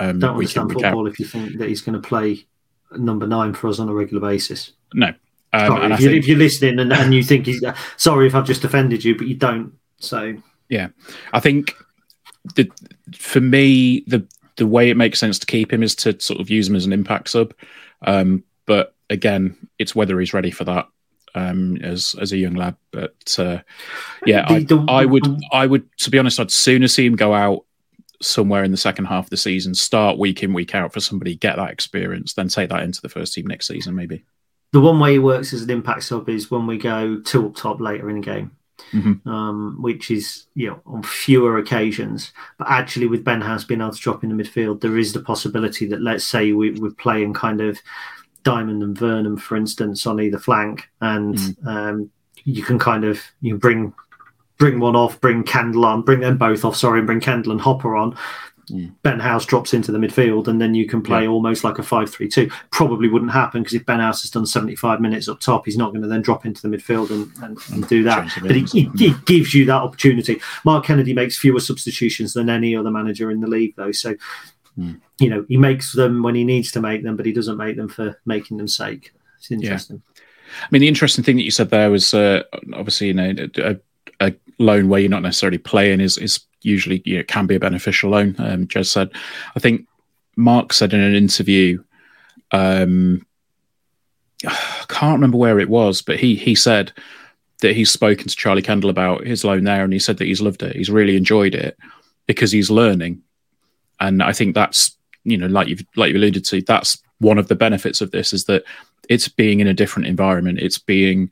Um, 0.00 0.18
Don't 0.18 0.34
understand 0.34 0.72
football 0.72 1.06
if 1.06 1.20
you 1.20 1.26
think 1.26 1.58
that 1.58 1.68
he's 1.68 1.80
going 1.80 2.00
to 2.00 2.06
play 2.06 2.46
number 2.92 3.26
nine 3.26 3.54
for 3.54 3.68
us 3.68 3.78
on 3.78 3.88
a 3.88 3.94
regular 3.94 4.20
basis. 4.20 4.72
No, 4.92 5.08
um, 5.52 5.68
Sorry, 5.68 5.92
if, 5.92 6.00
you, 6.00 6.08
think- 6.08 6.18
if 6.18 6.28
you're 6.28 6.38
listening 6.38 6.78
and, 6.80 6.92
and 6.92 7.14
you 7.14 7.22
think 7.22 7.46
he's 7.46 7.62
uh, 7.62 7.74
sorry 7.96 8.26
if 8.26 8.34
I've 8.34 8.46
just 8.46 8.64
offended 8.64 9.04
you, 9.04 9.16
but 9.16 9.28
you 9.28 9.36
don't. 9.36 9.72
So 9.98 10.34
Yeah, 10.68 10.88
I 11.32 11.40
think 11.40 11.76
the 12.56 12.70
for 13.16 13.40
me 13.40 14.04
the 14.06 14.26
the 14.56 14.66
way 14.66 14.90
it 14.90 14.96
makes 14.96 15.18
sense 15.18 15.38
to 15.38 15.46
keep 15.46 15.72
him 15.72 15.82
is 15.82 15.94
to 15.96 16.20
sort 16.20 16.40
of 16.40 16.50
use 16.50 16.68
him 16.68 16.76
as 16.76 16.86
an 16.86 16.92
impact 16.92 17.28
sub. 17.28 17.54
Um, 18.06 18.44
but 18.66 18.94
again, 19.10 19.56
it's 19.78 19.94
whether 19.94 20.18
he's 20.18 20.34
ready 20.34 20.50
for 20.50 20.64
that 20.64 20.88
um, 21.34 21.76
as 21.78 22.14
as 22.20 22.32
a 22.32 22.36
young 22.36 22.54
lad. 22.54 22.76
But 22.90 23.36
uh, 23.38 23.58
yeah, 24.26 24.44
I, 24.48 24.66
I 24.88 25.04
would 25.04 25.26
I 25.52 25.66
would 25.66 25.88
to 25.98 26.10
be 26.10 26.18
honest, 26.18 26.40
I'd 26.40 26.50
sooner 26.50 26.88
see 26.88 27.06
him 27.06 27.16
go 27.16 27.34
out 27.34 27.64
somewhere 28.22 28.64
in 28.64 28.70
the 28.70 28.76
second 28.76 29.06
half 29.06 29.24
of 29.24 29.30
the 29.30 29.36
season, 29.36 29.74
start 29.74 30.18
week 30.18 30.42
in 30.42 30.52
week 30.52 30.74
out 30.74 30.92
for 30.92 31.00
somebody, 31.00 31.34
get 31.36 31.56
that 31.56 31.70
experience, 31.70 32.32
then 32.34 32.48
take 32.48 32.70
that 32.70 32.82
into 32.82 33.00
the 33.02 33.08
first 33.08 33.34
team 33.34 33.46
next 33.46 33.66
season, 33.66 33.94
maybe. 33.94 34.24
the 34.72 34.80
one 34.80 34.98
way 34.98 35.12
he 35.12 35.18
works 35.18 35.52
as 35.52 35.62
an 35.62 35.70
impact 35.70 36.02
sub 36.04 36.28
is 36.28 36.50
when 36.50 36.66
we 36.66 36.78
go 36.78 37.20
two 37.20 37.46
up 37.46 37.54
top 37.54 37.80
later 37.80 38.08
in 38.08 38.16
the 38.20 38.22
game. 38.22 38.50
Mhm. 38.92 39.24
Um, 39.24 39.76
which 39.80 40.10
is 40.10 40.46
you 40.56 40.66
know 40.68 40.80
on 40.84 41.02
fewer 41.04 41.58
occasions, 41.58 42.32
but 42.58 42.68
actually 42.68 43.06
with 43.06 43.22
Ben 43.24 43.40
House 43.40 43.62
being 43.64 43.80
able 43.80 43.92
to 43.92 44.00
drop 44.00 44.24
in 44.24 44.36
the 44.36 44.42
midfield, 44.42 44.80
there 44.80 44.98
is 44.98 45.12
the 45.12 45.20
possibility 45.20 45.86
that 45.86 46.02
let's 46.02 46.24
say 46.24 46.50
we, 46.52 46.72
we're 46.72 46.90
playing 46.90 47.34
kind 47.34 47.60
of 47.60 47.78
Diamond 48.44 48.82
and 48.82 48.96
Vernon, 48.96 49.36
for 49.36 49.56
instance, 49.56 50.06
on 50.06 50.20
either 50.20 50.38
flank, 50.38 50.88
and 51.00 51.38
um, 51.66 52.10
you 52.44 52.62
can 52.62 52.78
kind 52.78 53.04
of 53.04 53.20
you 53.40 53.58
bring 53.58 53.92
bring 54.58 54.78
one 54.78 54.94
off, 54.94 55.20
bring 55.20 55.42
Kendall 55.42 55.84
on, 55.84 56.02
bring 56.02 56.20
them 56.20 56.38
both 56.38 56.64
off, 56.64 56.76
sorry, 56.76 57.00
and 57.00 57.06
bring 57.06 57.20
Kendall 57.20 57.52
and 57.52 57.60
Hopper 57.60 57.96
on. 57.96 58.16
Ben 59.02 59.20
House 59.20 59.44
drops 59.44 59.74
into 59.74 59.92
the 59.92 59.98
midfield, 59.98 60.48
and 60.48 60.60
then 60.60 60.74
you 60.74 60.86
can 60.86 61.02
play 61.02 61.26
almost 61.26 61.64
like 61.64 61.78
a 61.78 61.82
5 61.82 62.10
3 62.10 62.28
2. 62.28 62.50
Probably 62.70 63.08
wouldn't 63.08 63.30
happen 63.30 63.62
because 63.62 63.74
if 63.74 63.84
Ben 63.84 64.00
House 64.00 64.22
has 64.22 64.30
done 64.30 64.46
75 64.46 65.00
minutes 65.00 65.28
up 65.28 65.40
top, 65.40 65.66
he's 65.66 65.76
not 65.76 65.90
going 65.90 66.00
to 66.00 66.08
then 66.08 66.22
drop 66.22 66.46
into 66.46 66.66
the 66.66 66.74
midfield 66.74 67.10
and, 67.10 67.30
and, 67.42 67.58
and 67.72 67.88
do 67.88 68.02
that. 68.04 68.30
But 68.40 68.52
it, 68.52 68.74
it, 68.74 68.88
it 68.98 69.26
gives 69.26 69.52
you 69.52 69.66
that 69.66 69.82
opportunity. 69.82 70.40
Mark 70.64 70.86
Kennedy 70.86 71.12
makes 71.12 71.36
fewer 71.36 71.60
substitutions 71.60 72.32
than 72.32 72.48
any 72.48 72.74
other 72.74 72.90
manager 72.90 73.30
in 73.30 73.40
the 73.40 73.48
league, 73.48 73.74
though. 73.76 73.92
So, 73.92 74.14
you 74.76 75.30
know, 75.30 75.44
he 75.48 75.56
makes 75.56 75.92
them 75.92 76.22
when 76.22 76.34
he 76.34 76.44
needs 76.44 76.72
to 76.72 76.80
make 76.80 77.02
them, 77.02 77.16
but 77.16 77.26
he 77.26 77.32
doesn't 77.32 77.56
make 77.56 77.76
them 77.76 77.88
for 77.88 78.20
making 78.26 78.56
them 78.56 78.68
sake. 78.68 79.12
It's 79.38 79.50
interesting. 79.50 80.02
I 80.62 80.66
mean, 80.70 80.80
the 80.80 80.88
interesting 80.88 81.24
thing 81.24 81.36
that 81.36 81.44
you 81.44 81.50
said 81.50 81.70
there 81.70 81.90
was 81.90 82.14
uh, 82.14 82.42
obviously, 82.74 83.08
you 83.08 83.14
know, 83.14 83.34
a, 83.58 83.76
a 84.20 84.34
loan 84.58 84.88
where 84.88 85.00
you're 85.00 85.10
not 85.10 85.22
necessarily 85.22 85.58
playing 85.58 86.00
is 86.00 86.18
is 86.18 86.40
usually 86.62 87.02
you 87.04 87.18
know, 87.18 87.24
can 87.24 87.46
be 87.46 87.54
a 87.54 87.60
beneficial 87.60 88.10
loan. 88.10 88.34
Um, 88.38 88.66
Jez 88.66 88.86
said, 88.86 89.10
I 89.54 89.60
think 89.60 89.86
Mark 90.36 90.72
said 90.72 90.92
in 90.92 91.00
an 91.00 91.14
interview, 91.14 91.82
um, 92.52 93.26
I 94.46 94.84
can't 94.88 95.14
remember 95.14 95.38
where 95.38 95.60
it 95.60 95.68
was, 95.68 96.02
but 96.02 96.18
he 96.18 96.34
he 96.34 96.54
said 96.54 96.92
that 97.60 97.76
he's 97.76 97.90
spoken 97.90 98.28
to 98.28 98.36
Charlie 98.36 98.62
Kendall 98.62 98.90
about 98.90 99.24
his 99.24 99.44
loan 99.44 99.64
there, 99.64 99.84
and 99.84 99.92
he 99.92 99.98
said 99.98 100.18
that 100.18 100.26
he's 100.26 100.42
loved 100.42 100.62
it. 100.62 100.76
He's 100.76 100.90
really 100.90 101.16
enjoyed 101.16 101.54
it 101.54 101.78
because 102.26 102.52
he's 102.52 102.70
learning, 102.70 103.22
and 104.00 104.22
I 104.22 104.32
think 104.32 104.54
that's 104.54 104.96
you 105.24 105.38
know, 105.38 105.46
like 105.46 105.68
you've 105.68 105.84
like 105.96 106.12
you 106.12 106.18
alluded 106.18 106.44
to, 106.46 106.62
that's 106.62 107.02
one 107.18 107.38
of 107.38 107.48
the 107.48 107.54
benefits 107.54 108.00
of 108.00 108.10
this 108.10 108.32
is 108.32 108.44
that 108.44 108.64
it's 109.08 109.28
being 109.28 109.60
in 109.60 109.66
a 109.66 109.74
different 109.74 110.06
environment. 110.06 110.58
It's 110.60 110.78
being 110.78 111.30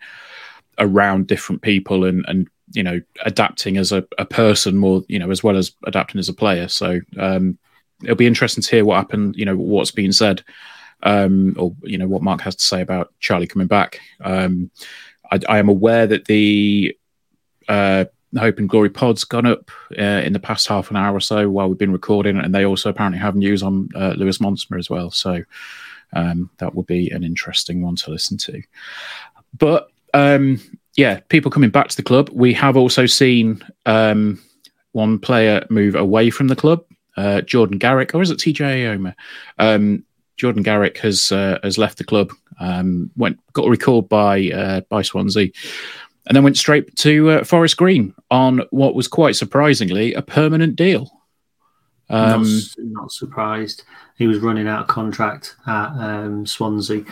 around 0.78 1.26
different 1.26 1.62
people 1.62 2.04
and 2.04 2.24
and 2.26 2.48
you 2.72 2.82
know 2.82 3.00
adapting 3.24 3.76
as 3.76 3.92
a, 3.92 4.04
a 4.18 4.24
person 4.24 4.76
more 4.76 5.02
you 5.08 5.18
know 5.18 5.30
as 5.30 5.42
well 5.44 5.56
as 5.56 5.72
adapting 5.84 6.18
as 6.18 6.28
a 6.28 6.34
player 6.34 6.68
so 6.68 6.98
um 7.18 7.58
it'll 8.02 8.16
be 8.16 8.26
interesting 8.26 8.62
to 8.62 8.70
hear 8.70 8.84
what 8.84 8.96
happened 8.96 9.34
you 9.36 9.44
know 9.44 9.56
what's 9.56 9.90
been 9.90 10.12
said 10.12 10.42
um 11.02 11.54
or 11.58 11.74
you 11.82 11.98
know 11.98 12.08
what 12.08 12.22
mark 12.22 12.40
has 12.40 12.56
to 12.56 12.64
say 12.64 12.80
about 12.80 13.12
charlie 13.20 13.46
coming 13.46 13.66
back 13.66 14.00
um 14.24 14.70
i, 15.30 15.38
I 15.48 15.58
am 15.58 15.68
aware 15.68 16.06
that 16.06 16.24
the 16.24 16.96
uh 17.68 18.06
hope 18.38 18.58
and 18.58 18.68
glory 18.68 18.90
pod's 18.90 19.24
gone 19.24 19.46
up 19.46 19.70
uh, 19.98 20.02
in 20.24 20.32
the 20.32 20.40
past 20.40 20.66
half 20.66 20.90
an 20.90 20.96
hour 20.96 21.14
or 21.14 21.20
so 21.20 21.50
while 21.50 21.68
we've 21.68 21.78
been 21.78 21.92
recording 21.92 22.38
and 22.38 22.54
they 22.54 22.64
also 22.64 22.88
apparently 22.90 23.18
have 23.18 23.36
news 23.36 23.62
on 23.62 23.88
uh, 23.94 24.14
Lewis 24.16 24.38
Monsma 24.38 24.78
as 24.78 24.88
well 24.88 25.10
so 25.10 25.42
um 26.14 26.50
that 26.58 26.74
will 26.74 26.82
be 26.82 27.10
an 27.10 27.24
interesting 27.24 27.82
one 27.82 27.96
to 27.96 28.10
listen 28.10 28.36
to 28.36 28.62
but 29.58 29.90
um, 30.14 30.60
yeah, 30.96 31.20
people 31.28 31.50
coming 31.50 31.70
back 31.70 31.88
to 31.88 31.96
the 31.96 32.02
club. 32.02 32.28
We 32.32 32.52
have 32.54 32.76
also 32.76 33.06
seen 33.06 33.62
um, 33.86 34.40
one 34.92 35.18
player 35.18 35.66
move 35.70 35.94
away 35.94 36.30
from 36.30 36.48
the 36.48 36.56
club, 36.56 36.84
uh, 37.16 37.40
Jordan 37.42 37.78
Garrick, 37.78 38.14
or 38.14 38.22
is 38.22 38.30
it 38.30 38.38
TJ 38.38 38.84
Eyoma? 38.84 39.14
Um, 39.58 40.04
Jordan 40.36 40.62
Garrick 40.62 40.98
has 40.98 41.30
uh, 41.32 41.58
has 41.62 41.78
left 41.78 41.98
the 41.98 42.04
club. 42.04 42.32
Um, 42.60 43.10
went 43.16 43.38
got 43.54 43.68
recalled 43.68 44.08
by 44.08 44.50
uh, 44.50 44.80
by 44.88 45.02
Swansea, 45.02 45.50
and 46.26 46.36
then 46.36 46.44
went 46.44 46.56
straight 46.56 46.94
to 46.96 47.30
uh, 47.30 47.44
Forest 47.44 47.76
Green 47.76 48.14
on 48.30 48.62
what 48.70 48.94
was 48.94 49.08
quite 49.08 49.36
surprisingly 49.36 50.14
a 50.14 50.22
permanent 50.22 50.76
deal. 50.76 51.10
Um, 52.10 52.42
not, 52.42 52.62
not, 52.78 53.12
surprised. 53.12 53.84
He 54.18 54.26
was 54.26 54.38
running 54.38 54.68
out 54.68 54.82
of 54.82 54.86
contract 54.88 55.56
at 55.66 55.88
um, 55.98 56.46
Swansea, 56.46 57.04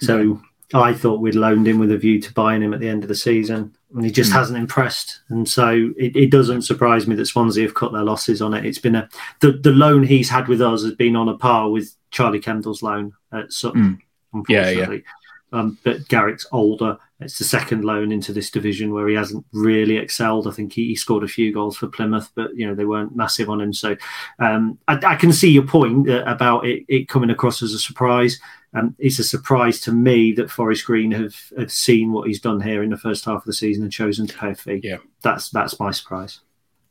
so 0.00 0.40
yeah. 0.72 0.80
I 0.80 0.94
thought 0.94 1.20
we'd 1.20 1.34
loaned 1.34 1.68
him 1.68 1.78
with 1.78 1.92
a 1.92 1.98
view 1.98 2.20
to 2.20 2.32
buying 2.32 2.62
him 2.62 2.72
at 2.72 2.80
the 2.80 2.88
end 2.88 3.04
of 3.04 3.08
the 3.08 3.14
season, 3.14 3.76
and 3.94 4.04
he 4.04 4.10
just 4.10 4.30
mm. 4.30 4.34
hasn't 4.34 4.58
impressed. 4.58 5.20
And 5.28 5.46
so 5.46 5.92
it, 5.98 6.16
it, 6.16 6.30
doesn't 6.30 6.62
surprise 6.62 7.06
me 7.06 7.14
that 7.16 7.26
Swansea 7.26 7.64
have 7.64 7.74
cut 7.74 7.92
their 7.92 8.04
losses 8.04 8.40
on 8.40 8.54
it. 8.54 8.64
It's 8.64 8.78
been 8.78 8.94
a 8.94 9.08
the, 9.40 9.52
the 9.52 9.72
loan 9.72 10.02
he's 10.02 10.30
had 10.30 10.48
with 10.48 10.62
us 10.62 10.82
has 10.82 10.94
been 10.94 11.14
on 11.14 11.28
a 11.28 11.36
par 11.36 11.70
with 11.70 11.94
Charlie 12.10 12.40
Kendall's 12.40 12.82
loan 12.82 13.12
at 13.32 13.52
Sutton. 13.52 13.82
Mm. 13.82 13.98
Unfortunately. 14.32 14.96
Yeah, 14.96 15.02
yeah. 15.02 15.60
Um, 15.60 15.78
but 15.84 16.08
Garrick's 16.08 16.46
older. 16.52 16.98
It's 17.22 17.38
the 17.38 17.44
second 17.44 17.84
loan 17.84 18.12
into 18.12 18.32
this 18.32 18.50
division 18.50 18.92
where 18.92 19.08
he 19.08 19.14
hasn't 19.14 19.44
really 19.52 19.96
excelled. 19.96 20.46
I 20.46 20.50
think 20.50 20.72
he, 20.72 20.88
he 20.88 20.96
scored 20.96 21.24
a 21.24 21.28
few 21.28 21.52
goals 21.52 21.76
for 21.76 21.88
Plymouth, 21.88 22.30
but 22.34 22.54
you 22.54 22.66
know 22.66 22.74
they 22.74 22.84
weren't 22.84 23.16
massive 23.16 23.48
on 23.48 23.60
him. 23.60 23.72
So 23.72 23.96
um, 24.38 24.78
I, 24.88 24.98
I, 25.04 25.16
can 25.16 25.32
see 25.32 25.50
your 25.50 25.66
point 25.66 26.08
uh, 26.08 26.24
about 26.26 26.66
it, 26.66 26.84
it, 26.88 27.08
coming 27.08 27.30
across 27.30 27.62
as 27.62 27.72
a 27.72 27.78
surprise. 27.78 28.38
Um, 28.74 28.96
it's 28.98 29.18
a 29.18 29.24
surprise 29.24 29.80
to 29.82 29.92
me 29.92 30.32
that 30.32 30.50
Forest 30.50 30.86
Green 30.86 31.10
have, 31.12 31.36
have 31.58 31.70
seen 31.70 32.12
what 32.12 32.26
he's 32.26 32.40
done 32.40 32.60
here 32.60 32.82
in 32.82 32.90
the 32.90 32.96
first 32.96 33.24
half 33.24 33.42
of 33.42 33.44
the 33.44 33.52
season 33.52 33.82
and 33.82 33.92
chosen 33.92 34.26
to 34.26 34.36
pay 34.36 34.50
a 34.50 34.54
fee. 34.54 34.80
Yeah, 34.82 34.98
that's 35.22 35.50
that's 35.50 35.78
my 35.78 35.90
surprise. 35.90 36.40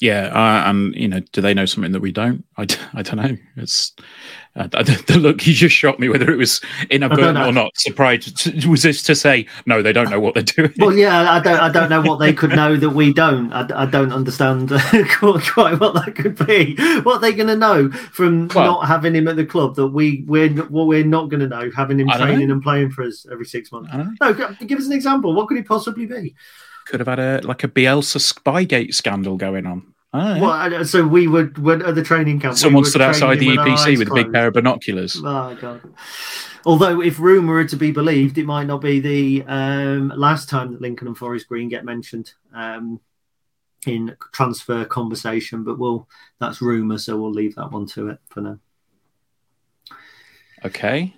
Yeah, 0.01 0.31
uh, 0.33 0.67
and 0.67 0.95
you 0.95 1.07
know, 1.07 1.19
do 1.31 1.41
they 1.41 1.53
know 1.53 1.67
something 1.67 1.91
that 1.91 1.99
we 1.99 2.11
don't? 2.11 2.43
I, 2.57 2.65
I 2.95 3.03
don't 3.03 3.17
know. 3.17 3.37
It's 3.55 3.93
uh, 4.55 4.65
the 4.67 5.19
look 5.21 5.41
he 5.41 5.53
just 5.53 5.75
shot 5.75 5.99
me, 5.99 6.09
whether 6.09 6.31
it 6.31 6.37
was 6.37 6.59
inadvertent 6.89 7.37
or 7.37 7.51
not. 7.51 7.77
Surprised 7.77 8.65
was 8.65 8.81
this 8.81 9.03
to 9.03 9.13
say 9.13 9.45
no? 9.67 9.83
They 9.83 9.93
don't 9.93 10.09
know 10.09 10.19
what 10.19 10.33
they're 10.33 10.41
doing. 10.41 10.73
Well, 10.79 10.93
yeah, 10.93 11.31
I 11.31 11.39
don't. 11.39 11.59
I 11.59 11.69
don't 11.71 11.91
know 11.91 12.01
what 12.01 12.17
they 12.17 12.33
could 12.33 12.49
know 12.49 12.75
that 12.77 12.89
we 12.89 13.13
don't. 13.13 13.53
I, 13.53 13.83
I 13.83 13.85
don't 13.85 14.11
understand 14.11 14.69
quite 15.19 15.79
what 15.79 15.93
that 15.93 16.15
could 16.15 16.47
be. 16.47 16.73
What 17.01 17.17
are 17.17 17.19
they 17.19 17.33
going 17.33 17.49
to 17.49 17.55
know 17.55 17.91
from 17.91 18.47
well, 18.55 18.65
not 18.65 18.87
having 18.87 19.13
him 19.13 19.27
at 19.27 19.35
the 19.35 19.45
club 19.45 19.75
that 19.75 19.89
we 19.89 20.23
we're 20.25 20.51
well, 20.71 20.87
we're 20.87 21.05
not 21.05 21.29
going 21.29 21.41
to 21.41 21.47
know 21.47 21.69
having 21.75 21.99
him 21.99 22.09
training 22.09 22.49
and 22.49 22.63
playing 22.63 22.89
for 22.89 23.03
us 23.03 23.27
every 23.31 23.45
six 23.45 23.71
months. 23.71 23.91
No, 24.19 24.33
give 24.33 24.79
us 24.79 24.87
an 24.87 24.93
example. 24.93 25.35
What 25.35 25.47
could 25.47 25.57
he 25.57 25.63
possibly 25.63 26.07
be? 26.07 26.33
Could 26.91 26.99
have 26.99 27.07
had 27.07 27.19
a 27.19 27.39
like 27.47 27.63
a 27.63 27.69
Bielsa 27.69 28.19
Spygate 28.19 28.93
scandal 28.93 29.37
going 29.37 29.65
on. 29.65 29.93
Oh, 30.13 30.35
yeah. 30.35 30.41
Well, 30.41 30.85
so 30.85 31.07
we 31.07 31.25
would 31.25 31.57
when 31.57 31.81
at 31.83 31.95
the 31.95 32.03
training 32.03 32.41
camp. 32.41 32.57
Someone 32.57 32.83
we 32.83 32.89
stood 32.89 33.01
outside 33.01 33.39
the 33.39 33.47
EPC 33.47 33.97
with 33.97 34.09
closed. 34.09 34.11
a 34.11 34.25
big 34.25 34.33
pair 34.33 34.47
of 34.47 34.55
binoculars. 34.55 35.15
Oh 35.23 35.55
god! 35.55 35.81
Although, 36.65 37.01
if 37.01 37.17
rumor 37.17 37.53
were 37.53 37.63
to 37.63 37.77
be 37.77 37.91
believed, 37.91 38.37
it 38.37 38.45
might 38.45 38.67
not 38.67 38.81
be 38.81 38.99
the 38.99 39.43
um, 39.47 40.11
last 40.17 40.49
time 40.49 40.73
that 40.73 40.81
Lincoln 40.81 41.07
and 41.07 41.17
Forest 41.17 41.47
Green 41.47 41.69
get 41.69 41.85
mentioned 41.85 42.33
um, 42.53 42.99
in 43.87 44.17
transfer 44.33 44.83
conversation. 44.83 45.63
But 45.63 45.79
we'll 45.79 46.09
that's 46.39 46.61
rumor, 46.61 46.97
so 46.97 47.15
we'll 47.15 47.31
leave 47.31 47.55
that 47.55 47.71
one 47.71 47.85
to 47.85 48.09
it 48.09 48.19
for 48.27 48.41
now. 48.41 48.59
Okay. 50.65 51.13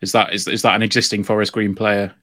Is 0.00 0.12
that 0.12 0.32
is 0.32 0.46
is 0.46 0.62
that 0.62 0.76
an 0.76 0.82
existing 0.82 1.24
Forest 1.24 1.54
Green 1.54 1.74
player 1.74 2.14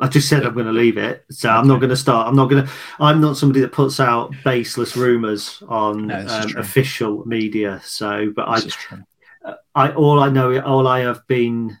I 0.00 0.06
just 0.08 0.28
said 0.28 0.44
I'm 0.44 0.54
going 0.54 0.66
to 0.66 0.72
leave 0.72 0.96
it, 0.96 1.24
so 1.30 1.50
I'm 1.50 1.66
not 1.66 1.80
going 1.80 1.90
to 1.90 1.96
start. 1.96 2.28
I'm 2.28 2.36
not 2.36 2.46
going 2.46 2.64
to. 2.64 2.72
I'm 3.00 3.20
not 3.20 3.36
somebody 3.36 3.60
that 3.60 3.72
puts 3.72 3.98
out 3.98 4.32
baseless 4.44 4.96
rumors 4.96 5.62
on 5.68 6.06
no, 6.06 6.24
um, 6.28 6.56
official 6.56 7.26
media. 7.26 7.80
So, 7.84 8.32
but 8.34 8.48
I, 8.48 8.60
uh, 9.44 9.54
I 9.74 9.92
all 9.92 10.20
I 10.20 10.28
know, 10.28 10.60
all 10.60 10.86
I 10.86 11.00
have 11.00 11.26
been 11.26 11.76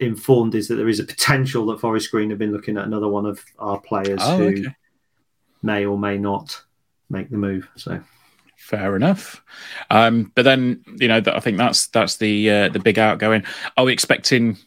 informed 0.00 0.54
is 0.54 0.68
that 0.68 0.74
there 0.74 0.88
is 0.88 0.98
a 0.98 1.04
potential 1.04 1.66
that 1.66 1.80
Forest 1.80 2.10
Green 2.10 2.30
have 2.30 2.38
been 2.38 2.52
looking 2.52 2.76
at 2.76 2.84
another 2.84 3.08
one 3.08 3.26
of 3.26 3.44
our 3.58 3.80
players 3.80 4.20
oh, 4.22 4.38
who 4.38 4.48
okay. 4.48 4.64
may 5.62 5.86
or 5.86 5.96
may 5.96 6.18
not 6.18 6.60
make 7.08 7.30
the 7.30 7.38
move. 7.38 7.68
So 7.76 8.02
fair 8.56 8.96
enough. 8.96 9.42
Um, 9.90 10.32
but 10.34 10.42
then 10.42 10.82
you 10.98 11.06
know, 11.06 11.22
I 11.24 11.40
think 11.40 11.58
that's 11.58 11.86
that's 11.88 12.16
the 12.16 12.50
uh, 12.50 12.68
the 12.70 12.80
big 12.80 12.98
outgoing. 12.98 13.44
Are 13.76 13.84
we 13.84 13.92
expecting 13.92 14.58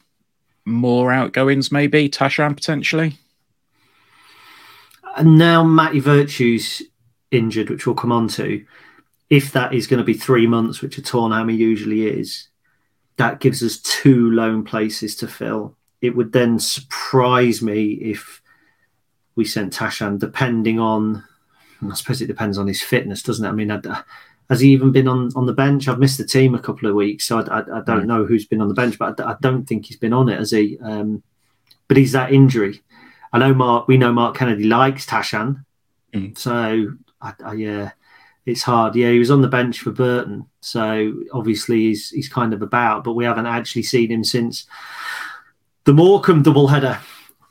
more 0.70 1.12
outgoings, 1.12 1.72
maybe 1.72 2.10
Tashan 2.10 2.56
potentially. 2.56 3.18
And 5.18 5.38
now 5.38 5.64
Matty 5.64 6.00
Virtue's 6.00 6.82
injured, 7.32 7.70
which 7.70 7.86
we'll 7.86 7.96
come 7.96 8.12
on 8.12 8.28
to. 8.30 8.66
If 9.30 9.52
that 9.52 9.74
is 9.74 9.88
going 9.88 10.00
to 10.00 10.04
be 10.04 10.14
three 10.14 10.48
months, 10.48 10.82
which 10.82 10.98
a 10.98 11.02
torn 11.02 11.32
hammy 11.32 11.56
usually 11.56 12.08
is, 12.08 12.48
that 13.18 13.40
gives 13.40 13.62
us 13.62 13.78
two 13.80 14.32
loan 14.32 14.64
places 14.64 15.16
to 15.18 15.28
fill. 15.28 15.76
It 16.02 16.16
would 16.16 16.32
then 16.32 16.58
surprise 16.58 17.62
me 17.62 17.92
if 17.94 18.42
we 19.36 19.46
sent 19.46 19.74
Tashan, 19.74 20.20
depending 20.20 20.80
on, 20.80 21.24
I 21.82 21.94
suppose 21.96 22.22
it 22.22 22.28
depends 22.28 22.58
on 22.58 22.68
his 22.68 22.82
fitness, 22.82 23.22
doesn't 23.22 23.46
it? 23.46 23.50
I 23.50 23.52
mean, 23.52 23.72
I, 23.72 23.80
has 24.50 24.60
he 24.60 24.72
even 24.72 24.92
been 24.92 25.08
on, 25.08 25.30
on 25.36 25.46
the 25.46 25.54
bench? 25.54 25.88
I've 25.88 26.00
missed 26.00 26.18
the 26.18 26.26
team 26.26 26.56
a 26.56 26.60
couple 26.60 26.90
of 26.90 26.96
weeks, 26.96 27.26
so 27.26 27.40
I, 27.40 27.60
I, 27.60 27.78
I 27.78 27.82
don't 27.82 28.08
know 28.08 28.26
who's 28.26 28.46
been 28.46 28.62
on 28.62 28.68
the 28.68 28.74
bench, 28.74 28.98
but 28.98 29.20
I, 29.20 29.32
I, 29.32 29.36
don't 29.42 29.66
think 29.66 29.86
he's 29.86 29.98
been 29.98 30.14
on 30.14 30.28
it. 30.28 30.40
Has 30.40 30.52
he? 30.52 30.78
Um, 30.82 31.22
but 31.88 31.98
he's 31.98 32.14
that 32.14 32.34
injury. 32.34 32.82
I 33.32 33.38
know 33.38 33.54
Mark. 33.54 33.88
We 33.88 33.98
know 33.98 34.12
Mark 34.12 34.36
Kennedy 34.36 34.64
likes 34.64 35.06
Tashan, 35.06 35.64
mm. 36.14 36.38
so 36.38 36.94
yeah, 37.56 37.92
it's 38.46 38.64
hard. 38.64 38.96
Yeah, 38.96 39.12
he 39.12 39.20
was 39.20 39.30
on 39.30 39.42
the 39.42 39.48
bench 39.48 39.82
for 39.82 39.92
Burton, 39.92 40.48
so 40.62 41.14
obviously 41.32 41.82
he's 41.82 42.10
he's 42.10 42.30
kind 42.30 42.54
of 42.54 42.64
about, 42.64 43.04
but 43.04 43.14
we 43.14 43.26
haven't 43.26 43.46
actually 43.46 43.84
seen 43.84 44.12
him 44.12 44.24
since 44.24 44.66
the 45.84 45.94
Morecambe 45.94 46.42
double 46.42 46.68
header. 46.68 47.00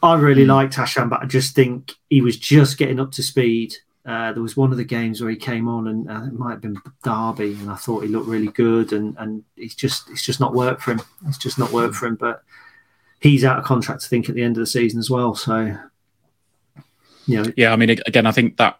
I 0.03 0.15
really 0.15 0.45
mm. 0.45 0.49
like 0.49 0.71
Tashan, 0.73 1.11
but 1.11 1.23
I 1.23 1.27
just 1.27 1.55
think 1.55 1.93
he 2.11 2.23
was 2.23 2.37
just 2.37 2.77
getting 2.77 2.99
up 2.99 3.13
to 3.13 3.23
speed 3.23 3.75
uh, 4.09 4.33
there 4.33 4.43
was 4.43 4.57
one 4.57 4.71
of 4.73 4.79
the 4.79 4.85
games 4.85 5.21
where 5.21 5.31
he 5.31 5.37
came 5.37 5.69
on, 5.69 5.87
and 5.89 6.11
uh, 6.11 6.25
it 6.25 6.33
might 6.33 6.53
have 6.53 6.63
been 6.63 6.81
Derby, 7.03 7.53
and 7.61 7.71
I 7.71 7.75
thought 7.75 8.03
he 8.03 8.09
looked 8.09 8.27
really 8.27 8.49
good, 8.49 8.95
and 8.95 9.15
and 9.19 9.45
it's 9.55 9.75
just 9.75 10.09
it's 10.09 10.25
just 10.25 10.41
not 10.41 10.55
worked 10.55 10.81
for 10.81 10.93
him. 10.93 11.03
It's 11.27 11.37
just 11.37 11.59
not 11.59 11.73
worked 11.73 11.95
for 11.95 12.07
him. 12.07 12.15
But 12.15 12.43
he's 13.21 13.45
out 13.45 13.59
of 13.59 13.67
contract, 13.67 14.05
I 14.07 14.09
think, 14.09 14.31
at 14.31 14.35
the 14.35 14.43
end 14.43 14.57
of 14.57 14.63
the 14.63 14.67
season 14.67 14.99
as 14.99 15.11
well. 15.11 15.35
So, 15.35 15.77
you 17.27 17.43
know, 17.43 17.53
yeah. 17.55 17.71
I 17.71 17.77
mean, 17.77 17.91
again, 17.91 18.25
I 18.25 18.33
think 18.33 18.57
that 18.57 18.79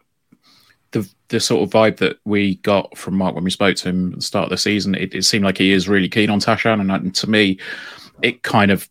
the 0.91 1.07
the 1.27 1.39
sort 1.39 1.61
of 1.61 1.69
vibe 1.69 1.97
that 1.97 2.17
we 2.25 2.55
got 2.55 2.97
from 2.97 3.13
Mark 3.13 3.35
when 3.35 3.43
we 3.43 3.51
spoke 3.51 3.75
to 3.77 3.89
him 3.89 4.13
at 4.13 4.15
the 4.15 4.21
start 4.23 4.45
of 4.45 4.49
the 4.49 4.57
season, 4.57 4.95
it, 4.95 5.13
it 5.13 5.25
seemed 5.25 5.45
like 5.45 5.59
he 5.59 5.71
is 5.71 5.87
really 5.87 6.09
keen 6.09 6.31
on 6.31 6.39
Tashan, 6.39 6.81
and, 6.81 6.91
and 6.91 7.13
to 7.13 7.29
me, 7.29 7.59
it 8.23 8.41
kind 8.41 8.71
of 8.71 8.89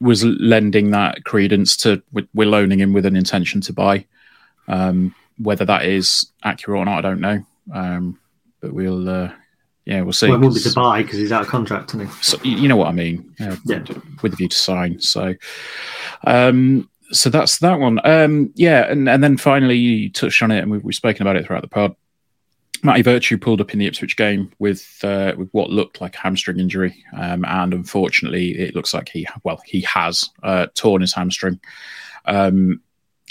was 0.00 0.24
lending 0.24 0.92
that 0.92 1.24
credence 1.24 1.76
to 1.78 2.00
we're 2.12 2.46
loaning 2.46 2.78
him 2.78 2.92
with 2.92 3.06
an 3.06 3.16
intention 3.16 3.60
to 3.62 3.72
buy. 3.72 4.06
Um, 4.68 5.12
whether 5.38 5.64
that 5.64 5.84
is 5.84 6.30
accurate 6.42 6.78
or 6.78 6.84
not, 6.84 6.98
I 7.04 7.08
don't 7.08 7.20
know. 7.20 7.46
Um, 7.72 8.18
but 8.60 8.72
we'll, 8.72 9.08
uh, 9.08 9.32
yeah, 9.84 10.00
we'll 10.02 10.12
see. 10.12 10.28
Well, 10.28 10.38
it 10.38 10.42
won't 10.42 10.54
be 10.54 10.60
to 10.60 10.72
buy 10.72 11.02
because 11.02 11.18
he's 11.18 11.32
out 11.32 11.42
of 11.42 11.48
contract, 11.48 11.92
he? 11.92 12.06
So, 12.22 12.38
you 12.42 12.68
know 12.68 12.76
what 12.76 12.88
I 12.88 12.92
mean? 12.92 13.34
Uh, 13.40 13.56
yeah. 13.64 13.84
With 14.22 14.32
the 14.32 14.36
view 14.36 14.48
to 14.48 14.56
sign. 14.56 15.00
So, 15.00 15.34
um, 16.24 16.88
so 17.10 17.28
that's 17.30 17.58
that 17.58 17.78
one. 17.78 18.00
Um, 18.04 18.52
yeah, 18.54 18.90
and, 18.90 19.08
and 19.08 19.22
then 19.22 19.36
finally, 19.36 19.76
you 19.76 20.10
touched 20.10 20.42
on 20.42 20.50
it, 20.50 20.60
and 20.60 20.70
we've, 20.70 20.82
we've 20.82 20.94
spoken 20.94 21.22
about 21.22 21.36
it 21.36 21.46
throughout 21.46 21.62
the 21.62 21.68
pod. 21.68 21.94
Matty 22.82 23.02
Virtue 23.02 23.38
pulled 23.38 23.62
up 23.62 23.72
in 23.72 23.78
the 23.78 23.86
Ipswich 23.86 24.16
game 24.16 24.52
with 24.58 25.00
uh, 25.02 25.32
with 25.38 25.48
what 25.52 25.70
looked 25.70 26.02
like 26.02 26.16
a 26.16 26.20
hamstring 26.20 26.58
injury, 26.58 27.02
um, 27.16 27.44
and 27.46 27.72
unfortunately, 27.72 28.58
it 28.58 28.74
looks 28.74 28.92
like 28.92 29.08
he 29.08 29.26
well 29.42 29.62
he 29.64 29.80
has 29.82 30.28
uh, 30.42 30.66
torn 30.74 31.00
his 31.00 31.14
hamstring. 31.14 31.60
Um, 32.26 32.82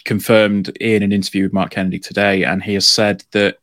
confirmed 0.06 0.70
in 0.80 1.04
an 1.04 1.12
interview 1.12 1.44
with 1.44 1.54
Mark 1.54 1.72
Kennedy 1.72 2.00
today, 2.00 2.44
and 2.44 2.62
he 2.62 2.74
has 2.74 2.88
said 2.88 3.24
that 3.32 3.58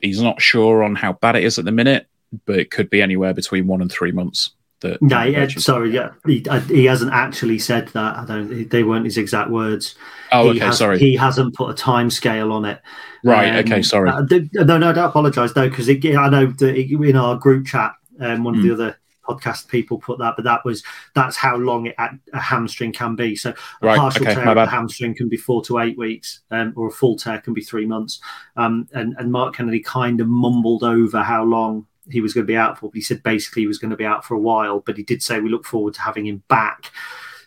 he's 0.00 0.20
not 0.20 0.40
sure 0.40 0.82
on 0.82 0.94
how 0.94 1.14
bad 1.14 1.36
it 1.36 1.44
is 1.44 1.58
at 1.58 1.64
the 1.64 1.72
minute, 1.72 2.06
but 2.46 2.58
it 2.58 2.70
could 2.70 2.90
be 2.90 3.02
anywhere 3.02 3.34
between 3.34 3.66
one 3.66 3.80
and 3.80 3.90
three 3.90 4.12
months. 4.12 4.50
That 4.80 5.02
no, 5.02 5.22
yeah, 5.24 5.46
sorry, 5.48 5.90
yeah, 5.90 6.12
he, 6.24 6.42
he, 6.68 6.86
hasn't 6.86 7.12
actually 7.12 7.58
said 7.58 7.88
that. 7.88 8.16
I 8.16 8.24
don't. 8.24 8.70
They 8.70 8.82
weren't 8.82 9.04
his 9.04 9.18
exact 9.18 9.50
words. 9.50 9.94
Oh, 10.32 10.44
he 10.44 10.50
okay, 10.52 10.60
has, 10.60 10.78
sorry. 10.78 10.98
He 10.98 11.16
hasn't 11.16 11.54
put 11.54 11.68
a 11.68 11.74
time 11.74 12.08
scale 12.08 12.50
on 12.50 12.64
it. 12.64 12.80
Right. 13.22 13.50
Um, 13.50 13.56
okay. 13.56 13.82
Sorry. 13.82 14.08
Uh, 14.08 14.22
no, 14.54 14.78
no, 14.78 14.88
I 14.88 14.92
don't 14.92 15.10
apologise 15.10 15.52
though, 15.52 15.68
because 15.68 15.86
I 15.86 16.28
know 16.30 16.46
that 16.46 16.76
in 16.76 17.16
our 17.16 17.36
group 17.36 17.66
chat, 17.66 17.92
um, 18.20 18.42
one 18.42 18.54
mm. 18.54 18.58
of 18.58 18.62
the 18.62 18.68
hmm. 18.68 18.80
other 18.80 18.99
podcast 19.36 19.68
people 19.68 19.98
put 19.98 20.18
that, 20.18 20.34
but 20.36 20.44
that 20.44 20.64
was 20.64 20.82
that's 21.14 21.36
how 21.36 21.56
long 21.56 21.86
it, 21.86 21.94
a 21.98 22.40
hamstring 22.40 22.92
can 22.92 23.16
be. 23.16 23.36
So 23.36 23.50
a 23.50 23.86
right, 23.86 23.98
partial 23.98 24.22
okay, 24.22 24.34
tear 24.34 24.48
of 24.48 24.54
the 24.54 24.66
hamstring 24.66 25.14
can 25.14 25.28
be 25.28 25.36
four 25.36 25.62
to 25.64 25.78
eight 25.78 25.98
weeks, 25.98 26.40
um, 26.50 26.72
or 26.76 26.88
a 26.88 26.92
full 26.92 27.16
tear 27.16 27.40
can 27.40 27.54
be 27.54 27.62
three 27.62 27.86
months. 27.86 28.20
Um, 28.56 28.88
and, 28.92 29.14
and 29.18 29.32
Mark 29.32 29.54
Kennedy 29.54 29.80
kind 29.80 30.20
of 30.20 30.28
mumbled 30.28 30.82
over 30.82 31.22
how 31.22 31.44
long 31.44 31.86
he 32.08 32.20
was 32.20 32.34
going 32.34 32.46
to 32.46 32.50
be 32.50 32.56
out 32.56 32.78
for, 32.78 32.88
but 32.88 32.96
he 32.96 33.02
said 33.02 33.22
basically 33.22 33.62
he 33.62 33.68
was 33.68 33.78
going 33.78 33.90
to 33.90 33.96
be 33.96 34.04
out 34.04 34.24
for 34.24 34.34
a 34.34 34.40
while. 34.40 34.80
But 34.80 34.96
he 34.96 35.02
did 35.02 35.22
say 35.22 35.40
we 35.40 35.50
look 35.50 35.66
forward 35.66 35.94
to 35.94 36.00
having 36.00 36.26
him 36.26 36.42
back. 36.48 36.90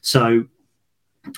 So 0.01 0.45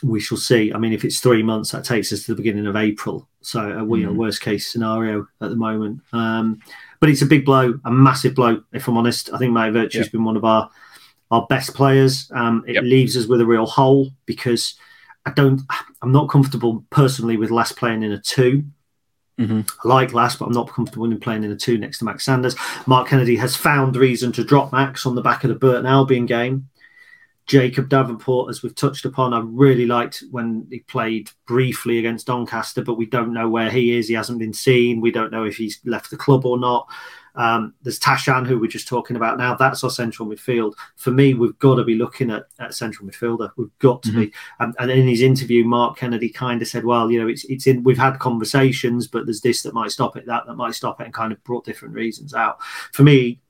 we 0.04 0.20
shall 0.20 0.38
see. 0.38 0.74
I 0.74 0.78
mean, 0.78 0.94
if 0.94 1.06
it's 1.06 1.20
three 1.20 1.44
months, 1.44 1.72
that 1.72 1.86
takes 1.86 2.12
us 2.12 2.24
to 2.24 2.32
the 2.32 2.38
beginning 2.38 2.68
of 2.68 2.76
April. 2.76 3.28
So, 3.42 3.80
uh, 3.80 3.84
we 3.84 4.02
mm. 4.02 4.06
know, 4.06 4.14
worst 4.14 4.42
case 4.42 4.72
scenario 4.72 5.28
at 5.42 5.50
the 5.50 5.56
moment. 5.56 6.02
Um, 6.12 6.60
but 7.06 7.12
it's 7.12 7.22
a 7.22 7.28
big 7.28 7.46
blow, 7.46 7.80
a 7.86 7.92
massive 7.92 8.34
blow. 8.34 8.64
If 8.74 8.88
I'm 8.88 8.98
honest, 8.98 9.32
I 9.32 9.38
think 9.38 9.54
Matty 9.54 9.72
Virtue 9.72 10.00
has 10.00 10.10
been 10.10 10.24
one 10.24 10.36
of 10.36 10.44
our 10.44 10.72
our 11.30 11.46
best 11.46 11.76
players. 11.76 12.32
Um, 12.34 12.64
it 12.68 12.74
yep. 12.74 12.84
leaves 12.84 13.16
us 13.16 13.28
with 13.28 13.42
a 13.42 13.46
real 13.46 13.68
hole 13.68 14.10
because 14.26 14.74
I 15.24 15.30
don't. 15.30 15.62
I'm 16.02 16.12
not 16.12 16.30
comfortable 16.30 16.84
personally 16.90 17.38
with 17.38 17.52
Lass 17.52 17.72
playing 17.72 18.02
in 18.02 18.12
a 18.12 18.20
2 18.20 18.64
mm-hmm. 19.40 19.62
I 19.84 19.88
like 19.88 20.14
Lass, 20.14 20.36
but 20.36 20.46
I'm 20.46 20.54
not 20.54 20.68
comfortable 20.68 21.06
in 21.06 21.20
playing 21.20 21.44
in 21.44 21.52
a 21.52 21.56
two 21.56 21.78
next 21.78 22.00
to 22.00 22.06
Max 22.06 22.26
Sanders. 22.26 22.56
Mark 22.88 23.08
Kennedy 23.08 23.36
has 23.36 23.56
found 23.56 23.96
reason 23.96 24.32
to 24.32 24.44
drop 24.44 24.72
Max 24.72 25.06
on 25.06 25.14
the 25.14 25.22
back 25.22 25.44
of 25.44 25.50
the 25.50 25.56
Burton 25.56 25.86
Albion 25.86 26.26
game. 26.26 26.70
Jacob 27.48 27.90
Davenport, 27.90 28.50
as 28.50 28.64
we've 28.64 28.76
touched 28.76 29.06
upon, 29.06 29.34
I 29.34 29.42
really 29.44 29.86
liked 29.86 30.24
when 30.32 30.66
he 30.72 30.80
played 30.80 31.30
briefly 31.46 32.00
against 32.00 32.28
Doncaster, 32.28 32.84
but 32.84 32.96
we 32.96 33.06
don't 33.06 33.34
know 33.34 33.50
where 33.50 33.70
he 33.70 33.96
is. 33.98 34.08
He 34.08 34.16
hasn't 34.16 34.40
been 34.40 34.54
seen. 34.54 35.00
We 35.00 35.12
don't 35.12 35.32
know 35.32 35.46
if 35.46 35.56
he's 35.56 35.80
left 35.86 36.10
the 36.10 36.18
club 36.18 36.46
or 36.46 36.58
not. 36.58 36.88
Um, 37.36 37.74
there's 37.82 38.00
Tashan, 38.00 38.48
who 38.48 38.58
we're 38.58 38.68
just 38.68 38.88
talking 38.88 39.16
about 39.16 39.38
now. 39.38 39.56
That's 39.56 39.84
our 39.84 39.90
central 39.90 40.28
midfield. 40.28 40.74
For 40.96 41.12
me, 41.12 41.34
we've 41.34 41.58
got 41.60 41.76
to 41.76 41.84
be 41.84 41.96
looking 41.96 42.32
at, 42.32 42.46
at 42.60 42.74
central 42.74 43.08
midfielder. 43.08 43.52
We've 43.58 43.78
got 43.80 44.04
to 44.04 44.10
mm-hmm. 44.10 44.22
be. 44.22 44.34
Um, 44.60 44.74
and 44.80 44.90
in 44.90 45.08
his 45.08 45.22
interview, 45.22 45.66
Mark 45.66 45.98
Kennedy 45.98 46.30
kind 46.30 46.62
of 46.62 46.68
said, 46.68 46.86
"Well, 46.86 47.12
you 47.12 47.20
know, 47.20 47.28
it's 47.28 47.44
it's 47.46 47.68
in. 47.68 47.84
We've 47.84 47.98
had 47.98 48.20
conversations, 48.20 49.08
but 49.08 49.26
there's 49.26 49.42
this 49.42 49.64
that 49.64 49.74
might 49.74 49.92
stop 49.92 50.16
it, 50.16 50.26
that 50.28 50.46
that 50.48 50.56
might 50.56 50.76
stop 50.76 51.02
it, 51.02 51.06
and 51.06 51.14
kind 51.14 51.34
of 51.34 51.44
brought 51.44 51.66
different 51.66 51.94
reasons 51.94 52.34
out." 52.34 52.62
For 52.94 53.04
me, 53.04 53.42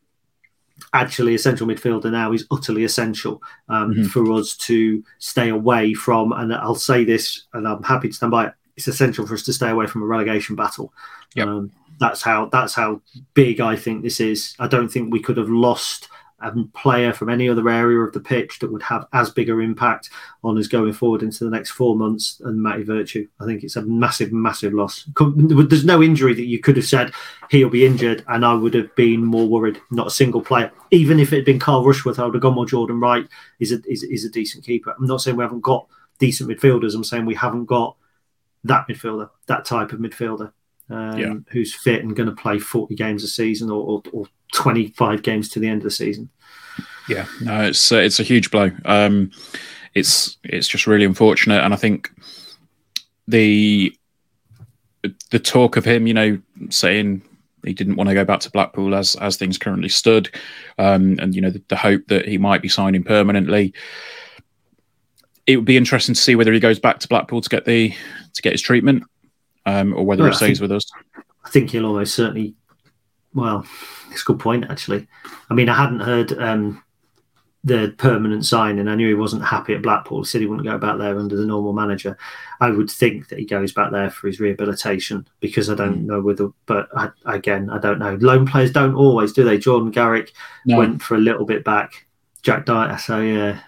actually 0.94 1.36
a 1.36 1.40
central 1.40 1.70
midfielder 1.70 2.12
now 2.12 2.32
is 2.34 2.46
utterly 2.52 2.84
essential 2.84 3.42
um, 3.70 3.94
mm-hmm. 3.94 4.04
for 4.06 4.32
us 4.34 4.56
to 4.58 5.04
stay 5.20 5.50
away 5.50 5.94
from. 5.94 6.32
And 6.32 6.54
I'll 6.54 6.76
say 6.76 7.04
this, 7.04 7.46
and 7.54 7.68
I'm 7.68 7.84
happy 7.84 8.10
to 8.10 8.14
stand 8.14 8.32
by 8.32 8.48
it. 8.48 8.54
It's 8.76 8.88
essential 8.88 9.26
for 9.26 9.36
us 9.36 9.44
to 9.44 9.54
stay 9.54 9.70
away 9.70 9.88
from 9.88 10.04
a 10.04 10.06
relegation 10.06 10.56
battle. 10.56 10.94
Yep. 11.36 11.48
Um, 11.48 11.72
that's 12.00 12.22
how 12.22 12.48
that's 12.48 12.74
how 12.74 13.02
big 13.34 13.62
I 13.62 13.76
think 13.76 14.04
this 14.04 14.20
is. 14.20 14.54
I 14.60 14.68
don't 14.68 14.90
think 14.90 15.12
we 15.12 15.22
could 15.22 15.38
have 15.38 15.50
lost 15.50 16.10
a 16.42 16.52
player 16.74 17.14
from 17.14 17.30
any 17.30 17.48
other 17.48 17.68
area 17.70 18.00
of 18.00 18.14
the 18.14 18.20
pitch 18.20 18.60
that 18.60 18.72
would 18.72 18.82
have 18.84 19.08
as 19.14 19.30
big 19.30 19.50
an 19.50 19.62
impact 19.62 20.10
on 20.44 20.58
us 20.58 20.68
going 20.68 20.92
forward 20.94 21.24
into 21.24 21.44
the 21.44 21.50
next 21.50 21.72
four 21.72 21.96
months 21.96 22.36
than 22.36 22.62
Matty 22.62 22.84
Virtue. 22.84 23.28
I 23.40 23.46
think 23.46 23.64
it's 23.64 23.78
a 23.78 23.82
massive, 23.82 24.32
massive 24.32 24.74
loss. 24.74 25.08
There's 25.18 25.86
no 25.86 26.04
injury 26.04 26.34
that 26.34 26.46
you 26.46 26.60
could 26.60 26.76
have 26.76 26.86
said 26.86 27.14
he'll 27.50 27.70
be 27.70 27.86
injured, 27.86 28.24
and 28.28 28.46
I 28.46 28.54
would 28.54 28.74
have 28.74 28.94
been 28.96 29.24
more 29.24 29.48
worried. 29.48 29.80
Not 29.92 30.08
a 30.08 30.12
single 30.12 30.42
player, 30.42 30.72
even 30.92 31.20
if 31.20 31.32
it 31.32 31.38
had 31.38 31.46
been 31.46 31.60
Carl 31.60 31.86
Rushworth, 31.86 32.20
I 32.20 32.26
would 32.26 32.36
have 32.36 32.44
gone 32.44 32.56
more. 32.56 32.66
Jordan 32.66 33.00
Wright 33.00 33.28
is 33.60 33.72
a 33.72 33.80
is, 33.88 34.04
is 34.04 34.26
a 34.26 34.30
decent 34.30 34.66
keeper. 34.66 34.96
I'm 34.98 35.08
not 35.08 35.22
saying 35.22 35.38
we 35.38 35.44
haven't 35.44 35.62
got 35.62 35.88
decent 36.20 36.50
midfielders. 36.50 36.96
I'm 36.96 37.04
saying 37.04 37.26
we 37.26 37.36
haven't 37.36 37.66
got 37.66 37.96
that 38.66 38.88
midfielder, 38.88 39.30
that 39.48 39.66
type 39.66 39.94
of 39.94 40.00
midfielder 40.00 40.52
um, 40.90 41.18
yeah. 41.18 41.34
who's 41.50 41.74
fit 41.74 42.04
and 42.04 42.16
going 42.16 42.30
to 42.30 42.36
play 42.36 42.60
40 42.60 42.96
games 42.96 43.24
a 43.24 43.28
season 43.28 43.70
or, 43.70 43.82
or, 43.82 44.04
or, 44.12 44.26
25 44.56 45.22
games 45.22 45.50
to 45.50 45.60
the 45.60 45.68
end 45.68 45.78
of 45.78 45.84
the 45.84 45.92
season. 45.92 46.30
Yeah, 47.08 47.28
no, 47.42 47.64
it's 47.64 47.92
uh, 47.92 47.98
it's 47.98 48.20
a 48.20 48.24
huge 48.24 48.50
blow. 48.50 48.72
Um, 48.86 49.32
it's 49.94 50.38
it's 50.44 50.68
just 50.68 50.88
really 50.88 51.06
unfortunate, 51.06 51.64
and 51.64 51.74
I 51.74 51.78
think 51.78 52.10
the 53.28 53.96
the 55.30 55.40
talk 55.40 55.78
of 55.78 55.86
him, 55.86 56.08
you 56.08 56.14
know, 56.14 56.40
saying 56.70 57.22
he 57.64 57.74
didn't 57.74 57.96
want 57.96 58.10
to 58.10 58.16
go 58.16 58.26
back 58.26 58.40
to 58.42 58.52
Blackpool 58.52 58.96
as 58.96 59.16
as 59.18 59.38
things 59.38 59.58
currently 59.58 59.90
stood, 59.90 60.34
um, 60.80 61.20
and 61.20 61.36
you 61.36 61.42
know 61.42 61.52
the, 61.52 61.62
the, 61.68 61.76
hope 61.76 62.08
that 62.08 62.28
he 62.28 62.38
might 62.38 62.62
be 62.62 62.70
signing 62.70 63.04
permanently. 63.04 63.74
It 65.46 65.58
would 65.58 65.66
be 65.66 65.78
interesting 65.78 66.16
to 66.16 66.22
see 66.22 66.36
whether 66.36 66.54
he 66.54 66.60
goes 66.60 66.80
back 66.80 67.00
to 67.00 67.08
Blackpool 67.08 67.42
to 67.42 67.50
get 67.50 67.66
the 67.66 67.94
to 68.34 68.42
get 68.42 68.54
his 68.54 68.62
treatment 68.62 69.04
um, 69.66 69.94
or 69.94 70.04
whether 70.06 70.24
well, 70.24 70.32
it 70.32 70.36
stays 70.36 70.60
think, 70.60 70.70
with 70.70 70.72
us. 70.72 70.90
I 71.44 71.50
think 71.50 71.72
he'll 71.72 71.86
almost 71.86 72.16
certainly. 72.16 72.56
Well, 73.36 73.66
it's 74.10 74.22
a 74.22 74.26
good 74.26 74.40
point 74.40 74.66
actually. 74.70 75.08
I 75.50 75.54
mean, 75.54 75.70
I 75.70 75.76
hadn't 75.76 76.00
heard 76.00 76.32
um, 76.40 76.82
the 77.66 77.94
permanent 77.98 78.46
signing. 78.46 78.88
I 78.88 78.96
knew 78.96 79.08
he 79.08 79.14
wasn't 79.14 79.44
happy 79.44 79.74
at 79.74 79.82
Blackpool. 79.82 80.20
He 80.20 80.26
said 80.26 80.42
he 80.42 80.48
wouldn't 80.48 80.68
go 80.68 80.78
back 80.78 80.98
there 80.98 81.20
under 81.20 81.36
the 81.36 81.46
normal 81.46 81.74
manager. 81.74 82.18
I 82.62 82.70
would 82.70 82.90
think 82.90 83.28
that 83.28 83.40
he 83.40 83.46
goes 83.46 83.74
back 83.74 83.92
there 83.92 84.10
for 84.10 84.28
his 84.28 84.40
rehabilitation 84.40 85.28
because 85.42 85.70
I 85.70 85.76
don't 85.76 86.04
mm. 86.04 86.06
know 86.06 86.22
whether. 86.22 86.50
But 86.66 86.88
I, 86.96 87.10
again, 87.26 87.70
I 87.70 87.78
don't 87.78 88.00
know. 88.00 88.16
Loan 88.22 88.46
players 88.46 88.72
don't 88.72 88.96
always, 88.96 89.34
do 89.34 89.44
they? 89.44 89.58
Jordan 89.58 89.92
Garrick 89.92 90.32
no. 90.66 90.78
went 90.78 91.02
for 91.02 91.16
a 91.16 91.20
little 91.20 91.46
bit 91.46 91.64
back. 91.64 92.06
Jack 92.42 92.66
Dyer. 92.66 92.98
So 93.00 93.20
yeah, 93.20 93.60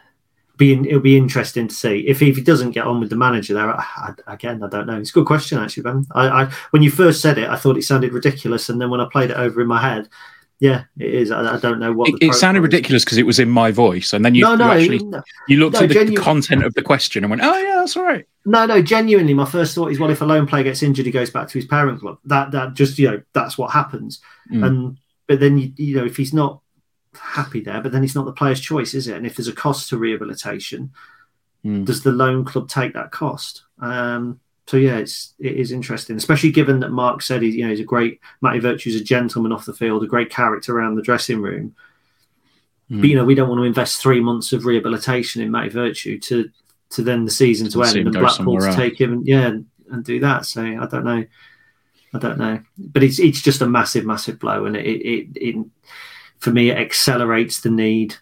be 0.58 0.74
it'll 0.74 1.00
be 1.00 1.18
interesting 1.18 1.68
to 1.68 1.76
see 1.76 2.00
if, 2.08 2.22
if 2.22 2.36
he 2.36 2.42
doesn't 2.42 2.72
get 2.72 2.86
on 2.86 3.00
with 3.00 3.10
the 3.10 3.16
manager 3.16 3.54
there. 3.54 3.70
I, 3.70 4.14
I, 4.28 4.34
again, 4.34 4.64
I 4.64 4.68
don't 4.68 4.88
know. 4.88 4.98
It's 4.98 5.12
a 5.12 5.14
good 5.14 5.28
question 5.28 5.58
actually, 5.60 5.84
Ben. 5.84 6.06
I, 6.12 6.28
I, 6.28 6.46
when 6.72 6.82
you 6.82 6.92
first 6.92 7.22
said 7.22 7.38
it, 7.38 7.50
I 7.50 7.56
thought 7.56 7.78
it 7.78 7.84
sounded 7.84 8.14
ridiculous, 8.14 8.70
and 8.70 8.82
then 8.82 8.90
when 8.90 9.02
I 9.02 9.08
played 9.12 9.32
it 9.32 9.38
over 9.38 9.62
in 9.62 9.68
my 9.68 9.82
head, 9.82 10.10
yeah, 10.60 10.86
it 10.98 11.14
is. 11.14 11.32
I, 11.32 11.60
don't 11.60 11.80
know 11.80 11.94
what. 11.94 12.10
It, 12.10 12.16
it 12.20 12.34
sounded 12.34 12.62
ridiculous 12.62 13.06
because 13.06 13.20
it 13.20 13.28
was 13.28 13.38
in 13.38 13.50
my 13.50 13.72
voice, 13.72 14.12
and 14.14 14.26
then 14.26 14.34
you, 14.34 14.42
no, 14.42 14.56
no, 14.56 14.74
you 14.74 14.82
actually 14.82 15.04
no, 15.04 15.22
you 15.48 15.58
looked 15.58 15.76
at 15.76 15.88
the, 15.88 15.94
genu- 15.94 16.16
the, 16.16 16.22
content 16.22 16.64
of 16.64 16.74
the 16.74 16.82
question 16.82 17.24
and 17.24 17.30
went, 17.30 17.44
"Oh 17.44 17.58
yeah, 17.58 17.76
that's 17.76 17.96
all 17.96 18.04
right." 18.04 18.26
No, 18.44 18.66
no, 18.66 18.82
genuinely, 18.82 19.36
my 19.36 19.46
first 19.46 19.76
thought 19.76 19.92
is, 19.92 20.00
well, 20.00 20.10
if 20.10 20.22
a 20.22 20.26
loan 20.26 20.48
player 20.48 20.64
gets 20.64 20.82
injured, 20.82 21.06
he 21.06 21.12
goes 21.12 21.30
back 21.30 21.48
to 21.50 21.54
his 21.54 21.66
parent 21.66 22.00
club. 22.00 22.18
That 22.26 22.52
that 22.52 22.74
just 22.74 22.98
you 22.98 23.12
know 23.12 23.22
that's 23.34 23.58
what 23.58 23.72
happens. 23.72 24.20
Mm. 24.52 24.66
And 24.66 24.98
but 25.28 25.40
then 25.40 25.60
you 25.60 25.74
you 25.76 25.96
know 25.98 26.06
if 26.06 26.18
he's 26.18 26.34
not 26.34 26.62
happy 27.16 27.62
there, 27.62 27.82
but 27.82 27.92
then 27.92 28.04
it's 28.04 28.16
not 28.16 28.26
the 28.26 28.32
player's 28.32 28.60
choice, 28.60 28.94
is 28.94 29.08
it? 29.08 29.18
And 29.18 29.26
if 29.26 29.36
there's 29.36 29.48
a 29.48 29.54
cost 29.54 29.90
to 29.90 29.98
rehabilitation, 29.98 30.92
mm. 31.64 31.86
does 31.86 32.04
the 32.04 32.12
loan 32.12 32.46
club 32.46 32.70
take 32.70 32.94
that 32.94 33.12
cost? 33.12 33.64
Um, 33.80 34.40
so 34.68 34.76
yeah, 34.78 34.98
it's 34.98 35.34
it 35.40 35.56
is 35.56 35.72
interesting, 35.72 36.18
especially 36.18 36.52
given 36.52 36.82
that 36.82 36.92
Mark 36.92 37.22
said 37.22 37.42
he, 37.42 37.50
you 37.50 37.64
know, 37.64 37.70
he's 37.70 37.80
a 37.80 37.86
great 37.86 38.20
Matty 38.42 38.60
Virtue's 38.60 39.00
a 39.00 39.04
gentleman 39.04 39.54
off 39.54 39.66
the 39.66 39.74
field, 39.74 40.04
a 40.04 40.08
great 40.08 40.30
character 40.30 40.78
around 40.78 40.96
the 40.96 41.02
dressing 41.02 41.42
room. 41.42 41.74
Mm. 42.92 43.02
But 43.02 43.10
you 43.10 43.16
know, 43.16 43.26
we 43.26 43.36
don't 43.36 43.50
want 43.50 43.60
to 43.60 43.64
invest 43.64 44.02
three 44.02 44.20
months 44.20 44.52
of 44.52 44.66
rehabilitation 44.66 45.42
in 45.42 45.52
Matty 45.52 45.70
Virtue 45.70 46.20
to 46.20 46.50
to 46.90 47.02
then 47.02 47.26
the 47.26 47.32
season 47.32 47.68
to, 47.68 47.74
to 47.74 47.84
end 47.84 47.98
and 47.98 48.14
Blackpool 48.14 48.60
to 48.60 48.74
take 48.74 49.00
him, 49.00 49.14
and, 49.14 49.28
yeah, 49.28 49.48
and, 49.48 49.66
and 49.90 50.04
do 50.04 50.20
that. 50.20 50.46
So 50.46 50.62
I 50.62 50.86
don't 50.86 51.06
know. 51.06 51.26
I 52.14 52.20
don't 52.20 52.38
know, 52.38 52.62
but 52.78 53.04
it's 53.04 53.20
it's 53.20 53.42
just 53.42 53.62
a 53.62 53.68
massive, 53.68 54.06
massive 54.06 54.40
blow, 54.40 54.66
and 54.66 54.76
it 54.76 54.86
it, 54.86 55.28
it 55.36 55.66
for 56.40 56.52
me, 56.52 56.70
it 56.70 56.78
accelerates 56.78 57.62
the 57.62 57.70
need, 57.70 58.16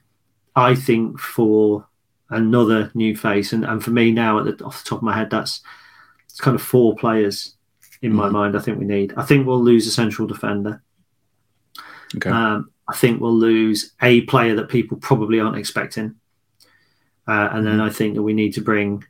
I 0.55 0.75
think, 0.75 1.19
for 1.19 1.87
another 2.29 2.91
new 2.93 3.15
face. 3.15 3.53
And, 3.53 3.65
and 3.65 3.83
for 3.83 3.91
me 3.91 4.11
now, 4.11 4.39
at 4.39 4.57
the, 4.57 4.65
off 4.65 4.83
the 4.83 4.89
top 4.89 4.99
of 4.99 5.03
my 5.03 5.15
head, 5.15 5.29
that's 5.29 5.61
it's 6.25 6.39
kind 6.39 6.55
of 6.55 6.61
four 6.61 6.95
players 6.95 7.55
in 8.01 8.11
mm. 8.11 8.15
my 8.15 8.29
mind. 8.29 8.55
I 8.55 8.59
think 8.59 8.79
we 8.79 8.85
need. 8.85 9.13
I 9.17 9.23
think 9.23 9.45
we'll 9.45 9.63
lose 9.63 9.87
a 9.87 9.91
central 9.91 10.27
defender. 10.27 10.81
Okay. 12.15 12.29
Um, 12.29 12.71
I 12.87 12.95
think 12.95 13.19
we'll 13.19 13.33
lose 13.33 13.93
a 14.01 14.21
player 14.21 14.55
that 14.55 14.69
people 14.69 14.97
probably 14.97 15.39
aren't 15.39 15.57
expecting, 15.57 16.15
uh, 17.27 17.49
and 17.51 17.65
then 17.65 17.79
mm. 17.79 17.81
I 17.81 17.89
think 17.89 18.15
that 18.15 18.23
we 18.23 18.33
need 18.33 18.53
to 18.53 18.61
bring 18.61 19.03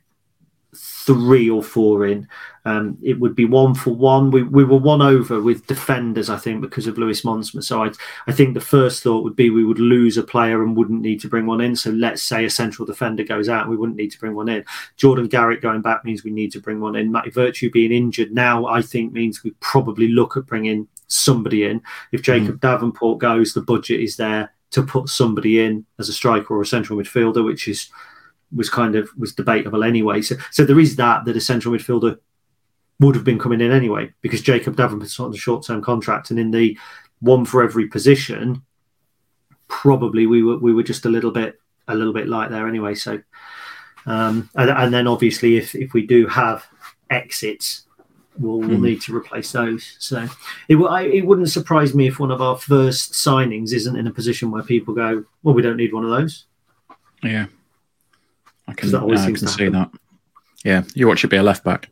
three 0.76 1.48
or 1.48 1.62
four 1.62 2.06
in. 2.06 2.28
Um, 2.64 2.98
it 3.00 3.20
would 3.20 3.36
be 3.36 3.44
one 3.44 3.74
for 3.74 3.94
one. 3.94 4.32
We, 4.32 4.42
we 4.42 4.64
were 4.64 4.76
one 4.78 5.00
over 5.00 5.40
with 5.40 5.68
defenders, 5.68 6.28
I 6.28 6.36
think, 6.36 6.60
because 6.60 6.88
of 6.88 6.98
Lewis 6.98 7.22
Monsma. 7.22 7.62
So 7.62 7.84
I, 7.84 7.92
I 8.26 8.32
think 8.32 8.54
the 8.54 8.60
first 8.60 9.04
thought 9.04 9.22
would 9.22 9.36
be 9.36 9.50
we 9.50 9.64
would 9.64 9.78
lose 9.78 10.16
a 10.16 10.24
player 10.24 10.64
and 10.64 10.76
wouldn't 10.76 11.00
need 11.00 11.20
to 11.20 11.28
bring 11.28 11.46
one 11.46 11.60
in. 11.60 11.76
So 11.76 11.90
let's 11.90 12.22
say 12.22 12.44
a 12.44 12.50
central 12.50 12.84
defender 12.84 13.22
goes 13.22 13.48
out, 13.48 13.68
we 13.68 13.76
wouldn't 13.76 13.98
need 13.98 14.10
to 14.10 14.18
bring 14.18 14.34
one 14.34 14.48
in. 14.48 14.64
Jordan 14.96 15.28
Garrick 15.28 15.62
going 15.62 15.80
back 15.80 16.04
means 16.04 16.24
we 16.24 16.32
need 16.32 16.50
to 16.52 16.60
bring 16.60 16.80
one 16.80 16.96
in. 16.96 17.12
Matty 17.12 17.30
Virtue 17.30 17.70
being 17.70 17.92
injured 17.92 18.32
now, 18.32 18.66
I 18.66 18.82
think, 18.82 19.12
means 19.12 19.44
we 19.44 19.52
probably 19.60 20.08
look 20.08 20.36
at 20.36 20.46
bringing 20.46 20.88
somebody 21.06 21.64
in. 21.64 21.82
If 22.10 22.22
Jacob 22.22 22.56
mm. 22.56 22.60
Davenport 22.60 23.20
goes, 23.20 23.52
the 23.52 23.62
budget 23.62 24.00
is 24.00 24.16
there 24.16 24.52
to 24.72 24.82
put 24.82 25.08
somebody 25.08 25.64
in 25.64 25.86
as 26.00 26.08
a 26.08 26.12
striker 26.12 26.52
or 26.52 26.62
a 26.62 26.66
central 26.66 26.98
midfielder, 26.98 27.44
which 27.44 27.68
is 27.68 27.88
was 28.54 28.70
kind 28.70 28.94
of 28.94 29.08
was 29.16 29.34
debatable 29.34 29.84
anyway. 29.84 30.22
So 30.22 30.36
so 30.50 30.64
there 30.64 30.80
is 30.80 30.96
that 30.96 31.24
that 31.24 31.36
a 31.36 31.40
central 31.40 31.74
midfielder 31.74 32.18
would 33.00 33.14
have 33.14 33.24
been 33.24 33.38
coming 33.38 33.60
in 33.60 33.72
anyway 33.72 34.12
because 34.22 34.40
Jacob 34.40 34.76
Davenport's 34.76 35.20
on 35.20 35.34
a 35.34 35.36
short 35.36 35.66
term 35.66 35.82
contract, 35.82 36.30
and 36.30 36.38
in 36.38 36.50
the 36.50 36.78
one 37.20 37.44
for 37.44 37.62
every 37.62 37.86
position, 37.88 38.62
probably 39.68 40.26
we 40.26 40.42
were 40.42 40.58
we 40.58 40.72
were 40.72 40.82
just 40.82 41.04
a 41.04 41.10
little 41.10 41.30
bit 41.30 41.58
a 41.88 41.94
little 41.94 42.12
bit 42.12 42.28
light 42.28 42.50
there 42.50 42.68
anyway. 42.68 42.94
So 42.94 43.20
um, 44.06 44.48
and, 44.54 44.70
and 44.70 44.94
then 44.94 45.06
obviously 45.06 45.56
if 45.56 45.74
if 45.74 45.92
we 45.92 46.06
do 46.06 46.26
have 46.26 46.66
exits. 47.10 47.82
We'll, 48.38 48.58
we'll 48.58 48.76
hmm. 48.76 48.84
need 48.84 49.00
to 49.00 49.16
replace 49.16 49.50
those. 49.52 49.96
So 49.98 50.28
it, 50.68 50.76
I, 50.76 51.04
it 51.04 51.24
wouldn't 51.26 51.48
surprise 51.48 51.94
me 51.94 52.06
if 52.06 52.18
one 52.18 52.30
of 52.30 52.42
our 52.42 52.58
first 52.58 53.12
signings 53.12 53.72
isn't 53.72 53.96
in 53.96 54.06
a 54.06 54.12
position 54.12 54.50
where 54.50 54.62
people 54.62 54.92
go, 54.92 55.24
"Well, 55.42 55.54
we 55.54 55.62
don't 55.62 55.78
need 55.78 55.94
one 55.94 56.04
of 56.04 56.10
those." 56.10 56.44
Yeah, 57.22 57.46
I 58.68 58.74
can, 58.74 58.90
that 58.90 59.02
always 59.02 59.20
uh, 59.20 59.24
I 59.24 59.32
can 59.32 59.46
see 59.46 59.68
that. 59.68 59.90
Yeah, 60.64 60.82
you 60.94 61.06
watch 61.06 61.24
it 61.24 61.28
be 61.28 61.36
a 61.36 61.42
left 61.42 61.64
back. 61.64 61.88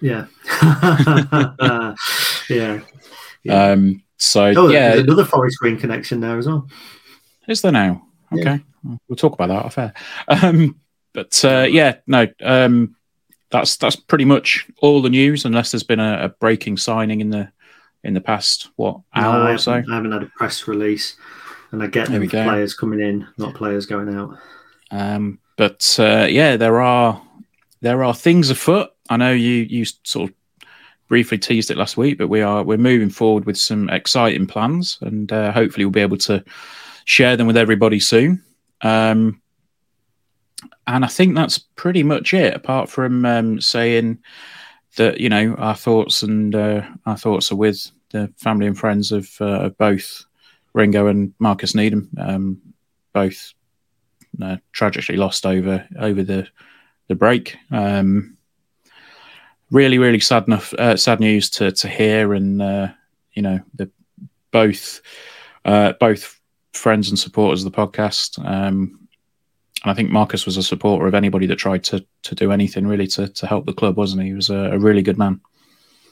Yeah. 0.00 0.26
yeah. 2.48 2.80
yeah. 3.42 3.64
Um, 3.64 4.02
so 4.16 4.52
oh, 4.56 4.68
yeah, 4.68 4.94
another 4.94 5.24
Forest 5.24 5.58
Green 5.58 5.78
connection 5.78 6.20
there 6.20 6.38
as 6.38 6.46
well. 6.46 6.68
Is 7.46 7.62
there 7.62 7.72
now? 7.72 8.06
Okay, 8.32 8.62
yeah. 8.84 8.96
we'll 9.08 9.16
talk 9.16 9.32
about 9.32 9.48
that 9.48 9.66
affair. 9.66 9.94
Um, 10.26 10.80
but 11.12 11.44
uh, 11.44 11.66
yeah, 11.68 11.96
no, 12.06 12.26
um, 12.42 12.96
that's 13.50 13.76
that's 13.76 13.96
pretty 13.96 14.24
much 14.24 14.66
all 14.80 15.00
the 15.00 15.08
news, 15.08 15.44
unless 15.44 15.70
there's 15.70 15.82
been 15.82 16.00
a, 16.00 16.24
a 16.24 16.28
breaking 16.28 16.76
signing 16.76 17.20
in 17.20 17.30
the 17.30 17.50
in 18.04 18.14
the 18.14 18.20
past 18.20 18.70
what 18.76 19.00
hour 19.14 19.44
no, 19.44 19.52
or 19.52 19.58
so. 19.58 19.72
I 19.72 19.94
haven't 19.94 20.12
had 20.12 20.22
a 20.24 20.30
press 20.36 20.68
release, 20.68 21.16
and 21.70 21.82
I 21.82 21.86
get 21.86 22.08
players 22.08 22.74
coming 22.74 23.00
in, 23.00 23.26
not 23.38 23.54
players 23.54 23.86
going 23.86 24.14
out. 24.14 24.36
Um, 24.90 25.38
but 25.58 25.96
uh, 25.98 26.28
yeah, 26.30 26.56
there 26.56 26.80
are 26.80 27.20
there 27.80 28.04
are 28.04 28.14
things 28.14 28.48
afoot. 28.48 28.90
I 29.10 29.16
know 29.16 29.32
you 29.32 29.66
you 29.68 29.84
sort 30.04 30.30
of 30.30 30.36
briefly 31.08 31.36
teased 31.36 31.70
it 31.70 31.76
last 31.76 31.96
week, 31.96 32.16
but 32.16 32.28
we 32.28 32.40
are 32.40 32.62
we're 32.62 32.78
moving 32.78 33.10
forward 33.10 33.44
with 33.44 33.58
some 33.58 33.90
exciting 33.90 34.46
plans, 34.46 34.98
and 35.00 35.30
uh, 35.32 35.50
hopefully 35.50 35.84
we'll 35.84 35.90
be 35.90 36.00
able 36.00 36.16
to 36.18 36.44
share 37.04 37.36
them 37.36 37.48
with 37.48 37.56
everybody 37.56 37.98
soon. 37.98 38.42
Um, 38.82 39.42
and 40.86 41.04
I 41.04 41.08
think 41.08 41.34
that's 41.34 41.58
pretty 41.58 42.04
much 42.04 42.32
it. 42.32 42.54
Apart 42.54 42.88
from 42.88 43.24
um, 43.26 43.60
saying 43.60 44.18
that 44.94 45.18
you 45.18 45.28
know 45.28 45.56
our 45.58 45.74
thoughts 45.74 46.22
and 46.22 46.54
uh, 46.54 46.82
our 47.04 47.16
thoughts 47.16 47.50
are 47.50 47.56
with 47.56 47.90
the 48.10 48.32
family 48.36 48.68
and 48.68 48.78
friends 48.78 49.10
of, 49.10 49.28
uh, 49.40 49.64
of 49.64 49.76
both 49.76 50.24
Ringo 50.72 51.08
and 51.08 51.34
Marcus 51.40 51.74
Needham, 51.74 52.08
um, 52.16 52.62
both 53.12 53.54
uh, 54.42 54.56
tragically 54.72 55.16
lost 55.16 55.46
over 55.46 55.86
over 55.98 56.22
the 56.22 56.46
the 57.08 57.14
break. 57.14 57.56
Um, 57.70 58.36
really, 59.70 59.98
really 59.98 60.20
sad 60.20 60.46
enough, 60.46 60.72
uh, 60.74 60.96
sad 60.96 61.20
news 61.20 61.50
to 61.50 61.72
to 61.72 61.88
hear, 61.88 62.34
and 62.34 62.62
uh, 62.62 62.88
you 63.32 63.42
know 63.42 63.60
the 63.74 63.90
both 64.50 65.00
uh, 65.64 65.92
both 66.00 66.40
friends 66.72 67.08
and 67.08 67.18
supporters 67.18 67.64
of 67.64 67.72
the 67.72 67.76
podcast. 67.76 68.38
Um, 68.44 69.08
and 69.82 69.92
I 69.92 69.94
think 69.94 70.10
Marcus 70.10 70.44
was 70.44 70.56
a 70.56 70.62
supporter 70.62 71.06
of 71.06 71.14
anybody 71.14 71.46
that 71.46 71.56
tried 71.56 71.84
to 71.84 72.04
to 72.22 72.34
do 72.34 72.52
anything 72.52 72.86
really 72.86 73.06
to 73.08 73.28
to 73.28 73.46
help 73.46 73.66
the 73.66 73.72
club, 73.72 73.96
wasn't 73.96 74.22
he? 74.22 74.28
He 74.28 74.34
was 74.34 74.50
a, 74.50 74.72
a 74.72 74.78
really 74.78 75.02
good 75.02 75.18
man. 75.18 75.40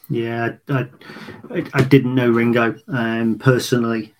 Yeah, 0.08 0.50
I, 0.68 0.86
I, 1.50 1.66
I 1.74 1.82
didn't 1.82 2.14
know 2.14 2.30
Ringo 2.30 2.76
um, 2.86 3.38
personally, 3.40 4.14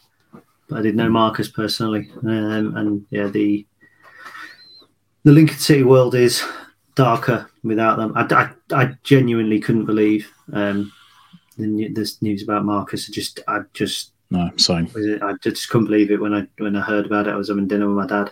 but 0.68 0.80
I 0.80 0.82
did 0.82 0.96
know 0.96 1.08
Marcus 1.08 1.48
personally, 1.48 2.10
um, 2.24 2.76
and 2.76 3.06
yeah, 3.10 3.28
the 3.28 3.64
the 5.26 5.32
Lincoln 5.32 5.58
City 5.58 5.82
world 5.82 6.14
is 6.14 6.40
darker 6.94 7.50
without 7.64 7.96
them. 7.96 8.12
I, 8.14 8.32
I, 8.32 8.82
I 8.82 8.94
genuinely 9.02 9.58
couldn't 9.58 9.84
believe 9.84 10.32
um, 10.52 10.92
the, 11.58 11.88
this 11.88 12.22
news 12.22 12.44
about 12.44 12.64
Marcus. 12.64 13.10
I 13.10 13.12
just, 13.12 13.40
I 13.48 13.62
just, 13.74 14.12
no, 14.30 14.52
same. 14.56 14.88
I 15.22 15.34
just 15.42 15.68
couldn't 15.68 15.88
believe 15.88 16.12
it 16.12 16.20
when 16.20 16.32
I 16.32 16.46
when 16.58 16.76
I 16.76 16.80
heard 16.80 17.06
about 17.06 17.26
it. 17.26 17.32
I 17.32 17.36
was 17.36 17.48
having 17.48 17.66
dinner 17.66 17.88
with 17.88 17.96
my 17.96 18.06
dad, 18.06 18.30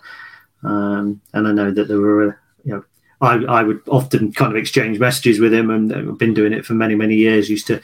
um, 0.62 1.20
and 1.32 1.48
I 1.48 1.52
know 1.52 1.72
that 1.72 1.88
there 1.88 2.00
were, 2.00 2.38
you 2.64 2.74
know, 2.74 2.84
I, 3.20 3.34
I 3.44 3.62
would 3.64 3.80
often 3.88 4.32
kind 4.32 4.52
of 4.52 4.56
exchange 4.56 5.00
messages 5.00 5.40
with 5.40 5.52
him, 5.52 5.70
and 5.70 5.92
I've 5.92 6.18
been 6.18 6.34
doing 6.34 6.52
it 6.52 6.64
for 6.64 6.74
many 6.74 6.94
many 6.94 7.16
years. 7.16 7.50
Used 7.50 7.66
to 7.68 7.80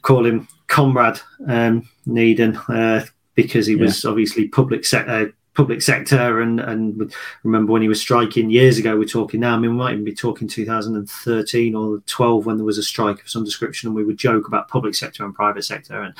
call 0.00 0.24
him 0.24 0.48
Comrade 0.68 1.20
um, 1.48 1.86
Needham 2.06 2.58
uh, 2.68 3.02
because 3.34 3.66
he 3.66 3.76
was 3.76 4.06
obviously 4.06 4.48
public 4.48 4.86
sector 4.86 5.34
public 5.54 5.80
sector 5.80 6.40
and 6.40 6.58
and 6.60 7.14
remember 7.44 7.72
when 7.72 7.82
he 7.82 7.88
was 7.88 8.00
striking 8.00 8.50
years 8.50 8.76
ago 8.76 8.96
we're 8.96 9.04
talking 9.04 9.38
now 9.38 9.54
i 9.54 9.58
mean 9.58 9.70
we 9.70 9.76
might 9.76 9.92
even 9.92 10.04
be 10.04 10.12
talking 10.12 10.48
2013 10.48 11.74
or 11.76 11.98
12 12.06 12.44
when 12.44 12.56
there 12.56 12.66
was 12.66 12.76
a 12.76 12.82
strike 12.82 13.20
of 13.20 13.30
some 13.30 13.44
description 13.44 13.86
and 13.86 13.94
we 13.94 14.04
would 14.04 14.16
joke 14.16 14.48
about 14.48 14.68
public 14.68 14.96
sector 14.96 15.24
and 15.24 15.32
private 15.32 15.64
sector 15.64 16.02
and 16.02 16.14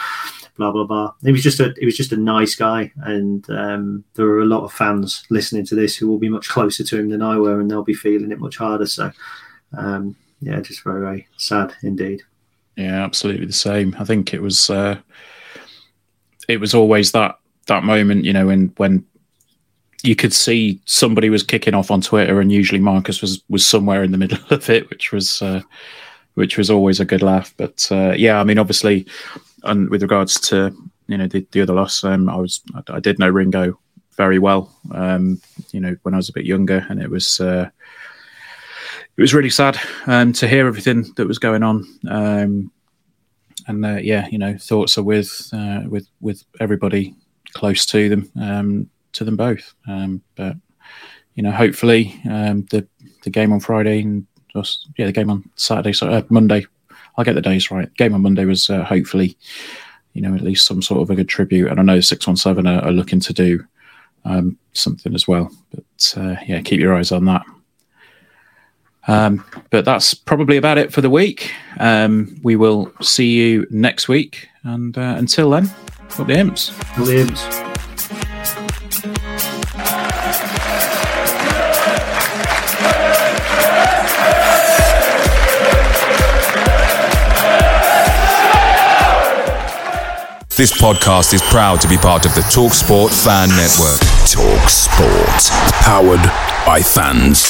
blah 0.57 0.71
blah 0.71 0.85
blah. 0.85 1.13
He 1.23 1.33
was 1.33 1.43
just 1.43 1.61
a 1.61 1.75
he 1.79 1.85
was 1.85 1.97
just 1.97 2.13
a 2.13 2.17
nice 2.17 2.55
guy 2.55 2.93
and 3.03 3.49
um, 3.51 4.05
there 4.15 4.27
are 4.27 4.41
a 4.41 4.47
lot 4.47 4.65
of 4.65 4.73
fans 4.73 5.25
listening 5.31 5.67
to 5.67 5.75
this 5.75 5.97
who 5.97 6.09
will 6.09 6.19
be 6.19 6.29
much 6.29 6.49
closer 6.49 6.85
to 6.85 6.99
him 6.99 7.11
than 7.11 7.23
i 7.23 7.37
were 7.37 7.61
and 7.61 7.71
they'll 7.71 7.83
be 7.83 7.95
feeling 7.95 8.33
it 8.33 8.41
much 8.41 8.57
harder. 8.57 8.87
So 8.87 9.11
um, 9.77 10.17
yeah 10.41 10.61
just 10.61 10.85
very 10.85 11.01
very 11.01 11.29
sad 11.37 11.75
indeed. 11.83 12.23
Yeah 12.77 13.05
absolutely 13.05 13.47
the 13.47 13.53
same. 13.53 13.95
I 13.99 14.05
think 14.05 14.35
it 14.35 14.43
was 14.43 14.71
uh, 14.71 14.99
it 16.49 16.61
was 16.61 16.75
always 16.75 17.13
that 17.13 17.39
that 17.67 17.85
moment 17.85 18.25
you 18.25 18.33
know 18.33 18.47
when 18.47 18.73
when 18.77 19.05
you 20.05 20.15
could 20.15 20.35
see 20.35 20.81
somebody 20.85 21.31
was 21.31 21.43
kicking 21.43 21.73
off 21.73 21.91
on 21.91 22.03
Twitter, 22.03 22.41
and 22.41 22.53
usually 22.53 22.81
Marcus 22.81 23.23
was 23.23 23.43
was 23.49 23.67
somewhere 23.67 24.05
in 24.05 24.13
the 24.13 24.19
middle 24.19 24.39
of 24.51 24.69
it, 24.69 24.89
which 24.91 25.13
was 25.13 25.41
uh, 25.41 25.63
which 26.35 26.59
was 26.59 26.71
always 26.71 27.01
a 27.01 27.05
good 27.05 27.23
laugh. 27.23 27.55
But 27.57 27.89
uh, 27.91 28.13
yeah, 28.17 28.39
I 28.39 28.45
mean, 28.45 28.59
obviously, 28.59 29.07
and 29.65 29.89
with 29.89 30.03
regards 30.03 30.39
to 30.49 30.77
you 31.07 31.17
know 31.17 31.27
the, 31.27 31.47
the 31.53 31.63
other 31.63 31.75
loss, 31.75 32.05
um, 32.05 32.29
I 32.29 32.37
was 32.37 32.61
I, 32.75 32.97
I, 32.97 33.01
did 33.01 33.19
know 33.19 33.29
Ringo 33.29 33.79
very 34.17 34.39
well, 34.39 34.71
um, 34.93 35.41
you 35.73 35.81
know, 35.81 35.97
when 36.03 36.15
I 36.15 36.19
was 36.19 36.29
a 36.29 36.35
bit 36.35 36.45
younger, 36.45 36.87
and 36.91 37.01
it 37.01 37.11
was 37.11 37.41
uh, 37.41 37.69
it 39.17 39.21
was 39.21 39.35
really 39.35 39.51
sad 39.51 39.79
um, 40.07 40.33
to 40.35 40.47
hear 40.47 40.67
everything 40.67 41.13
that 41.17 41.27
was 41.27 41.39
going 41.39 41.63
on. 41.63 41.87
Um, 42.09 42.71
and 43.67 43.87
uh, 43.87 43.97
yeah, 43.97 44.29
you 44.29 44.39
know, 44.39 44.57
thoughts 44.59 44.99
are 44.99 45.03
with 45.03 45.49
uh, 45.53 45.83
with 45.89 46.07
with 46.21 46.45
everybody 46.61 47.15
close 47.55 47.87
to 47.87 48.09
them. 48.11 48.31
Um, 48.39 48.91
to 49.15 49.25
them 49.25 49.37
both. 49.37 49.75
Um, 49.89 50.23
but 50.37 50.57
you 51.35 51.43
know, 51.43 51.51
hopefully 51.51 52.21
um, 52.31 52.67
the 52.71 52.87
the 53.23 53.31
game 53.31 53.53
on 53.53 53.61
Friday 53.61 54.03
and 54.03 54.27
just, 54.53 54.89
yeah, 54.97 55.07
the 55.07 55.13
game 55.13 55.31
on 55.31 55.49
Saturday, 55.57 55.93
so 55.93 56.09
uh, 56.09 56.23
Monday. 56.29 56.67
I'll 57.17 57.25
get 57.25 57.35
the 57.35 57.41
days 57.41 57.71
right. 57.71 57.95
Game 57.95 58.13
on 58.13 58.23
Monday 58.23 58.45
was 58.45 58.69
uh, 58.69 58.83
hopefully, 58.83 59.37
you 60.15 60.23
know, 60.23 60.35
at 60.35 60.41
least 60.41 60.67
some 60.67 60.83
sort 60.83 61.01
of 61.01 61.11
a 61.11 61.15
good 61.15 61.29
tribute. 61.29 61.71
And 61.71 61.79
I 61.79 61.85
know 61.85 62.01
six 62.01 62.27
one 62.27 62.37
seven 62.37 62.67
are 62.67 62.91
looking 62.91 63.21
to 63.21 63.33
do 63.33 63.65
um, 64.25 64.59
something 64.73 65.15
as 65.15 65.29
well. 65.29 65.49
But 65.71 66.15
uh, 66.17 66.35
yeah, 66.45 66.61
keep 66.61 66.81
your 66.81 66.97
eyes 66.97 67.13
on 67.13 67.25
that. 67.27 67.45
Um, 69.07 69.45
but 69.71 69.85
that's 69.85 70.13
probably 70.13 70.57
about 70.57 70.79
it 70.79 70.93
for 70.93 71.03
the 71.03 71.11
week. 71.11 71.53
Um, 71.79 72.37
we 72.43 72.57
will 72.57 72.93
see 73.01 73.31
you 73.31 73.65
next 73.71 74.09
week. 74.09 74.49
And 74.65 74.99
uh, 74.99 75.15
until 75.17 75.51
then, 75.51 75.71
up 76.19 76.27
the 76.27 76.37
imps. 76.37 76.73
The 76.97 77.21
imps. 77.21 77.74
This 90.57 90.73
podcast 90.73 91.35
is 91.35 91.43
proud 91.43 91.81
to 91.81 91.89
be 91.89 91.97
part 91.97 92.25
of 92.25 92.35
the 92.37 92.43
TalkSport 92.43 93.11
Fan 93.25 93.49
Network. 93.49 93.99
TalkSport, 94.23 95.51
powered 95.83 96.23
by 96.65 96.81
fans. 96.81 97.43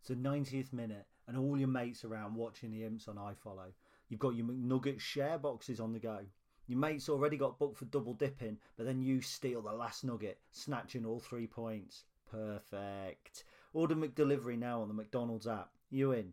It's 0.00 0.08
the 0.08 0.14
90th 0.14 0.72
minute, 0.72 1.04
and 1.28 1.36
all 1.36 1.58
your 1.58 1.68
mates 1.68 2.06
around 2.06 2.34
watching 2.34 2.70
the 2.70 2.84
imps 2.84 3.06
on 3.06 3.16
iFollow. 3.16 3.70
You've 4.08 4.18
got 4.18 4.34
your 4.34 4.46
McNugget 4.46 4.98
share 4.98 5.36
boxes 5.36 5.78
on 5.78 5.92
the 5.92 5.98
go. 5.98 6.20
Your 6.68 6.78
mates 6.78 7.10
already 7.10 7.36
got 7.36 7.58
booked 7.58 7.76
for 7.76 7.84
double 7.84 8.14
dipping, 8.14 8.56
but 8.78 8.86
then 8.86 9.02
you 9.02 9.20
steal 9.20 9.60
the 9.60 9.72
last 9.72 10.04
nugget, 10.04 10.38
snatching 10.52 11.04
all 11.04 11.20
three 11.20 11.46
points. 11.46 12.04
Perfect. 12.30 13.44
Order 13.74 13.94
McDelivery 13.94 14.58
now 14.58 14.80
on 14.80 14.88
the 14.88 14.94
McDonald's 14.94 15.46
app. 15.46 15.68
You 15.90 16.12
in? 16.12 16.32